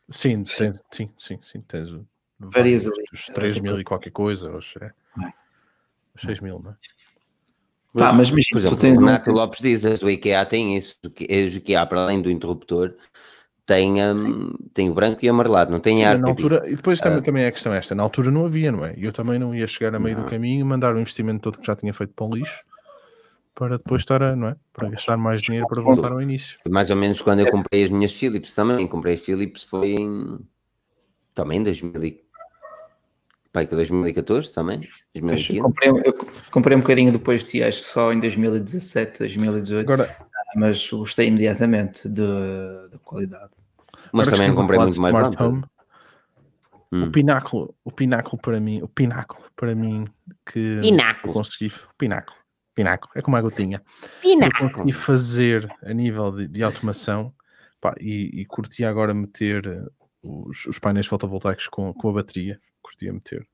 Sim, 0.09 0.45
sim, 0.45 0.74
sim, 0.91 1.09
sim, 1.17 1.39
sim. 1.41 1.61
Tens 1.61 1.89
várias 2.38 2.86
ali. 2.86 3.03
Os 3.13 3.26
3 3.28 3.59
mil 3.59 3.80
e 3.80 3.84
qualquer 3.84 4.11
coisa, 4.11 4.51
os, 4.51 4.76
é, 4.82 4.91
os 6.13 6.22
6 6.22 6.41
mil, 6.41 6.59
não 6.59 6.72
é? 6.72 6.76
Pá, 7.93 8.13
mas, 8.13 8.31
mas 8.31 8.47
por 8.47 8.57
exemplo, 8.57 8.77
o 8.77 9.05
Renato 9.05 9.31
Lopes 9.31 9.61
diz 9.61 9.85
as 9.85 9.99
do 9.99 10.09
IKEA 10.09 10.45
tem 10.45 10.77
isso, 10.77 10.95
o 11.03 11.07
IKEA 11.57 11.85
para 11.85 12.03
além 12.03 12.21
do 12.21 12.31
interruptor 12.31 12.93
tem, 13.65 14.01
um, 14.01 14.53
tem 14.73 14.89
o 14.89 14.93
branco 14.93 15.19
e 15.23 15.27
o 15.27 15.31
amarelado, 15.31 15.71
não 15.71 15.79
tem 15.79 15.97
Sim, 15.97 16.03
na 16.03 16.29
altura 16.29 16.63
E 16.67 16.75
depois 16.75 16.99
também, 16.99 17.19
uh, 17.19 17.21
também 17.21 17.43
é 17.43 17.47
a 17.47 17.51
questão 17.51 17.73
esta, 17.73 17.93
na 17.93 18.03
altura 18.03 18.31
não 18.31 18.45
havia, 18.45 18.71
não 18.71 18.85
é? 18.85 18.93
E 18.97 19.05
eu 19.05 19.11
também 19.11 19.37
não 19.37 19.53
ia 19.53 19.67
chegar 19.67 19.93
a 19.93 19.99
meio 19.99 20.17
não. 20.17 20.23
do 20.23 20.29
caminho 20.29 20.61
e 20.61 20.63
mandar 20.63 20.95
o 20.95 20.99
investimento 20.99 21.41
todo 21.41 21.59
que 21.59 21.67
já 21.67 21.75
tinha 21.75 21.93
feito 21.93 22.13
para 22.13 22.25
o 22.25 22.33
lixo 22.33 22.63
para 23.53 23.77
depois 23.77 24.01
estar 24.01 24.23
a, 24.23 24.35
não 24.35 24.47
é? 24.47 24.55
Para 24.73 24.89
gastar 24.89 25.17
mais 25.17 25.41
dinheiro 25.41 25.67
para 25.67 25.81
voltar 25.81 26.11
ao 26.11 26.21
início. 26.21 26.57
Mais 26.69 26.89
ou 26.89 26.95
menos 26.95 27.21
quando 27.21 27.41
eu 27.41 27.51
comprei 27.51 27.83
as 27.83 27.89
minhas 27.89 28.13
Philips 28.13 28.53
também, 28.53 28.87
comprei 28.87 29.17
Philips 29.17 29.63
foi 29.63 29.91
em 29.91 30.39
também 31.33 31.59
em 31.59 31.63
2000 31.63 32.19
Pai, 33.51 33.67
que 33.67 33.75
2014 33.75 34.53
também? 34.53 34.79
2015? 35.13 35.57
Eu 35.57 35.63
comprei, 35.63 35.89
eu 35.89 36.27
comprei 36.51 36.77
um 36.77 36.79
bocadinho 36.79 37.11
depois 37.11 37.43
de 37.43 37.51
ti, 37.51 37.63
acho 37.63 37.79
que 37.79 37.85
só 37.85 38.13
em 38.13 38.19
2017, 38.19 39.19
2018. 39.19 39.91
Agora, 39.91 40.17
mas 40.55 40.89
gostei 40.89 41.27
imediatamente 41.27 42.07
da 42.07 42.97
qualidade. 43.03 43.51
Mas 44.13 44.29
também 44.29 44.47
não 44.47 44.55
comprei 44.55 44.79
muito 44.79 45.01
mais 45.01 45.13
Smart 45.13 45.43
Home, 45.43 45.63
hum. 46.91 47.05
O 47.05 47.11
pináculo, 47.11 47.73
o 47.85 47.91
pináculo 47.91 48.41
para 48.41 48.59
mim, 48.59 48.81
o 48.81 48.87
pináculo 48.87 49.41
para 49.55 49.73
mim 49.73 50.05
que 50.45 50.81
pináculo. 50.81 51.33
consegui, 51.33 51.67
o 51.67 51.95
pináculo, 51.97 52.37
pináculo, 52.75 53.11
é 53.15 53.21
como 53.21 53.37
a 53.37 53.41
gotinha. 53.41 53.81
Pináculo. 54.21 54.69
Eu 54.69 54.73
consegui 54.73 54.91
fazer 54.91 55.73
a 55.83 55.93
nível 55.93 56.33
de, 56.33 56.49
de 56.49 56.61
automação 56.61 57.33
pá, 57.79 57.95
e, 57.97 58.41
e 58.41 58.45
curti 58.45 58.83
agora 58.83 59.13
meter 59.13 59.89
os, 60.21 60.65
os 60.65 60.79
painéis 60.79 61.07
fotovoltaicos 61.07 61.67
com, 61.67 61.93
com 61.93 62.09
a 62.09 62.13
bateria 62.13 62.59
curtia 62.91 63.13
meter. 63.13 63.47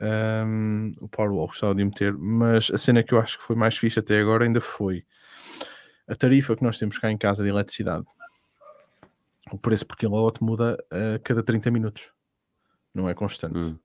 Um, 0.00 0.90
o 1.00 1.08
Powerwall 1.08 1.46
gostava 1.46 1.74
de 1.74 1.84
meter, 1.84 2.12
mas 2.12 2.70
a 2.70 2.78
cena 2.78 3.02
que 3.02 3.14
eu 3.14 3.18
acho 3.18 3.38
que 3.38 3.44
foi 3.44 3.54
mais 3.54 3.76
fixe 3.76 4.00
até 4.00 4.18
agora 4.18 4.44
ainda 4.44 4.60
foi 4.60 5.04
a 6.08 6.14
tarifa 6.14 6.56
que 6.56 6.62
nós 6.62 6.78
temos 6.78 6.98
cá 6.98 7.10
em 7.10 7.16
casa 7.16 7.42
de 7.42 7.50
eletricidade. 7.50 8.04
O 9.52 9.58
preço 9.58 9.86
por 9.86 9.96
quilowatt 9.96 10.42
muda 10.42 10.76
a 10.90 11.18
cada 11.20 11.42
30 11.42 11.70
minutos, 11.70 12.12
não 12.92 13.08
é 13.08 13.14
constante. 13.14 13.58
Hum. 13.58 13.78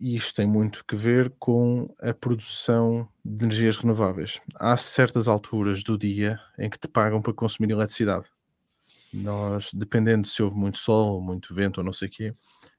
E 0.00 0.14
isto 0.14 0.36
tem 0.36 0.46
muito 0.46 0.84
que 0.84 0.94
ver 0.94 1.34
com 1.40 1.92
a 2.00 2.14
produção 2.14 3.08
de 3.24 3.46
energias 3.46 3.76
renováveis. 3.76 4.40
Há 4.54 4.76
certas 4.76 5.26
alturas 5.26 5.82
do 5.82 5.98
dia 5.98 6.38
em 6.56 6.70
que 6.70 6.78
te 6.78 6.86
pagam 6.86 7.20
para 7.20 7.32
consumir 7.32 7.72
eletricidade. 7.72 8.26
Nós, 9.12 9.70
dependendo 9.72 10.28
se 10.28 10.40
houve 10.40 10.56
muito 10.56 10.78
sol, 10.78 11.20
muito 11.20 11.52
vento 11.52 11.78
ou 11.78 11.84
não 11.84 11.92
sei 11.92 12.06
o 12.06 12.10
quê, 12.10 12.34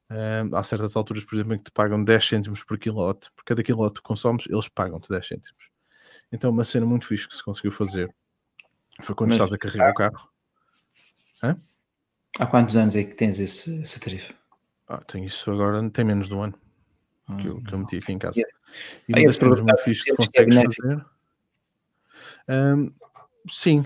Uh, 0.09 0.55
há 0.55 0.63
certas 0.63 0.95
alturas, 0.95 1.23
por 1.23 1.35
exemplo, 1.35 1.53
em 1.53 1.57
que 1.57 1.65
te 1.65 1.71
pagam 1.71 2.03
10 2.03 2.27
cêntimos 2.27 2.63
por 2.63 2.77
quilowatt. 2.79 3.29
Por 3.35 3.43
cada 3.43 3.61
quilowatt 3.61 3.95
que 3.95 4.01
consomes, 4.01 4.45
eles 4.49 4.67
pagam-te 4.67 5.07
10 5.09 5.27
cêntimos. 5.27 5.69
Então, 6.31 6.49
uma 6.49 6.63
cena 6.63 6.85
muito 6.85 7.05
fixe 7.05 7.27
que 7.27 7.35
se 7.35 7.43
conseguiu 7.43 7.71
fazer 7.71 8.13
foi 9.01 9.15
quando 9.15 9.29
Mas, 9.29 9.35
estás 9.35 9.53
a 9.53 9.57
carregar 9.57 9.91
o 9.91 9.93
carro. 9.93 10.29
Hã? 11.43 11.57
Há 12.37 12.45
quantos 12.45 12.75
anos 12.75 12.95
é 12.95 13.03
que 13.03 13.15
tens 13.15 13.39
esse, 13.39 13.81
essa 13.81 13.99
tarifa? 13.99 14.33
Ah, 14.87 14.97
tenho 14.97 15.25
isso 15.25 15.49
agora, 15.51 15.87
tem 15.89 16.03
menos 16.03 16.27
de 16.27 16.35
um 16.35 16.43
ano 16.43 16.59
que, 17.37 17.47
eu, 17.47 17.61
que 17.61 17.73
eu 17.73 17.79
meti 17.79 17.97
aqui 17.97 18.11
em 18.11 18.19
casa. 18.19 18.41
E 19.07 19.13
uma 19.13 19.25
das 19.25 19.37
coisas 19.37 19.59
muito 19.61 19.83
fixe 19.83 20.03
que 20.03 20.15
consegues 20.15 20.55
fazer. 20.55 21.05
Um, 22.47 22.91
sim, 23.47 23.85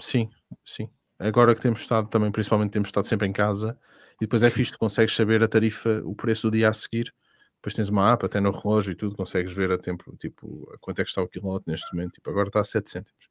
sim, 0.00 0.30
sim. 0.64 0.90
Agora 1.18 1.54
que 1.54 1.60
temos 1.60 1.80
estado 1.80 2.08
também, 2.08 2.30
principalmente 2.30 2.70
temos 2.70 2.88
estado 2.88 3.06
sempre 3.06 3.26
em 3.26 3.32
casa, 3.32 3.76
e 4.16 4.20
depois 4.20 4.42
é 4.42 4.50
fixe, 4.50 4.72
tu 4.72 4.78
consegues 4.78 5.14
saber 5.14 5.42
a 5.42 5.48
tarifa, 5.48 6.00
o 6.04 6.14
preço 6.14 6.48
do 6.48 6.56
dia 6.56 6.68
a 6.68 6.72
seguir. 6.72 7.12
Depois 7.56 7.74
tens 7.74 7.88
uma 7.88 8.12
app 8.12 8.24
até 8.24 8.40
no 8.40 8.52
relógio 8.52 8.92
e 8.92 8.94
tudo, 8.94 9.16
consegues 9.16 9.50
ver 9.50 9.72
a 9.72 9.78
tempo, 9.78 10.16
tipo, 10.16 10.70
a 10.72 10.78
quanto 10.78 11.00
é 11.00 11.04
que 11.04 11.10
está 11.10 11.20
o 11.20 11.28
quilowatt 11.28 11.64
neste 11.66 11.92
momento. 11.92 12.12
Tipo, 12.12 12.30
agora 12.30 12.48
está 12.48 12.60
a 12.60 12.64
7 12.64 12.88
cêntimos. 12.88 13.28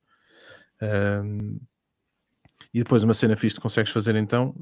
Um, 0.81 1.59
e 2.73 2.79
depois 2.79 3.03
uma 3.03 3.13
cena 3.13 3.35
fixe 3.37 3.55
tu 3.55 3.61
consegues 3.61 3.91
fazer 3.91 4.15
então, 4.15 4.53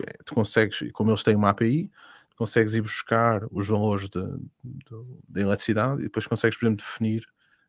é, 0.00 0.12
tu 0.24 0.34
consegues, 0.34 0.82
como 0.92 1.10
eles 1.10 1.22
têm 1.22 1.36
uma 1.36 1.50
API, 1.50 1.90
consegues 2.36 2.74
ir 2.74 2.80
buscar 2.80 3.42
os 3.50 3.68
valores 3.68 4.08
da 4.08 5.40
eletricidade 5.40 6.00
e 6.00 6.04
depois 6.04 6.26
consegues, 6.26 6.58
por 6.58 6.66
exemplo, 6.66 6.84
definir, 6.84 7.24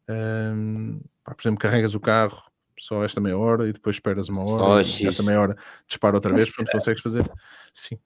um, 0.09 0.99
pá, 1.23 1.35
por 1.35 1.41
exemplo, 1.41 1.59
carregas 1.59 1.93
o 1.93 1.99
carro 1.99 2.51
só 2.79 3.03
esta 3.03 3.19
meia 3.21 3.37
hora 3.37 3.67
e 3.67 3.73
depois 3.73 3.95
esperas 3.95 4.29
uma 4.29 4.43
hora, 4.43 4.63
oh, 4.63 4.79
esta 4.79 5.23
meia 5.23 5.39
hora 5.39 5.57
dispara 5.87 6.15
outra 6.15 6.33
vez, 6.33 6.45
portanto 6.45 6.71
consegues 6.71 7.01
fazer. 7.01 7.29
Sim, 7.73 7.99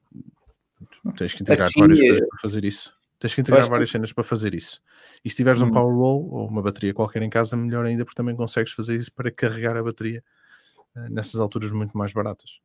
tens 1.18 1.34
que 1.34 1.43
integrar 1.43 1.70
Aqui, 1.70 1.80
várias 1.80 1.99
coisas 1.99 2.28
para 2.28 2.39
fazer 2.39 2.65
isso. 2.65 2.97
Tens 3.20 3.34
que 3.34 3.41
integrar 3.41 3.68
várias 3.68 3.89
cenas 3.89 4.13
para 4.13 4.24
fazer 4.24 4.53
isso. 4.53 4.80
E 5.26 5.30
se 5.30 5.36
tiveres 5.36 5.61
hum. 5.61 5.65
um 5.65 5.72
Powerwall 5.72 6.30
ou 6.30 6.47
uma 6.47 6.61
bateria 6.61 6.93
qualquer 6.93 7.22
em 7.24 7.30
casa, 7.30 7.57
melhor 7.57 7.86
ainda, 7.86 8.05
porque 8.05 8.18
também 8.18 8.36
consegues 8.36 8.74
fazer 8.74 8.95
isso 8.95 9.11
para 9.11 9.32
carregar 9.32 9.76
a 9.76 9.84
bateria 9.84 10.24
uh, 10.95 11.09
nessas 11.09 11.39
alturas 11.39 11.72
muito 11.72 11.97
mais 11.97 12.13
baratas. 12.13 12.59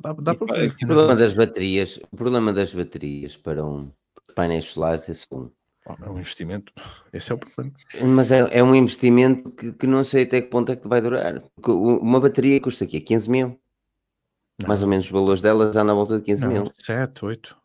Dá, 0.00 0.12
dá 0.12 0.34
para 0.34 0.46
fazer. 0.46 0.68
O 0.68 0.86
problema 0.86 1.16
das 1.16 1.34
baterias, 1.34 2.00
o 2.10 2.16
problema 2.16 2.52
das 2.52 2.72
baterias 2.72 3.36
para 3.36 3.64
um 3.64 3.90
painéis 4.34 4.66
solares 4.66 5.08
é 5.08 5.14
segundo 5.14 5.52
é 6.02 6.10
um 6.10 6.18
investimento, 6.18 6.72
esse 7.12 7.32
é 7.32 7.34
o 7.34 7.38
problema. 7.38 7.72
Mas 8.14 8.30
é, 8.30 8.58
é 8.58 8.62
um 8.62 8.74
investimento 8.74 9.50
que, 9.50 9.72
que, 9.72 9.86
não 9.86 10.04
sei 10.04 10.24
até 10.24 10.40
que 10.40 10.48
ponto 10.48 10.72
é 10.72 10.76
que 10.76 10.88
vai 10.88 11.00
durar. 11.00 11.40
Porque 11.54 11.70
uma 11.70 12.20
bateria 12.20 12.60
custa 12.60 12.84
aqui 12.84 13.00
15 13.00 13.30
mil. 13.30 13.60
Não. 14.58 14.68
Mais 14.68 14.82
ou 14.82 14.88
menos 14.88 15.06
os 15.06 15.10
valores 15.10 15.40
delas 15.40 15.74
andam 15.74 15.94
à 15.94 15.94
volta 15.94 16.18
de 16.18 16.24
15 16.24 16.42
não, 16.42 16.52
mil. 16.52 16.72
7, 16.74 17.24
8. 17.24 17.56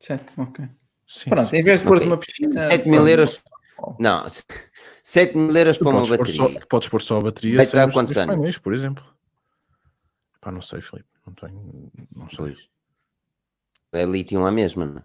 7, 0.00 0.24
ok. 0.36 0.68
Sim, 1.06 1.30
Pronto, 1.30 1.54
em 1.54 1.62
vez 1.62 1.80
de 1.80 1.86
pôr 1.86 2.02
uma 2.02 2.18
piscina. 2.18 2.68
7 2.68 2.86
mil 2.88 3.08
euros. 3.08 3.42
Não, 3.98 4.26
7 5.02 5.36
mil 5.36 5.56
euros 5.56 5.78
para 5.78 5.88
uma 5.88 6.06
bateria. 6.06 6.34
Só, 6.34 6.50
podes 6.68 6.88
pôr 6.88 7.00
só 7.00 7.18
a 7.18 7.22
bateria 7.22 7.56
vai 7.56 7.66
sem 7.66 7.90
quantos 7.90 8.16
anos? 8.16 8.34
Painéis, 8.36 8.58
por 8.58 8.74
exemplo. 8.74 9.04
Pá, 10.40 10.52
não 10.52 10.62
sei, 10.62 10.80
Filipe. 10.80 11.08
Não 11.26 11.34
tenho. 11.34 11.90
Não 12.14 12.28
sei. 12.28 12.38
Pois. 12.38 12.68
é 13.92 14.04
lítio 14.04 14.44
à 14.44 14.50
mesma, 14.50 14.86
não 14.86 15.02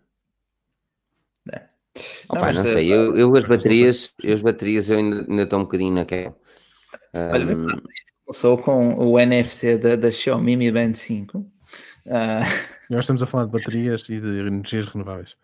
É. 1.52 1.70
é? 1.96 2.00
Opa, 2.30 2.36
Não, 2.36 2.42
mas, 2.42 2.58
não 2.58 2.66
eh, 2.66 2.74
sei, 2.74 2.94
eu, 2.94 3.18
eu 3.18 3.36
as 3.36 3.46
baterias, 3.46 4.14
eu 4.24 4.36
as 4.36 4.42
baterias 4.42 4.90
eu 4.90 4.98
ainda 4.98 5.26
ainda 5.30 5.44
estou 5.44 5.60
um 5.60 5.64
bocadinho 5.64 5.94
naquela. 5.94 6.36
Olha, 7.14 7.54
Ahm, 7.54 7.82
Começou 8.26 8.58
com 8.58 8.96
o 8.96 9.20
NFC 9.20 9.78
da, 9.78 9.96
da 9.96 10.10
Xiaomi 10.10 10.56
Mi 10.56 10.72
Band 10.72 10.94
5. 10.94 11.46
Ah, 12.10 12.44
Nós 12.90 13.02
estamos 13.02 13.22
a 13.22 13.28
falar 13.28 13.46
de 13.46 13.52
baterias 13.52 14.08
e 14.10 14.20
de 14.20 14.48
energias 14.48 14.86
renováveis. 14.86 15.36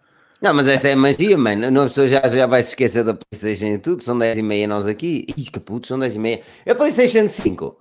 Não, 0.41 0.53
mas 0.53 0.69
esta 0.69 0.87
é 0.87 0.95
magia, 0.95 1.37
mano. 1.37 1.67
Uma 1.67 1.87
pessoa 1.87 2.07
já, 2.07 2.25
já 2.25 2.47
vai 2.47 2.63
se 2.63 2.69
esquecer 2.69 3.03
da 3.03 3.13
PlayStation 3.13 3.75
e 3.75 3.77
tudo. 3.77 4.01
São 4.01 4.17
10 4.17 4.37
e 4.37 4.41
meia 4.41 4.67
nós 4.67 4.87
aqui. 4.87 5.25
Ih, 5.35 5.51
que 5.51 5.59
puto, 5.59 5.87
são 5.87 5.99
10 5.99 6.15
e 6.15 6.19
meia. 6.19 6.41
É 6.65 6.71
a 6.71 6.75
PlayStation 6.75 7.27
5. 7.27 7.77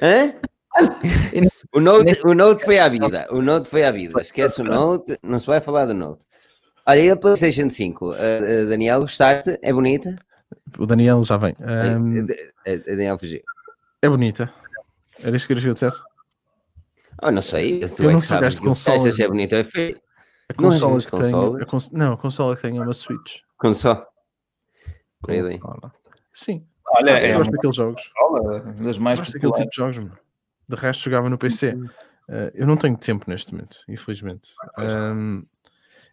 Hã? 0.00 0.34
O 1.74 1.80
Note, 1.80 2.20
o 2.24 2.34
Note 2.34 2.64
foi 2.64 2.78
à 2.78 2.86
vida. 2.86 3.26
O 3.30 3.40
Note 3.40 3.66
foi 3.66 3.82
à 3.84 3.90
vida. 3.90 4.20
Esquece 4.20 4.60
o 4.60 4.64
Note, 4.64 5.18
não 5.22 5.38
se 5.40 5.46
vai 5.46 5.58
falar 5.58 5.86
do 5.86 5.94
Note. 5.94 6.22
Olha, 6.86 7.00
e 7.00 7.10
a 7.10 7.16
PlayStation 7.16 7.70
5? 7.70 8.04
Uh, 8.06 8.12
uh, 8.12 8.68
Daniel, 8.68 9.00
gostaste? 9.00 9.58
É 9.62 9.72
bonita? 9.72 10.16
O 10.78 10.86
Daniel 10.86 11.22
já 11.22 11.36
vem. 11.36 11.54
A- 11.60 12.70
a 12.70 12.76
Daniel 12.86 13.18
fugiu. 13.18 13.40
é 14.00 14.08
bonita. 14.08 14.52
Era 15.22 15.36
isso 15.36 15.46
que 15.46 15.52
eu 15.52 15.58
dissesse? 15.74 16.00
Oh, 17.22 17.30
não 17.30 17.42
sei. 17.42 17.80
Tu 17.88 18.02
Eu 18.02 18.10
é 18.10 18.12
não 18.14 18.20
que 18.20 18.26
sabes 18.26 18.54
de 18.54 18.60
que 18.60 18.66
consolas. 18.66 19.02
achas 19.06 19.20
é 19.20 19.28
bonito 19.28 19.54
é 19.54 19.64
feio. 19.64 20.00
A 20.48 20.60
Não 20.60 20.68
é 20.68 20.72
consola 20.72 21.00
que 21.00 21.10
consola? 21.10 21.62
a 21.62 21.66
cons- 21.66 21.90
Não, 21.92 22.12
a 22.12 22.16
consola 22.16 22.56
que 22.56 22.62
tem 22.62 22.76
é 22.78 22.80
uma 22.80 22.92
Switch. 22.92 23.40
Console. 23.56 24.02
Really? 25.26 25.58
Consola. 25.60 25.92
Sim. 26.32 26.66
olha, 26.86 27.10
eu 27.10 27.16
é 27.16 27.36
gosto 27.36 27.48
uma 27.50 27.56
daqueles 27.56 27.76
jogos. 27.76 28.12
consola 28.16 28.60
das 28.72 28.98
mais 28.98 29.18
gosto 29.18 29.32
daquele 29.34 29.52
tipo 29.52 29.70
de 29.70 29.76
jogos, 29.76 29.98
mano. 29.98 30.18
De 30.68 30.76
resto, 30.76 31.04
jogava 31.04 31.30
no 31.30 31.38
PC. 31.38 31.74
Uh, 31.74 31.88
eu 32.54 32.66
não 32.66 32.76
tenho 32.76 32.96
tempo 32.96 33.26
neste 33.28 33.52
momento, 33.52 33.78
infelizmente. 33.88 34.50
Um, 34.78 35.44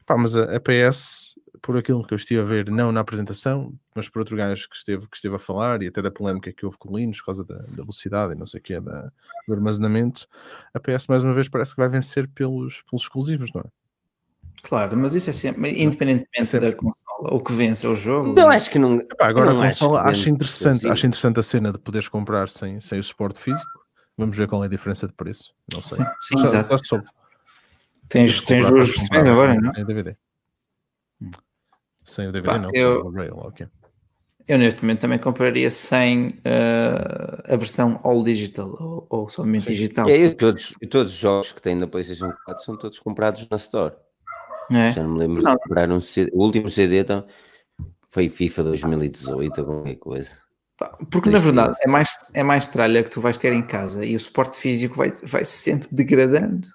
pá, 0.09 0.17
mas 0.17 0.35
a, 0.35 0.55
a 0.55 0.59
PS, 0.59 1.39
por 1.61 1.77
aquilo 1.77 2.03
que 2.03 2.13
eu 2.13 2.15
estive 2.15 2.41
a 2.41 2.43
ver, 2.43 2.71
não 2.71 2.91
na 2.91 2.99
apresentação, 2.99 3.71
mas 3.93 4.09
por 4.09 4.19
outro 4.19 4.35
gajo 4.35 4.67
que 4.67 4.75
esteve, 4.75 5.07
que 5.07 5.15
esteve 5.15 5.35
a 5.35 5.39
falar 5.39 5.83
e 5.83 5.87
até 5.87 6.01
da 6.01 6.09
polémica 6.09 6.51
que 6.51 6.65
houve 6.65 6.79
com 6.79 6.91
o 6.91 6.97
Linux 6.97 7.19
por 7.19 7.27
causa 7.27 7.43
da, 7.43 7.57
da 7.57 7.83
velocidade 7.83 8.33
e 8.33 8.35
não 8.35 8.47
sei 8.47 8.59
o 8.59 8.63
que, 8.63 8.79
da, 8.79 9.11
do 9.47 9.53
armazenamento, 9.53 10.27
a 10.73 10.79
PS 10.79 11.07
mais 11.07 11.23
uma 11.23 11.35
vez 11.35 11.47
parece 11.47 11.75
que 11.75 11.79
vai 11.79 11.87
vencer 11.87 12.27
pelos, 12.29 12.81
pelos 12.89 13.03
exclusivos, 13.03 13.51
não 13.53 13.61
é? 13.61 13.65
Claro, 14.63 14.97
mas 14.97 15.13
isso 15.13 15.29
é 15.29 15.33
sempre, 15.33 15.69
independentemente 15.79 16.49
sempre. 16.49 16.71
da 16.71 16.75
consola, 16.75 17.33
o 17.33 17.39
que 17.39 17.53
vence 17.53 17.85
é 17.85 17.89
o 17.89 17.95
jogo. 17.95 18.33
Não, 18.33 18.49
acho 18.49 18.71
que 18.71 18.79
não. 18.79 18.95
Epá, 18.99 19.27
agora 19.27 19.53
não 19.53 19.61
a 19.61 19.67
acho 19.67 19.79
consola 19.79 20.01
acho, 20.01 20.23
vende 20.25 20.29
interessante, 20.31 20.87
acho 20.87 21.05
interessante 21.05 21.39
a 21.39 21.43
cena 21.43 21.71
de 21.71 21.77
poderes 21.77 22.09
comprar 22.09 22.49
sem, 22.49 22.79
sem 22.79 22.99
o 22.99 23.03
suporte 23.03 23.39
físico. 23.39 23.79
Vamos 24.17 24.35
ver 24.35 24.47
qual 24.47 24.63
é 24.63 24.65
a 24.65 24.69
diferença 24.69 25.07
de 25.07 25.13
preço. 25.13 25.53
Não 25.71 25.81
sei. 25.83 26.03
Sim, 26.03 26.11
sim, 26.21 26.37
Já- 26.39 26.43
exato. 26.45 26.69
já 26.69 26.77
soube. 26.83 27.05
Tens, 28.09 28.41
tens 28.41 28.65
duas 28.65 28.89
versões 28.89 29.27
agora, 29.27 29.55
não? 29.55 29.73
Sem 29.73 29.83
o 29.83 29.87
DVD. 29.87 30.17
Hum. 31.21 31.31
Sem 32.03 32.27
o 32.27 32.31
DVD, 32.31 32.53
Pá, 32.53 32.59
não. 32.59 32.71
eu- 32.73 33.05
o 33.05 33.11
lá, 33.11 33.47
ok. 33.47 33.67
Eu 34.47 34.57
neste 34.57 34.81
momento 34.81 35.01
também 35.01 35.19
compraria 35.19 35.69
sem 35.69 36.39
eh, 36.43 37.43
a 37.53 37.55
versão 37.55 37.99
all 38.03 38.23
digital 38.23 38.75
ou, 38.79 39.05
ou 39.07 39.29
somente 39.29 39.65
Sim. 39.65 39.73
digital. 39.73 40.09
É, 40.09 40.25
eu, 40.25 40.35
todos, 40.35 40.73
todos 40.89 41.13
os 41.13 41.19
jogos 41.19 41.51
que 41.51 41.61
tem 41.61 41.75
na 41.75 41.85
PlayStation 41.85 42.33
4 42.45 42.63
são 42.63 42.75
todos 42.75 42.97
comprados 42.97 43.47
na 43.47 43.57
Store. 43.57 43.93
não 44.67 44.79
é? 44.79 44.91
Já 44.91 45.03
não 45.03 45.11
me 45.11 45.19
lembro 45.19 45.43
Não. 45.43 45.51
de 45.53 45.59
comprar 45.59 45.91
um 45.91 46.01
CD. 46.01 46.31
O 46.33 46.43
último 46.43 46.67
CD 46.67 47.01
então, 47.01 47.27
foi 48.09 48.27
FIFA 48.27 48.63
2018 48.63 49.59
ou 49.59 49.65
qualquer 49.67 49.95
coisa. 49.97 50.35
Porque 51.11 51.29
na 51.29 51.37
verdade 51.39 51.75
é 51.83 51.87
mais, 51.87 52.17
é 52.33 52.41
mais 52.41 52.65
tralha 52.65 53.03
que 53.03 53.11
tu 53.11 53.21
vais 53.21 53.37
ter 53.37 53.53
em 53.53 53.61
casa 53.61 54.03
e 54.03 54.15
o 54.15 54.19
suporte 54.19 54.57
físico 54.57 54.95
vai, 54.95 55.11
vai 55.11 55.45
sempre 55.45 55.89
degradando. 55.91 56.67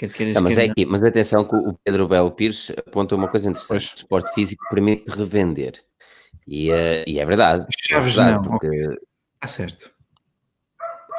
Não, 0.00 0.06
é? 0.06 0.10
quer 0.10 0.12
queiras, 0.12 0.34
Não, 0.34 0.42
mas 0.42 0.54
quer 0.54 0.62
é 0.62 0.66
não. 0.66 0.72
aqui, 0.72 0.86
mas 0.86 1.02
atenção 1.02 1.44
que 1.44 1.56
o 1.56 1.74
Pedro 1.84 2.08
Belo 2.08 2.30
Pires 2.30 2.72
aponta 2.76 3.14
uma 3.14 3.28
coisa 3.28 3.48
interessante. 3.48 3.68
Pois. 3.68 3.92
O 3.92 3.96
esporte 3.96 4.34
físico 4.34 4.64
permite 4.70 5.10
revender. 5.10 5.82
E, 6.46 6.70
eh, 6.70 7.04
e 7.06 7.18
é 7.18 7.26
verdade. 7.26 7.66
As 7.68 7.74
É 7.74 7.94
chaves 7.94 8.14
verdade, 8.14 8.48
não, 8.48 8.58
porque 8.58 8.68
Está 9.34 9.46
certo. 9.46 9.90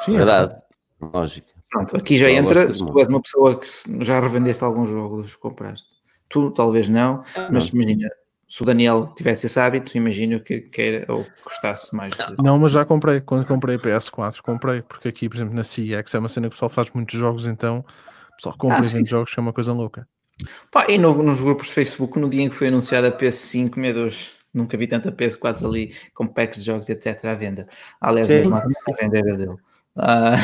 Sim, 0.00 0.12
é 0.12 0.14
é 0.14 0.18
verdade. 0.18 0.56
Lógico. 1.00 1.48
Pronto, 1.70 1.96
aqui 1.96 2.18
já 2.18 2.30
entra, 2.30 2.72
se 2.72 2.80
tu 2.84 2.98
és 2.98 3.06
uma 3.08 3.22
pessoa 3.22 3.58
que 3.58 3.66
já 4.04 4.18
revendeste 4.18 4.64
alguns 4.64 4.90
jogos, 4.90 5.36
compraste. 5.36 5.88
Tu 6.28 6.50
talvez 6.50 6.88
não, 6.88 7.22
mas 7.50 7.68
imagina, 7.68 8.08
se 8.48 8.62
o 8.62 8.66
Daniel 8.66 9.12
tivesse 9.16 9.46
esse 9.46 9.58
hábito, 9.58 9.96
imagino 9.96 10.40
que 10.40 10.60
queira 10.62 11.04
ou 11.08 11.24
gostasse 11.44 11.94
mais 11.94 12.12
de. 12.12 12.42
Não, 12.42 12.58
mas 12.58 12.72
já 12.72 12.84
comprei. 12.84 13.20
Quando 13.20 13.46
comprei 13.46 13.76
a 13.76 13.78
PS4, 13.78 14.42
comprei. 14.42 14.82
Porque 14.82 15.08
aqui, 15.08 15.28
por 15.28 15.36
exemplo, 15.36 15.54
na 15.54 15.62
CX 15.62 16.14
é 16.14 16.18
uma 16.18 16.28
cena 16.28 16.48
que 16.48 16.54
o 16.54 16.56
pessoal 16.56 16.68
faz 16.68 16.90
muitos 16.92 17.18
jogos, 17.18 17.46
então 17.46 17.84
pessoal 18.40 18.56
compra 18.58 18.76
Ah, 18.78 18.80
e 18.80 18.88
vende 18.88 19.08
sim. 19.08 19.12
jogos 19.12 19.32
que 19.32 19.38
é 19.38 19.42
uma 19.42 19.52
coisa 19.52 19.72
louca. 19.72 20.08
Pá, 20.70 20.86
e 20.88 20.96
no- 20.98 21.22
nos 21.22 21.40
grupos 21.40 21.66
de 21.68 21.74
Facebook, 21.74 22.18
no 22.18 22.28
dia 22.28 22.42
em 22.42 22.48
que 22.48 22.54
foi 22.54 22.68
anunciada 22.68 23.08
a 23.08 23.12
PS5, 23.12 23.76
meu 23.78 23.92
Deus, 23.92 24.38
nunca 24.52 24.76
vi 24.76 24.86
tanta 24.86 25.12
PS4 25.12 25.66
ali 25.66 25.94
com 26.14 26.26
packs 26.26 26.60
de 26.60 26.66
jogos, 26.66 26.88
etc. 26.88 27.24
à 27.26 27.34
venda. 27.34 27.68
Aliás, 28.00 28.26
Sim. 28.28 28.34
mesmo 28.36 28.56
a 28.56 28.62
venda 29.00 29.18
era 29.18 29.36
dele. 29.36 29.56
Ah, 29.96 30.36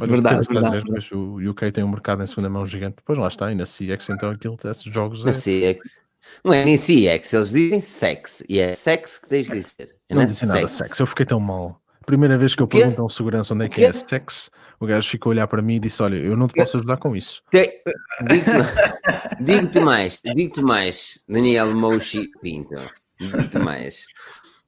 Olha, 0.00 0.10
Verdade, 0.12 0.36
o 0.36 0.40
que 0.40 0.52
está 0.52 0.58
a 0.68 0.70
verdade. 0.70 0.84
dizer, 0.84 0.92
mas 0.92 1.10
o 1.12 1.50
UK 1.50 1.72
tem 1.72 1.82
um 1.82 1.88
mercado 1.88 2.22
em 2.22 2.26
segunda 2.26 2.50
mão 2.50 2.66
gigante. 2.66 2.96
Pois 3.04 3.18
lá 3.18 3.28
está, 3.28 3.50
e 3.50 3.54
na 3.54 3.64
CX 3.64 4.10
então 4.10 4.30
aquilo 4.30 4.56
desses 4.62 4.82
jogos 4.84 5.24
Na 5.24 5.30
é, 5.30 5.34
CX. 5.34 6.00
Não 6.44 6.52
é 6.52 6.64
nem 6.66 6.76
CX, 6.76 7.32
eles 7.32 7.48
dizem 7.50 7.80
sex. 7.80 8.44
E 8.48 8.58
é 8.58 8.74
sex 8.74 9.18
que 9.18 9.28
tens 9.28 9.46
de 9.48 9.54
dizer. 9.58 9.96
É 10.08 10.14
não 10.14 10.22
na 10.22 10.28
disse 10.28 10.44
nada 10.44 10.60
sex. 10.68 10.72
sexo. 10.88 11.02
Eu 11.02 11.06
fiquei 11.06 11.24
tão 11.24 11.40
mal. 11.40 11.80
Primeira 12.10 12.36
vez 12.36 12.56
que 12.56 12.62
eu 12.62 12.66
pergunto 12.66 13.00
a 13.00 13.04
um 13.04 13.08
segurança 13.08 13.54
onde 13.54 13.66
é 13.66 13.68
que 13.68 13.84
é 13.84 13.92
sexo, 13.92 14.50
o 14.80 14.84
gajo 14.86 15.08
ficou 15.08 15.30
a 15.30 15.32
olhar 15.32 15.46
para 15.46 15.62
mim 15.62 15.76
e 15.76 15.78
disse: 15.78 16.02
Olha, 16.02 16.16
eu 16.16 16.36
não 16.36 16.48
te 16.48 16.54
posso 16.54 16.76
ajudar 16.76 16.96
com 16.96 17.14
isso. 17.14 17.40
Te- 17.52 17.84
Digo-te 18.26 19.44
digo-te 19.44 19.78
mais, 19.78 20.20
digo-te 20.24 20.60
mais, 20.60 21.22
Daniel 21.28 21.72
Moshi 21.72 22.28
Pinto. 22.42 22.74
Digo-te 23.20 23.60
mais. 23.60 24.06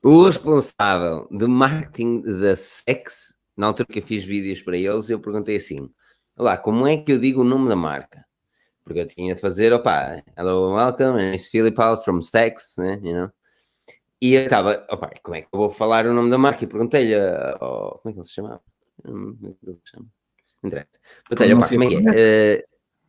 O 0.04 0.24
responsável 0.26 1.26
de 1.32 1.48
marketing 1.48 2.20
da 2.20 2.54
Sex, 2.54 3.34
na 3.56 3.66
altura 3.66 3.88
que 3.90 3.98
eu 3.98 4.04
fiz 4.04 4.22
vídeos 4.24 4.62
para 4.62 4.76
eles, 4.76 5.10
eu 5.10 5.18
perguntei 5.18 5.56
assim: 5.56 5.90
Olá, 6.36 6.56
como 6.56 6.86
é 6.86 6.96
que 6.96 7.10
eu 7.10 7.18
digo 7.18 7.40
o 7.40 7.44
nome 7.44 7.68
da 7.68 7.74
marca? 7.74 8.24
Porque 8.84 9.00
eu 9.00 9.06
tinha 9.08 9.34
a 9.34 9.36
fazer, 9.36 9.72
opá, 9.72 10.22
hello, 10.38 10.74
welcome, 10.76 11.20
and 11.20 11.34
it's 11.34 11.48
Philip 11.48 11.80
out 11.80 12.04
from 12.04 12.20
Sex, 12.20 12.76
né? 12.78 13.00
You 13.02 13.14
know? 13.14 13.30
E 14.22 14.34
eu 14.34 14.44
estava, 14.44 14.86
opá, 14.88 15.10
como 15.20 15.34
é 15.34 15.42
que 15.42 15.48
eu 15.52 15.58
vou 15.58 15.68
falar 15.68 16.06
o 16.06 16.14
nome 16.14 16.30
da 16.30 16.38
marca? 16.38 16.62
E 16.62 16.66
perguntei-lhe, 16.68 17.12
oh, 17.60 17.98
como 17.98 18.02
é 18.08 18.12
que 18.12 18.18
ele 18.20 18.24
se 18.24 18.32
chamava? 18.32 18.62
Hum, 19.04 19.36
Como 19.36 19.50
é 19.50 19.54
que 19.54 19.66
ele 19.66 19.72
se 19.74 19.90
chama? 19.90 20.06
Não 20.62 20.68
interessa. 20.68 20.88
Perguntei-lhe, 21.28 21.54
opá, 21.54 21.68
como 21.68 21.82
é 21.82 21.88
que 21.88 21.96
é? 21.96 22.64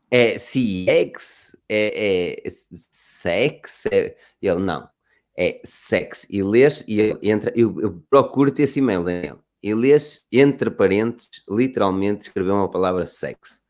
Eh, 0.09 0.33
é 0.33 0.35
CX? 0.39 1.55
É, 1.69 2.41
é 2.45 2.49
sex? 2.49 3.85
É... 3.91 4.17
Ele, 4.41 4.57
não. 4.57 4.89
É 5.37 5.61
sex. 5.63 6.25
E 6.31 6.41
lês, 6.41 6.83
e 6.87 6.99
ele 6.99 7.19
entra, 7.29 7.53
eu, 7.55 7.79
eu 7.79 8.03
procuro-te 8.09 8.63
esse 8.63 8.79
e-mail, 8.79 9.03
Daniel. 9.03 9.39
E 9.61 9.71
lês, 9.75 10.25
entre 10.31 10.71
parênteses, 10.71 11.43
literalmente 11.47 12.23
escreveu 12.23 12.55
uma 12.55 12.71
palavra 12.71 13.05
sex. 13.05 13.62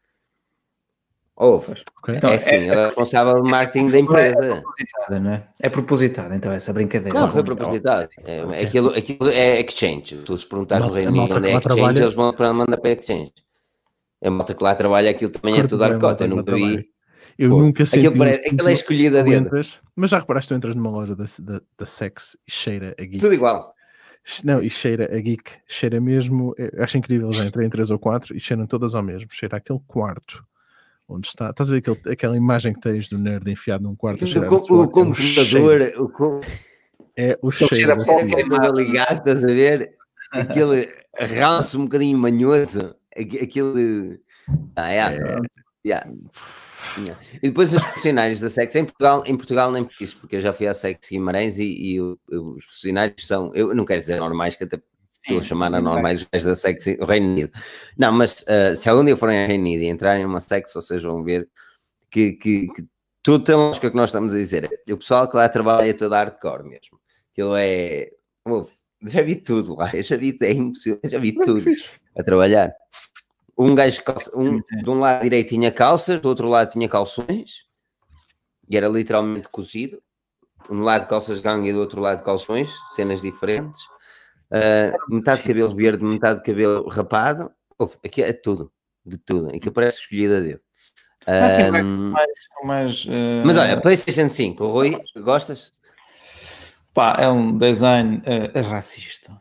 Ouve. 1.44 1.74
ok? 2.02 2.16
Então, 2.16 2.30
é 2.32 2.36
assim, 2.36 2.56
ele 2.56 2.70
é 2.70 2.86
responsável 2.86 3.41
de 3.41 3.50
marketing 3.52 3.86
da 3.91 3.98
É 3.98 4.00
empresa. 4.00 4.36
propositada, 4.38 5.20
não 5.20 5.32
é? 5.32 5.48
É 5.62 5.70
propositada, 5.70 6.36
então, 6.36 6.52
essa 6.52 6.72
brincadeira. 6.74 7.20
Não, 7.20 7.30
foi 7.32 7.44
propositado. 7.44 8.08
É, 8.24 8.44
Ok. 8.44 8.64
aquilo, 8.66 8.89
aquilo 8.89 9.30
é 9.30 9.60
exchange. 9.62 10.16
Tu 10.26 10.38
se 10.38 10.46
perguntares 10.46 10.86
no 10.86 10.94
Reino 10.94 11.10
Unido 11.12 11.20
malta 11.22 11.36
onde 11.38 11.48
é 11.48 11.52
exchange, 11.52 11.76
trabalha- 11.76 12.00
eles 12.00 12.14
vão 12.14 12.34
para 12.34 12.54
mandar 12.54 12.78
para 12.78 12.91
exchange. 12.91 13.34
A 14.24 14.30
malta 14.32 14.54
que 14.54 14.64
lá 14.64 14.74
trabalha, 14.74 15.10
aquilo 15.12 15.32
também 15.32 15.54
é 15.56 15.58
Curto 15.58 15.70
tudo 15.72 15.84
arcota. 15.84 16.24
Eu 16.24 16.30
nunca 16.30 16.56
vi. 16.56 16.89
Eu 17.38 17.50
Pô, 17.50 17.58
nunca 17.60 17.86
senti 17.86 18.08
Aquilo, 18.08 18.18
parece, 18.20 18.39
aquilo 18.41 18.62
é 18.70 18.72
tu- 18.74 18.78
escolhido 18.78 19.18
a 19.18 19.24
tu 19.24 19.30
dedo. 19.30 19.46
entras- 19.48 19.80
mas 19.96 20.10
já 20.12 20.20
reparaste, 20.20 20.50
tu 20.50 20.56
entras 20.56 20.76
numa 20.76 20.89
loja 20.91 21.16
da, 21.16 21.26
da, 21.39 21.62
da 21.80 21.86
Sex 21.86 22.38
e 22.48 22.52
cheira 22.52 22.96
a 22.98 23.02
geek. 23.04 23.18
Tudo 23.20 23.34
igual. 23.34 23.74
Não, 24.46 24.62
e 24.62 24.70
cheira 24.70 25.06
a 25.14 25.20
geek, 25.20 25.44
cheira 25.68 26.00
mesmo. 26.00 26.56
Acho 26.78 26.98
incrível, 26.98 27.34
já 27.34 27.44
entrei 27.44 27.66
em 27.68 27.70
três 27.70 27.89
ou 27.89 27.98
quatro 28.00 28.34
e 28.38 28.39
cheiram 28.39 28.66
todas 28.68 28.94
ao 28.96 29.02
mesmo. 29.04 29.28
Cheira 29.32 29.58
aquele 29.58 29.80
quarto 29.88 30.46
onde 31.08 31.28
está. 31.28 31.49
Estás 31.49 31.70
a 31.70 31.74
ver 31.74 31.80
aquele, 31.80 31.99
aquela 32.14 32.38
imagem 32.38 32.74
que 32.74 32.80
tens 32.82 33.10
do 33.10 33.18
nerd 33.18 33.49
enfiado 33.51 33.84
num 33.84 33.95
quarto 33.95 34.24
a 34.24 34.26
O, 34.26 34.28
cheirar 34.30 34.49
suor? 34.49 34.62
o 34.62 34.99
É 34.99 35.10
o 35.10 35.14
cheiro. 35.14 35.91
computador, 35.91 35.93
o 36.04 36.10
co- 36.10 36.41
É 37.16 37.38
o 37.41 37.51
cheira 37.51 37.76
cheiro. 37.76 37.91
a 38.01 38.06
pó 38.06 38.20
é 38.20 38.72
ligado, 38.84 39.18
estás 39.20 39.43
a 39.43 39.47
ver? 39.47 39.95
Aquele 40.32 40.89
ranço 41.20 41.80
um 41.80 41.84
bocadinho 41.84 42.18
manhoso. 42.18 42.95
aque- 43.16 43.39
Aquele. 43.39 44.20
Ah, 44.76 44.91
é. 44.91 44.97
Yeah. 45.86 46.12
Yeah. 46.97 47.20
E 47.41 47.49
depois 47.49 47.74
os 47.74 47.84
funcionários 47.84 48.39
da 48.39 48.49
Sex 48.49 48.76
em 48.76 48.86
Portugal, 48.86 49.24
em 49.26 49.36
Portugal 49.36 49.72
nem 49.72 49.84
por 49.84 49.93
isso, 50.01 50.18
porque 50.18 50.36
eu 50.38 50.39
já 50.41 50.51
fui 50.54 50.68
à 50.68 50.74
Sex 50.74 51.10
Guimarães 51.10 51.58
e, 51.60 51.64
e 51.93 52.01
o- 52.01 52.18
os 52.30 52.66
funcionários 52.66 53.26
são, 53.28 53.51
eu 53.54 53.74
não 53.76 53.84
quero 53.86 53.99
dizer 54.01 54.20
normais, 54.20 54.56
que 54.56 54.64
até 54.64 54.80
estou 55.24 55.39
a 55.39 55.43
chamar 55.43 55.74
a 55.74 55.82
normais 55.82 56.21
os 56.21 56.28
gajos 56.32 56.45
da 56.45 56.55
Sex 56.55 56.86
o 56.99 57.05
Reino 57.05 57.28
Unido. 57.28 57.51
Não, 57.97 58.11
mas 58.11 58.43
ah, 58.47 58.76
se 58.76 58.89
algum 58.89 59.03
dia 59.03 59.17
forem 59.17 59.41
ao 59.41 59.47
Reino 59.47 59.63
Unido 59.63 59.84
e 59.84 59.88
entrarem 59.88 60.24
numa 60.24 60.39
Sex, 60.39 60.74
vocês 60.74 61.01
vão 61.01 61.24
ver 61.24 61.49
que, 62.11 62.34
que, 62.34 62.67
que 62.67 62.86
tudo 63.24 63.43
tem 63.43 63.55
lógica 63.55 63.89
que 63.89 63.95
nós 63.95 64.09
estamos 64.09 64.34
a 64.34 64.38
dizer. 64.38 64.69
O 64.89 64.97
pessoal 64.97 65.30
que 65.30 65.36
lá 65.36 65.47
trabalha 65.47 65.89
é 65.89 65.93
todo 65.93 66.13
hardcore 66.13 66.63
mesmo. 66.63 66.99
Aquilo 67.32 67.55
é. 67.55 68.11
Uf, 68.45 68.71
já 69.05 69.21
vi 69.21 69.36
tudo 69.36 69.76
lá, 69.76 69.89
já 70.01 70.15
vi, 70.17 70.38
é 70.41 70.51
impossível, 70.51 70.99
já 71.05 71.19
vi 71.19 71.34
tudo 71.34 71.63
a 72.17 72.24
trabalhar. 72.24 72.74
Um 73.57 73.74
gajo, 73.76 74.01
um, 74.36 74.59
de 74.59 74.89
um 74.89 74.99
lado 74.99 75.24
direito 75.24 75.49
tinha 75.49 75.71
calças, 75.71 76.19
do 76.19 76.28
outro 76.28 76.47
lado 76.47 76.71
tinha 76.71 76.89
calções, 76.89 77.65
e 78.69 78.76
era 78.76 78.88
literalmente 78.88 79.47
cozido. 79.49 80.01
Um 80.69 80.82
lado 80.82 81.07
calças 81.07 81.39
gangue 81.39 81.69
e 81.69 81.74
do 81.74 81.80
outro 81.80 82.01
lado 82.01 82.24
calções, 82.24 82.69
cenas 82.95 83.21
diferentes. 83.21 83.82
Uh, 84.54 85.16
metade 85.16 85.41
de 85.41 85.47
cabelo 85.47 85.76
verde, 85.76 86.04
metade 86.04 86.39
de 86.39 86.45
cabelo 86.45 86.88
rapado. 86.88 87.51
Uf, 87.80 87.97
aqui 88.06 88.22
é 88.22 88.32
tudo, 88.32 88.72
de 89.04 89.18
tudo. 89.18 89.49
Aqui 89.49 89.72
parece 89.72 90.01
escolhido 90.01 90.36
a 90.36 90.39
dedo. 90.39 90.62
Um, 91.28 92.12
mais, 92.12 92.30
mais, 92.64 93.06
uh... 93.06 93.43
Mas 93.45 93.58
olha, 93.58 93.82
PlayStation 93.82 94.30
5, 94.30 94.68
Rui, 94.68 95.01
gostas? 95.18 95.72
Pá, 96.93 97.18
é 97.20 97.28
um 97.28 97.58
design 97.58 98.22
uh, 98.28 98.62
racista. 98.62 99.32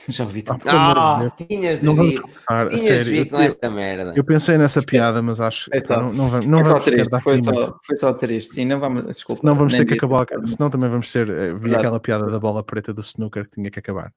Já 0.08 0.24
ouvi 0.24 0.42
tanto. 0.42 0.68
Ah, 0.68 1.30
tinhas 1.36 1.80
de 1.80 1.86
não 1.86 1.94
vir, 1.94 2.20
vamos 2.48 2.72
tinhas 2.72 2.86
sério, 2.86 3.04
vir 3.04 3.30
com 3.30 3.40
esta 3.40 3.70
merda. 3.70 4.12
Eu 4.16 4.24
pensei 4.24 4.58
nessa 4.58 4.82
piada, 4.82 5.22
mas 5.22 5.40
acho 5.40 5.70
que 5.70 5.88
não, 5.88 6.12
não, 6.12 6.28
vamos, 6.28 6.46
não 6.46 6.62
vamos 6.62 6.84
triste, 6.84 7.20
foi, 7.22 7.42
só, 7.42 7.78
foi 7.86 7.96
só 7.96 8.12
triste. 8.12 8.54
Sim, 8.54 8.64
não 8.66 8.80
vamos, 8.80 9.06
desculpa. 9.06 9.40
Não 9.44 9.54
vamos 9.54 9.72
ter 9.72 9.86
que 9.86 9.94
acabar, 9.94 10.26
senão 10.44 10.68
também 10.68 10.90
vamos 10.90 11.10
ter, 11.12 11.30
eh, 11.30 11.54
vi 11.54 11.74
aquela 11.74 12.00
piada 12.00 12.26
da 12.30 12.38
bola 12.38 12.62
preta 12.62 12.92
do 12.92 13.02
snooker 13.02 13.44
que 13.44 13.52
tinha 13.52 13.70
que 13.70 13.78
acabar. 13.78 14.12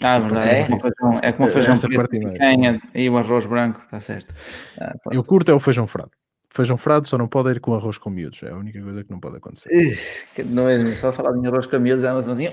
Ah, 0.00 0.18
verdade. 0.18 0.48
É, 0.48 0.64
como 0.66 0.80
feijão, 0.80 1.20
é 1.22 1.32
como 1.32 1.48
feijão 1.48 1.78
preto, 1.78 2.16
e 2.94 3.10
o 3.10 3.16
arroz 3.16 3.46
branco, 3.46 3.80
está 3.80 4.00
certo. 4.00 4.34
Ah, 4.80 4.94
eu 5.10 5.22
curto 5.22 5.50
é 5.50 5.54
o 5.54 5.60
feijão 5.60 5.86
frado 5.86 6.10
feijão 6.52 6.76
frado 6.76 7.08
só 7.08 7.16
não 7.16 7.26
pode 7.26 7.50
ir 7.50 7.60
com 7.60 7.74
arroz 7.74 7.98
com 7.98 8.10
miúdos. 8.10 8.42
É 8.42 8.50
a 8.50 8.56
única 8.56 8.80
coisa 8.80 9.02
que 9.02 9.10
não 9.10 9.18
pode 9.18 9.38
acontecer. 9.38 9.70
Não 10.44 10.68
é 10.68 10.94
só 10.94 11.12
falar 11.12 11.32
de 11.32 11.46
arroz 11.46 11.66
com 11.66 11.78
miúdos, 11.78 12.04
é 12.04 12.12
uma 12.12 12.20
assim. 12.20 12.48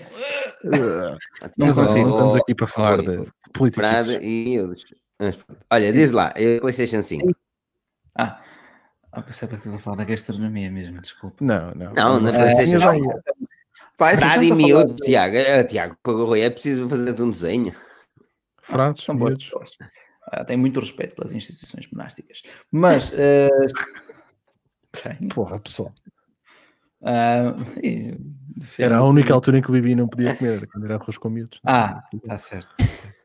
não 0.63 1.67
mas 1.67 1.77
assim, 1.77 2.05
estamos 2.05 2.35
aqui 2.37 2.55
para 2.55 2.67
falar 2.67 2.97
de 2.97 3.27
política. 3.53 3.81
Frado 3.81 4.11
e 4.23 4.45
miúdos. 4.45 4.85
Olha, 5.69 5.91
diz 5.91 6.11
lá, 6.11 6.33
eu 6.37 6.61
PlayStation 6.61 7.03
5. 7.03 7.29
Ah, 8.17 8.41
ah 9.11 9.21
pensei 9.21 9.47
que 9.47 9.57
vocês 9.57 9.75
a 9.75 9.79
falar 9.79 9.97
da 9.97 10.05
gastronomia 10.05 10.71
mesmo, 10.71 11.01
desculpa. 11.01 11.43
Não, 11.43 11.71
não. 11.75 11.93
Não, 11.93 12.19
na 12.21 12.31
PlayStation 12.31 12.79
5. 12.79 13.21
Pá, 13.99 14.15
Frado 14.15 14.43
e 14.45 14.51
miúdos, 14.53 14.95
Tiago. 15.05 15.35
Uh, 15.35 15.67
Tiago, 15.67 15.97
é 16.35 16.49
preciso 16.49 16.87
fazer 16.87 17.21
um 17.21 17.29
desenho. 17.29 17.75
Frados, 18.61 19.03
são 19.03 19.13
miúdos. 19.13 19.51
Uh, 19.51 20.45
tenho 20.47 20.59
muito 20.59 20.79
respeito 20.79 21.15
pelas 21.15 21.33
instituições 21.33 21.85
monásticas. 21.91 22.41
Mas. 22.71 23.11
Uh. 25.05 25.27
Porra, 25.31 25.59
pessoal. 25.59 25.93
Uh, 26.99 27.61
e, 27.81 28.17
era 28.79 28.97
a 28.97 29.03
única 29.03 29.31
altura 29.33 29.59
em 29.59 29.61
que 29.61 29.69
o 29.69 29.71
Bibi 29.71 29.93
não 29.93 30.07
podia 30.07 30.35
comer, 30.35 30.67
quando 30.67 30.85
era 30.85 30.95
arroz 30.95 31.17
com 31.17 31.29
miúdos. 31.29 31.61
Ah, 31.63 32.03
está 32.11 32.39
certo, 32.39 32.75
tá 32.75 32.85
certo. 32.87 33.15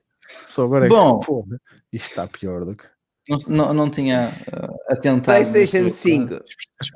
Só 0.46 0.64
agora 0.64 0.84
é 0.84 0.88
Bom, 0.90 1.18
que, 1.18 1.26
porra, 1.26 1.60
isto 1.90 2.10
está 2.10 2.28
pior 2.28 2.66
do 2.66 2.76
que. 2.76 2.84
Não, 3.28 3.38
não, 3.48 3.74
não 3.74 3.90
tinha 3.90 4.30
uh, 4.52 4.92
atentado. 4.92 5.36
PlayStation 5.36 5.88
5. 5.88 6.44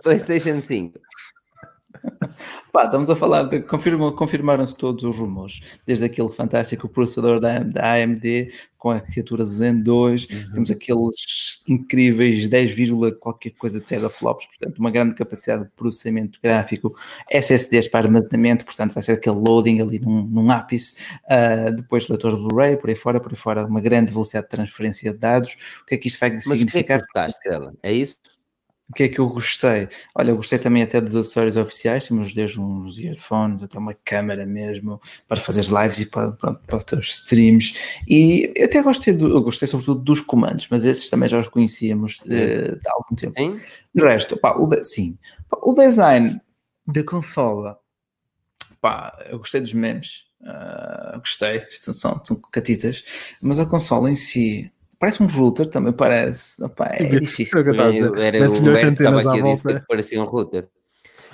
PlayStation 0.03 0.61
5. 0.61 1.01
Pá, 2.73 2.85
estamos 2.85 3.11
a 3.11 3.17
falar 3.17 3.45
de 3.45 3.61
confirmaram-se 3.61 4.77
todos 4.77 5.05
os 5.05 5.17
rumores, 5.17 5.61
desde 5.87 6.05
aquele 6.05 6.31
fantástico 6.31 6.89
processador 6.89 7.41
da, 7.41 7.61
da 7.61 7.95
AMD 7.95 8.53
com 8.77 8.91
a 8.91 8.95
arquitetura 8.95 9.45
Zen 9.45 9.83
2, 9.83 10.29
uhum. 10.31 10.45
temos 10.53 10.71
aqueles 10.71 11.63
incríveis 11.67 12.47
10, 12.47 12.91
qualquer 13.19 13.51
coisa 13.51 13.81
de 13.81 13.87
teraflops, 13.87 14.47
portanto, 14.47 14.79
uma 14.79 14.91
grande 14.91 15.15
capacidade 15.15 15.65
de 15.65 15.71
processamento 15.71 16.39
gráfico, 16.41 16.95
SSDs 17.29 17.89
para 17.89 18.07
armazenamento, 18.07 18.65
portanto, 18.65 18.95
vai 18.95 19.03
ser 19.03 19.13
aquele 19.13 19.37
loading 19.37 19.81
ali 19.81 19.99
num, 19.99 20.23
num 20.23 20.51
ápice, 20.51 20.95
uh, 21.25 21.75
depois 21.75 22.09
leitor 22.09 22.37
de 22.37 22.43
Blu-ray, 22.43 22.77
por 22.77 22.89
aí 22.89 22.97
fora, 22.97 23.21
por 23.21 23.33
aí 23.33 23.37
fora, 23.37 23.67
uma 23.67 23.81
grande 23.81 24.13
velocidade 24.13 24.47
de 24.47 24.51
transferência 24.51 25.13
de 25.13 25.19
dados. 25.19 25.57
O 25.83 25.87
que 25.87 25.97
é 25.97 25.99
que 25.99 26.07
isto 26.07 26.21
vai 26.21 26.31
Mas 26.31 26.45
significar? 26.45 27.01
Que 27.01 27.19
é, 27.19 27.29
que 27.29 27.79
é 27.83 27.93
isso? 27.93 28.17
O 28.91 28.95
que 28.95 29.03
é 29.03 29.09
que 29.09 29.19
eu 29.19 29.29
gostei? 29.29 29.87
Olha, 30.15 30.31
eu 30.31 30.37
gostei 30.37 30.59
também 30.59 30.83
até 30.83 30.99
dos 30.99 31.15
acessórios 31.15 31.57
oficiais, 31.57 32.09
temos 32.09 32.35
desde 32.35 32.59
uns 32.59 32.99
earphones 32.99 33.63
até 33.63 33.79
uma 33.79 33.93
câmera 33.93 34.47
mesmo 34.47 34.99
para 35.27 35.39
fazer 35.39 35.61
as 35.61 35.67
lives 35.67 36.01
e 36.01 36.07
para, 36.07 36.33
para, 36.33 36.55
para 36.55 36.77
os 36.77 36.85
teus 36.85 37.09
streams. 37.09 37.75
E 38.09 38.51
eu 38.57 38.65
até 38.65 38.83
gostei, 38.83 39.13
do, 39.13 39.29
eu 39.29 39.43
gostei 39.43 39.69
sobretudo 39.69 40.01
dos 40.01 40.23
comandos, 40.23 40.67
mas 40.71 40.87
esses 40.87 41.11
também 41.11 41.29
já 41.29 41.39
os 41.39 41.49
conhecíamos 41.49 42.19
de, 42.25 42.35
eh, 42.35 42.77
de 42.77 42.89
algum 42.89 43.15
tempo. 43.15 43.35
Sim? 43.37 43.61
De 43.95 44.03
resto, 44.03 44.39
pá, 44.39 44.55
o 44.57 44.67
de, 44.67 44.83
sim, 44.83 45.19
o 45.53 45.75
design 45.75 46.41
da 46.87 47.05
consola, 47.05 47.79
pá, 48.81 49.13
eu 49.29 49.37
gostei 49.37 49.61
dos 49.61 49.75
memes, 49.75 50.25
uh, 50.41 51.19
gostei, 51.19 51.63
são, 51.69 52.25
são 52.25 52.41
catitas, 52.51 53.05
mas 53.43 53.61
a 53.61 53.67
consola 53.67 54.11
em 54.11 54.17
si 54.17 54.73
Parece 54.99 55.23
um 55.23 55.27
router 55.27 55.67
também, 55.67 55.93
parece. 55.93 56.63
Opa, 56.65 56.89
é 56.91 57.07
difícil. 57.21 57.61
Era, 57.61 58.37
era 58.37 58.51
o 58.51 58.53
Roberto 58.53 58.97
que 58.97 59.03
estava 59.03 59.21
aqui 59.21 59.41
a 59.41 59.43
dizer 59.43 59.81
que 59.81 59.87
parecia 59.87 60.21
um 60.21 60.27
router. 60.27 60.69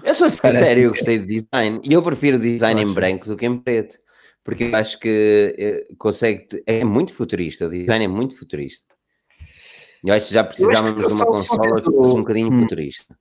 Eu 0.02 0.14
sou 0.14 0.30
sério, 0.30 0.84
eu 0.84 0.90
gostei 0.90 1.18
do 1.18 1.26
design. 1.26 1.80
E 1.82 1.92
eu 1.92 2.02
prefiro 2.02 2.38
design 2.38 2.82
em 2.82 2.92
branco 2.92 3.26
do 3.26 3.36
que 3.36 3.46
em 3.46 3.56
preto. 3.56 3.96
Porque 4.44 4.64
eu 4.64 4.76
acho 4.76 5.00
que 5.00 5.54
eh, 5.58 5.94
consegue. 5.96 6.46
É 6.66 6.84
muito 6.84 7.14
futurista. 7.14 7.66
O 7.66 7.70
design 7.70 8.04
é 8.04 8.08
muito 8.08 8.36
futurista. 8.36 8.94
Eu 10.04 10.12
acho 10.12 10.28
que 10.28 10.34
já 10.34 10.44
precisávamos 10.44 10.92
de 10.92 11.14
uma 11.14 11.26
consola 11.26 11.80
que 11.80 11.90
fosse 11.90 12.14
um 12.14 12.18
bocadinho 12.18 12.52
hum. 12.52 12.58
futurista. 12.58 13.16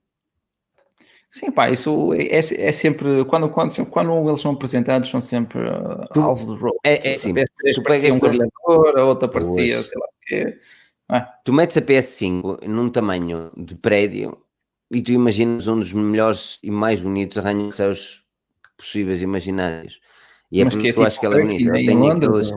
Sim, 1.34 1.50
pá, 1.50 1.68
isso 1.68 2.14
é, 2.14 2.26
é, 2.26 2.38
é, 2.38 2.72
sempre. 2.72 3.24
Quando, 3.24 3.48
quando, 3.48 3.86
quando 3.86 4.28
eles 4.28 4.40
são 4.40 4.52
apresentados, 4.52 5.10
são 5.10 5.18
sempre 5.18 5.68
uh, 5.68 6.06
tu, 6.12 6.20
alvo 6.20 6.54
de 6.54 6.62
role. 6.62 6.76
É, 6.84 7.12
é 7.12 7.16
sim. 7.16 7.34
Tu 7.34 7.82
parecia 7.82 8.14
um 8.14 8.20
carregador, 8.20 8.96
a 8.96 9.04
outra 9.04 9.26
parecia, 9.26 9.82
sei 9.82 9.98
lá 9.98 10.06
o 10.06 10.24
quê. 10.24 10.60
Ah. 11.08 11.22
Tu 11.44 11.52
metes 11.52 11.76
a 11.76 11.82
PS5 11.82 12.68
num 12.68 12.88
tamanho 12.88 13.50
de 13.56 13.74
prédio 13.74 14.38
e 14.92 15.02
tu 15.02 15.10
imaginas 15.10 15.66
um 15.66 15.80
dos 15.80 15.92
melhores 15.92 16.60
e 16.62 16.70
mais 16.70 17.00
bonitos 17.00 17.36
arranha-céus 17.36 18.24
possíveis 18.76 19.20
imaginários. 19.20 20.00
E 20.52 20.60
é 20.60 20.64
Mas 20.64 20.76
por 20.76 20.84
isso 20.84 20.94
que, 20.94 21.00
eu 21.00 21.04
acho 21.04 21.18
que 21.18 21.26
ela 21.26 21.36
é 21.36 21.40
bonita. 21.40 21.68
Ela 21.68 21.78
tem 21.78 22.10
aqueles... 22.12 22.52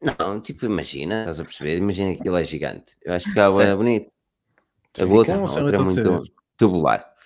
Não, 0.00 0.40
tipo, 0.40 0.64
imagina, 0.64 1.22
estás 1.22 1.40
a 1.40 1.44
perceber? 1.44 1.78
Imagina 1.78 2.14
que 2.14 2.28
ele 2.28 2.40
é 2.40 2.44
gigante. 2.44 2.96
Eu 3.04 3.14
acho 3.14 3.32
que 3.32 3.40
ela 3.40 3.64
é 3.64 3.74
bonito. 3.74 4.12
A 4.96 5.04
outra, 5.06 5.34
a 5.34 5.40
outra 5.40 5.76
é 5.76 5.80
muito 5.80 6.24
tubular. 6.56 7.17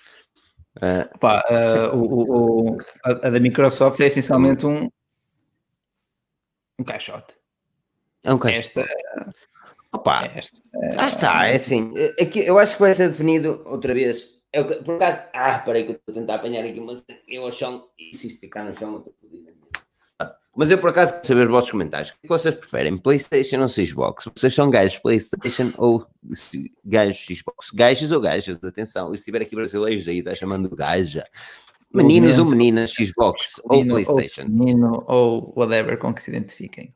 Uh, 0.77 1.19
Pá, 1.19 1.43
uh, 1.49 1.95
o, 1.95 2.73
o, 2.73 2.77
a, 3.03 3.13
da 3.13 3.39
Microsoft 3.39 3.99
é 3.99 4.07
essencialmente 4.07 4.65
um, 4.65 4.89
um 6.79 6.83
caixote. 6.83 7.37
É 8.23 8.33
um 8.33 8.39
caixote. 8.39 8.79
Esta, 8.79 9.33
Opa, 9.93 10.25
esta, 10.35 10.57
ah, 10.97 11.07
está, 11.07 11.47
é 11.47 11.55
assim. 11.55 11.93
É 12.17 12.25
que 12.25 12.39
eu 12.39 12.57
acho 12.57 12.75
que 12.75 12.81
vai 12.81 12.95
ser 12.95 13.09
definido 13.09 13.61
outra 13.65 13.93
vez. 13.93 14.41
Eu, 14.51 14.83
por 14.83 14.95
acaso, 14.95 15.23
ah, 15.33 15.59
peraí 15.59 15.83
que 15.83 15.91
eu 15.91 15.95
estou 15.95 16.11
a 16.11 16.15
tentar 16.15 16.35
apanhar 16.35 16.65
aqui, 16.65 16.79
mas 16.79 17.03
eu 17.27 17.45
ao 17.45 17.51
chão, 17.51 17.87
e 17.97 18.15
se 18.15 18.37
ficar 18.37 18.63
no 18.63 18.73
chão, 18.73 18.93
eu 18.93 18.97
estou 18.99 19.13
fodido. 19.21 19.52
Mas 20.55 20.69
eu 20.69 20.77
por 20.77 20.91
acaso 20.91 21.13
quero 21.13 21.25
saber 21.25 21.45
os 21.45 21.51
vossos 21.51 21.71
comentários. 21.71 22.11
O 22.11 22.21
que 22.21 22.27
vocês 22.27 22.53
preferem? 22.53 22.95
PlayStation 22.97 23.61
ou 23.61 23.69
Xbox? 23.69 24.29
Vocês 24.35 24.53
são 24.53 24.69
gajos 24.69 24.99
PlayStation 24.99 25.73
ou 25.77 26.05
gajos 26.85 27.25
Xbox? 27.25 27.71
Gajos 27.71 28.11
ou 28.11 28.21
gajas? 28.21 28.63
Atenção, 28.63 29.13
e 29.13 29.17
se 29.17 29.25
tiver 29.25 29.41
aqui 29.41 29.55
brasileiros 29.55 30.07
aí, 30.07 30.19
está 30.19 30.35
chamando 30.35 30.69
gaja. 30.75 31.23
Meninos 31.91 32.37
ou 32.37 32.45
meninas 32.45 32.91
Xbox 32.91 33.59
ou 33.65 33.85
PlayStation? 33.85 34.43
Ou 34.43 34.49
menino 34.49 35.03
ou 35.07 35.53
whatever 35.55 35.97
com 35.97 36.13
que 36.13 36.21
se 36.21 36.29
identifiquem. 36.29 36.93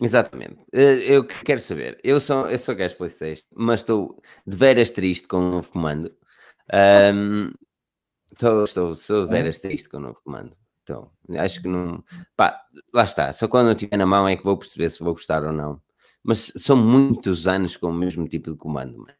Exatamente. 0.00 0.56
Eh, 0.72 1.02
eu 1.06 1.26
quero 1.26 1.60
saber. 1.60 2.00
Eu 2.02 2.18
sou, 2.18 2.48
eu 2.48 2.58
sou 2.58 2.74
gajo 2.74 2.96
PlayStation, 2.96 3.44
mas 3.54 3.80
estou 3.80 4.22
de 4.46 4.56
veras 4.56 4.90
triste 4.90 5.28
com 5.28 5.36
o 5.36 5.50
novo 5.50 5.70
comando. 5.70 6.10
Um, 6.72 7.52
estou, 8.32 8.64
estou, 8.64 8.90
estou 8.92 9.26
de 9.26 9.32
veras 9.32 9.58
triste 9.58 9.88
com 9.88 9.98
o 9.98 10.00
novo 10.00 10.20
comando. 10.24 10.56
Então, 10.90 11.10
acho 11.38 11.62
que 11.62 11.68
não. 11.68 12.02
Pá, 12.36 12.60
lá 12.92 13.04
está. 13.04 13.32
Só 13.32 13.46
quando 13.46 13.68
eu 13.68 13.74
tiver 13.74 13.96
na 13.96 14.06
mão 14.06 14.26
é 14.26 14.36
que 14.36 14.44
vou 14.44 14.56
perceber 14.56 14.90
se 14.90 15.02
vou 15.02 15.12
gostar 15.12 15.44
ou 15.44 15.52
não. 15.52 15.80
Mas 16.22 16.52
são 16.56 16.76
muitos 16.76 17.46
anos 17.46 17.76
com 17.76 17.88
o 17.88 17.94
mesmo 17.94 18.26
tipo 18.28 18.50
de 18.50 18.56
comando, 18.56 18.98
mano. 18.98 19.14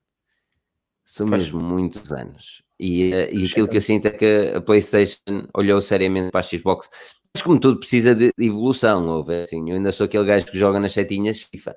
São 1.05 1.27
pois. 1.29 1.45
mesmo 1.45 1.61
muitos 1.61 2.13
anos. 2.13 2.63
E, 2.79 3.13
eh, 3.13 3.33
e 3.33 3.45
aquilo 3.47 3.69
que 3.69 3.77
eu 3.77 3.81
sinto 3.81 4.07
é 4.07 4.11
que 4.11 4.53
a 4.57 4.61
PlayStation 4.61 5.47
olhou 5.55 5.81
seriamente 5.81 6.31
para 6.31 6.41
a 6.41 6.43
Xbox. 6.43 6.89
Mas 7.33 7.43
como 7.43 7.61
tudo 7.61 7.79
precisa 7.79 8.15
de 8.15 8.33
evolução, 8.39 9.07
ouve, 9.07 9.43
assim, 9.43 9.71
eu 9.71 9.77
ainda 9.77 9.93
sou 9.93 10.05
aquele 10.05 10.25
gajo 10.25 10.47
que 10.47 10.59
joga 10.59 10.81
nas 10.81 10.93
setinhas 10.93 11.41
FIFA. 11.43 11.77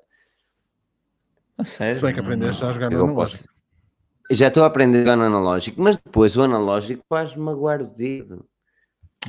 A 1.57 1.65
sério? 1.65 1.95
Se 1.95 2.01
bem 2.01 2.13
que 2.13 2.19
aprendeste 2.19 2.65
a 2.65 2.71
jogar 2.71 2.89
no 2.89 3.03
analógico. 3.03 3.53
Já 4.31 4.47
estou 4.47 4.63
a 4.63 4.67
aprender 4.67 4.99
a 4.99 5.01
jogar 5.01 5.15
no 5.17 5.23
analógico, 5.23 5.81
mas 5.81 5.97
depois 5.97 6.35
o 6.35 6.41
analógico 6.41 7.03
faz-me 7.07 7.43
magoar 7.43 7.81
o 7.81 7.85
dedo. 7.85 8.45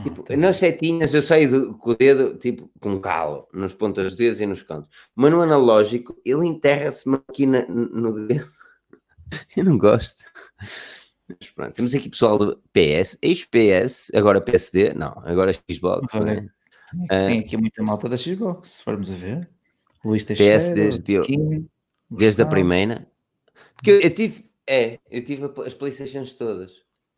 Tipo, 0.02 0.24
ah, 0.28 0.36
nas 0.36 0.56
setinhas 0.56 1.14
eu 1.14 1.22
saio 1.22 1.74
com 1.74 1.90
o 1.90 1.94
dedo, 1.94 2.36
tipo, 2.36 2.68
com 2.80 3.00
calo, 3.00 3.48
nas 3.52 3.72
pontas 3.72 4.04
dos 4.04 4.14
dedos 4.14 4.40
e 4.40 4.46
nos 4.46 4.62
cantos. 4.62 4.88
Mas 5.14 5.30
no 5.30 5.40
analógico, 5.40 6.16
ele 6.24 6.46
enterra-se 6.46 7.08
aqui 7.28 7.46
na, 7.46 7.64
no 7.68 8.26
dedo. 8.26 8.48
eu 9.56 9.64
não 9.64 9.78
gosto. 9.78 10.24
Mas 11.28 11.50
pronto, 11.54 11.72
temos 11.72 11.94
aqui 11.94 12.08
pessoal 12.08 12.36
do 12.36 12.56
PS, 12.72 13.18
ex-PS, 13.22 14.10
agora 14.14 14.40
PSD, 14.40 14.92
não, 14.94 15.12
agora 15.24 15.52
Xbox. 15.52 16.12
Olha, 16.14 16.42
né? 16.42 16.48
tem, 17.08 17.08
tem, 17.08 17.38
aqui 17.40 17.56
muita 17.56 17.82
malta 17.82 18.08
da 18.08 18.16
Xbox, 18.16 18.70
se 18.70 18.82
formos 18.82 19.10
a 19.10 19.14
ver. 19.14 19.48
Luís 20.04 20.24
Teixeira, 20.24 20.52
PSD, 20.52 21.64
Desde 22.10 22.42
a 22.42 22.46
primeira. 22.46 23.08
Porque 23.74 23.90
eu, 23.90 24.00
eu 24.00 24.14
tive, 24.14 24.44
é, 24.66 24.98
eu 25.10 25.24
tive 25.24 25.50
as 25.64 25.74
Playstations 25.74 26.34
todas. 26.34 26.72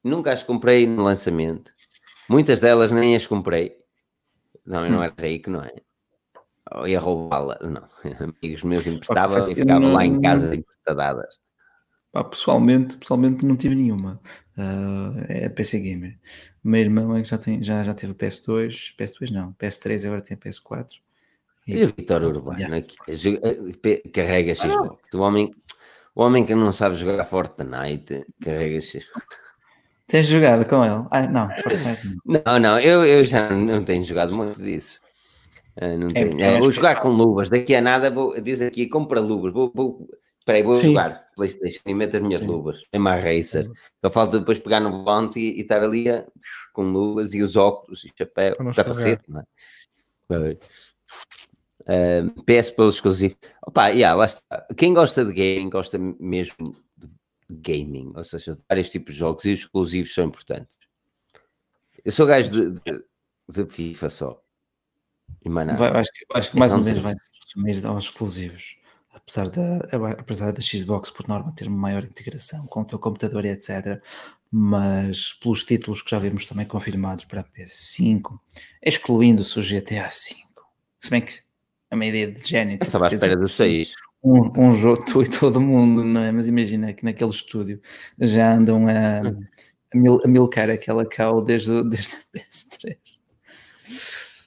Nunca 0.04 0.32
as 0.32 0.42
comprei 0.42 0.86
no 0.86 1.02
lançamento. 1.02 1.72
Muitas 2.28 2.60
delas 2.60 2.92
nem 2.92 3.14
as 3.14 3.26
comprei. 3.26 3.76
Não, 4.64 4.84
eu 4.84 4.90
não 4.90 4.98
hum. 4.98 5.02
era 5.04 5.14
rico, 5.18 5.50
não 5.50 5.60
é? 5.60 5.72
Ou 6.74 6.88
ia 6.88 6.98
roubá-la. 6.98 7.58
Não, 7.62 7.84
amigos 8.42 8.62
meus 8.62 8.86
emprestavam 8.86 9.38
e 9.38 9.54
ficavam 9.54 9.92
lá 9.92 10.04
em 10.04 10.20
casa 10.20 10.54
emprestadas. 10.54 11.38
Pá, 12.10 12.24
pessoalmente, 12.24 12.96
pessoalmente 12.96 13.44
não 13.44 13.56
tive 13.56 13.74
nenhuma. 13.74 14.20
Uh, 14.56 15.24
é 15.28 15.48
PC 15.48 15.80
Gamer. 15.80 16.18
O 16.64 16.68
meu 16.68 16.80
irmão 16.80 17.16
é 17.16 17.22
que 17.22 17.28
já, 17.28 17.38
tem, 17.38 17.62
já, 17.62 17.84
já 17.84 17.94
teve 17.94 18.14
PS2, 18.14 18.96
PS2 18.98 19.30
não, 19.30 19.52
PS3, 19.54 20.06
agora 20.06 20.22
tem 20.22 20.36
PS4. 20.36 20.88
E, 21.66 21.74
e 21.74 21.84
o 21.84 21.88
Vitor 21.88 22.22
Urbano 22.22 22.58
yeah. 22.58 22.76
aqui 22.76 22.96
eh, 23.08 24.10
carrega 24.10 24.54
Xbox. 24.54 25.00
Ah. 25.12 25.16
O, 25.16 25.20
homem, 25.20 25.54
o 26.14 26.22
homem 26.22 26.46
que 26.46 26.54
não 26.54 26.72
sabe 26.72 26.96
jogar 26.96 27.24
Fortnite 27.24 28.24
carrega 28.40 28.80
Xbox. 28.80 29.06
Tens 30.06 30.26
jogado 30.26 30.64
com 30.66 30.84
ele? 30.84 31.04
Ah, 31.10 31.26
não, 31.26 31.48
Fortnite 31.62 32.16
não. 32.24 32.42
Não, 32.44 32.58
não, 32.58 32.80
eu, 32.80 33.04
eu 33.04 33.24
já 33.24 33.50
não 33.50 33.82
tenho 33.82 34.04
jogado 34.04 34.34
muito 34.34 34.62
disso. 34.62 35.00
Uh, 35.76 35.98
não 35.98 36.08
é, 36.08 36.12
tenho. 36.12 36.40
É, 36.40 36.58
vou 36.58 36.70
jogar 36.70 37.00
com 37.00 37.08
luvas. 37.08 37.50
Daqui 37.50 37.74
a 37.74 37.80
nada, 37.80 38.10
vou, 38.10 38.40
diz 38.40 38.62
aqui, 38.62 38.86
compra 38.86 39.20
luvas. 39.20 39.52
Vou, 39.52 39.72
vou, 39.74 40.08
Espera 40.46 40.58
aí, 40.58 40.62
vou 40.62 40.74
Sim. 40.74 40.86
jogar 40.86 41.26
Playstation 41.34 41.80
e 41.86 41.92
meto 41.92 42.16
as 42.18 42.22
minhas 42.22 42.40
Sim. 42.40 42.46
luvas. 42.46 42.84
É 42.92 43.00
mais 43.00 43.22
racer. 43.22 43.68
Só 44.00 44.08
falta 44.08 44.38
depois 44.38 44.60
pegar 44.60 44.78
no 44.78 44.92
volante 44.92 45.40
e, 45.40 45.58
e, 45.58 45.62
estar 45.62 45.82
ali 45.82 46.08
a, 46.08 46.24
com 46.72 46.82
luvas 46.82 47.34
e 47.34 47.42
os 47.42 47.56
óculos 47.56 48.04
e 48.04 48.12
chapéu. 48.16 48.54
Capacete, 48.72 49.24
não 49.28 49.40
é? 49.40 50.56
Uh, 51.82 52.42
PS 52.44 52.70
pelo 52.70 52.88
exclusivo. 52.88 53.34
Opa, 53.66 53.88
yeah, 53.88 54.16
lá 54.16 54.26
está. 54.26 54.66
Quem 54.76 54.94
gosta 54.94 55.24
de 55.24 55.32
gaming 55.32 55.68
gosta 55.68 55.98
mesmo 55.98 56.76
gaming, 57.48 58.12
ou 58.14 58.24
seja, 58.24 58.58
vários 58.68 58.90
tipos 58.90 59.14
de 59.14 59.20
jogos 59.20 59.44
e 59.44 59.52
os 59.52 59.60
exclusivos 59.60 60.14
são 60.14 60.24
importantes. 60.24 60.76
Eu 62.04 62.12
sou 62.12 62.26
gajo 62.26 62.50
de, 62.50 62.70
de, 62.80 63.04
de 63.48 63.66
FIFA 63.70 64.08
só. 64.08 64.42
E 65.44 65.48
mais 65.48 65.66
nada. 65.66 65.78
Vai, 65.78 66.00
acho, 66.00 66.10
que, 66.12 66.26
acho 66.34 66.50
que 66.50 66.58
mais 66.58 66.72
uma 66.72 66.82
vez 66.82 66.98
vai 66.98 67.14
se 67.14 67.30
resumir 67.42 67.84
aos 67.86 68.04
exclusivos 68.04 68.76
apesar 69.26 69.48
da, 69.48 69.78
apesar 70.18 70.52
da 70.52 70.60
Xbox 70.60 71.10
por 71.10 71.26
norma 71.26 71.52
ter 71.52 71.66
uma 71.66 71.76
maior 71.76 72.04
integração 72.04 72.64
com 72.66 72.80
o 72.80 72.84
teu 72.84 72.98
computador 72.98 73.44
e 73.44 73.48
etc. 73.48 74.00
Mas 74.50 75.32
pelos 75.32 75.64
títulos 75.64 76.00
que 76.00 76.10
já 76.10 76.18
vimos 76.18 76.46
também 76.46 76.64
confirmados 76.64 77.24
para 77.24 77.40
a 77.40 77.44
PS5, 77.44 78.38
excluindo-se 78.80 79.58
o 79.58 79.62
GTA 79.62 80.08
V. 80.08 80.36
Se 81.00 81.10
bem 81.10 81.22
que 81.22 81.40
é 81.90 81.94
uma 81.94 82.06
ideia 82.06 82.30
de 82.30 82.48
gênio. 82.48 82.78
Estava 82.80 83.08
à 83.08 83.12
espera 83.12 83.36
do 83.36 83.48
6. 83.48 83.92
Um, 84.26 84.50
um 84.56 84.72
jogo, 84.72 85.04
tu 85.04 85.22
e 85.22 85.28
todo 85.28 85.60
mundo, 85.60 86.02
não 86.02 86.20
é? 86.20 86.32
Mas 86.32 86.48
imagina 86.48 86.92
que 86.92 87.04
naquele 87.04 87.30
estúdio 87.30 87.80
já 88.18 88.54
andam 88.54 88.86
a, 88.88 89.20
a, 89.20 89.96
mil, 89.96 90.20
a 90.24 90.26
milcar 90.26 90.68
aquela 90.68 91.04
cow 91.08 91.40
desde, 91.40 91.84
desde 91.84 92.16
a 92.16 92.38
PS3 92.38 92.96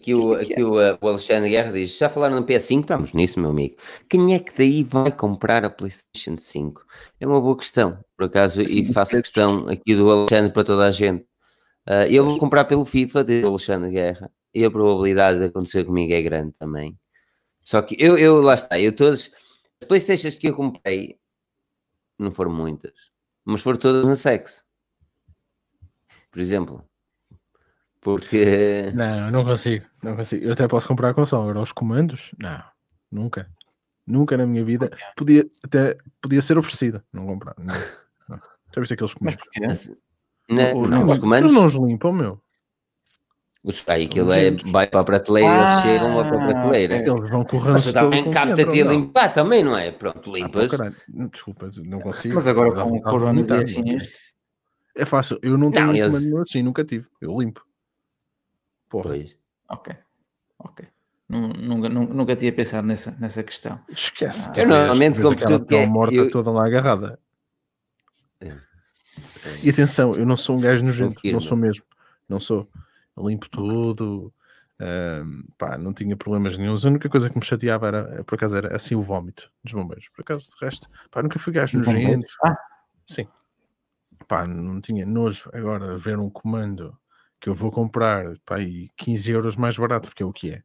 que 0.09 0.13
o, 0.15 0.37
que, 0.39 0.55
que 0.55 0.63
o, 0.63 0.73
o, 0.73 1.07
Alexandre 1.07 1.49
Guerra 1.49 1.71
diz: 1.71 1.97
já 1.97 2.09
falaram 2.09 2.35
no 2.35 2.45
PS5? 2.45 2.81
Estamos 2.81 3.13
nisso, 3.13 3.39
meu 3.39 3.51
amigo. 3.51 3.75
Quem 4.09 4.33
é 4.33 4.39
que 4.39 4.57
daí 4.57 4.83
vai 4.83 5.11
comprar 5.11 5.63
a 5.63 5.69
PlayStation 5.69 6.37
5? 6.37 6.85
É 7.19 7.27
uma 7.27 7.39
boa 7.39 7.57
questão, 7.57 8.03
por 8.17 8.25
acaso, 8.25 8.65
Sim, 8.65 8.79
e 8.79 8.93
faço 8.93 9.17
a 9.17 9.21
questão 9.21 9.67
aqui 9.67 9.95
do 9.95 10.09
Alexandre 10.09 10.51
para 10.51 10.63
toda 10.63 10.87
a 10.87 10.91
gente. 10.91 11.23
Uh, 11.87 12.05
eu 12.09 12.25
vou 12.25 12.37
comprar 12.37 12.65
pelo 12.65 12.85
FIFA, 12.85 13.23
diz 13.23 13.43
o 13.43 13.47
Alexandre 13.47 13.91
Guerra, 13.91 14.31
e 14.53 14.63
a 14.63 14.71
probabilidade 14.71 15.39
de 15.39 15.45
acontecer 15.45 15.83
comigo 15.83 16.13
é 16.13 16.21
grande 16.21 16.53
também. 16.57 16.97
Só 17.61 17.81
que 17.81 17.95
eu, 17.99 18.17
eu 18.17 18.41
lá 18.41 18.55
está, 18.55 18.79
eu 18.79 18.95
todas 18.95 19.31
as 19.81 19.87
PlayStations 19.87 20.37
que 20.37 20.47
eu 20.47 20.55
comprei 20.55 21.19
não 22.17 22.31
foram 22.31 22.51
muitas, 22.51 22.93
mas 23.45 23.61
foram 23.61 23.79
todas 23.79 24.05
na 24.05 24.15
Sex, 24.15 24.63
por 26.31 26.39
exemplo. 26.39 26.89
Porque. 28.01 28.91
Não, 28.95 29.29
não 29.29 29.43
consigo. 29.43 29.85
Não 30.01 30.15
consigo. 30.15 30.45
Eu 30.45 30.53
até 30.53 30.67
posso 30.67 30.87
comprar 30.87 31.09
a 31.09 31.13
console. 31.13 31.43
Agora, 31.43 31.61
os 31.61 31.71
comandos, 31.71 32.33
não. 32.37 32.63
Nunca. 33.11 33.49
Nunca 34.07 34.37
na 34.37 34.45
minha 34.45 34.63
vida. 34.63 34.89
Podia, 35.15 35.45
até, 35.61 35.97
podia 36.21 36.41
ser 36.41 36.57
oferecida. 36.57 37.03
Não 37.11 37.25
comprar. 37.25 37.55
Não. 37.57 37.75
não. 38.27 38.39
Já 38.73 38.79
viste 38.81 38.93
aqueles 38.93 39.13
comandos? 39.13 39.43
Mas, 39.59 39.91
não, 40.49 40.81
os, 40.81 40.89
não, 40.89 41.05
os 41.05 41.17
comandos. 41.17 41.51
Eles 41.51 41.61
não 41.61 41.65
os 41.65 41.75
limpam, 41.75 42.13
meu. 42.13 42.41
Os, 43.61 43.83
aí 43.89 44.05
aquilo 44.05 44.31
é, 44.31 44.51
vai 44.67 44.87
para 44.87 45.01
a 45.01 45.03
prateleira, 45.03 45.49
ah, 45.51 45.71
eles 45.71 45.81
chegam 45.83 46.13
para 46.13 46.27
a 46.27 46.47
prateleira. 46.47 46.95
Eles 46.95 47.29
vão 47.29 47.43
correndo. 47.43 47.73
Mas 47.73 47.91
também 47.91 48.31
capta-te 48.31 48.81
a 48.81 48.85
limpar, 48.85 49.33
também, 49.33 49.63
não 49.63 49.77
é? 49.77 49.91
Pronto, 49.91 50.33
limpas. 50.33 50.73
Ah, 50.79 50.93
Desculpa, 51.29 51.69
não 51.83 51.99
consigo. 51.99 52.35
Mas 52.35 52.47
agora 52.47 52.71
com 52.71 52.97
o 52.97 53.01
corona 53.01 53.41
É 54.95 55.03
fácil. 55.03 55.37
Eu 55.41 55.57
não 55.57 55.71
tenho 55.71 55.87
não, 55.87 55.93
um 55.93 55.97
eles... 55.97 56.33
assim, 56.35 56.63
nunca 56.63 56.85
tive. 56.85 57.07
Eu 57.19 57.37
limpo. 57.37 57.65
Porra. 58.87 59.09
Pois. 59.09 59.35
Ok. 59.67 59.93
Ok. 60.59 60.87
Nunca, 61.27 61.89
nunca, 61.89 62.13
nunca 62.13 62.35
tinha 62.35 62.51
pensado 62.51 62.87
nessa, 62.87 63.15
nessa 63.19 63.43
questão. 63.43 63.79
Esquece. 63.89 64.49
Ah, 64.49 64.53
eu 64.61 64.67
normalmente 64.67 65.21
compro 65.21 65.45
tudo 65.45 65.65
que 65.65 65.75
é... 65.75 65.85
morta 65.85 66.15
eu... 66.15 66.31
toda 66.31 66.49
lá 66.49 66.65
agarrada. 66.65 67.19
É. 68.39 68.55
E 69.61 69.69
atenção, 69.69 70.15
eu 70.15 70.25
não 70.25 70.37
sou 70.37 70.57
um 70.57 70.61
gajo 70.61 70.83
nojento, 70.83 71.19
não 71.25 71.39
sou 71.39 71.57
mesmo. 71.57 71.83
Não 72.27 72.39
sou. 72.39 72.67
Limpo 73.19 73.49
tudo. 73.49 74.33
Um, 74.81 75.43
pá, 75.57 75.77
não 75.77 75.93
tinha 75.93 76.15
problemas 76.15 76.57
nenhum. 76.57 76.75
A 76.75 76.87
única 76.87 77.09
coisa 77.09 77.29
que 77.29 77.37
me 77.37 77.43
chateava 77.43 77.87
era, 77.87 78.23
por 78.23 78.35
acaso, 78.35 78.55
era 78.55 78.75
assim 78.75 78.95
o 78.95 79.01
vómito 79.01 79.51
dos 79.63 79.73
bombeiros. 79.73 80.07
Por 80.09 80.21
acaso, 80.21 80.49
de 80.51 80.65
resto, 80.65 80.87
pá, 81.11 81.21
nunca 81.21 81.37
fui 81.37 81.51
gajo 81.51 81.77
nojento. 81.77 82.33
Ah. 82.45 82.57
Sim. 83.05 83.27
Pá, 84.27 84.47
não 84.47 84.79
tinha 84.79 85.05
nojo. 85.05 85.49
Agora, 85.53 85.97
ver 85.97 86.17
um 86.17 86.29
comando 86.29 86.97
que 87.41 87.49
eu 87.49 87.55
vou 87.55 87.71
comprar 87.71 88.37
pá, 88.45 88.57
aí 88.57 88.89
15 88.95 89.31
euros 89.31 89.55
mais 89.55 89.77
barato, 89.77 90.07
porque 90.07 90.23
é 90.23 90.25
o 90.25 90.33
que 90.33 90.51
é. 90.51 90.63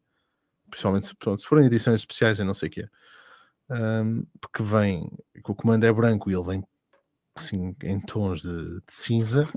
Principalmente 0.71 1.07
se, 1.09 1.15
pronto, 1.17 1.41
se 1.41 1.49
forem 1.49 1.67
edições 1.67 2.01
especiais, 2.01 2.39
eu 2.39 2.45
não 2.45 2.55
sei 2.55 2.69
o 2.69 2.73
que 2.73 2.83
é. 2.83 2.89
Um, 3.71 4.27
porque 4.41 4.63
vem, 4.63 5.11
que 5.43 5.51
o 5.51 5.55
comando 5.55 5.85
é 5.85 5.93
branco 5.93 6.31
e 6.31 6.35
ele 6.35 6.45
vem 6.45 6.65
assim 7.35 7.75
em 7.83 8.01
tons 8.01 8.43
de, 8.43 8.81
de 8.81 8.93
cinza. 8.93 9.49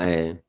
É. 0.00 0.43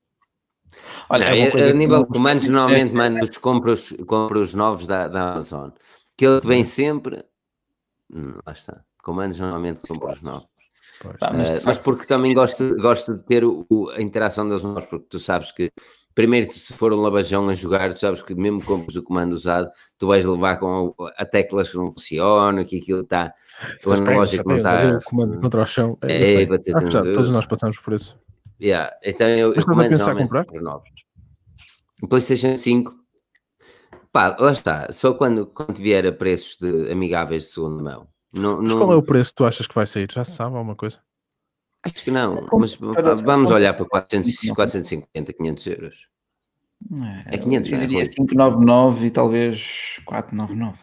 Olha, 1.10 1.26
não, 1.30 1.61
a, 1.61 1.69
a 1.69 1.73
nível 1.73 2.03
de 2.03 2.14
comandos, 2.14 2.49
normalmente 2.49 2.93
mando 2.93 3.23
os, 3.23 3.38
compro, 3.38 3.73
os, 3.73 3.93
compro 4.06 4.41
os 4.41 4.53
novos 4.53 4.88
da, 4.88 5.07
da 5.07 5.31
Amazon. 5.31 5.69
Que 6.18 6.26
ele 6.26 6.39
vem 6.41 6.64
sempre. 6.64 7.23
Hum, 8.11 8.39
lá 8.45 8.53
está. 8.53 8.81
Comandos 9.03 9.39
normalmente 9.39 9.88
compro 9.88 10.11
os 10.11 10.22
novos. 10.22 10.47
Pá, 11.19 11.31
mas, 11.34 11.52
uh, 11.52 11.61
mas, 11.65 11.80
porque 11.80 12.06
também 12.06 12.34
gosto, 12.34 12.76
gosto 12.77 13.15
de 13.15 13.23
ter 13.23 13.43
o, 13.43 13.65
o, 13.69 13.89
a 13.89 14.02
interação 14.02 14.47
das 14.47 14.64
mãos, 14.64 14.85
porque 14.85 15.06
tu 15.10 15.19
sabes 15.19 15.52
que 15.52 15.72
primeiro 16.15 16.52
se 16.52 16.73
for 16.73 16.93
um 16.93 17.02
lavajão 17.02 17.47
a 17.49 17.53
jogar, 17.53 17.93
tu 17.93 17.99
sabes 17.99 18.23
que 18.23 18.34
mesmo 18.34 18.64
compres 18.64 18.95
o 18.95 19.03
comando 19.03 19.34
usado, 19.34 19.69
tu 19.97 20.07
vais 20.07 20.23
levar 20.23 20.57
com 20.57 20.95
a, 20.99 21.22
a 21.22 21.26
teclas 21.26 21.69
que 21.69 21.76
não 21.76 21.91
funcionam, 21.91 22.64
que 22.64 22.77
aquilo 22.80 23.02
está 23.02 23.34
o 23.85 23.91
analógico 23.91 24.47
não 24.47 24.57
está. 24.57 24.97
O 24.97 25.03
comando 25.03 25.39
contra 25.41 25.61
o 25.61 25.65
chão. 25.65 25.97
É, 26.02 26.43
é, 26.43 26.43
ah, 26.45 26.89
já, 26.89 27.03
todos 27.03 27.30
nós 27.30 27.45
passamos 27.45 27.77
por 27.77 27.93
isso. 27.93 28.18
Yeah. 28.61 28.95
Então 29.03 29.27
eu, 29.27 29.49
Mas 29.49 29.60
estás 29.60 29.77
a 29.77 29.90
pensar 29.90 30.15
comprar? 30.15 30.45
Novos. 30.61 30.90
O 32.02 32.07
PlayStation 32.07 32.56
5 32.56 33.06
pá, 34.15 34.34
lá 34.40 34.52
está, 34.53 34.90
só 34.94 35.14
quando, 35.14 35.45
quando 35.45 35.76
vier 35.76 36.06
a 36.06 36.11
preços 36.11 36.57
de 36.57 36.90
amigáveis 36.90 37.44
de 37.44 37.49
segunda 37.49 37.84
mão. 37.84 38.07
Não, 38.32 38.61
mas 38.61 38.73
qual 38.73 38.94
é 38.94 38.95
o 38.95 39.03
preço 39.03 39.32
que 39.32 39.36
tu 39.36 39.45
achas 39.45 39.68
que 39.68 39.76
vai 39.76 39.86
sair? 39.86 40.07
Já 40.10 40.23
sabe 40.23 40.56
alguma 40.56 40.76
coisa? 40.76 40.99
Acho 41.84 42.02
que 42.02 42.11
não, 42.11 42.48
mas 42.53 42.76
vamos 42.76 43.52
olhar 43.52 43.73
para 43.73 43.86
400, 43.86 44.49
450, 44.56 45.34
500 45.34 45.68
euros. 45.68 46.07
É, 47.27 47.36
é 47.36 47.38
500, 47.38 47.72
eu 47.72 47.80
diria 47.80 48.10
599 48.10 49.06
e 49.06 49.11
talvez 49.11 50.02
499 50.06 50.77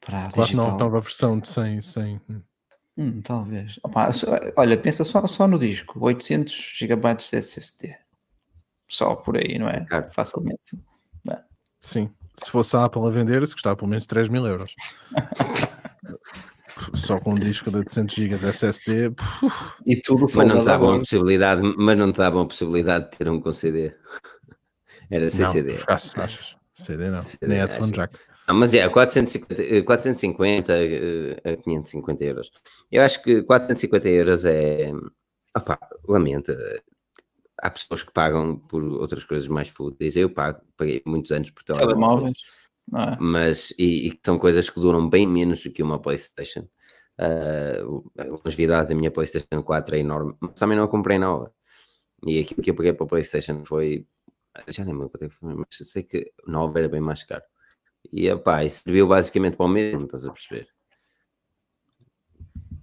para 0.00 0.24
a 0.24 0.30
499 0.30 0.96
a 0.96 1.00
versão 1.00 1.38
de 1.38 1.48
100, 1.48 1.82
100. 1.82 2.20
Hum. 2.98 3.22
talvez. 3.22 3.78
Opa, 3.84 4.10
olha, 4.56 4.76
pensa 4.76 5.04
só, 5.04 5.24
só 5.28 5.46
no 5.46 5.56
disco, 5.56 6.04
800 6.04 6.74
GB 6.76 7.14
de 7.14 7.36
SSD. 7.36 7.96
Só 8.88 9.14
por 9.14 9.36
aí, 9.36 9.56
não 9.56 9.68
é? 9.68 9.86
Claro. 9.88 10.08
Facilmente. 10.10 10.82
É. 11.30 11.38
Sim. 11.78 12.10
Se 12.36 12.50
fosse 12.50 12.76
a 12.76 12.84
Apple 12.84 13.06
a 13.06 13.10
vender, 13.10 13.46
se 13.46 13.52
custava 13.52 13.76
pelo 13.76 13.90
menos 13.90 14.06
3 14.06 14.28
mil 14.28 14.44
euros. 14.44 14.74
só 16.94 17.18
com 17.18 17.32
um 17.32 17.38
disco 17.38 17.70
de 17.70 17.78
800 17.78 18.14
GB 18.14 18.34
SSD 18.34 19.12
e 19.84 19.96
tudo 19.96 20.26
mas 20.36 20.46
não 20.46 20.62
dava 20.62 20.94
a 20.94 20.98
possibilidade 20.98 21.60
mas 21.76 21.98
não 21.98 22.12
dava 22.12 22.40
a 22.40 22.46
possibilidade 22.46 23.10
de 23.10 23.18
ter 23.18 23.28
um 23.28 23.40
com 23.40 23.52
CD 23.52 23.92
era 25.10 25.28
CCD 25.28 25.72
não, 25.72 25.84
achas, 25.88 26.16
achas. 26.16 26.56
CD 26.72 27.10
não 27.10 27.20
CD, 27.20 27.46
nem 27.48 27.58
headphone 27.58 27.90
jack 27.90 28.16
não, 28.48 28.54
mas 28.54 28.74
é 28.74 28.88
450, 28.88 29.84
450 29.84 30.72
a 31.44 31.56
550 31.56 32.24
euros 32.24 32.50
eu 32.90 33.02
acho 33.02 33.22
que 33.22 33.42
450 33.42 34.08
euros 34.08 34.44
é 34.44 34.90
opá, 35.56 35.78
lamento 36.06 36.56
há 37.60 37.70
pessoas 37.70 38.02
que 38.02 38.12
pagam 38.12 38.56
por 38.56 38.82
outras 38.84 39.24
coisas 39.24 39.48
mais 39.48 39.68
fúteis 39.68 40.16
eu 40.16 40.30
pago, 40.30 40.60
paguei 40.76 41.02
muitos 41.06 41.30
anos 41.30 41.50
por 41.50 41.62
telemóveis 41.62 42.38
é? 42.94 43.16
mas 43.20 43.72
e, 43.78 44.08
e, 44.08 44.20
são 44.24 44.38
coisas 44.38 44.70
que 44.70 44.80
duram 44.80 45.08
bem 45.08 45.26
menos 45.26 45.62
do 45.62 45.70
que 45.70 45.82
uma 45.82 46.00
Playstation 46.00 46.66
Uh, 47.18 48.08
a 48.16 48.24
longevidade 48.24 48.90
da 48.90 48.94
minha 48.94 49.10
PlayStation 49.10 49.60
4 49.60 49.96
é 49.96 49.98
enorme, 49.98 50.36
mas 50.40 50.54
também 50.54 50.76
não 50.76 50.84
a 50.84 50.88
comprei 50.88 51.18
nova. 51.18 51.52
E 52.24 52.40
aquilo 52.40 52.62
que 52.62 52.70
eu 52.70 52.76
paguei 52.76 52.92
para 52.92 53.06
a 53.06 53.08
PlayStation 53.08 53.64
foi. 53.64 54.06
Já 54.68 54.84
nem 54.84 54.94
me 54.94 55.00
lembro 55.00 55.10
quanto 55.10 55.24
é 55.24 55.28
foi, 55.28 55.54
mas 55.54 55.66
sei 55.70 56.04
que 56.04 56.32
nova 56.46 56.78
era 56.78 56.88
bem 56.88 57.00
mais 57.00 57.24
caro. 57.24 57.42
E 58.12 58.30
opá, 58.30 58.64
isso 58.64 58.82
serviu 58.82 59.06
basicamente 59.06 59.56
para 59.56 59.66
o 59.66 59.68
mesmo, 59.68 60.04
estás 60.04 60.26
a 60.26 60.32
perceber? 60.32 60.68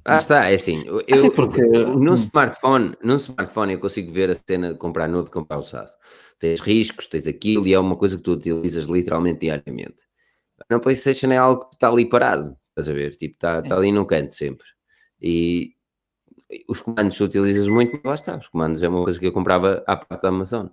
Ah, 0.07 0.17
está, 0.17 0.51
é 0.51 0.53
assim. 0.53 0.83
Eu, 0.85 1.03
assim 1.11 1.31
porque... 1.31 1.61
no 1.61 2.13
smartphone, 2.13 2.95
no 3.03 3.15
smartphone 3.15 3.73
eu 3.73 3.79
consigo 3.79 4.11
ver 4.11 4.29
a 4.29 4.35
cena 4.35 4.71
de 4.73 4.77
comprar 4.77 5.07
novo 5.07 5.27
e 5.27 5.31
comprar 5.31 5.57
usado. 5.57 5.89
Tens 6.37 6.59
riscos, 6.59 7.07
tens 7.07 7.25
aquilo 7.25 7.65
e 7.65 7.73
é 7.73 7.79
uma 7.79 7.95
coisa 7.95 8.15
que 8.15 8.21
tu 8.21 8.33
utilizas 8.33 8.85
literalmente 8.85 9.39
diariamente. 9.39 10.03
Na 10.69 10.79
PlayStation 10.79 11.31
é 11.31 11.37
algo 11.37 11.69
que 11.69 11.75
está 11.75 11.89
ali 11.89 12.07
parado, 12.07 12.55
estás 12.69 12.87
a 12.87 12.93
ver? 12.93 13.15
Tipo, 13.15 13.33
está, 13.33 13.59
está 13.59 13.75
ali 13.75 13.91
no 13.91 14.05
canto 14.05 14.35
sempre. 14.35 14.65
E 15.19 15.73
os 16.67 16.79
comandos 16.81 17.17
tu 17.17 17.23
utilizas 17.23 17.67
muito, 17.67 17.93
mas 17.93 18.03
lá 18.03 18.13
está. 18.13 18.37
Os 18.37 18.47
comandos 18.47 18.83
é 18.83 18.87
uma 18.87 19.03
coisa 19.03 19.19
que 19.19 19.25
eu 19.25 19.33
comprava 19.33 19.83
à 19.87 19.97
parte 19.97 20.21
da 20.21 20.29
Amazon. 20.29 20.67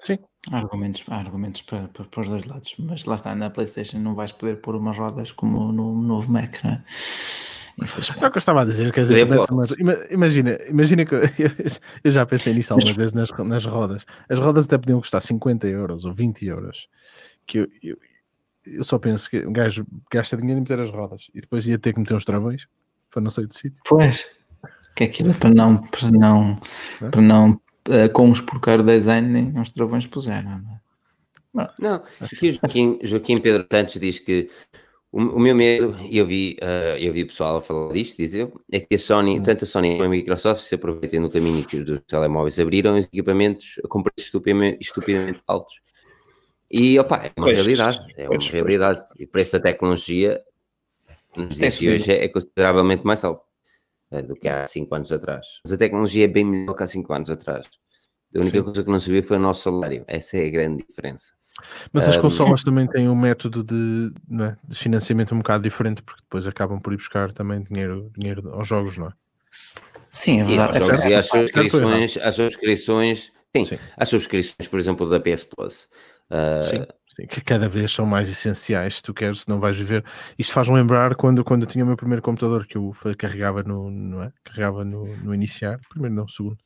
Sim. 0.00 0.18
Há 0.50 0.56
argumentos, 0.56 1.04
há 1.08 1.16
argumentos 1.16 1.62
para, 1.62 1.88
para, 1.88 2.04
para, 2.04 2.20
os 2.20 2.28
dois 2.28 2.44
lados, 2.46 2.74
mas 2.78 3.04
lá 3.04 3.16
está, 3.16 3.34
na 3.34 3.50
PlayStation 3.50 3.98
não 3.98 4.14
vais 4.14 4.32
poder 4.32 4.56
pôr 4.60 4.74
umas 4.74 4.96
rodas 4.96 5.32
como 5.32 5.70
no 5.70 6.00
novo 6.00 6.32
Mac, 6.32 6.64
não 6.64 6.72
é? 6.72 6.84
É 7.80 8.26
o 8.26 8.30
que 8.30 8.36
eu 8.36 8.40
estava 8.40 8.60
a 8.60 8.64
dizer, 8.64 8.92
quer 8.92 9.02
dizer, 9.02 9.26
imagina, 10.10 10.58
imagina 10.68 11.06
que 11.06 11.14
eu, 11.14 11.20
eu, 12.04 12.10
já 12.10 12.26
pensei 12.26 12.52
nisto 12.52 12.72
algumas 12.72 12.94
vezes 12.94 13.12
nas, 13.14 13.30
nas 13.30 13.64
rodas. 13.64 14.04
As 14.28 14.38
rodas 14.38 14.66
até 14.66 14.76
podiam 14.76 15.00
custar 15.00 15.22
50 15.22 15.66
euros 15.66 16.04
ou 16.04 16.12
20 16.12 16.44
euros. 16.46 16.88
Que 17.46 17.58
eu, 17.60 17.68
eu, 17.82 17.96
eu 18.66 18.84
só 18.84 18.98
penso 18.98 19.30
que 19.30 19.46
um 19.46 19.52
gajo 19.52 19.86
gasta 20.12 20.36
dinheiro 20.36 20.58
em 20.58 20.62
meter 20.62 20.78
as 20.78 20.90
rodas 20.90 21.30
e 21.34 21.40
depois 21.40 21.66
ia 21.66 21.78
ter 21.78 21.94
que 21.94 22.00
meter 22.00 22.14
uns 22.14 22.24
travões 22.24 22.66
para 23.10 23.22
não 23.22 23.30
sair 23.30 23.46
do 23.46 23.54
sítio. 23.54 23.82
Pois, 23.88 24.26
que 24.94 25.04
aquilo 25.04 25.30
é 25.30 25.34
para 25.34 25.50
não, 25.50 25.78
para 25.78 26.10
não, 26.10 26.58
é? 27.00 27.08
para 27.08 27.22
não 27.22 27.60
com 28.12 28.30
os 28.30 28.40
porcar 28.40 28.82
design 28.82 29.28
nem 29.28 29.58
uns 29.58 29.70
travões 29.72 30.06
puseram. 30.06 30.62
Não, 31.52 31.64
é? 31.64 31.70
não 31.78 32.02
aqui 32.20 32.48
o 32.48 32.52
Joaquim, 32.52 32.98
Joaquim 33.02 33.36
Pedro 33.38 33.64
Tantos 33.64 33.94
diz 34.00 34.18
que 34.18 34.48
o, 35.12 35.20
o, 35.20 35.40
meu 35.40 35.54
medo, 35.54 35.96
e 36.08 36.18
eu 36.18 36.26
vi, 36.26 36.56
uh, 36.62 36.96
eu 36.96 37.12
vi 37.12 37.24
pessoal 37.24 37.56
a 37.56 37.60
falar 37.60 37.92
disto, 37.92 38.16
dizer, 38.16 38.50
é 38.70 38.78
que 38.78 38.94
a 38.94 38.98
Sony, 38.98 39.40
hum. 39.40 39.42
tanto 39.42 39.64
a 39.64 39.66
Sony 39.66 39.92
como 39.92 40.04
a 40.04 40.08
Microsoft 40.08 40.62
se 40.62 40.76
aproveitem 40.76 41.18
no 41.18 41.30
caminho 41.30 41.66
que 41.66 41.78
os 41.78 42.00
telemóveis 42.06 42.60
abriram 42.60 42.96
os 42.96 43.06
equipamentos 43.06 43.80
com 43.88 44.02
preços 44.02 44.26
estupidamente, 44.26 44.78
estupidamente 44.80 45.40
altos. 45.46 45.80
E, 46.70 46.96
opa, 47.00 47.16
é 47.16 47.32
uma 47.36 47.46
pois, 47.46 47.56
realidade, 47.56 48.14
é 48.16 48.22
uma 48.22 48.28
pois, 48.28 48.48
realidade. 48.48 49.00
Pois. 49.00 49.20
E 49.20 49.24
o 49.24 49.28
preço 49.28 49.52
da 49.52 49.60
tecnologia 49.60 50.40
nos 51.36 51.56
dias 51.56 51.78
de 51.78 51.88
hoje 51.88 52.12
é, 52.12 52.24
é 52.24 52.28
consideravelmente 52.28 53.04
mais 53.04 53.24
alto 53.24 53.49
do 54.26 54.34
que 54.34 54.48
há 54.48 54.66
5 54.66 54.94
anos 54.94 55.12
atrás. 55.12 55.46
Mas 55.64 55.72
a 55.72 55.78
tecnologia 55.78 56.24
é 56.24 56.28
bem 56.28 56.44
melhor 56.44 56.74
que 56.74 56.82
há 56.82 56.86
5 56.86 57.12
anos 57.12 57.30
atrás. 57.30 57.66
A 58.34 58.38
única 58.38 58.58
Sim. 58.58 58.64
coisa 58.64 58.84
que 58.84 58.90
não 58.90 59.00
sabia 59.00 59.22
foi 59.22 59.36
o 59.36 59.40
nosso 59.40 59.62
salário. 59.62 60.04
Essa 60.06 60.38
é 60.38 60.46
a 60.46 60.50
grande 60.50 60.84
diferença. 60.86 61.32
Mas 61.92 62.08
as 62.08 62.16
consolas 62.16 62.62
também 62.62 62.86
têm 62.86 63.08
um 63.08 63.14
método 63.14 63.62
de, 63.62 64.12
é, 64.42 64.56
de, 64.66 64.76
financiamento 64.76 65.34
um 65.34 65.38
bocado 65.38 65.62
diferente, 65.62 66.02
porque 66.02 66.22
depois 66.22 66.46
acabam 66.46 66.80
por 66.80 66.92
ir 66.92 66.96
buscar 66.96 67.32
também 67.32 67.62
dinheiro, 67.62 68.10
dinheiro 68.16 68.52
aos 68.54 68.66
jogos, 68.66 68.96
não 68.96 69.08
é? 69.08 69.12
Sim, 70.08 70.40
é 70.40 70.44
verdade. 70.44 70.78
E, 70.78 70.86
jogos, 70.86 71.04
e 71.04 71.14
as 71.14 71.26
subscrições, 71.26 72.16
as 72.18 72.34
subscrições, 72.34 73.32
sim, 73.54 73.64
sim, 73.64 73.78
as 73.96 74.08
subscrições, 74.08 74.68
por 74.68 74.78
exemplo, 74.78 75.08
da 75.08 75.20
PS 75.20 75.44
Plus. 75.44 75.88
Uh, 76.30 76.86
sim, 77.20 77.26
que 77.26 77.40
cada 77.40 77.68
vez 77.68 77.92
são 77.92 78.06
mais 78.06 78.30
essenciais 78.30 78.96
se 78.96 79.02
tu 79.02 79.12
queres, 79.12 79.42
se 79.42 79.48
não 79.48 79.60
vais 79.60 79.76
viver. 79.76 80.04
Isto 80.38 80.52
faz-me 80.52 80.74
lembrar 80.74 81.14
quando, 81.14 81.44
quando 81.44 81.62
eu 81.62 81.68
tinha 81.68 81.84
o 81.84 81.86
meu 81.86 81.96
primeiro 81.96 82.22
computador 82.22 82.66
que 82.66 82.76
eu 82.76 82.94
carregava 83.18 83.62
no, 83.62 83.90
não 83.90 84.22
é? 84.22 84.32
carregava 84.44 84.84
no, 84.84 85.16
no 85.18 85.34
iniciar, 85.34 85.80
primeiro 85.88 86.14
não, 86.14 86.28
segundo 86.28 86.58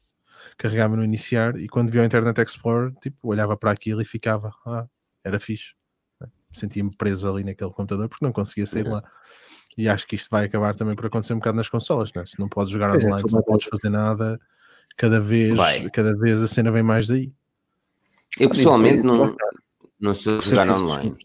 carregava 0.56 0.96
no 0.96 1.04
iniciar 1.04 1.56
e 1.58 1.68
quando 1.68 1.90
via 1.90 2.02
o 2.02 2.04
Internet 2.04 2.40
Explorer, 2.40 2.92
tipo, 3.00 3.28
olhava 3.28 3.56
para 3.56 3.70
aquilo 3.70 4.02
e 4.02 4.04
ficava, 4.04 4.52
ah, 4.66 4.86
era 5.22 5.40
fixe. 5.40 5.74
Sentia-me 6.52 6.94
preso 6.96 7.28
ali 7.28 7.42
naquele 7.42 7.70
computador 7.70 8.08
porque 8.08 8.24
não 8.24 8.32
conseguia 8.32 8.66
sair 8.66 8.86
lá. 8.86 9.02
E 9.76 9.88
acho 9.88 10.06
que 10.06 10.14
isto 10.14 10.28
vai 10.30 10.44
acabar 10.44 10.74
também 10.74 10.94
por 10.94 11.06
acontecer 11.06 11.34
um 11.34 11.38
bocado 11.38 11.56
nas 11.56 11.68
consolas, 11.68 12.12
né? 12.14 12.24
se 12.26 12.38
não 12.38 12.48
podes 12.48 12.72
jogar 12.72 12.90
é, 12.90 13.04
online, 13.04 13.28
se 13.28 13.34
não 13.34 13.42
podes 13.42 13.66
fazer 13.66 13.90
nada, 13.90 14.40
cada 14.96 15.18
vez, 15.18 15.58
cada 15.92 16.16
vez 16.16 16.40
a 16.40 16.46
cena 16.46 16.70
vem 16.70 16.82
mais 16.82 17.08
daí. 17.08 17.32
Eu 18.38 18.50
pessoalmente 18.50 19.02
não, 19.02 19.26
não 20.04 20.14
sou 20.14 20.40
jogar 20.40 20.68
online. 20.70 21.16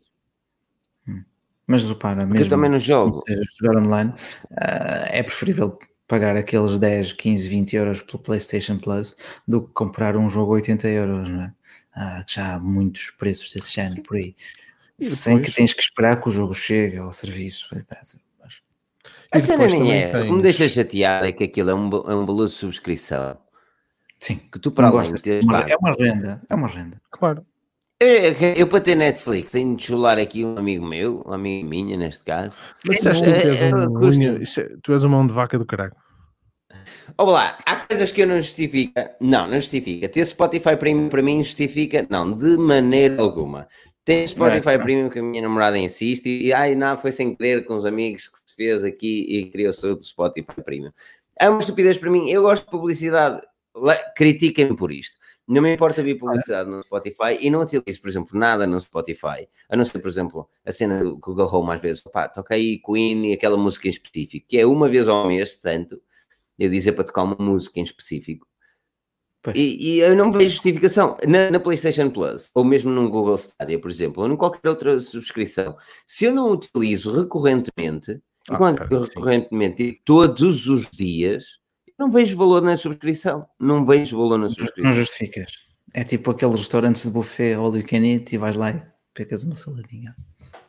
Hum. 1.08 1.24
Mas 1.68 1.88
repara, 1.88 2.26
mesmo 2.26 2.46
eu 2.46 2.50
também 2.50 2.72
não 2.72 2.80
jogo. 2.80 3.24
jogar 3.62 3.82
online, 3.82 4.12
uh, 4.52 5.06
é 5.08 5.22
preferível 5.22 5.78
pagar 6.08 6.36
aqueles 6.36 6.78
10, 6.78 7.14
15, 7.14 7.48
20 7.48 7.76
euros 7.76 8.02
pelo 8.02 8.20
PlayStation 8.20 8.78
Plus 8.78 9.16
do 9.48 9.62
que 9.62 9.74
comprar 9.74 10.18
um 10.18 10.30
jogo 10.30 10.54
80 10.54 10.88
euros, 10.88 11.30
não 11.30 11.44
é? 11.44 11.54
Ah, 11.96 12.24
já 12.28 12.56
há 12.56 12.60
muitos 12.60 13.12
preços 13.12 13.52
desse 13.52 13.74
género 13.74 14.02
por 14.04 14.16
aí. 14.18 14.36
Depois... 14.98 15.20
Sem 15.20 15.42
que 15.42 15.52
tens 15.52 15.74
que 15.74 15.82
esperar 15.82 16.22
que 16.22 16.30
o 16.30 16.32
jogo 16.32 16.54
chegue 16.54 16.98
ao 16.98 17.12
serviço. 17.12 17.68
Mas... 17.72 18.18
A 19.32 19.40
cena 19.40 19.68
nem 19.68 19.92
é. 19.92 20.12
Tens... 20.12 20.24
O 20.24 20.26
que 20.28 20.32
me 20.32 20.42
deixa 20.42 20.68
chateado 20.68 21.28
é 21.28 21.32
que 21.32 21.44
aquilo 21.44 21.70
é 21.70 21.76
um, 21.76 21.88
é 21.88 22.16
um 22.16 22.26
valor 22.26 22.48
de 22.48 22.54
subscrição. 22.54 23.38
Sim. 24.18 24.38
Que 24.52 24.60
tu 24.60 24.72
para 24.72 24.88
além 24.88 25.14
de 25.14 25.40
É 25.40 25.78
uma 25.78 25.92
renda. 25.94 26.42
É 26.50 26.56
uma 26.56 26.68
renda. 26.68 27.02
Claro. 27.12 27.46
Eu, 28.02 28.34
eu, 28.56 28.68
para 28.68 28.80
ter 28.80 28.96
Netflix 28.96 29.52
tenho 29.52 29.76
de 29.76 29.84
chular 29.84 30.18
aqui 30.18 30.46
um 30.46 30.58
amigo 30.58 30.86
meu, 30.86 31.20
uma 31.26 31.36
amiga 31.36 31.68
minha 31.68 31.98
neste 31.98 32.24
caso. 32.24 32.58
Mas 32.88 33.06
é, 33.06 33.68
é, 33.68 33.76
um, 33.76 34.80
tu 34.82 34.94
és 34.94 35.04
uma 35.04 35.18
mão 35.18 35.28
de 35.28 35.34
vaca 35.34 35.60
do 35.60 35.66
caralho. 35.66 35.92
Olá, 37.18 37.58
há 37.66 37.76
coisas 37.76 38.10
que 38.10 38.22
eu 38.22 38.28
não 38.28 38.38
justifica. 38.38 39.14
Não, 39.20 39.48
não 39.48 39.56
justifica. 39.56 40.08
Ter 40.08 40.26
Spotify 40.26 40.78
Premium 40.78 41.10
para 41.10 41.22
mim 41.22 41.44
justifica? 41.44 42.08
Não, 42.10 42.32
de 42.32 42.58
maneira 42.58 43.22
alguma. 43.22 43.68
Ter 44.06 44.26
Spotify 44.30 44.78
não, 44.78 44.84
Premium 44.84 45.10
que 45.10 45.20
a 45.20 45.22
minha 45.22 45.42
namorada 45.42 45.78
insiste 45.78 46.26
e 46.26 46.54
ai 46.54 46.76
não, 46.76 46.96
foi 46.96 47.12
sem 47.12 47.36
querer 47.36 47.66
com 47.66 47.76
os 47.76 47.86
amigos 47.86 48.30
que 48.30 48.38
se 48.38 48.56
fez 48.56 48.86
aqui 48.86 49.26
e 49.28 49.52
criou-se 49.52 49.86
o 49.86 50.02
Spotify 50.02 50.62
Premium. 50.64 50.94
É 51.38 51.50
uma 51.50 51.60
estupidez 51.60 51.98
para 51.98 52.10
mim. 52.10 52.30
Eu 52.30 52.44
gosto 52.44 52.64
de 52.64 52.72
publicidade. 52.72 53.42
Critiquem-me 54.16 54.78
por 54.78 54.90
isto. 54.90 55.19
Não 55.50 55.64
me 55.64 55.74
importa 55.74 56.04
ver 56.04 56.14
publicidade 56.14 56.70
no 56.70 56.84
Spotify 56.84 57.40
e 57.42 57.50
não 57.50 57.62
utilizo, 57.62 58.00
por 58.00 58.08
exemplo, 58.08 58.38
nada 58.38 58.68
no 58.68 58.80
Spotify, 58.80 59.50
a 59.68 59.76
não 59.76 59.84
ser, 59.84 59.98
por 59.98 60.08
exemplo, 60.08 60.48
a 60.64 60.72
cena 60.72 61.00
do 61.00 61.18
Google 61.18 61.52
Home 61.52 61.74
às 61.74 61.82
vezes, 61.82 62.06
opá, 62.06 62.30
toca 62.30 62.54
aí 62.54 62.80
Queen 62.80 63.32
e 63.32 63.34
aquela 63.34 63.58
música 63.58 63.88
em 63.88 63.90
específico, 63.90 64.46
que 64.48 64.60
é 64.60 64.66
uma 64.66 64.88
vez 64.88 65.10
ao 65.10 65.26
mês, 65.26 65.56
tanto, 65.56 66.00
eu 66.60 66.70
dizer 66.70 66.92
para 66.92 67.04
tocar 67.04 67.24
uma 67.24 67.38
música 67.40 67.80
em 67.80 67.84
específico. 67.84 68.46
E, 69.56 69.96
e, 69.96 70.00
eu 70.02 70.16
não 70.16 70.32
vejo 70.32 70.52
justificação 70.52 71.18
na, 71.28 71.50
na, 71.50 71.60
PlayStation 71.60 72.12
Plus 72.12 72.52
ou 72.54 72.64
mesmo 72.64 72.92
no 72.92 73.10
Google 73.10 73.36
Stadia, 73.36 73.80
por 73.80 73.90
exemplo, 73.90 74.22
ou 74.22 74.30
em 74.30 74.36
qualquer 74.36 74.70
outra 74.70 75.02
subscrição. 75.02 75.76
Se 76.06 76.26
eu 76.26 76.34
não 76.34 76.52
utilizo 76.52 77.12
recorrentemente, 77.12 78.22
ah, 78.50 78.54
enquanto 78.54 78.82
recorrentemente, 78.82 80.00
todos 80.06 80.68
os 80.68 80.92
dias, 80.92 81.59
não 82.00 82.10
vejo 82.10 82.38
valor 82.38 82.62
na 82.62 82.78
subscrição. 82.78 83.46
Não 83.60 83.84
vejo 83.84 84.18
valor 84.18 84.38
na 84.38 84.48
subscrição. 84.48 84.90
Não 84.90 84.96
justificas. 84.96 85.52
É 85.94 86.04
tipo 86.04 86.32
aqueles 86.32 86.60
restaurantes 86.60 87.04
de 87.04 87.10
buffet 87.10 87.56
all 87.56 87.76
you 87.76 87.86
can 87.86 88.06
eat 88.06 88.34
e 88.34 88.38
vais 88.38 88.56
lá 88.56 88.72
e 88.72 88.82
pegas 89.14 89.44
uma 89.44 89.58
saladinha. 89.58 90.16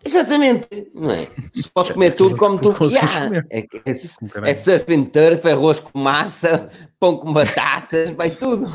Exatamente, 0.03 0.91
não 0.95 1.11
é? 1.11 1.27
Se 1.55 1.71
podes 1.71 1.93
comer 1.93 2.15
tudo 2.17 2.37
como 2.37 2.59
tu 2.59 2.75
quiseres. 2.75 3.11
É, 3.51 3.61
é, 3.61 4.51
é 4.51 4.55
surf 4.55 4.93
and 4.93 5.05
turf, 5.05 5.47
é 5.47 5.53
arroz 5.53 5.79
com 5.79 5.99
massa, 5.99 6.71
pão 6.99 7.19
com 7.19 7.33
batatas, 7.33 8.11
vai 8.17 8.31
tudo. 8.31 8.67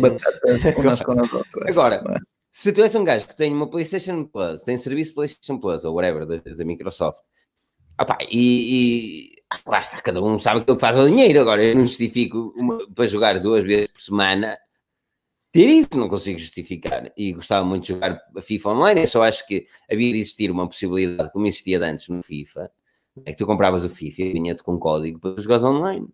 Batatas 0.00 1.02
com 1.02 1.12
Agora, 1.68 1.96
é? 1.96 2.18
se 2.52 2.70
tu 2.70 2.82
és 2.82 2.94
um 2.94 3.02
gajo 3.02 3.26
que 3.26 3.34
tem 3.34 3.52
uma 3.52 3.68
PlayStation 3.68 4.24
Plus, 4.24 4.62
tem 4.62 4.76
serviço 4.76 5.14
PlayStation 5.14 5.58
Plus 5.58 5.84
ou 5.84 5.94
whatever 5.94 6.26
da, 6.26 6.36
da 6.36 6.64
Microsoft, 6.64 7.22
opa, 7.98 8.18
e, 8.30 9.32
e 9.32 9.43
lá 9.66 9.80
está, 9.80 10.00
cada 10.00 10.22
um 10.22 10.38
sabe 10.38 10.60
o 10.60 10.64
que 10.64 10.78
faz 10.78 10.98
o 10.98 11.08
dinheiro. 11.08 11.40
Agora, 11.40 11.64
eu 11.64 11.74
não 11.74 11.84
justifico 11.84 12.52
uma, 12.58 12.86
para 12.94 13.06
jogar 13.06 13.38
duas 13.40 13.64
vezes 13.64 13.88
por 13.88 14.00
semana 14.00 14.58
ter 15.52 15.68
isso, 15.68 15.96
não 15.96 16.08
consigo 16.08 16.38
justificar. 16.38 17.12
E 17.16 17.32
gostava 17.32 17.64
muito 17.64 17.82
de 17.82 17.88
jogar 17.90 18.20
a 18.36 18.42
FIFA 18.42 18.70
online. 18.70 19.00
Eu 19.02 19.06
só 19.06 19.22
acho 19.22 19.46
que 19.46 19.66
havia 19.90 20.12
de 20.12 20.18
existir 20.18 20.50
uma 20.50 20.66
possibilidade, 20.66 21.30
como 21.32 21.46
existia 21.46 21.78
antes 21.84 22.08
no 22.08 22.22
FIFA, 22.22 22.70
é 23.24 23.30
que 23.30 23.36
tu 23.36 23.46
compravas 23.46 23.84
o 23.84 23.88
FIFA 23.88 24.22
e 24.22 24.32
vinha-te 24.32 24.62
com 24.64 24.78
código 24.78 25.20
para 25.20 25.40
jogar 25.40 25.62
online. 25.64 26.08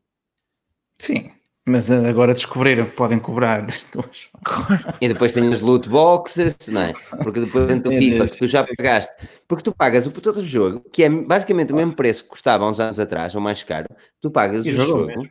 Sim, 0.99 1.33
mas 1.71 1.91
agora 1.91 2.35
descobriram 2.35 2.85
que 2.85 2.93
podem 2.93 3.19
cobrar 3.19 3.67
E 5.01 5.09
depois 5.09 5.33
tem 5.33 5.53
as 5.53 5.61
loot 5.61 5.89
boxes, 5.89 6.57
não 6.69 6.83
é? 6.83 6.93
Porque 7.23 7.41
depois 7.41 7.67
dentro 7.67 7.91
do 7.91 7.97
FIFA 7.97 8.29
que 8.29 8.39
tu 8.39 8.47
já 8.47 8.65
pagaste, 8.65 9.15
porque 9.47 9.65
tu 9.65 9.73
pagas 9.73 10.07
o 10.07 10.11
produto 10.11 10.37
do 10.37 10.45
jogo, 10.45 10.81
que 10.93 11.05
é 11.05 11.09
basicamente 11.09 11.73
o 11.73 11.77
mesmo 11.77 11.95
preço 11.95 12.25
que 12.25 12.31
custava 12.31 12.65
há 12.65 12.69
uns 12.69 12.81
anos 12.81 12.99
atrás, 12.99 13.35
ou 13.35 13.41
mais 13.41 13.63
caro, 13.63 13.87
tu 14.21 14.31
pagas 14.31 14.67
e 14.67 14.71
o 14.71 14.73
jogo, 14.75 15.07
mesmo. 15.07 15.29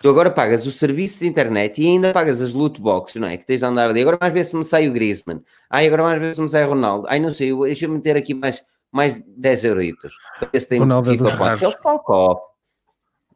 tu 0.00 0.08
agora 0.08 0.30
pagas 0.30 0.66
o 0.66 0.70
serviço 0.70 1.20
de 1.20 1.26
internet 1.26 1.82
e 1.82 1.86
ainda 1.86 2.12
pagas 2.12 2.40
as 2.40 2.52
loot 2.52 2.80
boxes, 2.80 3.20
não 3.20 3.28
é? 3.28 3.36
Que 3.36 3.44
tens 3.44 3.60
de 3.60 3.66
andar 3.66 3.90
ali. 3.90 4.00
Agora 4.00 4.18
mais 4.20 4.32
vezes 4.32 4.52
me 4.52 4.64
sai 4.64 4.88
o 4.88 4.92
Griezmann, 4.92 5.42
ai 5.68 5.86
agora 5.86 6.04
mais 6.04 6.20
vezes 6.20 6.38
me 6.38 6.48
sai 6.48 6.64
o 6.64 6.68
Ronaldo, 6.68 7.06
ai 7.08 7.18
não 7.18 7.34
sei, 7.34 7.54
deixa-me 7.56 7.94
meter 7.94 8.16
aqui 8.16 8.32
mais 8.32 8.62
mais 8.92 9.20
10 9.36 9.64
euritos. 9.64 10.14
Esse 10.52 10.68
tem 10.68 10.78
Ronaldo 10.78 11.10
é 11.10 11.18
FIFA 11.18 11.56
dos. 11.56 11.62
É 11.62 11.68
o. 11.68 12.53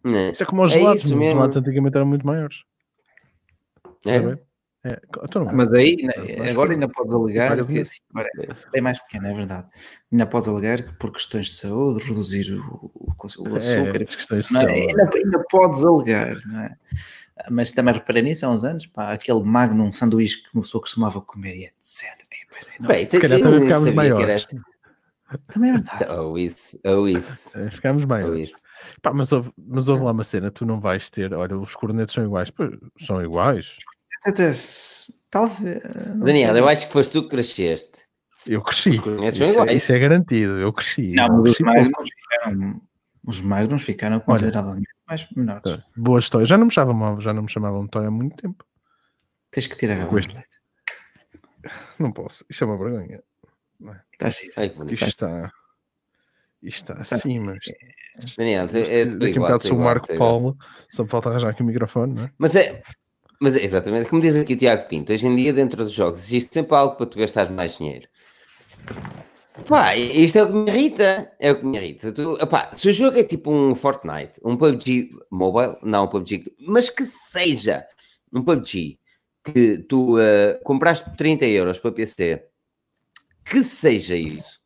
Né? 0.04 0.30
Isso 0.30 0.42
é 0.42 0.46
como 0.46 0.62
os 0.62 0.72
É 0.72 0.74
gelados. 0.78 1.04
isso 1.04 1.14
Os 1.18 1.24
gelados 1.24 1.56
antigamente 1.56 1.96
eram 1.96 2.06
muito 2.06 2.26
maiores. 2.26 2.62
É? 4.06 4.16
É. 4.84 5.00
Então, 5.24 5.48
é. 5.48 5.52
Mas 5.52 5.72
aí, 5.74 5.96
né, 5.96 6.12
Mas 6.38 6.50
agora 6.50 6.72
ainda 6.72 6.88
podes 6.88 7.12
alegar 7.12 7.66
que 7.66 7.80
assim, 7.80 7.98
agora 8.14 8.28
é 8.72 8.80
mais 8.80 8.98
pequeno, 9.00 9.26
é 9.26 9.34
verdade. 9.34 9.66
Ainda 10.10 10.24
podes 10.26 10.48
alegar 10.48 10.82
que 10.82 10.92
por 10.94 11.12
questões 11.12 11.48
de 11.48 11.54
saúde, 11.54 12.04
reduzir 12.04 12.52
o, 12.54 12.90
o, 12.94 13.12
o 13.18 13.56
açúcar, 13.56 14.02
É, 14.02 14.04
questões 14.04 14.46
de 14.46 14.56
é? 14.56 14.60
saúde. 14.60 14.72
ainda, 14.74 15.10
ainda 15.14 15.44
podes 15.50 15.84
alegar, 15.84 16.36
não 16.46 16.60
é? 16.60 16.76
Mas 17.50 17.72
também 17.72 17.94
reparei 17.94 18.22
nisso 18.22 18.46
há 18.46 18.50
uns 18.50 18.64
anos, 18.64 18.86
pá, 18.86 19.12
aquele 19.12 19.42
magnum 19.42 19.92
sanduíche 19.92 20.42
que 20.42 20.48
uma 20.54 20.62
pessoa 20.62 20.80
costumava 20.80 21.20
comer 21.20 21.56
e 21.56 21.64
etc. 21.66 22.04
E, 22.30 22.46
pois 22.50 22.68
é, 22.68 22.72
não, 22.80 22.86
Peraí, 22.86 23.08
Se 23.10 23.20
calhar 23.20 23.40
também 23.40 23.60
ficámos 23.62 23.86
era 23.86 23.96
maiores. 23.96 24.46
assim. 24.46 24.60
Também 25.48 25.70
é 25.70 25.72
verdade. 25.74 26.10
Ou 26.10 26.38
isso, 26.38 26.78
ou 26.84 27.09
isso, 27.09 27.59
É, 27.59 27.70
Ficámos 27.70 28.05
bem. 28.05 28.24
hoje. 28.24 28.44
isso. 28.44 28.60
Pá, 29.02 29.12
mas, 29.12 29.30
houve, 29.32 29.52
mas 29.59 29.88
houve 29.88 30.05
lá 30.05 30.12
uma 30.12 30.24
cena, 30.24 30.50
tu 30.50 30.64
não 30.64 30.80
vais 30.80 31.10
ter, 31.10 31.34
olha, 31.34 31.56
os 31.59 31.74
cornetos 31.76 32.14
são 32.14 32.24
iguais, 32.24 32.50
Pô, 32.50 32.64
são 33.00 33.22
iguais. 33.22 33.76
Até, 34.26 34.50
talvez. 35.30 35.82
não 36.14 36.24
Daniel, 36.26 36.56
eu 36.56 36.68
acho 36.68 36.86
que 36.86 36.92
foste 36.92 37.12
tu 37.12 37.22
que 37.24 37.28
cresceste. 37.30 38.02
Eu 38.46 38.62
cresci. 38.62 38.90
Isso, 38.90 39.44
é, 39.44 39.50
iguais. 39.50 39.72
isso 39.82 39.92
é 39.92 39.98
garantido, 39.98 40.59
eu 40.59 40.72
cresci. 40.72 41.12
Não, 41.12 41.26
eu 41.26 41.34
os 41.42 41.56
cresci 41.56 41.64
pouco. 41.64 41.78
magnums 41.78 42.09
ficaram, 42.10 42.82
os 43.26 43.40
magnums 43.42 43.82
ficaram 43.82 44.20
consideravelmente 44.20 44.88
mais 45.06 45.26
menores. 45.36 45.70
É, 45.72 45.82
Boa 45.96 46.18
história. 46.18 46.46
Já 46.46 46.56
não 46.56 46.66
me 46.66 46.72
chamavam, 46.72 47.20
já 47.20 47.32
não 47.32 47.42
me 47.42 47.50
chamavam 47.50 47.86
de 47.86 47.98
há 47.98 48.10
muito 48.10 48.36
tempo. 48.36 48.64
Tens 49.50 49.66
que 49.66 49.76
tirar 49.76 50.00
a 50.00 50.18
este-. 50.18 50.36
Não 51.98 52.12
posso. 52.12 52.44
Isto 52.48 52.64
é 52.64 52.66
uma 52.66 52.78
vergonha. 52.78 53.22
Está 54.12 54.30
giro. 54.30 54.52
Ai, 54.56 54.68
que 54.68 54.76
bonito. 54.76 54.94
Isto 54.94 55.06
está. 55.06 55.52
Isto 56.62 56.92
está 56.92 57.14
assim, 57.16 57.38
mas. 57.38 57.59
Daniel, 58.36 58.66
é, 58.72 59.00
é 59.00 59.05
tudo 59.05 59.18
Daqui 59.18 59.38
a 59.38 59.40
um 59.40 59.44
bocado 59.44 59.62
sou 59.62 59.76
o 59.76 59.80
Marco. 59.80 60.16
Paulo, 60.16 60.56
só 60.90 61.05
me 61.05 61.09
falta 61.09 61.28
arranjar 61.28 61.50
aqui 61.50 61.62
o 61.62 61.64
microfone, 61.64 62.14
não 62.14 62.24
é? 62.24 62.32
Mas 62.36 62.56
é, 62.56 62.82
mas 63.40 63.56
é 63.56 63.62
exatamente 63.62 64.10
como 64.10 64.20
diz 64.20 64.36
aqui 64.36 64.55
o 64.55 64.56
Tiago 64.56 64.88
Pinto. 64.88 65.12
Hoje 65.12 65.26
em 65.26 65.36
dia, 65.36 65.52
dentro 65.52 65.84
dos 65.84 65.92
jogos, 65.92 66.24
existe 66.24 66.55
sempre 66.55 66.76
algo 66.76 66.96
para 66.96 67.06
tu 67.06 67.18
gastares 67.18 67.50
mais 67.50 67.76
dinheiro. 67.76 68.09
Pá, 69.66 69.96
isto 69.96 70.38
é 70.38 70.42
o 70.42 70.46
que 70.46 70.52
me 70.52 70.70
irrita. 70.70 71.32
É 71.38 71.52
o 71.52 71.60
que 71.60 71.66
me 71.66 71.76
irrita. 71.78 72.12
Tu, 72.12 72.38
epá, 72.40 72.70
se 72.74 72.88
o 72.88 72.92
jogo 72.92 73.18
é 73.18 73.24
tipo 73.24 73.52
um 73.52 73.74
Fortnite, 73.74 74.40
um 74.44 74.56
PUBG 74.56 75.10
Mobile, 75.30 75.76
não 75.82 76.05
um 76.05 76.09
PUBG, 76.09 76.44
mas 76.66 76.90
que 76.90 77.05
seja 77.05 77.84
um 78.32 78.42
PUBG 78.42 78.98
que 79.44 79.78
tu 79.78 80.18
eh, 80.18 80.60
compraste 80.64 81.05
por 81.05 81.16
30 81.16 81.46
euros 81.46 81.78
para 81.78 81.92
PC, 81.92 82.44
que 83.50 83.62
seja 83.62 84.14
isso. 84.14 84.58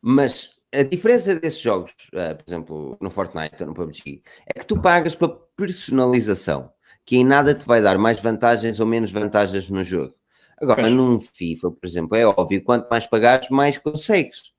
Mas 0.00 0.50
a 0.72 0.82
diferença 0.82 1.34
desses 1.38 1.60
jogos, 1.60 1.92
eh, 2.14 2.34
por 2.34 2.44
exemplo, 2.48 2.96
no 3.00 3.10
Fortnite 3.10 3.56
ou 3.60 3.66
no 3.66 3.74
PUBG, 3.74 4.22
é 4.46 4.58
que 4.58 4.66
tu 4.66 4.80
pagas 4.80 5.14
para 5.14 5.36
personalização, 5.56 6.70
que 7.04 7.16
em 7.16 7.24
nada 7.24 7.54
te 7.54 7.66
vai 7.66 7.82
dar 7.82 7.98
mais 7.98 8.20
vantagens 8.20 8.80
ou 8.80 8.86
menos 8.86 9.12
vantagens 9.12 9.68
no 9.68 9.84
jogo. 9.84 10.14
Agora, 10.60 10.82
Pois. 10.82 10.94
num 10.94 11.18
FIFA, 11.20 11.70
por 11.72 11.86
exemplo, 11.86 12.16
é 12.16 12.24
óbvio, 12.24 12.62
quanto 12.62 12.88
mais 12.88 13.06
pagares, 13.06 13.48
mais 13.50 13.76
consegues. 13.78 14.52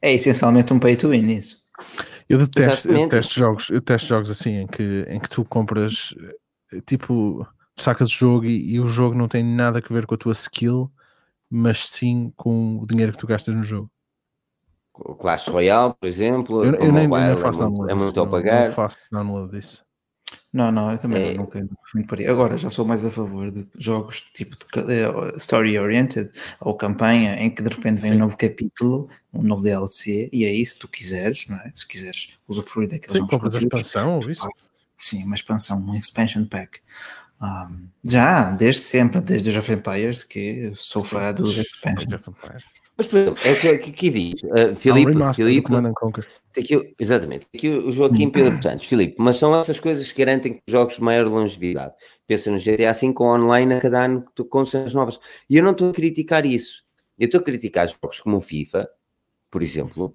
É 0.00 0.12
essencialmente 0.12 0.72
um 0.72 0.78
pay 0.78 0.96
to 0.96 1.10
win 1.10 1.36
isso. 1.36 1.62
Eu 2.28 2.38
detesto, 2.38 2.88
eu 2.88 3.08
detesto 3.08 3.34
jogos, 3.34 3.70
eu 3.70 3.80
detesto 3.80 4.06
jogos 4.06 4.30
assim 4.30 4.60
em 4.60 4.66
que, 4.66 5.04
em 5.08 5.18
que 5.18 5.28
tu 5.28 5.44
compras 5.44 6.14
eh, 6.72 6.80
tipo, 6.86 7.46
tu 7.74 7.82
sacas 7.82 8.08
o 8.08 8.12
jogo 8.12 8.44
e, 8.44 8.74
e 8.74 8.80
o 8.80 8.86
jogo 8.86 9.16
não 9.16 9.26
tem 9.26 9.42
nada 9.42 9.82
a 9.84 9.92
ver 9.92 10.06
com 10.06 10.14
a 10.14 10.18
tua 10.18 10.32
skill, 10.32 10.90
mas 11.50 11.88
sim 11.88 12.32
com 12.36 12.78
o 12.78 12.86
dinheiro 12.86 13.12
que 13.12 13.18
tu 13.18 13.26
gastas 13.26 13.54
no 13.54 13.62
jogo. 13.64 13.90
O 14.94 15.14
Clash 15.14 15.48
Royale, 15.48 15.94
por 15.98 16.06
exemplo, 16.06 16.64
Eu, 16.64 16.72
para 16.74 16.84
eu 16.84 16.92
nem, 16.92 17.08
mobile, 17.08 17.26
nem 17.28 17.32
é 17.32 17.36
faço 17.36 17.60
muito- 17.62 17.70
download 17.78 17.92
é 17.92 17.94
muito 18.04 18.20
ao 18.20 18.26
não- 18.26 18.32
pagar. 18.32 18.66
Não 18.68 18.74
faço 18.74 18.98
download 19.10 19.50
disso. 19.52 19.82
Não, 20.52 20.70
não, 20.70 20.92
eu 20.92 20.98
também 20.98 21.22
É. 21.22 21.34
não, 21.34 21.44
nunca, 21.44 21.66
fui 21.90 22.04
por 22.04 22.18
aí. 22.18 22.26
Agora 22.26 22.56
já 22.56 22.68
sou 22.70 22.84
mais 22.84 23.04
a 23.04 23.10
favor 23.10 23.50
de 23.50 23.66
jogos 23.78 24.20
tipo 24.34 24.56
de 24.56 24.92
eh, 24.92 25.36
story 25.36 25.78
oriented 25.78 26.30
ou 26.60 26.74
campanha 26.76 27.34
em 27.42 27.50
que 27.52 27.62
de 27.62 27.68
repente 27.68 27.98
vem 28.00 28.10
Sim. 28.12 28.16
um 28.16 28.20
novo 28.20 28.36
capítulo, 28.36 29.08
um 29.32 29.42
novo 29.42 29.62
DLC, 29.62 30.28
e 30.32 30.44
aí 30.44 30.64
se 30.64 30.78
tu 30.78 30.86
quiseres, 30.86 31.46
não 31.48 31.56
é? 31.56 31.70
Se 31.74 31.86
quiseres 31.86 32.30
usufruir 32.46 32.88
daqueles 32.88 33.12
Sim, 33.12 33.18
novos 33.20 33.30
compras 33.34 33.54
a 33.54 33.58
expansão 33.58 34.18
ou 34.18 34.30
isso. 34.30 34.48
Sim, 34.96 35.24
uma 35.24 35.34
expansão, 35.34 35.78
um 35.80 35.94
expansion 35.94 36.44
pack. 36.44 36.80
Um, 37.42 37.88
já, 38.04 38.50
desde 38.52 38.82
sempre, 38.82 39.20
desde 39.20 39.50
os 39.50 39.56
of 39.56 39.72
Empires, 39.72 40.24
que 40.24 40.72
sou 40.74 41.02
fã 41.02 41.32
dos 41.32 41.56
expansions. 41.56 42.24
Mas, 42.96 43.06
por 43.06 43.18
exemplo, 43.18 43.42
é 43.46 43.54
que 43.54 43.68
aqui, 43.68 43.90
aqui 43.90 44.10
diz, 44.10 44.42
uh, 44.42 44.72
um 44.72 44.76
Filipe, 44.76 45.12
do 45.12 45.34
Filipe, 45.34 45.72
Aqui, 46.58 46.94
exatamente. 46.98 47.46
Aqui 47.54 47.68
o 47.68 47.90
Joaquim 47.90 48.28
Pedro 48.28 48.62
Santos, 48.62 48.86
Filipe, 48.86 49.14
mas 49.18 49.36
são 49.36 49.58
essas 49.58 49.80
coisas 49.80 50.12
que 50.12 50.18
garantem 50.18 50.54
que 50.54 50.62
os 50.66 50.72
jogos 50.72 50.96
de 50.96 51.02
maior 51.02 51.26
longevidade. 51.26 51.94
Pensa 52.26 52.50
no 52.50 52.58
GTA 52.58 52.92
V 52.92 53.12
com 53.14 53.24
online 53.24 53.74
a 53.74 53.80
cada 53.80 54.04
ano 54.04 54.22
que 54.22 54.32
tu- 54.34 54.44
com 54.44 54.66
cenas 54.66 54.92
novas. 54.92 55.18
E 55.48 55.56
eu 55.56 55.62
não 55.62 55.70
estou 55.70 55.90
a 55.90 55.94
criticar 55.94 56.44
isso. 56.44 56.82
Eu 57.18 57.26
estou 57.26 57.40
a 57.40 57.44
criticar 57.44 57.86
jogos 57.88 58.20
como 58.20 58.36
o 58.36 58.40
FIFA, 58.40 58.86
por 59.50 59.62
exemplo, 59.62 60.14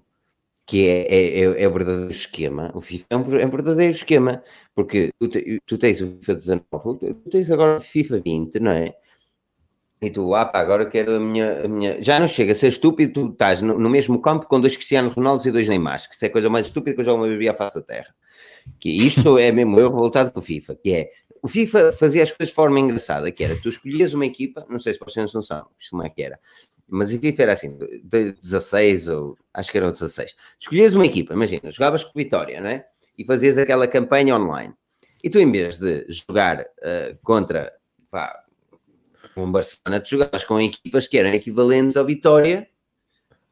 que 0.66 0.88
é, 0.88 1.02
é, 1.02 1.40
é, 1.40 1.62
é 1.62 1.68
o 1.68 1.72
verdadeiro 1.72 2.10
esquema. 2.10 2.72
O 2.74 2.80
FIFA 2.80 3.06
é 3.10 3.16
um, 3.16 3.38
é 3.38 3.46
um 3.46 3.50
verdadeiro 3.50 3.92
esquema, 3.92 4.42
porque 4.74 5.12
tu, 5.18 5.28
tu 5.64 5.78
tens 5.78 6.00
o 6.02 6.08
FIFA 6.18 6.34
19, 6.34 6.64
tu 6.98 7.30
tens 7.30 7.50
agora 7.50 7.76
o 7.76 7.80
FIFA 7.80 8.18
20, 8.18 8.58
não 8.58 8.72
é? 8.72 8.94
E 10.02 10.10
tu, 10.10 10.34
ah 10.34 10.44
pá, 10.44 10.60
agora 10.60 10.84
quero 10.84 11.16
a 11.16 11.20
minha, 11.20 11.64
a 11.64 11.68
minha. 11.68 12.02
Já 12.02 12.20
não 12.20 12.28
chega 12.28 12.52
a 12.52 12.54
ser 12.54 12.68
estúpido, 12.68 13.12
tu 13.12 13.32
estás 13.32 13.62
no, 13.62 13.78
no 13.78 13.88
mesmo 13.88 14.20
campo 14.20 14.46
com 14.46 14.60
dois 14.60 14.76
Cristianos 14.76 15.14
Ronaldos 15.14 15.46
e 15.46 15.52
dois 15.52 15.68
Neymars, 15.68 16.06
que 16.06 16.14
isso 16.14 16.24
é 16.24 16.28
a 16.28 16.32
coisa 16.32 16.50
mais 16.50 16.66
estúpida 16.66 16.94
que 16.94 17.00
eu 17.00 17.04
já 17.04 17.14
uma 17.14 17.26
bebia 17.26 17.52
à 17.52 17.54
face 17.54 17.76
da 17.76 17.82
terra. 17.82 18.14
Que 18.78 18.90
isto 18.90 19.38
é 19.38 19.50
mesmo 19.52 19.78
eu 19.78 19.88
revoltado 19.88 20.32
com 20.32 20.40
o 20.40 20.42
FIFA, 20.42 20.74
que 20.76 20.92
é 20.92 21.10
o 21.42 21.48
FIFA 21.48 21.92
fazia 21.92 22.24
as 22.24 22.32
coisas 22.32 22.48
de 22.48 22.54
forma 22.54 22.80
engraçada, 22.80 23.30
que 23.30 23.42
era 23.44 23.56
tu 23.56 23.68
escolhias 23.68 24.12
uma 24.12 24.26
equipa, 24.26 24.66
não 24.68 24.80
sei 24.80 24.94
se 24.94 25.00
vocês 25.00 25.32
não 25.32 25.42
são, 25.42 25.66
como 25.90 26.02
é 26.02 26.10
que 26.10 26.22
era, 26.22 26.38
mas 26.88 27.12
o 27.12 27.18
FIFA 27.18 27.42
era 27.42 27.52
assim, 27.52 27.76
de- 27.78 28.00
de 28.02 28.32
16 28.40 29.08
ou 29.08 29.36
acho 29.52 29.70
que 29.70 29.78
era 29.78 29.88
o 29.88 29.92
16. 29.92 30.34
Escolhias 30.58 30.94
uma 30.94 31.06
equipa, 31.06 31.34
imagina, 31.34 31.70
jogavas 31.70 32.04
com 32.04 32.12
Vitória, 32.14 32.60
não 32.60 32.68
é? 32.70 32.86
E 33.18 33.24
fazias 33.24 33.58
aquela 33.58 33.86
campanha 33.88 34.36
online. 34.36 34.74
E 35.24 35.30
tu, 35.30 35.38
em 35.38 35.50
vez 35.50 35.78
de 35.78 36.06
jogar 36.08 36.64
eh, 36.82 37.16
contra 37.22 37.72
pá, 38.10 38.44
um 39.36 39.50
Barcelona, 39.50 40.00
tu 40.00 40.10
jogavas 40.10 40.44
com 40.44 40.60
equipas 40.60 41.06
que 41.08 41.18
eram 41.18 41.30
equivalentes 41.30 41.96
ao 41.96 42.04
Vitória, 42.04 42.68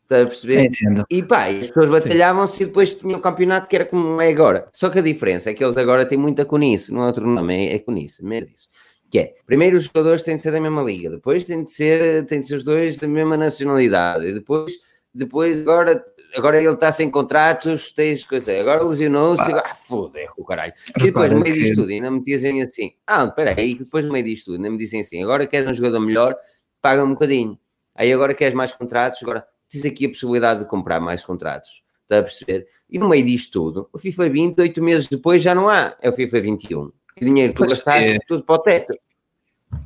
estás 0.02 0.22
a 0.22 0.26
perceber? 0.26 0.64
Entendo. 0.64 1.04
E 1.10 1.22
pá, 1.22 1.50
e 1.50 1.60
as 1.60 1.66
pessoas 1.68 1.88
batalhavam-se 1.88 2.62
e 2.62 2.66
depois 2.66 2.94
tinham 2.94 3.18
um 3.18 3.22
campeonato 3.22 3.66
que 3.66 3.74
era 3.74 3.84
como 3.86 4.20
é 4.20 4.28
agora. 4.28 4.68
Só 4.72 4.88
que 4.90 4.98
a 4.98 5.02
diferença 5.02 5.50
é 5.50 5.54
que 5.54 5.64
eles 5.64 5.76
agora 5.76 6.06
têm 6.06 6.18
muita 6.18 6.44
conice, 6.44 6.92
não 6.92 7.02
é 7.02 7.06
outro 7.06 7.26
nome, 7.26 7.54
é, 7.68 7.74
é 7.74 7.78
conice, 7.78 8.22
merda 8.24 8.50
disso. 8.50 8.68
Que 9.14 9.20
é, 9.20 9.34
primeiro 9.46 9.76
os 9.76 9.84
jogadores 9.84 10.22
têm 10.22 10.34
de 10.34 10.42
ser 10.42 10.50
da 10.50 10.60
mesma 10.60 10.82
liga, 10.82 11.08
depois 11.08 11.44
têm 11.44 11.62
de 11.62 11.70
ser, 11.70 12.26
têm 12.26 12.40
de 12.40 12.48
ser 12.48 12.56
os 12.56 12.64
dois 12.64 12.98
da 12.98 13.06
mesma 13.06 13.36
nacionalidade, 13.36 14.26
e 14.26 14.32
depois, 14.32 14.72
depois 15.14 15.60
agora, 15.60 16.04
agora 16.34 16.58
ele 16.60 16.74
está 16.74 16.90
sem 16.90 17.08
contratos, 17.08 17.92
tens 17.92 18.26
coisa, 18.26 18.58
agora 18.58 18.82
lesionou-se, 18.82 19.40
agora, 19.40 19.66
ah, 19.70 19.74
foda 19.76 20.18
o 20.36 20.44
caralho. 20.44 20.72
E 20.98 21.02
depois, 21.04 21.30
no 21.30 21.38
meio 21.38 21.54
disto 21.54 21.76
tudo, 21.76 21.90
ainda 21.90 22.10
me 22.10 22.24
dizem 22.24 22.60
assim, 22.60 22.92
ah, 23.06 23.26
espera 23.26 23.54
aí, 23.56 23.76
depois 23.76 24.04
no 24.04 24.10
meio 24.10 24.24
disto 24.24 24.46
tudo, 24.46 24.56
ainda 24.56 24.70
me 24.70 24.78
dizem 24.78 25.00
assim, 25.00 25.22
agora 25.22 25.46
queres 25.46 25.70
um 25.70 25.74
jogador 25.74 26.00
melhor, 26.00 26.34
paga 26.82 27.04
um 27.04 27.10
bocadinho. 27.10 27.56
Aí 27.94 28.12
agora 28.12 28.34
queres 28.34 28.52
mais 28.52 28.72
contratos, 28.72 29.22
agora 29.22 29.46
tens 29.68 29.84
aqui 29.84 30.06
a 30.06 30.08
possibilidade 30.08 30.58
de 30.58 30.66
comprar 30.66 30.98
mais 30.98 31.24
contratos. 31.24 31.84
Está 32.02 32.18
a 32.18 32.22
perceber? 32.24 32.66
E 32.90 32.98
no 32.98 33.08
meio 33.08 33.24
disto 33.24 33.52
tudo, 33.52 33.88
o 33.92 33.96
FIFA 33.96 34.28
20, 34.28 34.58
oito 34.58 34.82
meses 34.82 35.06
depois 35.06 35.40
já 35.40 35.54
não 35.54 35.68
há, 35.68 35.96
é 36.02 36.10
o 36.10 36.12
FIFA 36.12 36.40
21. 36.40 36.90
E 37.20 37.24
o 37.24 37.28
dinheiro 37.28 37.52
que 37.52 37.56
tu 37.56 37.66
Pois 37.66 37.70
gastaste, 37.72 38.12
é. 38.12 38.18
tudo 38.26 38.42
para 38.44 38.54
o 38.54 38.58
teto. 38.58 38.94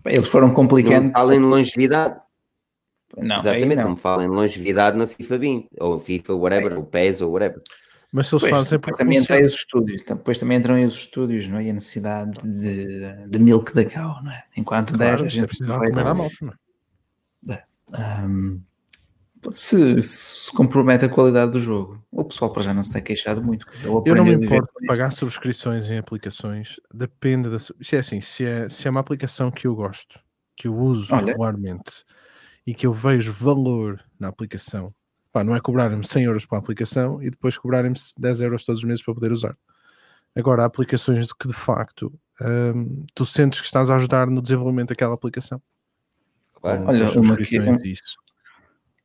Eles 0.05 0.28
foram 0.28 0.48
Não 0.48 0.55
complicando. 0.55 1.09
me 1.09 1.12
falem 1.12 1.38
de 1.40 1.44
longevidade. 1.46 2.20
Não, 3.16 3.36
Exatamente, 3.38 3.76
não. 3.76 3.84
não. 3.84 3.90
me 3.92 3.96
falem 3.96 4.28
de 4.28 4.34
longevidade 4.34 4.96
no 4.98 5.06
FIFA 5.06 5.38
20, 5.38 5.68
ou 5.80 5.98
FIFA 5.98 6.34
whatever, 6.34 6.76
ou 6.78 6.84
PES, 6.84 7.20
ou 7.22 7.32
whatever. 7.32 7.62
Mas 8.12 8.26
se 8.26 8.34
eles 8.34 8.42
Pois, 8.42 8.50
fazem 8.50 8.76
é 8.76 8.78
depois 8.78 8.80
porque 8.80 9.05
também 9.05 9.18
entram 9.18 9.36
funciona. 9.36 9.46
os 9.46 9.52
estúdios, 9.55 10.02
depois 10.02 10.38
também 10.38 10.59
entram 10.59 10.74
aí 10.76 10.84
os 10.86 10.94
estúdios, 10.94 11.48
não 11.48 11.59
é? 11.59 11.64
E 11.64 11.70
a 11.70 11.72
necessidade 11.74 12.32
de, 12.60 13.26
de 13.28 13.38
milk 13.38 13.74
da 13.74 13.84
cow, 13.84 14.22
não 14.22 14.32
é? 14.32 14.44
Enquanto 14.56 14.94
Claro, 14.96 15.16
der, 15.18 15.22
a 15.24 15.26
é 15.26 15.28
gente 15.28 15.46
preciso 15.46 15.72
vai- 15.78 15.90
comer 15.90 16.06
à 16.06 16.14
malta, 16.14 16.34
não 16.40 16.52
é? 17.55 17.62
Ahm, 17.94 18.60
se, 19.52 20.02
se 20.02 20.52
compromete 20.52 21.05
a 21.05 21.09
qualidade 21.09 21.52
do 21.52 21.60
jogo, 21.60 22.02
o 22.10 22.24
pessoal 22.24 22.52
para 22.52 22.62
já 22.62 22.74
não 22.74 22.82
se 22.82 22.93
tem 22.93 23.02
queixado 23.02 23.43
muito. 23.43 23.66
Eu 24.05 24.15
não 24.15 24.24
me 24.24 24.32
importo 24.32 24.73
de 24.78 24.85
isso. 24.85 24.86
pagar 24.86 25.10
subscrições 25.10 25.90
em 25.90 25.98
aplicações, 25.98 26.77
depende 26.93 27.48
da. 27.48 27.56
Isto 27.56 27.97
é 27.97 27.98
assim, 27.98 28.20
se 28.20 28.44
é, 28.44 28.69
se 28.69 28.86
é 28.86 28.90
uma 28.90 29.01
aplicação 29.01 29.51
que 29.51 29.66
eu 29.66 29.74
gosto, 29.74 30.20
que 30.56 30.69
eu 30.69 30.77
uso 30.77 31.15
Olha. 31.15 31.27
regularmente 31.27 32.05
e 32.66 32.74
que 32.74 32.86
eu 32.86 32.93
vejo 32.93 33.32
valor 33.32 34.02
na 34.19 34.28
aplicação, 34.28 34.93
pá, 35.32 35.44
não 35.44 35.55
é 35.55 35.60
cobrarem-me 35.60 36.06
100 36.06 36.24
euros 36.24 36.44
para 36.44 36.59
a 36.59 36.60
aplicação 36.60 37.23
e 37.23 37.31
depois 37.31 37.56
cobrarem-me 37.56 37.97
10 38.19 38.40
euros 38.40 38.65
todos 38.65 38.81
os 38.81 38.85
meses 38.85 39.02
para 39.02 39.15
poder 39.15 39.32
usar. 39.32 39.56
Agora, 40.35 40.62
há 40.62 40.66
aplicações 40.66 41.32
que 41.32 41.48
de 41.48 41.55
facto 41.55 42.12
hum, 42.40 43.05
tu 43.15 43.24
sentes 43.24 43.60
que 43.60 43.66
estás 43.66 43.90
a 43.90 43.97
ajudar 43.97 44.27
no 44.28 44.43
desenvolvimento 44.43 44.90
daquela 44.90 45.15
aplicação. 45.15 45.60
Claro. 46.55 46.85
Olha, 46.86 47.10
uma 47.19 47.36
que-. 47.36 47.59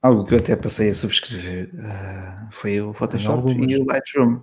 Algo 0.03 0.25
que 0.25 0.33
eu 0.33 0.39
até 0.39 0.53
passei 0.57 0.89
a 0.89 0.93
subscrever 0.93 1.69
uh, 1.75 2.51
foi 2.51 2.81
o 2.81 2.91
Photoshop 2.91 3.49
algumas... 3.49 3.71
e 3.71 3.77
o 3.77 3.85
Lightroom. 3.85 4.41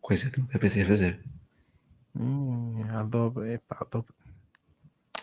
Coisa 0.00 0.30
que 0.30 0.40
nunca 0.40 0.58
pensei 0.58 0.82
a 0.82 0.86
fazer. 0.86 1.20
Hum, 2.18 2.82
Adobe, 2.94 3.52
epa, 3.52 3.76
Adobe. 3.82 4.08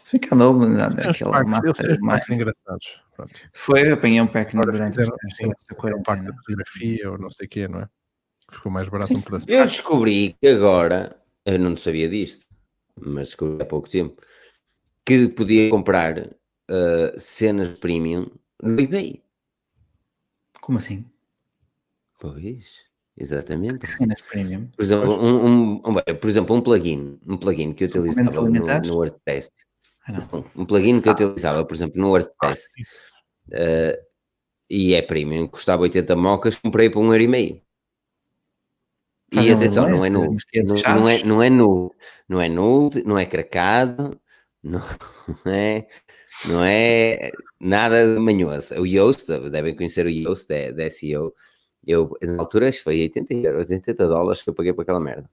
Se 0.04 0.12
bem 0.12 0.22
que 0.22 0.32
Adobe 0.36 0.66
aquela 1.10 1.44
massa 1.44 1.98
mais 2.00 2.30
engraçados. 2.30 3.02
Pronto. 3.16 3.34
Foi, 3.52 3.92
apanhei 3.92 4.22
um 4.22 4.28
pack 4.28 4.56
Agora 4.56 4.72
durante 4.72 5.02
esta, 5.02 5.16
esta 5.26 5.76
quarentena. 5.76 6.30
Um 6.30 6.36
fotografia 6.36 7.12
ou 7.12 7.18
não 7.18 7.32
sei 7.32 7.48
o 7.48 7.50
quê, 7.50 7.68
não 7.68 7.80
é? 7.80 7.90
Ficou 8.52 8.72
mais 8.72 8.88
barato 8.88 9.08
Sim. 9.08 9.18
um 9.18 9.22
pedaço. 9.22 9.50
Eu 9.50 9.66
descobri 9.66 10.38
que 10.40 10.48
agora, 10.48 11.20
eu 11.44 11.58
não 11.58 11.76
sabia 11.76 12.08
disto, 12.08 12.46
mas 13.00 13.30
descobri 13.30 13.64
há 13.64 13.66
pouco 13.66 13.90
tempo, 13.90 14.22
que 15.04 15.30
podia 15.30 15.72
comprar 15.72 16.30
uh, 16.70 17.20
cenas 17.20 17.78
premium 17.80 18.30
no 18.62 18.80
eBay. 18.80 19.24
Como 20.62 20.78
assim? 20.78 21.10
Pois, 22.20 22.82
exatamente. 23.18 23.80
Que 23.80 23.88
cenas 23.88 24.22
premium? 24.22 24.68
Por 24.76 24.84
exemplo, 24.84 25.14
um, 25.14 25.46
um, 25.46 25.74
um, 25.76 25.94
por 26.20 26.30
exemplo, 26.30 26.56
um 26.56 26.62
plugin, 26.62 27.20
um 27.28 27.38
plugin 27.38 27.74
que 27.74 27.84
eu 27.84 27.88
utilizava 27.90 28.42
no, 28.42 28.50
no 28.50 28.96
WordPress. 28.96 29.50
Ah, 30.08 30.28
um 30.56 30.66
plugin 30.66 31.02
que 31.02 31.10
eu 31.10 31.12
ah. 31.12 31.16
utilizava, 31.16 31.66
por 31.66 31.76
exemplo, 31.76 32.00
no 32.00 32.10
WordPress. 32.10 32.70
Uh, 33.50 33.98
e 34.70 34.94
é 34.94 35.02
premium, 35.02 35.48
custava 35.48 35.84
80 35.84 36.16
mocas, 36.16 36.58
comprei 36.58 36.90
por 36.90 37.02
um 37.02 37.12
euro 37.12 37.22
e 37.22 37.28
meio. 37.28 37.62
E 39.32 39.52
atenção, 39.52 39.90
não 39.90 40.06
é 40.06 40.10
nulo. 40.10 40.36
Não, 40.86 41.10
é, 41.10 41.24
não 41.24 41.42
é 41.42 41.50
nulo. 41.50 41.96
Não 42.28 42.40
é 42.40 42.48
nulo, 42.48 42.90
não 43.06 43.18
é 43.18 43.26
cracado, 43.26 44.20
não 44.64 44.82
é, 45.46 45.88
não 46.48 46.64
é 46.64 47.32
nada 47.60 48.14
de 48.14 48.20
manhoso. 48.20 48.76
O 48.76 48.86
Yoast, 48.86 49.28
devem 49.50 49.76
conhecer 49.76 50.06
o 50.06 50.10
Yoast, 50.10 50.52
é 50.52 50.72
da 50.72 50.90
SEO. 50.90 51.34
Eu, 51.86 52.16
na 52.22 52.40
altura, 52.40 52.72
foi 52.74 53.02
80 53.02 53.34
euros, 53.34 53.70
80 53.70 54.08
dólares 54.08 54.42
que 54.42 54.50
eu 54.50 54.54
paguei 54.54 54.74
para 54.74 54.84
aquela 54.84 55.00
merda. 55.00 55.30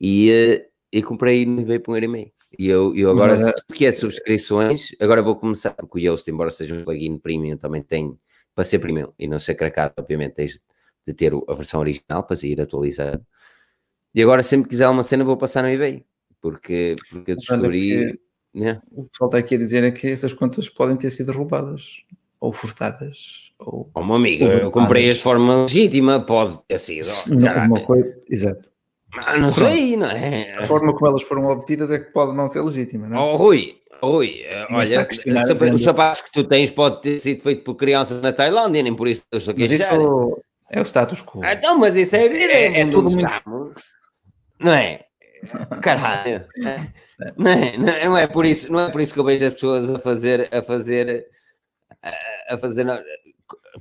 E, 0.00 0.30
eh, 0.30 0.68
e 0.92 1.02
comprei 1.02 1.46
no 1.46 1.62
eBay 1.62 1.78
por 1.78 1.92
um 1.92 1.94
euro 1.94 2.04
e 2.04 2.08
meio. 2.08 2.32
E 2.58 2.68
eu, 2.68 2.94
eu 2.94 3.10
agora, 3.10 3.38
Mas, 3.38 3.52
tudo 3.52 3.76
que 3.76 3.86
é 3.86 3.92
subscrições, 3.92 4.94
agora 5.00 5.22
vou 5.22 5.36
começar, 5.36 5.72
porque 5.72 5.98
o 5.98 6.00
Yoast, 6.00 6.30
embora 6.30 6.50
seja 6.50 6.74
um 6.74 6.84
plugin 6.84 7.18
premium, 7.18 7.56
também 7.56 7.82
tem, 7.82 8.18
para 8.54 8.64
ser 8.64 8.78
premium 8.78 9.12
e 9.18 9.26
não 9.26 9.38
ser 9.38 9.54
cracado, 9.54 9.94
obviamente, 9.98 10.34
tens 10.34 10.60
de 11.06 11.14
ter 11.14 11.32
a 11.34 11.54
versão 11.54 11.80
original 11.80 12.22
para 12.24 12.36
sair 12.36 12.60
atualizado. 12.60 13.24
E 14.14 14.22
agora, 14.22 14.42
sempre 14.42 14.64
que 14.64 14.70
quiser 14.70 14.88
uma 14.88 15.02
cena, 15.02 15.24
vou 15.24 15.36
passar 15.36 15.62
no 15.62 15.70
eBay, 15.70 16.04
porque, 16.40 16.94
porque 17.10 17.32
eu 17.32 17.36
descobri. 17.36 18.20
Yeah. 18.54 18.82
O 18.90 19.04
pessoal 19.04 19.28
está 19.28 19.38
aqui 19.38 19.54
a 19.54 19.58
dizer 19.58 19.82
é 19.82 19.90
que 19.90 20.08
essas 20.08 20.32
contas 20.34 20.68
podem 20.68 20.96
ter 20.96 21.10
sido 21.10 21.32
roubadas 21.32 22.02
ou 22.38 22.52
furtadas. 22.52 23.52
Ou, 23.58 23.88
oh, 23.94 24.02
meu 24.02 24.16
amigo, 24.16 24.44
eu 24.44 24.70
comprei 24.70 25.10
de 25.12 25.18
forma 25.18 25.62
legítima, 25.62 26.20
pode 26.20 26.58
ter 26.66 26.78
sido. 26.78 27.06
Não, 27.30 27.80
coisa, 27.84 28.20
exato. 28.28 28.68
Mas 29.14 29.40
não 29.40 29.52
Pronto. 29.52 29.72
sei, 29.72 29.96
não 29.96 30.10
é? 30.10 30.54
A 30.58 30.64
forma 30.64 30.92
como 30.92 31.06
elas 31.06 31.22
foram 31.22 31.44
obtidas 31.50 31.90
é 31.90 31.98
que 31.98 32.12
pode 32.12 32.34
não 32.34 32.48
ser 32.48 32.62
legítima, 32.62 33.08
não 33.08 33.16
é? 33.16 33.20
Oh, 33.20 33.36
Rui, 33.36 33.76
Rui, 34.02 34.42
olha, 34.70 35.06
os 35.74 35.82
sapatos 35.82 36.22
que 36.22 36.32
tu 36.32 36.44
tens 36.44 36.70
pode 36.70 37.00
ter 37.02 37.20
sido 37.20 37.42
feito 37.42 37.62
por 37.62 37.76
crianças 37.76 38.20
na 38.20 38.32
Tailândia, 38.32 38.82
nem 38.82 38.94
por 38.94 39.06
isso 39.06 39.22
eu 39.30 39.38
estou 39.38 39.52
aqui 39.52 39.60
Mas 39.60 39.70
isso 39.70 40.42
é 40.70 40.80
o 40.80 40.84
status 40.84 41.22
quo. 41.22 41.40
Ah, 41.44 41.52
então, 41.52 41.78
mas 41.78 41.94
isso 41.94 42.16
é 42.16 42.28
vida, 42.28 42.52
é, 42.52 42.80
é 42.80 42.86
tudo 42.86 43.10
muito... 43.10 43.28
Não 44.58 44.72
é? 44.72 45.00
Caralho. 45.80 46.46
Não 47.36 47.50
é, 47.50 47.76
não 48.06 48.16
é, 48.16 48.26
por 48.26 48.46
isso, 48.46 48.72
não 48.72 48.80
é 48.80 48.90
por 48.90 49.00
isso 49.00 49.12
que 49.12 49.20
eu 49.20 49.24
vejo 49.24 49.46
as 49.46 49.54
pessoas 49.54 49.90
a 49.90 49.98
fazer, 49.98 50.48
a 50.52 50.62
fazer, 50.62 51.28
a 52.48 52.56
fazer 52.56 52.86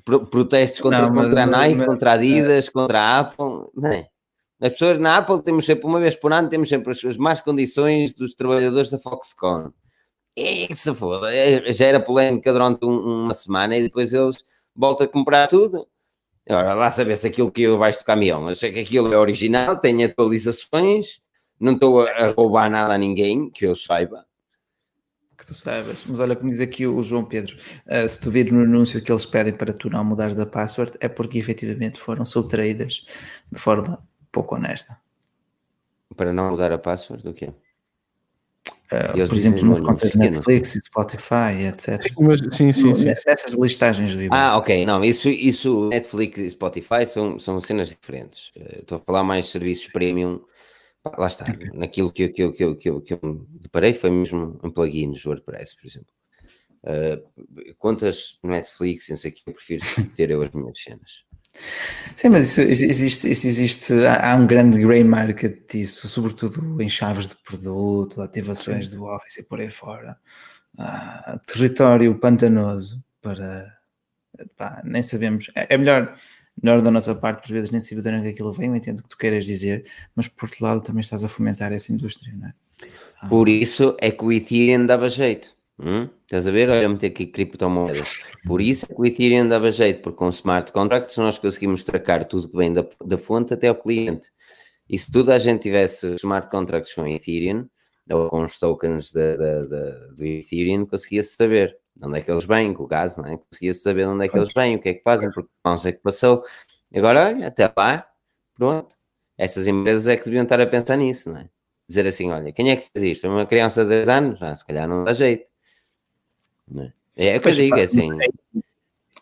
protestos 0.03 0.81
contra, 0.81 1.09
não, 1.09 1.13
contra 1.13 1.43
a 1.43 1.45
Nike, 1.45 1.75
mas, 1.75 1.87
contra 1.87 2.11
a 2.11 2.13
Adidas, 2.13 2.67
é. 2.67 2.71
contra 2.71 2.99
a 2.99 3.19
Apple. 3.19 3.69
Não 3.75 3.91
é? 3.91 4.07
As 4.61 4.73
pessoas 4.73 4.99
na 4.99 5.17
Apple 5.17 5.41
temos 5.41 5.65
sempre, 5.65 5.87
uma 5.87 5.99
vez 5.99 6.15
por 6.15 6.31
ano, 6.31 6.49
temos 6.49 6.69
sempre 6.69 6.91
as, 6.91 7.03
as 7.03 7.17
más 7.17 7.41
condições 7.41 8.13
dos 8.13 8.35
trabalhadores 8.35 8.91
da 8.91 8.99
Foxconn. 8.99 9.71
E 10.35 10.73
se 10.75 10.93
foda, 10.93 11.33
é, 11.33 11.73
já 11.73 11.87
era 11.87 11.99
polémica 11.99 12.53
durante 12.53 12.85
um, 12.85 13.23
uma 13.23 13.33
semana 13.33 13.75
e 13.75 13.83
depois 13.83 14.13
eles 14.13 14.43
voltam 14.75 15.05
a 15.05 15.09
comprar 15.09 15.47
tudo. 15.47 15.87
Agora, 16.47 16.73
lá 16.73 16.89
saber 16.89 17.17
se 17.17 17.27
aquilo 17.27 17.51
que 17.51 17.63
eu 17.63 17.77
baixo 17.77 17.99
do 17.99 18.05
caminhão, 18.05 18.47
eu 18.49 18.55
sei 18.55 18.71
que 18.71 18.79
aquilo 18.79 19.13
é 19.13 19.17
original, 19.17 19.77
tem 19.77 20.03
atualizações, 20.03 21.19
não 21.61 21.73
estou 21.73 22.01
a 22.01 22.27
roubar 22.35 22.69
nada 22.69 22.93
a 22.93 22.97
ninguém, 22.97 23.49
que 23.49 23.65
eu 23.65 23.75
saiba. 23.75 24.25
Que 25.37 25.45
tu 25.45 25.55
saibas. 25.55 26.03
Mas 26.05 26.19
olha, 26.19 26.35
como 26.35 26.49
diz 26.49 26.59
aqui 26.59 26.85
o 26.85 27.01
João 27.01 27.23
Pedro, 27.23 27.55
uh, 27.87 28.07
se 28.07 28.19
tu 28.19 28.29
vires 28.29 28.51
no 28.51 28.63
anúncio 28.63 29.01
que 29.01 29.11
eles 29.11 29.25
pedem 29.25 29.53
para 29.53 29.73
tu 29.73 29.89
não 29.89 30.03
mudares 30.03 30.37
a 30.39 30.45
password, 30.45 30.93
é 30.99 31.07
porque 31.07 31.37
efetivamente 31.37 31.99
foram 31.99 32.25
subtraídas 32.25 33.05
de 33.51 33.59
forma 33.59 34.03
pouco 34.31 34.55
honesta. 34.55 34.97
Para 36.15 36.33
não 36.33 36.51
mudar 36.51 36.71
a 36.71 36.77
password, 36.77 37.23
do 37.23 37.33
quê? 37.33 37.51
Uh, 38.91 39.27
por 39.27 39.35
exemplo, 39.35 39.65
nas 39.65 39.79
contas 39.79 40.11
de 40.11 40.17
Netflix 40.17 40.75
e 40.75 40.81
Spotify, 40.81 41.65
etc. 41.69 42.01
Sim, 42.51 42.73
sim, 42.73 42.93
sim. 42.93 43.09
Essas 43.25 43.53
listagens 43.53 44.13
do. 44.13 44.21
Ah, 44.31 44.57
ok. 44.57 44.85
Não, 44.85 45.01
isso, 45.03 45.29
isso 45.29 45.87
Netflix 45.87 46.37
e 46.39 46.49
Spotify 46.49 47.07
são, 47.07 47.39
são 47.39 47.61
cenas 47.61 47.87
diferentes. 47.87 48.51
Uh, 48.57 48.79
estou 48.79 48.97
a 48.97 48.99
falar 48.99 49.23
mais 49.23 49.45
de 49.45 49.51
serviços 49.51 49.87
premium. 49.87 50.41
Lá 51.17 51.27
está. 51.27 51.45
Okay. 51.51 51.71
Naquilo 51.73 52.11
que, 52.11 52.29
que, 52.29 52.51
que, 52.51 52.75
que, 52.75 52.89
eu, 52.89 53.01
que 53.01 53.13
eu 53.13 53.19
me 53.23 53.45
deparei 53.59 53.93
foi 53.93 54.09
mesmo 54.11 54.59
em 54.63 54.69
plugins 54.69 55.25
WordPress, 55.25 55.75
por 55.75 55.87
exemplo. 55.87 56.13
Uh, 56.83 57.75
contas 57.77 58.39
Netflix, 58.43 59.09
não 59.09 59.17
sei 59.17 59.31
o 59.31 59.33
que, 59.33 59.43
eu 59.45 59.53
prefiro 59.53 59.83
ter 60.15 60.29
eu 60.31 60.41
as 60.41 60.51
minhas 60.51 60.81
cenas. 60.81 61.25
Sim, 62.15 62.29
mas 62.29 62.57
isso, 62.57 62.61
existe, 62.61 63.29
isso 63.29 63.45
existe, 63.45 63.93
há 64.05 64.35
um 64.35 64.47
grande 64.47 64.81
grey 64.81 65.03
market 65.03 65.69
disso, 65.69 66.07
sobretudo 66.07 66.81
em 66.81 66.87
chaves 66.87 67.27
de 67.27 67.35
produto, 67.35 68.21
ativações 68.21 68.89
Sim. 68.89 68.95
do 68.95 69.03
Office 69.03 69.37
e 69.37 69.43
por 69.43 69.59
aí 69.59 69.69
fora. 69.69 70.17
Ah, 70.77 71.39
território 71.45 72.17
pantanoso 72.17 73.03
para 73.21 73.77
pá, 74.55 74.81
nem 74.83 75.03
sabemos. 75.03 75.51
É, 75.55 75.73
é, 75.73 75.77
melhor, 75.77 76.15
melhor 76.61 76.81
da 76.81 76.91
nossa 76.91 77.13
parte, 77.15 77.47
por 77.47 77.53
vezes 77.53 77.71
nem 77.71 77.81
saber 77.81 78.01
de 78.01 78.09
onde 78.09 78.27
é 78.27 78.29
aquilo 78.31 78.53
vem, 78.53 78.69
eu 78.69 78.75
entendo 78.75 78.99
o 78.99 79.03
que 79.03 79.09
tu 79.09 79.17
queres 79.17 79.45
dizer, 79.45 79.85
mas 80.15 80.27
por 80.27 80.45
outro 80.45 80.63
lado 80.63 80.81
também 80.81 81.01
estás 81.01 81.23
a 81.23 81.29
fomentar 81.29 81.71
essa 81.71 81.91
indústria, 81.91 82.33
não 82.35 82.47
é? 82.47 82.53
Ah. 83.21 83.27
Por 83.27 83.47
isso 83.47 83.95
é 83.99 84.11
que 84.11 84.23
o 84.23 84.31
Ethereum 84.31 84.85
dava 84.85 85.09
jeito. 85.09 85.55
Hum? 85.79 86.09
Estás 86.23 86.47
a 86.47 86.51
ver? 86.51 86.69
Olha, 86.69 86.87
meter 86.87 87.07
aqui 87.07 87.25
criptomoedas. 87.25 88.19
Por 88.45 88.61
isso 88.61 88.85
é 88.85 88.93
que 88.93 89.01
o 89.01 89.05
Ethereum 89.05 89.47
dava 89.47 89.71
jeito, 89.71 90.01
porque 90.01 90.17
com 90.17 90.29
smart 90.29 90.71
contracts 90.71 91.17
nós 91.17 91.39
conseguimos 91.39 91.83
tracar 91.83 92.25
tudo 92.25 92.49
que 92.49 92.57
vem 92.57 92.71
da, 92.71 92.85
da 93.03 93.17
fonte 93.17 93.53
até 93.53 93.67
ao 93.67 93.75
cliente. 93.75 94.31
E 94.87 94.97
se 94.97 95.11
toda 95.11 95.35
a 95.35 95.39
gente 95.39 95.61
tivesse 95.61 96.15
smart 96.15 96.49
contracts 96.49 96.93
com 96.93 97.07
Ethereum, 97.07 97.67
ou 98.09 98.29
com 98.29 98.43
os 98.43 98.57
tokens 98.57 99.11
de, 99.11 99.37
do 100.15 100.25
Ethereum, 100.25 100.85
conseguia-se 100.85 101.35
saber 101.35 101.77
de 101.95 102.05
onde 102.05 102.19
é 102.19 102.21
que 102.21 102.31
eles 102.31 102.45
vêm, 102.45 102.73
com 102.73 102.83
o 102.83 102.87
gás, 102.87 103.17
não 103.17 103.25
é? 103.25 103.37
conseguia-se 103.37 103.81
saber 103.81 104.03
de 104.03 104.09
onde 104.09 104.25
é 104.25 104.27
que 104.29 104.37
eles 104.37 104.53
vêm, 104.53 104.75
o 104.75 104.79
que 104.79 104.89
é 104.89 104.93
que 104.93 105.03
fazem, 105.03 105.29
porque 105.31 105.49
não 105.63 105.77
sei 105.77 105.91
o 105.91 105.95
que 105.95 106.01
passou. 106.01 106.43
Agora, 106.95 107.27
olha, 107.27 107.47
até 107.47 107.71
lá, 107.75 108.07
pronto. 108.55 108.95
Essas 109.37 109.67
empresas 109.67 110.07
é 110.07 110.15
que 110.15 110.25
deviam 110.25 110.43
estar 110.43 110.59
a 110.61 110.67
pensar 110.67 110.97
nisso, 110.97 111.31
não 111.31 111.39
é? 111.39 111.49
Dizer 111.87 112.07
assim, 112.07 112.29
olha, 112.31 112.51
quem 112.51 112.69
é 112.71 112.75
que 112.75 112.87
fez 112.93 113.17
isto? 113.17 113.27
Uma 113.27 113.45
criança 113.45 113.83
de 113.83 113.89
10 113.89 114.09
anos? 114.09 114.41
Ah, 114.41 114.55
se 114.55 114.65
calhar 114.65 114.87
não 114.87 115.03
dá 115.03 115.13
jeito. 115.13 115.45
Né? 116.67 116.93
É 117.15 117.37
o 117.37 117.41
que 117.41 117.49
eu 117.49 117.51
digo, 117.51 117.77
é 117.77 117.83
assim. 117.83 118.09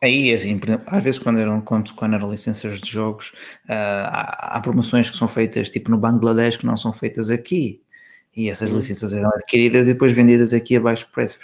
Aí, 0.01 0.33
assim, 0.33 0.59
às 0.85 1.03
vezes 1.03 1.19
quando 1.19 1.39
eram, 1.39 1.59
quando, 1.61 1.93
quando 1.93 2.15
eram 2.15 2.31
licenças 2.31 2.79
de 2.79 2.89
jogos, 2.89 3.31
uh, 3.67 4.05
há, 4.05 4.57
há, 4.57 4.61
promoções 4.61 5.09
que 5.09 5.17
são 5.17 5.27
feitas 5.27 5.69
tipo 5.69 5.91
no 5.91 5.97
Bangladesh 5.97 6.57
que 6.57 6.65
não 6.65 6.77
são 6.77 6.93
feitas 6.93 7.29
aqui. 7.29 7.81
E 8.35 8.49
essas 8.49 8.69
uhum. 8.69 8.77
licenças 8.77 9.14
eram 9.14 9.30
adquiridas 9.30 9.88
e 9.88 9.93
depois 9.93 10.11
vendidas 10.11 10.53
aqui 10.53 10.76
a 10.76 10.80
baixo 10.80 11.07
preço. 11.11 11.38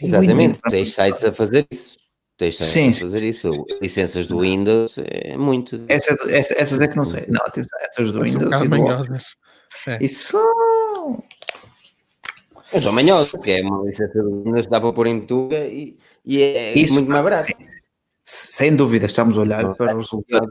Exatamente, 0.00 0.60
tens 0.70 0.92
sites 0.92 1.24
a 1.24 1.32
fazer 1.32 1.66
isso. 1.70 1.98
Tens 2.36 2.56
sites 2.56 2.72
sim, 2.72 2.90
a 2.90 2.94
fazer 2.94 3.18
sim, 3.18 3.28
isso. 3.28 3.52
Sim, 3.52 3.64
licenças 3.82 4.26
do 4.26 4.40
Windows 4.40 4.96
é 4.98 5.36
muito. 5.36 5.84
Essa, 5.88 6.16
essa, 6.30 6.54
essas 6.54 6.80
é 6.80 6.88
que 6.88 6.96
não 6.96 7.04
sei. 7.04 7.26
Não, 7.28 7.44
essas 7.46 8.12
do 8.12 8.22
Windows. 8.22 8.60
Um 8.60 9.90
é. 9.90 9.98
Isso 10.00 10.38
eu 12.72 12.80
sou 12.80 12.92
manhoso, 12.92 13.32
porque 13.32 13.50
é 13.50 13.62
uma 13.62 13.84
licença 13.84 14.12
de 14.12 14.22
Windows 14.22 14.66
que 14.66 14.70
dá 14.70 14.80
para 14.80 14.92
pôr 14.92 15.06
em 15.08 15.26
Tuga 15.26 15.66
e, 15.66 15.96
e 16.24 16.40
é 16.40 16.78
Isso, 16.78 16.94
muito 16.94 17.10
mais 17.10 17.24
barato. 17.24 17.46
Sim. 17.46 17.54
Sem 18.24 18.76
dúvida, 18.76 19.06
estamos 19.06 19.36
a 19.36 19.40
olhar 19.40 19.74
para 19.74 19.96
os 19.96 20.02
resultados. 20.04 20.48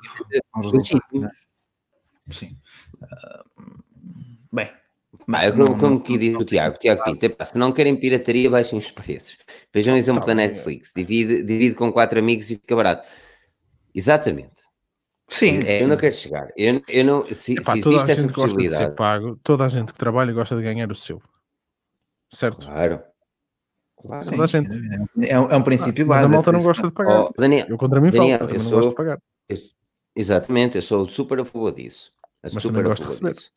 Né? 1.14 1.30
Sim. 2.28 2.58
Uh, 3.02 3.60
bem. 3.62 3.79
Eu, 5.44 5.54
como, 5.56 5.78
como 5.80 6.02
que 6.02 6.18
diz 6.18 6.36
o 6.36 6.44
Tiago, 6.44 6.76
o 6.76 6.80
Tiago 6.80 7.04
Pinto, 7.04 7.46
se 7.46 7.58
não 7.58 7.72
querem 7.72 7.96
pirataria, 7.96 8.50
baixem 8.50 8.80
os 8.80 8.90
preços. 8.90 9.38
Vejam 9.74 9.94
o 9.94 9.98
exemplo 9.98 10.26
da 10.26 10.34
Netflix, 10.34 10.92
divide, 10.96 11.44
divide 11.44 11.76
com 11.76 11.92
quatro 11.92 12.18
amigos 12.18 12.50
e 12.50 12.56
fica 12.56 12.76
barato. 12.76 13.08
Exatamente. 13.94 14.64
Sim. 15.28 15.60
É, 15.66 15.84
eu 15.84 15.88
não 15.88 15.96
quero 15.98 16.16
chegar. 16.16 16.50
Eu, 16.58 16.82
eu 16.88 17.04
não, 17.06 17.32
se, 17.34 17.54
Epá, 17.54 17.74
se 17.74 17.80
existe 17.80 18.12
essa 18.12 18.28
possibilidade. 18.30 18.96
Pago, 18.96 19.36
toda 19.44 19.66
a 19.66 19.68
gente 19.68 19.94
que 19.94 20.00
trabalha 20.00 20.34
gosta 20.34 20.56
de 20.56 20.64
ganhar 20.64 20.92
o 20.92 20.96
seu 20.96 21.22
certo? 22.32 22.66
Claro. 22.66 23.04
Claro, 24.02 24.24
Sim, 24.24 24.42
a 24.42 24.48
gente. 24.48 24.70
é, 25.22 25.32
é 25.34 25.40
um 25.40 25.62
princípio 25.62 26.06
Ah, 26.06 26.08
Mas 26.08 26.18
a 26.18 26.22
básico. 26.22 26.34
malta 26.34 26.52
não 26.54 26.64
gosta 26.64 26.88
de 26.88 26.94
pagar. 26.94 27.22
Oh, 27.26 27.34
Daniel, 27.38 27.66
Eu 27.70 27.78
contra 27.78 28.00
mim 28.02 28.10
Daniel, 28.10 28.40
falo, 28.40 28.52
eu 28.52 28.56
eu 28.56 28.64
não 28.64 28.70
gosto 28.72 28.82
sou- 28.84 28.90
de 28.92 28.96
pagar. 28.96 29.20
exatamente, 30.16 30.76
eu 30.78 30.82
sou 30.82 31.08
super 31.10 31.40
a 31.42 31.46
favor 31.46 31.72
disso. 31.74 32.12
Eu 32.42 32.50
Mas 32.54 32.64
super 32.64 32.68
também 32.76 32.82
a 32.84 32.88
gosto 32.88 33.02
de 33.02 33.14
favor 33.16 33.28
receber. 33.30 33.34
disso. 33.34 33.52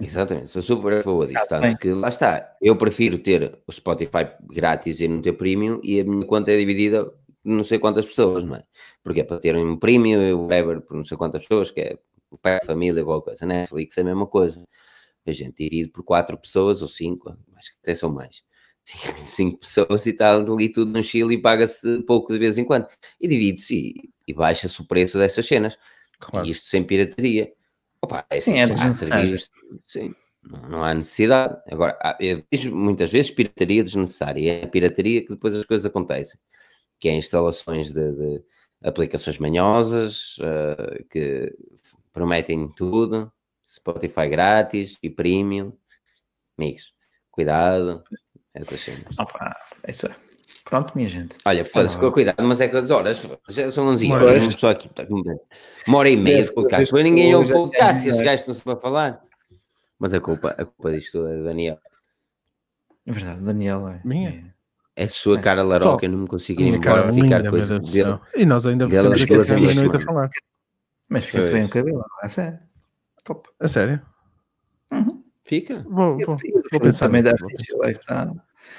Exatamente, 0.00 0.50
sou 0.50 0.62
super 0.62 0.98
a 0.98 1.02
favor 1.02 1.26
disso. 1.26 1.46
Tanto 1.48 1.78
que 1.78 1.90
lá 1.90 2.08
está, 2.08 2.54
eu 2.60 2.76
prefiro 2.76 3.18
ter 3.18 3.58
o 3.66 3.72
Spotify 3.72 4.28
grátis 4.42 5.00
e 5.00 5.08
não 5.08 5.22
ter 5.22 5.32
premium 5.32 5.80
e 5.82 6.00
a 6.00 6.04
minha 6.04 6.26
conta 6.26 6.52
é 6.52 6.56
dividida 6.56 7.04
por 7.06 7.16
não 7.44 7.64
sei 7.64 7.78
quantas 7.78 8.04
pessoas, 8.04 8.44
não 8.44 8.56
é? 8.56 8.64
Porque 9.02 9.20
é 9.20 9.24
para 9.24 9.38
terem 9.38 9.64
um 9.64 9.76
premium 9.76 10.20
e 10.22 10.32
o 10.32 10.42
whatever 10.42 10.80
por 10.82 10.96
não 10.96 11.04
sei 11.04 11.16
quantas 11.16 11.42
pessoas, 11.42 11.70
que 11.70 11.80
é 11.80 11.98
o 12.30 12.36
pai, 12.36 12.58
a 12.62 12.66
família, 12.66 13.00
igual 13.00 13.22
coisa. 13.22 13.46
Netflix 13.46 13.96
é 13.96 14.00
a 14.02 14.04
mesma 14.04 14.26
coisa. 14.26 14.64
A 15.24 15.32
gente 15.32 15.64
divide 15.64 15.90
por 15.90 16.04
quatro 16.04 16.36
pessoas 16.36 16.82
ou 16.82 16.88
cinco, 16.88 17.36
acho 17.56 17.70
que 17.70 17.78
até 17.82 17.94
são 17.94 18.12
mais. 18.12 18.42
Cinco, 19.18 19.58
pessoas 19.58 20.06
e 20.06 20.10
está 20.10 20.36
ali 20.36 20.68
tudo 20.68 20.92
no 20.92 21.02
Chile 21.02 21.34
e 21.34 21.42
paga-se 21.42 22.02
pouco 22.02 22.32
de 22.32 22.38
vez 22.38 22.56
em 22.56 22.64
quando. 22.64 22.86
E 23.20 23.26
divide-se 23.26 23.74
e, 23.74 24.10
e 24.28 24.32
baixa-se 24.32 24.80
o 24.80 24.84
preço 24.84 25.18
dessas 25.18 25.44
cenas. 25.44 25.76
Claro. 26.20 26.46
E 26.46 26.50
isto 26.50 26.68
sem 26.68 26.84
pirataria. 26.84 27.52
Opa, 28.06 28.24
é 28.30 28.38
Sim, 28.38 28.52
assim, 28.60 28.60
é 28.60 28.74
desnecessário. 28.74 29.36
sim, 29.84 30.14
não, 30.42 30.68
não 30.68 30.84
há 30.84 30.94
necessidade. 30.94 31.60
Agora, 31.70 31.98
há- 32.00 32.16
eu 32.20 32.42
vejo 32.52 32.74
muitas 32.74 33.10
vezes 33.10 33.30
pirataria 33.32 33.82
desnecessária. 33.82 34.40
E 34.40 34.48
é 34.48 34.64
a 34.64 34.68
pirataria 34.68 35.22
que 35.22 35.30
depois 35.30 35.54
as 35.56 35.64
coisas 35.64 35.84
acontecem. 35.84 36.38
Que 37.00 37.08
é 37.08 37.14
instalações 37.16 37.92
de, 37.92 38.12
de 38.12 38.44
aplicações 38.82 39.38
manhosas 39.38 40.36
eh, 40.40 41.04
que 41.10 41.56
prometem 42.12 42.68
tudo. 42.74 43.30
Spotify 43.66 44.28
grátis 44.28 44.96
e 45.02 45.10
premium. 45.10 45.72
Amigos, 46.56 46.94
cuidado. 47.30 48.04
Essas 48.54 48.80
cenas. 48.80 49.04
Opa, 49.18 49.54
isso 49.88 50.06
é. 50.06 50.16
Pronto, 50.68 50.92
minha 50.96 51.08
gente. 51.08 51.38
Olha, 51.44 51.64
foda-se, 51.64 51.96
com 51.96 52.10
cuidado, 52.10 52.42
mas 52.42 52.60
é 52.60 52.66
que 52.66 52.76
as 52.76 52.90
horas 52.90 53.22
já 53.48 53.70
são 53.70 53.86
11 53.86 54.06
Uma 54.06 54.16
horas, 54.16 54.28
hora. 54.30 54.40
uma 54.40 54.50
pessoa 54.50 54.72
aqui 54.72 54.88
com 54.88 55.22
uma 55.86 55.98
hora 55.98 56.08
e 56.10 56.16
meia 56.16 56.42
de 56.42 56.52
podcast, 56.52 56.86
depois 56.86 57.04
ninguém 57.04 57.32
ouve 57.36 57.52
o 57.52 57.62
podcast, 57.62 58.04
e 58.04 58.10
os 58.10 58.16
gajos 58.16 58.40
estão-se 58.40 58.68
a 58.68 58.76
falar. 58.76 59.22
Mas 59.96 60.12
a 60.12 60.20
culpa, 60.20 60.56
a 60.58 60.64
culpa 60.64 60.90
disto 60.92 61.24
é 61.24 61.36
do 61.36 61.44
Daniel. 61.44 61.78
É 63.06 63.12
verdade, 63.12 63.40
Daniel 63.44 63.86
é. 63.86 64.00
Minha? 64.04 64.52
É 64.96 65.04
a 65.04 65.08
sua 65.08 65.38
É. 65.38 65.40
cara 65.40 65.62
laroca, 65.62 66.04
eu 66.04 66.10
não 66.10 66.18
me 66.18 66.26
consigo 66.26 66.60
ir 66.60 66.66
embora, 66.74 67.02
cara 67.02 67.12
ficar 67.14 67.38
linda, 67.38 67.78
do 67.78 67.92
dele. 67.92 68.18
E 68.34 68.44
nós 68.44 68.66
ainda 68.66 68.88
ficamos 68.88 69.22
aqui 69.22 69.34
até 69.34 69.60
meia-noite 69.60 69.96
a 69.98 70.00
falar. 70.00 70.30
Mas 71.08 71.24
fica-te 71.26 71.52
bem 71.52 71.64
o 71.64 71.68
cabelo, 71.68 72.04
é 72.24 72.28
sério. 72.28 72.58
Top. 73.22 73.48
A 73.60 73.68
sério? 73.68 74.02
Uhum. 74.90 75.22
Fica? 75.44 75.84
Vou, 75.88 76.18
vou, 76.18 76.36
vou 76.72 76.80
pensar 76.80 77.06
também 77.06 77.22
dá 77.22 77.36
fixe, 77.38 77.76
lá 77.76 77.88
está. 77.88 78.34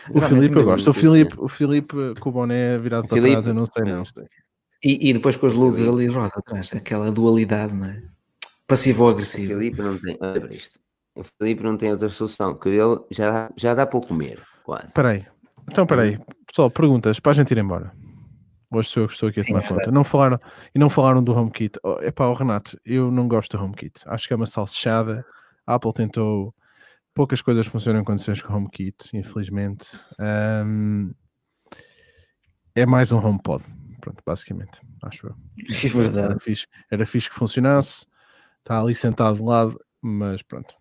O 0.09 0.19
Realmente 0.19 0.43
Filipe 0.43 0.59
eu 0.59 0.63
gosto. 0.65 0.89
O 0.89 0.93
Filipe, 0.93 1.35
o 1.37 1.47
Filipe 1.47 1.95
com 2.19 2.29
o 2.29 2.31
boné 2.31 2.77
virado 2.77 3.07
para 3.07 3.15
Filipe, 3.15 3.31
trás, 3.33 3.47
eu 3.47 3.53
não 3.53 3.65
sei 3.65 3.83
não. 3.85 4.03
E, 4.83 5.09
e 5.09 5.13
depois 5.13 5.35
com 5.35 5.47
as 5.47 5.53
luzes 5.53 5.87
ali 5.87 6.07
rosa 6.07 6.33
atrás, 6.35 6.71
aquela 6.73 7.11
dualidade, 7.11 7.73
não 7.73 7.87
é? 7.87 8.03
Passivo 8.67 9.03
ou 9.03 9.09
O 9.09 9.11
agressivo. 9.13 9.53
Filipe 9.53 9.81
não 9.81 9.97
tem, 9.97 10.17
olha 10.21 10.47
isto. 10.49 10.79
O 11.15 11.23
Filipe 11.23 11.63
não 11.63 11.75
tem 11.77 11.91
outra 11.91 12.09
solução, 12.09 12.53
que 12.53 12.69
ele 12.69 12.99
já, 13.09 13.31
dá- 13.31 13.49
já 13.57 13.73
dá 13.73 13.87
para 13.87 13.99
comer, 14.01 14.39
quase. 14.63 14.87
Espera 14.87 15.09
aí. 15.09 15.25
Então, 15.69 15.83
espera 15.83 16.01
aí. 16.03 16.19
Pessoal, 16.45 16.69
perguntas 16.69 17.19
para 17.19 17.31
a 17.31 17.35
gente 17.35 17.51
ir 17.51 17.57
embora. 17.57 17.91
Hoje 18.71 18.89
sou 18.89 19.03
eu 19.03 19.07
que 19.07 19.13
estou 19.13 19.29
aqui 19.29 19.39
a 19.39 19.43
Sim, 19.43 19.53
tomar 19.53 19.63
é 19.65 19.67
conta. 19.67 19.91
Não 19.91 20.03
falaram, 20.03 20.39
e 20.75 20.79
não 20.79 20.89
falaram 20.89 21.23
do 21.23 21.33
HomeKit. 21.33 21.79
Oh, 21.83 21.97
epá, 22.01 22.27
o 22.27 22.33
Renato, 22.33 22.79
eu 22.85 23.09
não 23.09 23.27
gosto 23.27 23.57
do 23.57 23.63
HomeKit. 23.63 24.01
Acho 24.05 24.27
que 24.27 24.33
é 24.33 24.35
uma 24.35 24.45
salsichada. 24.45 25.25
A 25.65 25.75
Apple 25.75 25.93
tentou... 25.93 26.53
Poucas 27.17 27.41
coisas 27.41 27.65
funcionam 27.65 28.01
em 28.01 28.03
condições 28.03 28.43
com 28.43 28.53
HomeKit, 28.53 29.17
infelizmente. 29.17 29.87
Ahm, 30.19 31.13
é 32.75 32.85
mais 32.85 33.11
um 33.11 33.17
HomePod. 33.17 33.63
Pronto, 33.99 34.21
basicamente. 34.23 34.79
Acho 35.01 35.25
eu. 35.25 35.35
É 35.57 35.87
verdade. 35.89 36.25
Era 36.25 36.39
fixe, 36.39 36.67
era 36.91 37.07
fixe 37.07 37.27
que 37.27 37.33
funcionasse. 37.35 38.05
Está 38.59 38.79
ali 38.79 38.93
sentado 38.93 39.37
de 39.37 39.41
lado, 39.41 39.79
mas 39.99 40.43
pronto. 40.43 40.75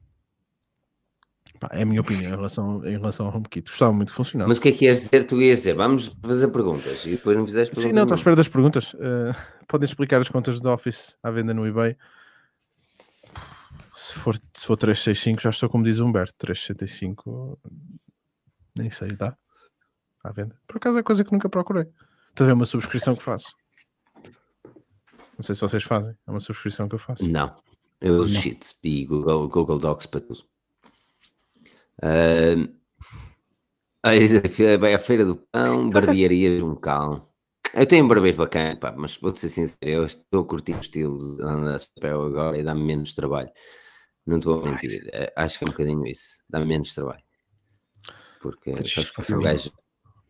Pá, 1.58 1.70
é 1.72 1.84
a 1.84 1.86
minha 1.86 2.02
opinião 2.02 2.30
em 2.30 2.36
relação, 2.36 2.84
em 2.84 2.98
relação 2.98 3.28
ao 3.28 3.34
HomeKit. 3.34 3.70
Gostava 3.70 3.94
muito 3.94 4.08
de 4.08 4.14
funcionar. 4.14 4.46
Mas 4.46 4.58
o 4.58 4.60
que 4.60 4.68
é 4.68 4.72
que 4.72 4.84
ias 4.84 5.00
dizer? 5.00 5.24
Tu 5.24 5.40
ias 5.40 5.60
dizer, 5.60 5.72
vamos 5.72 6.14
fazer 6.22 6.48
perguntas, 6.48 7.06
e 7.06 7.12
depois 7.12 7.34
não 7.34 7.46
fizeste 7.46 7.74
Sim, 7.74 7.80
perguntas 7.80 7.96
não, 7.96 8.02
estou 8.02 8.14
à 8.14 8.18
espera 8.18 8.36
das 8.36 8.48
perguntas. 8.48 8.92
Uh, 8.92 9.34
podem 9.66 9.86
explicar 9.86 10.20
as 10.20 10.28
contas 10.28 10.60
do 10.60 10.70
Office 10.70 11.16
à 11.22 11.30
venda 11.30 11.54
no 11.54 11.66
eBay. 11.66 11.96
Se 13.96 14.12
for, 14.12 14.36
se 14.52 14.66
for 14.66 14.76
365, 14.76 15.40
já 15.40 15.48
estou 15.48 15.70
como 15.70 15.82
diz 15.82 16.00
Humberto. 16.00 16.34
365, 16.36 17.58
nem 18.76 18.90
sei, 18.90 19.08
dá 19.08 19.34
à 20.22 20.30
venda. 20.30 20.60
Por 20.66 20.76
acaso 20.76 20.98
é 20.98 21.02
coisa 21.02 21.24
que 21.24 21.32
nunca 21.32 21.48
procurei. 21.48 21.84
Estás 22.28 22.42
a 22.42 22.44
ver 22.44 22.52
uma 22.52 22.66
subscrição 22.66 23.14
que 23.16 23.22
faço. 23.22 23.54
Não 25.38 25.42
sei 25.42 25.54
se 25.54 25.62
vocês 25.62 25.82
fazem. 25.82 26.14
É 26.26 26.30
uma 26.30 26.40
subscrição 26.40 26.88
que 26.88 26.94
eu 26.94 26.98
faço. 26.98 27.26
Não, 27.26 27.56
eu 27.98 28.16
uso. 28.16 28.38
Sheets 28.38 28.76
e 28.84 29.06
Google, 29.06 29.48
Google 29.48 29.78
Docs 29.78 30.06
para 30.06 30.20
tudo. 30.20 30.44
É 34.08 34.78
bem 34.78 34.94
a 34.94 35.00
Feira 35.00 35.24
do 35.24 35.34
Pão, 35.34 35.90
barbearia 35.90 36.64
um 36.64 36.76
cão. 36.76 37.28
Eu 37.74 37.86
tenho 37.86 38.04
um 38.04 38.08
barbeiro 38.08 38.36
bacana, 38.36 38.78
pá, 38.78 38.94
mas 38.96 39.16
vou-te 39.16 39.40
ser 39.40 39.48
sincero, 39.48 39.78
eu 39.82 40.06
estou 40.06 40.42
a 40.42 40.46
curtir 40.46 40.74
o 40.74 40.80
estilo 40.80 41.36
de 41.36 41.42
andar 41.42 41.74
a 41.74 41.78
chapéu 41.78 42.22
agora 42.22 42.56
e 42.56 42.62
dá-me 42.62 42.84
menos 42.84 43.14
trabalho. 43.14 43.50
Não 44.26 44.38
estou 44.38 44.60
a 44.66 44.70
mentir, 44.70 45.08
eh, 45.12 45.32
acho 45.36 45.58
que 45.58 45.64
é 45.64 45.68
um 45.68 45.70
bocadinho 45.70 46.06
isso, 46.06 46.42
dá-me 46.48 46.66
menos 46.66 46.92
trabalho. 46.94 47.22
Porque 48.40 48.72
sabes 48.72 49.10
que 49.10 49.22
sou 49.22 49.38
um 49.38 49.40
gajo, 49.42 49.70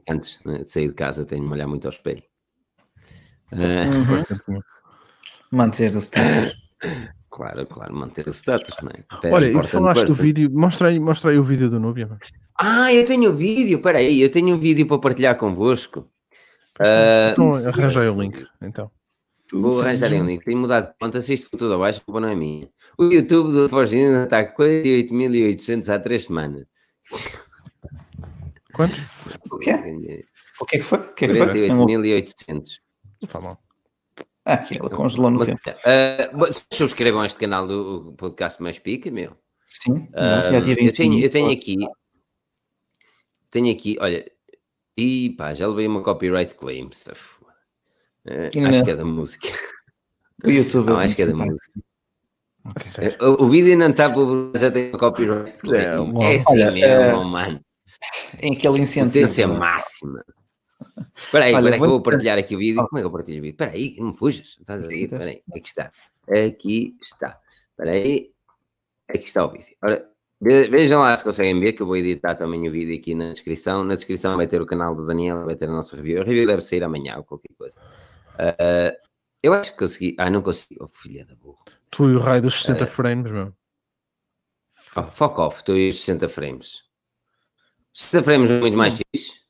antes 0.09 0.41
né, 0.45 0.59
de 0.59 0.71
sair 0.71 0.89
de 0.89 0.95
casa, 0.95 1.25
tenho 1.25 1.43
de 1.43 1.49
me 1.49 1.55
olhar 1.55 1.67
muito 1.67 1.87
ao 1.87 1.93
espelho. 1.93 2.23
Uhum. 3.53 4.61
Manter 5.51 5.95
o 5.97 6.01
status. 6.01 6.57
Claro, 7.29 7.67
claro, 7.67 7.95
manter 7.95 8.27
o 8.27 8.31
status, 8.33 8.75
não 8.83 8.89
é? 8.89 9.05
Até 9.11 9.31
Olha, 9.31 9.47
e 9.53 9.63
se 9.63 9.71
falaste 9.71 10.07
do 10.07 10.15
vídeo, 10.15 10.51
mostra 10.51 10.89
aí, 10.89 10.99
mostra 10.99 11.31
aí 11.31 11.39
o 11.39 11.45
vídeo 11.45 11.69
do 11.69 11.79
Núbia. 11.79 12.07
mano. 12.07 12.19
Ah, 12.59 12.91
eu 12.95 13.05
tenho 13.05 13.31
o 13.31 13.37
vídeo, 13.37 13.79
peraí, 13.83 14.23
eu 14.23 14.31
tenho 14.31 14.57
um 14.57 14.59
vídeo 14.59 14.87
para 14.87 14.99
partilhar 14.99 15.37
convosco. 15.37 16.11
Ah, 16.81 17.31
Então 17.33 17.53
arranja 17.53 18.01
aí 18.01 18.09
o 18.09 18.17
link. 18.23 18.43
Então. 18.63 18.91
Vou 19.53 19.81
arranjar 19.81 20.13
aí 20.13 20.21
um 20.21 20.27
link, 20.27 20.45
tenho 20.45 20.59
mudado 20.59 20.89
de 20.93 20.95
conta, 21.01 21.21
se 21.21 21.35
isto 21.35 21.51
for 21.51 21.59
tudo 21.59 21.75
abaixo, 21.75 22.03
a 22.07 22.21
não 22.21 22.29
é 22.29 22.35
minha. 22.35 22.69
O 22.99 23.05
YouTube 23.05 23.53
do 23.53 23.69
Forginina 23.69 24.25
está 24.25 24.45
com 24.45 24.63
48.800 24.63 25.89
há 25.95 25.99
três 25.99 26.25
semanas. 26.25 26.67
Quantos? 28.75 29.01
O 29.51 29.59
quê? 29.59 29.73
O 30.61 30.67
que 30.67 30.77
é 30.77 30.79
que 30.79 30.85
foi? 30.85 30.99
O 30.99 31.15
que 31.15 31.25
é 31.25 31.29
que 31.29 31.35
foi? 31.35 31.47
48.800. 31.47 32.81
Não 33.23 33.29
faz 33.29 33.45
mal. 33.45 33.63
Ah, 34.45 34.55
aquilo 34.55 34.89
congelou 34.91 35.31
no 35.31 35.39
Mas, 35.39 35.49
tempo. 35.49 35.61
bom, 36.35 36.47
subscrevam 36.73 37.25
este 37.25 37.39
canal 37.39 37.67
do 37.67 38.15
podcast 38.17 38.63
Mais 38.63 38.79
Pica, 38.79 39.11
meu. 39.11 39.37
Sim, 39.67 40.09
exato, 40.15 40.53
já 40.53 40.63
tive 40.63 40.87
eu, 40.87 40.93
tenho, 40.93 41.19
eu 41.19 41.29
tenho 41.29 41.51
aqui, 41.51 41.75
tenho 43.51 43.73
aqui, 43.73 43.97
olha, 44.01 44.25
e 44.97 45.31
pá, 45.31 45.53
já 45.53 45.67
levei 45.67 45.89
uma 45.89 46.03
copyright 46.03 46.55
claim. 46.55 46.89
Não 48.61 48.69
acho 48.71 48.79
é? 48.81 48.85
que 48.85 48.91
é 48.91 48.97
da 48.97 49.05
música. 49.05 49.49
O 50.45 50.51
YouTube. 50.51 50.87
Não, 50.87 50.99
acho 50.99 51.17
que 51.17 51.23
é 51.23 51.27
da 51.27 51.35
música. 51.35 51.81
A 52.65 52.81
sério. 52.81 53.17
O, 53.41 53.49
vídeo 53.49 53.77
não 53.79 53.91
está 53.91 54.11
publicado, 54.11 54.59
já 54.59 54.71
tem 54.71 54.91
uma 54.91 54.99
copyright 54.99 55.59
claim. 55.59 55.81
É, 55.81 55.85
É, 55.85 56.37
assim 56.37 56.45
Olha, 56.49 56.71
mesmo, 56.73 56.87
eh, 56.93 57.25
mano. 57.25 57.61
simpático. 57.87 58.47
Em 58.47 58.53
aquele 58.57 58.79
incentivo. 58.81 59.13
Potência 59.13 59.49
máxima. 59.49 60.25
Espera 61.17 61.45
aí, 61.45 61.53
espera 61.55 61.67
aí 61.67 61.71
que 61.71 61.75
eu 61.77 61.79
vou- 61.79 61.89
vou 61.89 62.03
partilhar 62.03 62.37
aqui 62.39 62.55
o 62.55 62.59
vídeo. 62.59 62.85
Como 62.89 62.99
é 62.99 63.01
que 63.01 63.07
eu 63.07 63.11
partilho 63.11 63.39
o 63.39 63.43
vídeo? 63.43 63.55
Espera 63.55 63.71
aí, 63.73 63.97
não 63.99 64.09
me 64.09 64.17
fujas. 64.17 64.57
Estás 64.61 64.85
aí? 64.85 65.05
Então. 65.05 65.19
Espera 65.19 65.31
aí, 65.31 65.43
aqui 65.57 65.69
está. 65.69 65.91
Aqui 66.47 66.97
está. 67.01 67.41
Espera 67.71 67.91
aí. 67.93 68.31
Aqui 69.09 69.25
está 69.25 69.45
o 69.47 69.51
vídeo. 69.53 69.77
Ora, 69.83 70.09
ve- 70.41 70.69
vejam 70.69 71.01
lá 71.01 71.17
se 71.17 71.23
conseguem 71.25 71.59
ver 71.61 71.73
que 71.73 71.83
eu 71.83 71.87
vou 71.87 71.97
editar 71.97 72.35
também 72.35 72.69
o 72.69 72.73
vídeo 72.73 72.95
aqui 72.99 73.15
na 73.15 73.31
descrição. 73.31 73.85
Na 73.85 73.95
descrição 73.95 74.37
vai 74.37 74.47
ter 74.49 74.61
o 74.61 74.67
canal 74.67 74.95
do 74.95 75.07
Daniel, 75.07 75.45
vai 75.45 75.55
ter 75.57 75.67
a 75.67 75.73
nossa 75.73 75.97
review. 75.97 76.21
A 76.21 76.25
review 76.25 76.47
deve 76.47 76.63
sair 76.63 76.83
amanhã 76.83 77.17
ou 77.17 77.25
qualquer 77.25 77.55
coisa. 77.57 77.81
Ah, 78.39 78.97
eu 79.43 79.53
acho 79.53 79.73
que 79.73 79.79
consegui. 79.79 80.17
Ah, 80.19 80.31
não 80.31 80.43
consegui. 80.43 80.77
Oh, 80.81 80.89
filha 80.89 81.25
da 81.25 81.35
burra. 81.35 81.65
Tu 81.91 82.11
e 82.11 82.17
o 82.17 82.19
raio 82.19 82.43
dos 82.43 82.61
60 82.61 82.85
Eh, 82.85 82.87
frames, 82.87 83.31
meu. 83.31 83.53
Oh, 84.97 85.05
fuck 85.05 85.39
off, 85.41 85.59
estou 85.59 85.75
aí 85.75 85.93
60 85.93 86.29
frames. 86.29 86.83
60 87.93 88.25
frames 88.25 88.51
é 88.51 88.61
muito 88.61 88.77
mais 88.77 88.95
fixe. 88.95 89.41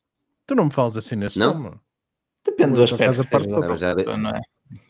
Tu 0.47 0.55
não 0.55 0.67
me 0.67 0.73
falas 0.73 0.97
assim 0.97 1.17
nesse 1.17 1.39
Não? 1.39 1.63
tom. 1.63 1.81
Depende 2.45 2.75
do 2.75 2.83
aspecto 2.83 3.17
que 3.19 3.23
seja 3.25 3.59
Leva 3.59 3.77
já, 3.77 3.95
não 3.95 4.31
é? 4.31 4.41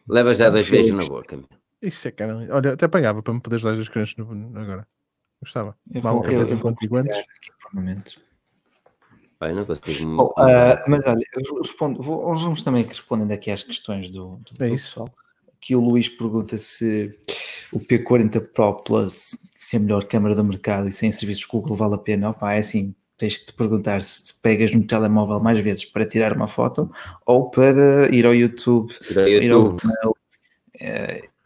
leva 0.08 0.34
já 0.34 0.50
dois 0.50 0.68
beijos 0.68 0.92
na 0.92 1.04
boca. 1.04 1.36
meu. 1.36 1.48
Isso 1.80 2.08
é 2.08 2.10
cara. 2.10 2.36
Olha, 2.50 2.72
até 2.72 2.88
pagava 2.88 3.22
para 3.22 3.32
me 3.34 3.40
poderes 3.40 3.64
dar 3.64 3.72
as 3.72 3.88
crianças 3.88 4.16
no, 4.16 4.58
agora. 4.58 4.86
Gostava. 5.40 5.76
Eu 5.92 6.00
Vá 6.02 6.12
um 6.12 6.22
assim 6.22 6.34
eu 6.34 6.46
vou 6.46 6.58
contigo 6.60 6.96
antes. 6.96 7.24
Não 9.54 9.64
consigo. 9.64 10.16
Bom, 10.16 10.32
ah, 10.38 10.84
mas 10.88 11.06
olha, 11.06 11.22
respondo, 11.62 12.02
vou- 12.02 12.34
vamos 12.34 12.62
também 12.62 12.82
respondendo 12.84 13.32
aqui 13.32 13.50
às 13.50 13.62
questões 13.62 14.10
do, 14.10 14.36
do, 14.36 14.64
É 14.64 14.70
pessoal. 14.70 15.10
Aqui 15.56 15.74
o 15.74 15.80
Luís 15.80 16.08
pergunta 16.08 16.56
se 16.58 17.18
o 17.72 17.80
P40 17.80 18.40
Pro 18.40 18.74
Plus 18.82 19.48
se 19.56 19.76
é 19.76 19.78
a 19.78 19.82
melhor 19.82 20.04
câmara 20.04 20.34
do 20.34 20.44
mercado 20.44 20.88
e 20.88 20.92
sem 20.92 21.10
serviços 21.10 21.44
Google 21.44 21.76
vale 21.76 21.94
a 21.94 21.98
pena. 21.98 22.30
Opa, 22.30 22.52
é 22.54 22.58
assim, 22.58 22.94
tens 23.18 23.36
que 23.36 23.46
te 23.46 23.52
perguntar 23.52 24.04
se 24.04 24.24
te 24.24 24.34
pegas 24.40 24.72
no 24.72 24.86
telemóvel 24.86 25.40
mais 25.40 25.58
vezes 25.58 25.84
para 25.84 26.06
tirar 26.06 26.32
uma 26.34 26.46
foto 26.46 26.90
ou 27.24 27.50
para 27.50 28.08
ir 28.14 28.24
ao 28.26 28.34
YouTube, 28.34 28.92
Ir 29.10 29.18
ao 29.18 29.28
ir 29.28 29.50
ao 29.52 29.62
YouTube. 29.64 29.82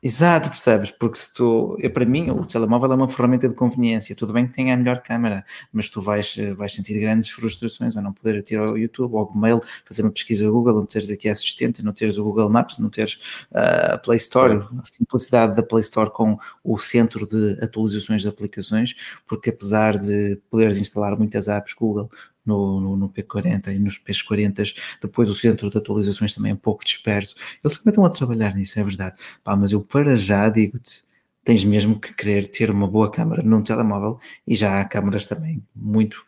Exato, 0.03 0.49
percebes? 0.49 0.91
Porque 0.91 1.19
se 1.19 1.35
tu, 1.35 1.77
eu, 1.79 1.91
para 1.93 2.07
mim, 2.07 2.31
o 2.31 2.47
telemóvel 2.47 2.91
é 2.93 2.95
uma 2.95 3.09
ferramenta 3.09 3.47
de 3.47 3.55
conveniência. 3.55 4.17
Tudo 4.17 4.33
bem 4.33 4.47
que 4.47 4.55
tenha 4.55 4.73
a 4.73 4.77
melhor 4.77 5.03
câmera, 5.03 5.45
mas 5.71 5.91
tu 5.91 6.01
vais, 6.01 6.35
eh, 6.39 6.55
vais 6.55 6.73
sentir 6.73 6.99
grandes 6.99 7.29
frustrações 7.29 7.95
ao 7.99 8.03
não 8.03 8.11
poder 8.15 8.43
tirar 8.43 8.69
ao 8.69 8.79
YouTube 8.79 9.13
ou 9.13 9.19
ao 9.19 9.27
Gmail, 9.27 9.61
fazer 9.85 10.01
uma 10.03 10.11
pesquisa 10.11 10.49
Google, 10.51 10.75
não 10.77 10.87
teres 10.87 11.11
aqui 11.11 11.29
assistente, 11.29 11.85
não 11.85 11.93
teres 11.93 12.17
o 12.17 12.25
Google 12.25 12.49
Maps, 12.49 12.79
não 12.79 12.89
teres 12.89 13.19
a 13.53 13.99
Play 13.99 14.17
Store, 14.17 14.67
a 14.83 14.85
simplicidade 14.87 15.55
da 15.55 15.63
Play 15.63 15.83
Store 15.83 16.11
com 16.11 16.39
o 16.65 16.79
centro 16.79 17.27
de 17.27 17.63
atualizações 17.63 18.23
de 18.23 18.29
aplicações, 18.29 18.95
porque 19.27 19.51
apesar 19.51 19.99
de 19.99 20.37
poderes 20.51 20.79
instalar 20.79 21.15
muitas 21.19 21.47
apps 21.47 21.75
Google 21.75 22.09
no, 22.45 22.81
no, 22.81 22.97
no 22.97 23.09
P40 23.09 23.75
e 23.75 23.79
nos 23.79 23.99
P40, 23.99 24.75
depois 25.01 25.29
o 25.29 25.35
centro 25.35 25.71
de 25.71 25.79
atualizações 25.79 26.35
também 26.35 26.53
é 26.53 26.55
um 26.55 26.59
pouco 26.59 26.85
disperso. 26.85 27.35
Eles 27.63 27.79
também 27.79 27.91
estão 27.91 28.05
a 28.05 28.11
trabalhar 28.11 28.55
nisso, 28.55 28.79
é 28.79 28.85
verdade. 28.85 29.17
Pá, 29.45 29.55
mas 29.57 29.73
eu 29.73 29.83
para 29.83 30.17
já 30.17 30.49
digo-te, 30.49 31.05
tens 31.45 31.65
mesmo 31.65 31.99
que 31.99 32.15
querer 32.15 32.47
ter 32.47 32.71
uma 32.71 32.87
boa 32.87 33.11
câmara 33.11 33.43
num 33.43 33.63
telemóvel 33.63 34.19
e 34.47 34.55
já 34.55 34.81
há 34.81 34.85
câmaras 34.85 35.27
também 35.27 35.63
muito 35.75 36.25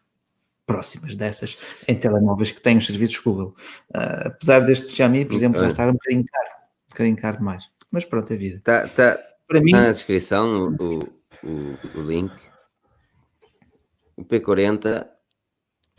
próximas 0.67 1.17
dessas 1.17 1.59
em 1.87 1.97
telemóveis 1.97 2.51
que 2.51 2.61
têm 2.61 2.79
os 2.79 2.87
serviços 2.87 3.19
Google. 3.19 3.55
Ah, 3.93 4.29
apesar 4.29 4.61
deste 4.61 4.93
Xiaomi, 4.93 5.25
por 5.25 5.35
exemplo, 5.35 5.61
já 5.61 5.69
estar 5.69 5.89
um 5.89 5.93
bocadinho 5.93 6.25
caro, 6.25 6.51
um 6.51 6.89
bocadinho 6.91 7.17
caro 7.17 7.39
demais. 7.39 7.69
Mas 7.91 8.05
pronto, 8.05 8.33
é 8.33 8.37
vida. 8.37 8.61
Tá, 8.65 8.89
tá, 8.89 9.19
Para 9.47 9.61
mim, 9.61 9.73
tá 9.73 9.83
na 9.83 9.93
descrição 9.93 10.75
o, 10.81 10.99
o, 11.45 11.99
o 11.99 12.03
link. 12.03 12.33
O 14.17 14.25
P40 14.25 15.07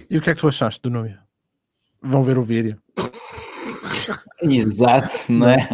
E 0.09 0.17
o 0.17 0.21
que 0.21 0.29
é 0.29 0.35
que 0.35 0.41
tu 0.41 0.47
achaste 0.47 0.81
do 0.81 0.89
Núbia? 0.89 1.19
Vão 2.01 2.23
ver 2.23 2.37
o 2.37 2.43
vídeo. 2.43 2.79
exato, 4.41 5.31
não 5.31 5.49
é? 5.49 5.67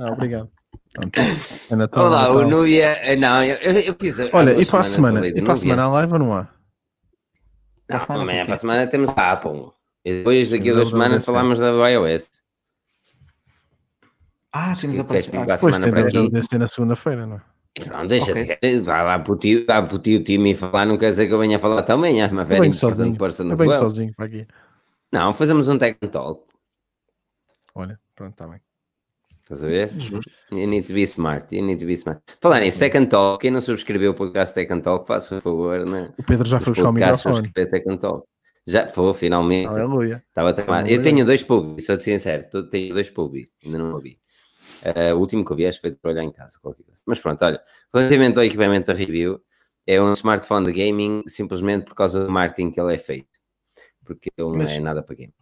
Ah, 0.00 0.12
obrigado. 0.12 0.50
Pronto. 0.92 1.18
É 1.70 1.76
Natal, 1.76 2.06
Olá, 2.06 2.22
Natal. 2.22 2.36
o 2.36 2.48
Núbia. 2.48 3.16
Não, 3.16 3.44
eu, 3.44 3.56
eu, 3.56 3.92
há 4.32 4.36
Olha, 4.36 4.60
e 4.60 4.64
para 4.66 4.80
a 4.80 4.84
semana? 4.84 5.26
E 5.26 5.42
para 5.42 5.54
a 5.54 5.56
semana 5.56 5.82
há 5.84 5.88
live 5.88 6.12
ou 6.14 6.18
não 6.18 6.36
há? 6.36 6.44
Para 7.86 7.96
a 7.96 7.98
Não, 7.98 8.06
semana, 8.06 8.22
amanhã 8.22 8.44
para 8.44 8.54
a 8.54 8.58
semana 8.58 8.86
temos 8.86 9.10
a 9.16 9.32
Apple. 9.32 9.70
E 10.04 10.18
depois 10.18 10.50
daqui 10.50 10.70
a 10.70 10.74
duas 10.74 10.88
semanas 10.88 11.24
falamos 11.24 11.58
da 11.58 11.70
iOS. 11.90 12.28
Ah, 14.52 14.74
temos 14.80 14.98
a 14.98 15.04
próxima. 15.04 15.40
ficar 15.42 15.52
Ah, 15.52 15.56
Depois 15.56 15.78
tem 15.78 15.90
para 16.30 16.42
ser 16.42 16.58
na 16.58 16.66
segunda-feira, 16.66 17.26
não 17.26 17.36
é? 17.36 17.40
Não, 17.90 18.06
deixa 18.06 18.32
Ok. 18.32 18.46
de 18.62 18.80
Dá 18.80 19.02
lá 19.02 19.18
para 19.18 19.32
o 19.32 19.36
tio, 19.36 19.66
dá 19.66 19.82
para 19.82 19.94
o 19.96 19.98
tio 19.98 20.22
Timmy 20.24 20.54
falar, 20.54 20.86
não 20.86 20.96
quer 20.96 21.10
dizer 21.10 21.26
que 21.26 21.34
eu 21.34 21.38
venha 21.38 21.58
falar 21.58 21.82
também. 21.82 22.18
I'm 22.20 22.38
a 22.38 22.42
Eu 22.42 22.46
very 22.46 22.60
venho 22.60 22.74
important 22.74 22.76
sozinho. 22.78 23.16
person 23.18 23.50
Eu 23.50 23.56
venho 23.56 23.70
well. 23.70 23.80
sozinho 23.80 24.14
para 24.16 24.24
aqui. 24.26 24.46
Não, 25.12 25.34
fazemos 25.34 25.68
um 25.68 25.76
tech 25.78 25.98
talk. 26.08 26.42
Olha, 27.74 27.98
pronto, 28.14 28.32
está 28.32 28.46
bem. 28.46 28.60
Estás 29.42 29.62
a 29.62 29.68
ver? 29.68 29.92
Justo. 29.96 30.28
You 30.50 30.66
need 30.66 30.86
to 30.88 30.92
be 30.92 31.02
smart. 31.02 31.54
You 31.54 31.64
need 31.64 31.78
to 31.78 31.86
be 31.86 31.92
smart. 31.92 32.20
Falar 32.40 32.60
nisso, 32.60 32.80
Tech 32.80 32.96
and 32.96 33.06
Talk, 33.06 33.40
quem 33.40 33.50
não 33.52 33.60
subscreveu 33.60 34.10
o 34.10 34.14
podcast 34.14 34.52
Tech 34.52 34.72
and 34.72 34.80
Talk, 34.80 35.06
faça 35.06 35.36
o 35.36 35.40
favor, 35.40 35.86
né? 35.86 36.12
O 36.18 36.22
Pedro 36.24 36.48
já 36.48 36.58
foi 36.58 36.72
buscar 36.72 36.88
o 36.88 36.92
microfone. 36.92 37.52
Tech 37.52 37.88
and 37.88 37.96
Talk. 37.98 38.26
Já 38.66 38.88
foi, 38.88 39.14
finalmente. 39.14 39.68
Aleluia. 39.68 40.24
Estava 40.28 40.50
a. 40.50 40.90
Eu 40.90 41.00
tenho 41.00 41.24
dois 41.24 41.44
pubs, 41.44 41.86
sou-te 41.86 42.02
sincero, 42.02 42.44
tenho 42.68 42.92
dois 42.92 43.08
pubs, 43.08 43.46
ainda 43.64 43.78
não 43.78 43.92
ouvi. 43.92 44.18
Eh, 44.82 45.12
o 45.14 45.18
último 45.18 45.44
que 45.44 45.52
eu 45.52 45.56
que 45.56 45.72
foi 45.72 45.92
para 45.92 46.10
olhar 46.10 46.22
em 46.22 46.32
casa, 46.32 46.58
qualquer 46.60 46.84
coisa. 46.84 47.00
Mas 47.06 47.18
pronto, 47.18 47.44
olha, 47.44 47.62
relativamente 47.92 48.38
ao 48.38 48.44
equipamento 48.44 48.86
da 48.86 48.94
review, 48.94 49.40
é 49.86 50.00
um 50.00 50.12
smartphone 50.12 50.66
de 50.66 50.72
gaming 50.72 51.22
simplesmente 51.26 51.84
por 51.84 51.94
causa 51.94 52.24
do 52.24 52.30
marketing 52.30 52.70
que 52.70 52.80
ele 52.80 52.94
é 52.94 52.98
feito. 52.98 53.40
Porque 54.04 54.30
ele 54.36 54.48
não 54.48 54.56
Mas- 54.56 54.72
é 54.72 54.80
nada 54.80 55.02
para 55.02 55.14
game. 55.14 55.34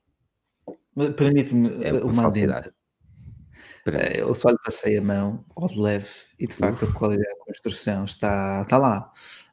Mas 0.94 1.14
Permite-me 1.14 1.84
É 1.84 1.92
uh, 1.92 2.06
uma 2.06 2.22
falsidade. 2.22 2.72
Eh, 3.86 4.20
Eu 4.20 4.34
só 4.34 4.48
lhe 4.48 4.58
passei 4.64 4.96
a 4.96 5.02
mão 5.02 5.44
ao 5.54 5.68
de 5.68 5.78
leve 5.78 6.08
e 6.38 6.46
de 6.46 6.54
facto 6.54 6.84
a 6.84 6.92
qualidade 6.92 7.28
da 7.28 7.44
construção 7.44 8.04
está, 8.04 8.62
está 8.62 8.78
lá. 8.78 9.12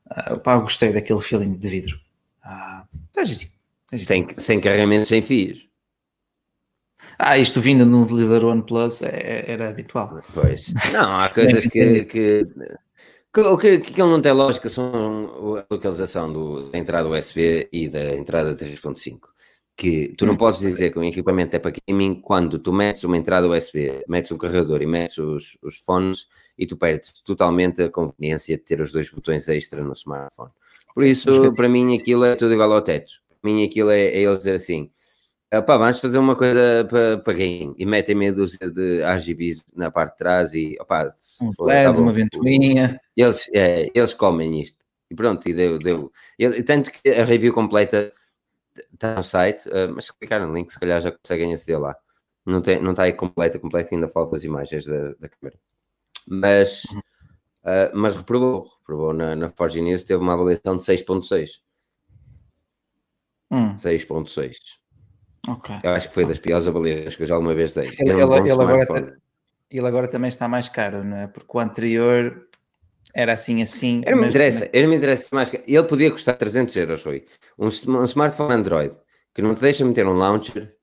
Ah, 0.09 0.37
pá, 0.37 0.55
eu 0.55 0.61
gostei 0.61 0.93
daquele 0.93 1.21
feeling 1.21 1.57
de 1.57 1.69
vidro. 1.69 1.99
Ah, 2.43 2.85
está 3.07 3.23
giro. 3.23 3.49
está 3.85 3.97
giro. 3.97 4.07
Sem, 4.07 4.27
sem 4.37 4.61
carregamento, 4.61 5.07
sem 5.07 5.21
fios. 5.21 5.67
Ah, 7.17 7.37
isto 7.37 7.61
vindo 7.61 7.85
de 7.85 7.91
um 7.93 8.03
utilizador 8.03 8.51
OnePlus 8.51 9.01
é- 9.03 9.45
era 9.47 9.69
habitual. 9.69 10.19
Pois. 10.33 10.73
Não, 10.91 11.17
há 11.17 11.29
coisas 11.33 11.63
que, 11.65 12.05
que, 12.05 12.45
que, 13.33 13.39
o 13.39 13.57
que, 13.57 13.79
que 13.79 14.01
ele 14.01 14.09
não 14.09 14.21
tem 14.21 14.31
lógica 14.31 14.69
são 14.69 15.57
a 15.59 15.73
localização 15.73 16.31
do, 16.31 16.69
da 16.71 16.77
entrada 16.77 17.07
USB 17.09 17.69
e 17.71 17.87
da 17.87 18.15
entrada 18.15 18.55
3.5. 18.55 19.29
Que 19.77 20.13
tu 20.17 20.25
não 20.25 20.35
podes 20.35 20.59
dizer 20.59 20.91
que 20.91 20.99
um 20.99 21.03
equipamento 21.03 21.55
é 21.55 21.59
para 21.59 21.73
gaming 21.87 22.21
quando 22.21 22.59
tu 22.59 22.73
metes 22.73 23.03
uma 23.03 23.17
entrada 23.17 23.47
USB, 23.47 24.03
metes 24.07 24.31
um 24.31 24.37
carregador 24.37 24.81
e 24.81 24.85
metes 24.85 25.17
os, 25.17 25.57
os 25.61 25.77
fones 25.77 26.27
e 26.57 26.67
tu 26.67 26.77
perdes 26.77 27.13
totalmente 27.23 27.81
a 27.81 27.89
conveniência 27.89 28.57
de 28.57 28.63
ter 28.63 28.81
os 28.81 28.91
dois 28.91 29.09
botões 29.09 29.47
extra 29.47 29.83
no 29.83 29.93
smartphone. 29.93 30.51
Por 30.93 31.03
isso, 31.03 31.53
para 31.53 31.69
mim, 31.69 31.95
aquilo 31.97 32.25
é 32.25 32.35
tudo 32.35 32.53
igual 32.53 32.71
ao 32.73 32.81
teto. 32.81 33.13
Para 33.41 33.51
mim, 33.51 33.63
aquilo 33.63 33.89
é, 33.89 34.01
é 34.01 34.19
eles 34.19 34.39
dizer 34.39 34.55
assim: 34.55 34.91
ah, 35.53 35.61
pá, 35.61 35.75
vamos 35.75 35.99
fazer 35.99 36.17
uma 36.17 36.33
coisa 36.33 36.87
para, 36.89 37.17
para 37.17 37.33
game 37.33 37.75
e 37.77 37.85
metem 37.85 38.15
meia 38.15 38.31
dúzia 38.31 38.71
de 38.71 39.01
RGBs 39.03 39.61
na 39.75 39.91
parte 39.91 40.13
de 40.13 40.17
trás 40.17 40.53
e 40.53 40.77
se 41.17 41.45
Um 41.45 41.51
for, 41.51 41.65
LED, 41.65 41.93
tá 41.93 42.01
uma 42.01 42.13
ventoinha. 42.13 43.01
Eles, 43.17 43.49
é, 43.53 43.91
eles 43.93 44.13
comem 44.13 44.61
isto. 44.61 44.85
E 45.09 45.15
pronto, 45.15 45.49
e 45.49 45.53
deu. 45.53 45.77
deu. 45.77 46.09
E, 46.39 46.63
tanto 46.63 46.89
que 46.89 47.09
a 47.09 47.25
review 47.25 47.53
completa 47.53 48.13
está 48.93 49.13
no 49.15 49.23
site, 49.23 49.69
ah, 49.73 49.89
mas 49.93 50.05
se 50.05 50.17
clicar 50.17 50.39
no 50.39 50.53
link, 50.53 50.71
se 50.71 50.79
calhar 50.79 51.01
já 51.01 51.11
conseguem 51.11 51.53
aceder 51.53 51.81
lá. 51.81 51.97
Não, 52.45 52.61
tem, 52.61 52.81
não 52.81 52.91
está 52.91 53.03
aí 53.03 53.11
completa, 53.11 53.59
completa, 53.59 53.93
ainda 53.93 54.07
faltam 54.07 54.37
as 54.37 54.45
imagens 54.45 54.85
da, 54.85 55.13
da 55.19 55.27
câmera. 55.27 55.59
Mas, 56.25 56.83
ah, 57.65 57.91
mas 57.93 58.15
reprovou, 58.15 58.71
reprovou 58.79 59.13
na, 59.13 59.35
na 59.35 59.49
Forge 59.49 59.81
News, 59.81 60.05
teve 60.05 60.23
uma 60.23 60.31
avaliação 60.33 60.77
de 60.77 60.83
6.6. 60.83 61.59
Hum, 63.51 63.75
6.6. 63.75 64.80
ok. 65.47 65.75
Eu 65.83 65.91
acho 65.91 66.07
que 66.09 66.13
foi 66.13 66.25
das 66.25 66.39
piores 66.39 66.67
avaliações 66.67 67.15
que 67.15 67.23
eu 67.23 67.27
já 67.27 67.35
alguma 67.35 67.53
vez 67.53 67.73
dei. 67.73 67.89
Ele- 67.99 68.13
um 68.23 68.33
ele- 68.35 68.41
ele 68.49 68.51
agora. 68.51 69.17
Ele 69.69 69.87
agora 69.87 70.07
também 70.07 70.27
está 70.29 70.47
mais 70.47 70.67
caro, 70.67 71.03
não 71.03 71.15
é? 71.17 71.27
Porque 71.27 71.47
o 71.53 71.59
anterior 71.59 72.47
era 73.13 73.33
assim, 73.33 73.61
assim. 73.61 74.01
Eu 74.05 74.15
não 74.15 74.23
me 74.23 74.29
interessa, 74.29 74.69
eu 74.73 74.81
não 74.83 74.89
me 74.89 74.95
interessa 74.97 75.33
mais. 75.35 75.53
Ele 75.53 75.83
podia 75.83 76.11
custar 76.11 76.35
300 76.35 76.75
euros, 76.75 77.03
Rui. 77.05 77.25
Um, 77.57 77.67
um 77.67 78.03
smartphone 78.05 78.53
Android 78.53 78.95
que 79.33 79.41
não 79.41 79.55
te 79.55 79.61
deixa 79.61 79.85
meter 79.85 80.05
um 80.05 80.13
launcher. 80.13 80.75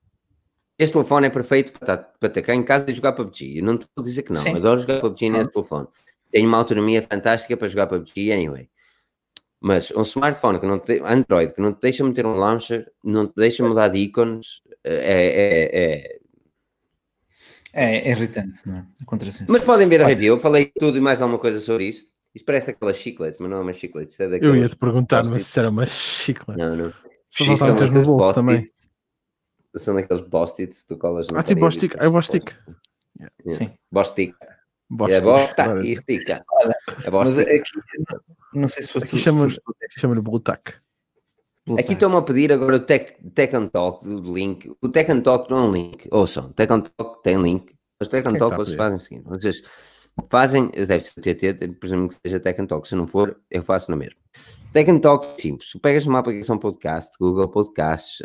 Este 0.77 0.93
telefone 0.93 1.27
é 1.27 1.29
perfeito 1.29 1.73
para, 1.77 1.93
estar- 1.93 2.13
para 2.19 2.29
ter 2.29 2.41
cá 2.41 2.55
em 2.55 2.63
casa 2.63 2.89
e 2.89 2.93
jogar 2.93 3.11
PUBG. 3.13 3.57
Eu 3.59 3.63
não 3.63 3.77
te 3.77 3.85
vou 3.95 4.03
dizer 4.03 4.23
que 4.23 4.31
não. 4.31 4.41
Sim. 4.41 4.55
Adoro 4.55 4.79
jogar 4.81 5.01
PUBG 5.01 5.29
nesse 5.29 5.51
telefone. 5.51 5.87
Tenho 6.31 6.47
uma 6.47 6.57
autonomia 6.57 7.01
fantástica 7.03 7.55
para 7.57 7.67
jogar 7.67 7.85
PUBG 7.87 8.31
anyway. 8.31 8.69
Mas 9.61 9.91
um 9.91 10.03
smartphone 10.03 10.59
que 10.59 10.65
não 10.65 10.79
te, 10.79 10.99
Android 11.03 11.53
que 11.53 11.61
não 11.61 11.73
te 11.73 11.81
deixa 11.81 12.03
meter 12.03 12.25
um 12.25 12.33
launcher, 12.33 12.89
não 13.03 13.27
te 13.27 13.33
deixa 13.35 13.67
mudar 13.67 13.89
de 13.89 13.99
ícones, 13.99 14.61
é, 14.83 14.93
é- 14.93 15.81
é- 16.15 16.19
É, 17.71 17.97
é 17.97 18.11
irritante, 18.11 18.67
não 18.67 18.77
é? 18.77 18.85
Mas 19.47 19.63
podem 19.63 19.87
ver 19.87 20.01
a 20.01 20.07
review. 20.07 20.35
Eu 20.35 20.39
falei 20.39 20.71
tudo 20.79 20.97
e 20.97 21.01
mais 21.01 21.21
alguma 21.21 21.37
coisa 21.39 21.59
sobre 21.59 21.85
isto. 21.85 22.09
Isto 22.33 22.45
parece 22.45 22.71
aquela 22.71 22.93
chiclete, 22.93 23.37
mas 23.39 23.49
não 23.49 23.57
é 23.57 23.61
uma 23.61 23.73
chiclete. 23.73 24.11
Isto 24.11 24.23
é 24.23 24.39
Eu 24.41 24.55
ia 24.55 24.69
te 24.69 24.75
perguntar, 24.75 25.23
mas 25.25 25.45
se 25.45 25.59
era 25.59 25.69
uma 25.69 25.85
chicla. 25.85 26.55
Não, 26.57 26.75
não. 26.75 26.93
Só 27.29 27.43
meter 27.45 27.67
no 27.67 27.85
aqueles 27.85 28.07
bolso 28.07 28.33
também. 28.33 28.65
São 29.75 29.93
daqueles 29.93 30.23
post-its 30.23 30.81
que 30.81 30.87
tu 30.87 30.97
colas 30.97 31.27
na 31.27 31.39
Ah, 31.39 31.43
tipo 31.43 31.61
Bostic. 31.61 31.95
É 31.99 32.07
o 32.07 32.11
Bostic. 32.11 32.55
Yeah. 33.19 33.35
Sim. 33.49 33.71
Bostic. 33.91 34.35
É 35.09 35.21
bosta 35.21 35.63
Agora, 35.63 35.85
e 35.85 35.91
estica. 35.91 36.43
É 37.03 37.09
Mas 37.11 37.35
Bostic. 37.35 37.47
aqui, 37.47 37.71
não 38.53 38.67
sei 38.67 38.83
se 38.83 38.91
foste 38.91 39.05
Aqui 39.07 39.17
chama- 39.19 39.47
Chama-lhe 39.97 40.21
Tack. 40.43 40.73
Blue 41.67 41.79
Aqui 41.79 41.93
estão-me 41.93 42.15
a 42.15 42.21
pedir 42.23 42.51
agora 42.51 42.77
o 42.77 42.79
Tech, 42.79 43.15
Tech 43.35 43.55
and 43.55 43.67
Talk 43.67 44.03
do 44.07 44.33
link. 44.33 44.71
O 44.81 44.89
Tech 44.89 45.11
and 45.11 45.21
Talk 45.21 45.49
não 45.51 45.57
é 45.57 45.61
um 45.61 45.71
link. 45.71 46.07
Ouçam, 46.11 46.51
Tech 46.53 46.71
and 46.73 46.81
Talk 46.81 47.21
tem 47.21 47.39
link. 47.39 47.75
Mas 47.99 48.09
Tech 48.09 48.27
and 48.27 48.33
Talk 48.33 48.55
vocês 48.55 48.75
fazem 48.75 48.97
o 48.97 48.99
seguinte. 48.99 49.25
Vocês 49.27 49.61
fazem, 50.29 50.69
deve 50.71 51.01
ser 51.01 51.21
TT, 51.21 51.67
presumo 51.79 52.09
que 52.09 52.15
seja 52.25 52.39
Tech 52.39 52.59
and 52.59 52.65
Talk. 52.65 52.87
Se 52.89 52.95
não 52.95 53.05
for, 53.05 53.39
eu 53.51 53.61
faço 53.61 53.91
na 53.91 53.97
mesma. 53.97 54.15
Tech 54.73 54.89
and 54.89 54.99
Talk 54.99 55.27
é 55.27 55.37
simples. 55.41 55.69
Tu 55.71 55.79
pegas 55.79 56.05
uma 56.07 56.19
aplicação 56.19 56.57
podcast, 56.57 57.11
Google 57.19 57.47
Podcasts, 57.49 58.19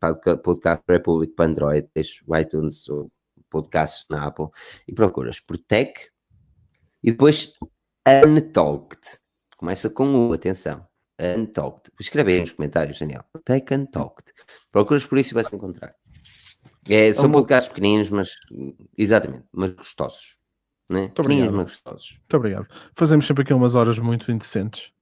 podca- 0.00 0.36
Podcast 0.36 0.82
Republic 0.88 1.34
para 1.34 1.46
Android, 1.46 1.86
tens 1.94 2.20
iTunes 2.40 2.88
ou 2.88 3.08
podcasts 3.50 4.04
na 4.10 4.26
Apple 4.26 4.48
e 4.86 4.92
procuras 4.92 5.40
por 5.40 5.56
Tech 5.58 5.92
e 7.02 7.10
depois 7.10 7.52
Untalked. 8.24 9.18
Começa 9.56 9.90
com 9.90 10.28
U, 10.28 10.32
atenção. 10.32 10.86
Untalked. 11.20 11.90
Escreve 12.00 12.32
aí 12.34 12.40
nos 12.40 12.52
comentários, 12.52 12.98
Daniel. 12.98 13.24
Tech 13.44 13.74
Untalked. 13.74 14.32
Procuras 14.70 15.04
por 15.04 15.18
isso 15.18 15.32
e 15.32 15.34
vais 15.34 15.52
encontrar. 15.52 15.94
É, 16.88 17.12
são 17.12 17.26
uma- 17.26 17.34
podcasts 17.34 17.68
pequeninos, 17.68 18.08
mas 18.10 18.30
exatamente, 18.96 19.44
mas 19.52 19.72
gostosos. 19.72 20.38
Né? 20.90 21.08
Pequeninos, 21.08 21.18
obrigado. 21.48 21.52
mas 21.56 21.64
gostosos. 21.64 22.10
Muito 22.12 22.36
obrigado. 22.36 22.68
Fazemos 22.94 23.26
sempre 23.26 23.42
aqui 23.42 23.52
umas 23.52 23.74
horas 23.74 23.98
muito 23.98 24.30
indecentes. 24.32 24.92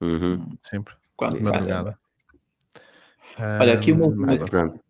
Uhum. 0.00 0.56
Sempre. 0.62 0.94
De 1.30 1.40
madrugada. 1.40 1.98
Olha, 3.60 3.74
aqui 3.74 3.92
uma 3.92 4.06
Um, 4.06 4.46
Pronto. 4.46 4.80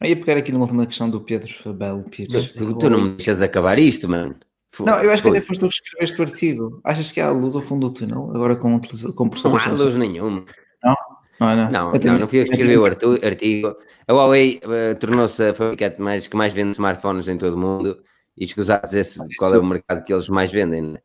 Eu 0.00 0.08
ia 0.08 0.16
pegar 0.16 0.36
aqui 0.36 0.52
numa 0.52 0.64
última 0.64 0.86
questão 0.86 1.08
do 1.10 1.20
Pedro 1.20 1.74
Belo 1.74 2.04
Pires. 2.04 2.52
Tu, 2.52 2.74
tu 2.78 2.90
não 2.90 3.00
me 3.02 3.10
deixas 3.12 3.42
acabar 3.42 3.78
isto, 3.78 4.08
mano. 4.08 4.36
Não, 4.80 4.98
eu 5.02 5.10
acho 5.10 5.22
que 5.22 5.28
até 5.28 5.40
foste 5.40 5.60
tu 5.60 5.68
que 5.68 5.74
escreveste 5.74 6.20
o 6.20 6.22
artigo. 6.24 6.80
Achas 6.84 7.10
que 7.10 7.20
há 7.20 7.30
luz 7.30 7.56
ao 7.56 7.62
fundo 7.62 7.88
do 7.88 7.94
túnel? 7.94 8.30
Agora 8.34 8.54
com, 8.54 8.78
com 8.80 9.30
Não 9.44 9.56
há 9.56 9.68
luz 9.70 9.96
nenhuma. 9.96 10.44
Não, 10.84 10.94
não. 11.40 11.70
Não, 11.70 11.92
não, 11.92 11.98
também- 11.98 12.18
não 12.20 12.28
fui 12.28 12.40
eu 12.40 12.44
que 12.44 12.50
escrevi 12.50 12.76
o 12.76 12.84
artigo. 12.84 13.76
A 14.06 14.12
Huawei 14.12 14.60
eh, 14.62 14.94
tornou-se 14.94 15.42
a 15.42 15.54
fabricante 15.54 16.00
mais, 16.00 16.26
que 16.28 16.36
mais 16.36 16.52
vende 16.52 16.72
smartphones 16.72 17.28
em 17.28 17.36
todo 17.38 17.54
o 17.54 17.58
mundo 17.58 18.00
e 18.36 18.44
escusados 18.44 18.92
esse 18.94 19.20
qual 19.36 19.54
é 19.54 19.58
o 19.58 19.64
mercado 19.64 20.04
que 20.04 20.12
eles 20.12 20.28
mais 20.28 20.50
vendem. 20.52 20.82
né? 20.82 20.98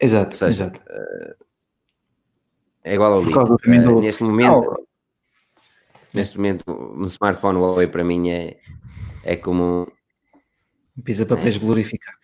Exato, 0.00 0.34
seja, 0.34 0.64
exato. 0.64 0.80
É 2.82 2.94
igual 2.94 3.14
ao 3.14 3.22
Por 3.22 3.58
também 3.60 3.82
do- 3.82 4.00
neste 4.00 4.22
momento, 4.22 4.50
Não, 4.50 4.76
neste 6.14 6.36
momento, 6.38 6.64
um 6.70 7.06
smartphone 7.06 7.58
Huawei 7.58 7.86
para 7.88 8.04
mim 8.04 8.30
é, 8.30 8.58
é 9.24 9.36
como. 9.36 9.90
pisa 11.02 11.26
papéis 11.26 11.56
glorificado. 11.56 12.18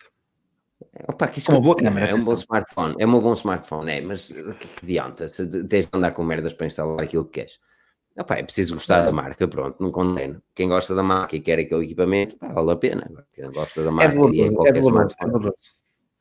Opa, 1.07 1.27
que 1.27 1.39
isso 1.39 1.47
Com 1.47 1.53
uma 1.53 1.61
boa 1.61 1.75
câmera, 1.75 2.07
é 2.09 2.15
um 2.15 2.23
bom 2.23 2.33
smartphone, 2.33 2.95
é 2.99 3.05
um 3.07 3.19
bom 3.19 3.33
smartphone, 3.33 3.91
é, 3.91 4.01
mas 4.01 4.27
que, 4.27 4.67
que 4.67 4.69
adianta 4.83 5.27
se 5.27 5.45
tens 5.65 5.85
de 5.85 5.89
andar 5.93 6.11
com 6.11 6.23
merdas 6.23 6.53
para 6.53 6.67
instalar 6.67 7.01
aquilo 7.03 7.25
que 7.25 7.31
queres. 7.39 7.59
Opa, 8.17 8.35
é 8.35 8.43
preciso 8.43 8.73
gostar 8.75 9.05
da 9.05 9.11
marca, 9.11 9.47
pronto, 9.47 9.81
não 9.81 9.89
condeno. 9.89 10.41
Quem 10.53 10.67
gosta 10.67 10.93
da 10.93 11.01
marca 11.01 11.35
e 11.35 11.39
quer 11.39 11.59
aquele 11.59 11.85
equipamento, 11.85 12.35
pá, 12.37 12.49
vale 12.49 12.71
a 12.71 12.75
pena. 12.75 13.09
Quem 13.33 13.45
gosta 13.51 13.83
da 13.83 13.87
É 13.89 13.91
marca 13.91 14.11
é 14.11 14.15
doloroso, 14.15 14.43
é 14.51 14.55
qualquer 14.55 14.73
doloroso, 14.73 14.89
é 14.89 15.05
smartphone. 15.07 15.31
doloroso. 15.31 15.71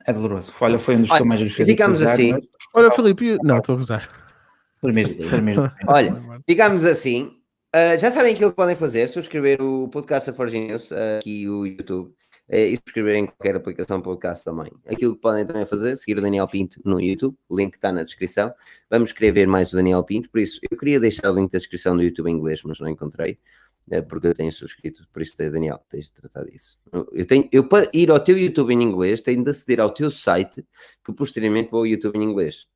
É 0.07 0.13
doloroso. 0.13 0.53
Olha, 0.61 0.79
foi 0.79 0.97
um 0.97 1.01
dos 1.03 1.11
que 1.11 1.21
eu 1.23 1.27
mais 1.27 1.43
gostei. 1.43 1.65
utilizar, 1.75 2.13
assim. 2.15 2.33
mas- 2.33 2.45
Olha, 2.75 2.91
Filipe, 2.93 3.27
eu- 3.27 3.39
não, 3.43 3.59
estou 3.59 3.75
a 3.75 3.77
gozar. 3.79 4.09
Primeiro, 4.81 5.15
primeiro. 5.29 5.73
Olha, 5.89 6.21
Ficamos 6.49 6.85
assim. 6.85 7.40
Uh, 7.73 7.97
já 8.01 8.11
sabem 8.11 8.35
aquilo 8.35 8.51
que 8.51 8.57
podem 8.57 8.75
fazer: 8.75 9.09
subscrever 9.09 9.63
o 9.63 9.89
podcast 9.89 10.29
da 10.29 10.37
Forge 10.37 10.59
News, 10.59 10.91
uh, 10.91 11.19
aqui 11.21 11.49
o 11.49 11.65
YouTube, 11.65 12.09
uh, 12.09 12.15
e 12.49 12.75
subscrever 12.75 13.15
em 13.15 13.27
qualquer 13.27 13.55
aplicação 13.55 14.03
podcast 14.03 14.45
também. 14.45 14.73
Aquilo 14.89 15.15
que 15.15 15.21
podem 15.21 15.47
também 15.47 15.65
fazer: 15.65 15.95
seguir 15.95 16.19
o 16.19 16.21
Daniel 16.21 16.49
Pinto 16.49 16.81
no 16.85 17.01
YouTube, 17.01 17.37
o 17.49 17.57
link 17.57 17.77
está 17.77 17.93
na 17.93 18.03
descrição. 18.03 18.53
Vamos 18.91 19.13
querer 19.13 19.31
ver 19.31 19.47
mais 19.47 19.73
o 19.73 19.77
Daniel 19.77 20.03
Pinto, 20.03 20.29
por 20.31 20.41
isso 20.41 20.59
eu 20.69 20.77
queria 20.77 20.99
deixar 20.99 21.31
o 21.31 21.35
link 21.35 21.53
da 21.53 21.59
descrição 21.59 21.97
do 21.97 22.03
YouTube 22.03 22.29
em 22.29 22.35
inglês, 22.35 22.61
mas 22.65 22.81
não 22.81 22.89
encontrei, 22.89 23.39
uh, 23.93 24.03
porque 24.03 24.27
eu 24.27 24.35
tenho 24.35 24.51
subscrito. 24.51 25.07
Por 25.13 25.23
isso, 25.23 25.37
Daniel, 25.39 25.81
tens 25.89 26.07
de 26.07 26.15
tratar 26.15 26.43
disso. 26.47 26.77
Eu, 27.13 27.25
tenho, 27.25 27.49
eu 27.53 27.69
para 27.69 27.89
ir 27.95 28.11
ao 28.11 28.19
teu 28.19 28.37
YouTube 28.37 28.75
em 28.75 28.83
inglês, 28.83 29.23
tenho 29.23 29.45
de 29.45 29.51
aceder 29.51 29.79
ao 29.79 29.91
teu 29.91 30.11
site, 30.11 30.67
que 31.05 31.13
posteriormente 31.13 31.71
vou 31.71 31.83
ao 31.83 31.87
YouTube 31.87 32.19
em 32.19 32.25
inglês. 32.25 32.67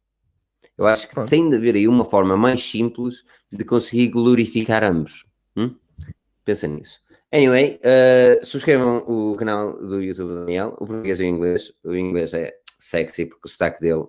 Eu 0.76 0.86
acho 0.86 1.08
que 1.08 1.26
tem 1.26 1.48
de 1.48 1.56
haver 1.56 1.76
aí 1.76 1.86
uma 1.86 2.04
forma 2.04 2.36
mais 2.36 2.62
simples 2.68 3.24
de 3.50 3.64
conseguir 3.64 4.08
glorificar 4.08 4.82
ambos. 4.82 5.24
Hum? 5.56 5.74
Pensa 6.44 6.66
nisso. 6.66 7.00
Anyway, 7.32 7.80
uh, 7.80 8.44
subscrevam 8.44 8.98
o 9.08 9.36
canal 9.36 9.72
do 9.76 10.00
YouTube 10.00 10.28
do 10.28 10.40
Daniel, 10.40 10.76
o 10.78 10.86
português 10.86 11.18
e 11.20 11.24
o 11.24 11.26
inglês. 11.26 11.72
O 11.82 11.94
inglês 11.94 12.34
é 12.34 12.54
sexy 12.78 13.26
porque 13.26 13.46
o 13.46 13.48
sotaque 13.48 13.80
dele 13.80 14.04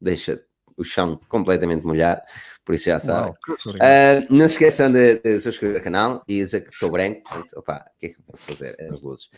deixa 0.00 0.42
o 0.76 0.84
chão 0.84 1.20
completamente 1.28 1.84
molhado, 1.84 2.22
por 2.64 2.74
isso 2.74 2.86
já 2.86 2.98
sabem. 2.98 3.32
Uh, 3.32 4.26
não 4.30 4.48
se 4.48 4.54
esqueçam 4.54 4.90
de, 4.90 5.18
de 5.18 5.38
subscrever 5.38 5.80
o 5.80 5.84
canal 5.84 6.22
e 6.26 6.36
dizer 6.36 6.62
que 6.62 6.72
estou 6.72 6.90
branco. 6.90 7.22
Portanto, 7.22 7.52
opa, 7.56 7.84
o 7.94 7.98
que 7.98 8.06
é 8.06 8.08
que 8.10 8.16
eu 8.18 8.24
posso 8.24 8.46
fazer? 8.46 8.76
As 8.80 9.02
luzes. 9.02 9.28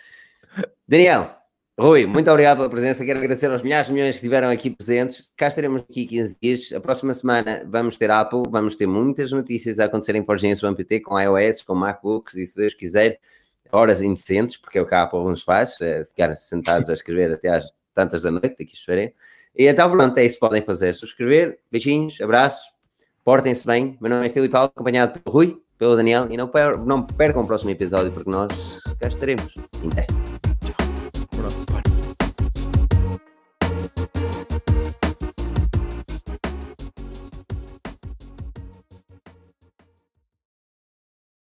Daniel, 0.86 1.34
Rui, 1.82 2.06
muito 2.06 2.30
obrigado 2.30 2.59
pela 2.59 2.70
presença. 2.70 3.04
Quero 3.04 3.18
agradecer 3.18 3.50
aos 3.50 3.60
milhares 3.60 3.88
de 3.88 3.92
milhões 3.92 4.10
que 4.10 4.18
estiveram 4.18 4.48
aqui 4.48 4.70
presentes. 4.70 5.28
Cá 5.36 5.48
estaremos 5.48 5.82
aqui 5.82 6.06
15 6.06 6.36
dias. 6.40 6.72
A 6.72 6.78
próxima 6.78 7.12
semana 7.12 7.66
vamos 7.68 7.96
ter 7.96 8.09
Apple, 8.09 8.44
vamos 8.48 8.76
ter 8.76 8.86
muitas 8.86 9.32
notícias 9.32 9.80
a 9.80 9.86
acontecerem 9.86 10.22
para 10.22 10.34
o 10.34 10.36
Engenhos 10.36 10.60
PT, 10.60 11.00
com 11.00 11.20
iOS, 11.20 11.64
com 11.64 11.74
MacBooks 11.74 12.36
e, 12.36 12.46
se 12.46 12.56
Deus 12.56 12.72
quiser, 12.72 13.18
horas 13.72 14.00
indecentes, 14.00 14.56
porque 14.56 14.78
é 14.78 14.80
o 14.80 14.86
que 14.86 14.94
a 14.94 15.02
Apple 15.02 15.24
nos 15.24 15.42
faz, 15.42 15.80
é 15.80 16.04
ficar 16.04 16.36
sentados 16.36 16.88
a 16.88 16.92
escrever 16.92 17.32
até 17.32 17.48
às 17.48 17.64
tantas 17.92 18.22
da 18.22 18.30
noite, 18.30 18.62
aqui 18.62 18.74
esperem. 18.74 19.12
E 19.59 19.66
então, 19.66 19.90
pronto, 19.90 20.16
é 20.18 20.24
isso 20.24 20.36
que 20.36 20.40
podem 20.40 20.62
fazer. 20.62 20.94
Subscrever, 20.94 21.59
beijinhos, 21.68 22.20
abraços, 22.20 22.62
portem-se 23.24 23.66
bem. 23.66 23.98
Meu 24.00 24.09
nome 24.09 24.24
é 24.24 24.30
Filipe 24.30 24.54
Alves, 24.54 24.70
acompanhado 24.72 25.18
pelo 25.18 25.34
Rui, 25.34 25.60
pelo 25.76 25.96
Daniel, 25.96 26.28
e 26.30 26.36
não, 26.36 26.48
não 26.86 27.02
percam 27.02 27.42
o 27.42 27.46
próximo 27.46 27.70
episódio, 27.70 28.12
porque 28.12 28.30
nós 28.30 28.80
cá 29.00 29.09
estaremos. 29.09 29.52
Até. 29.90 30.21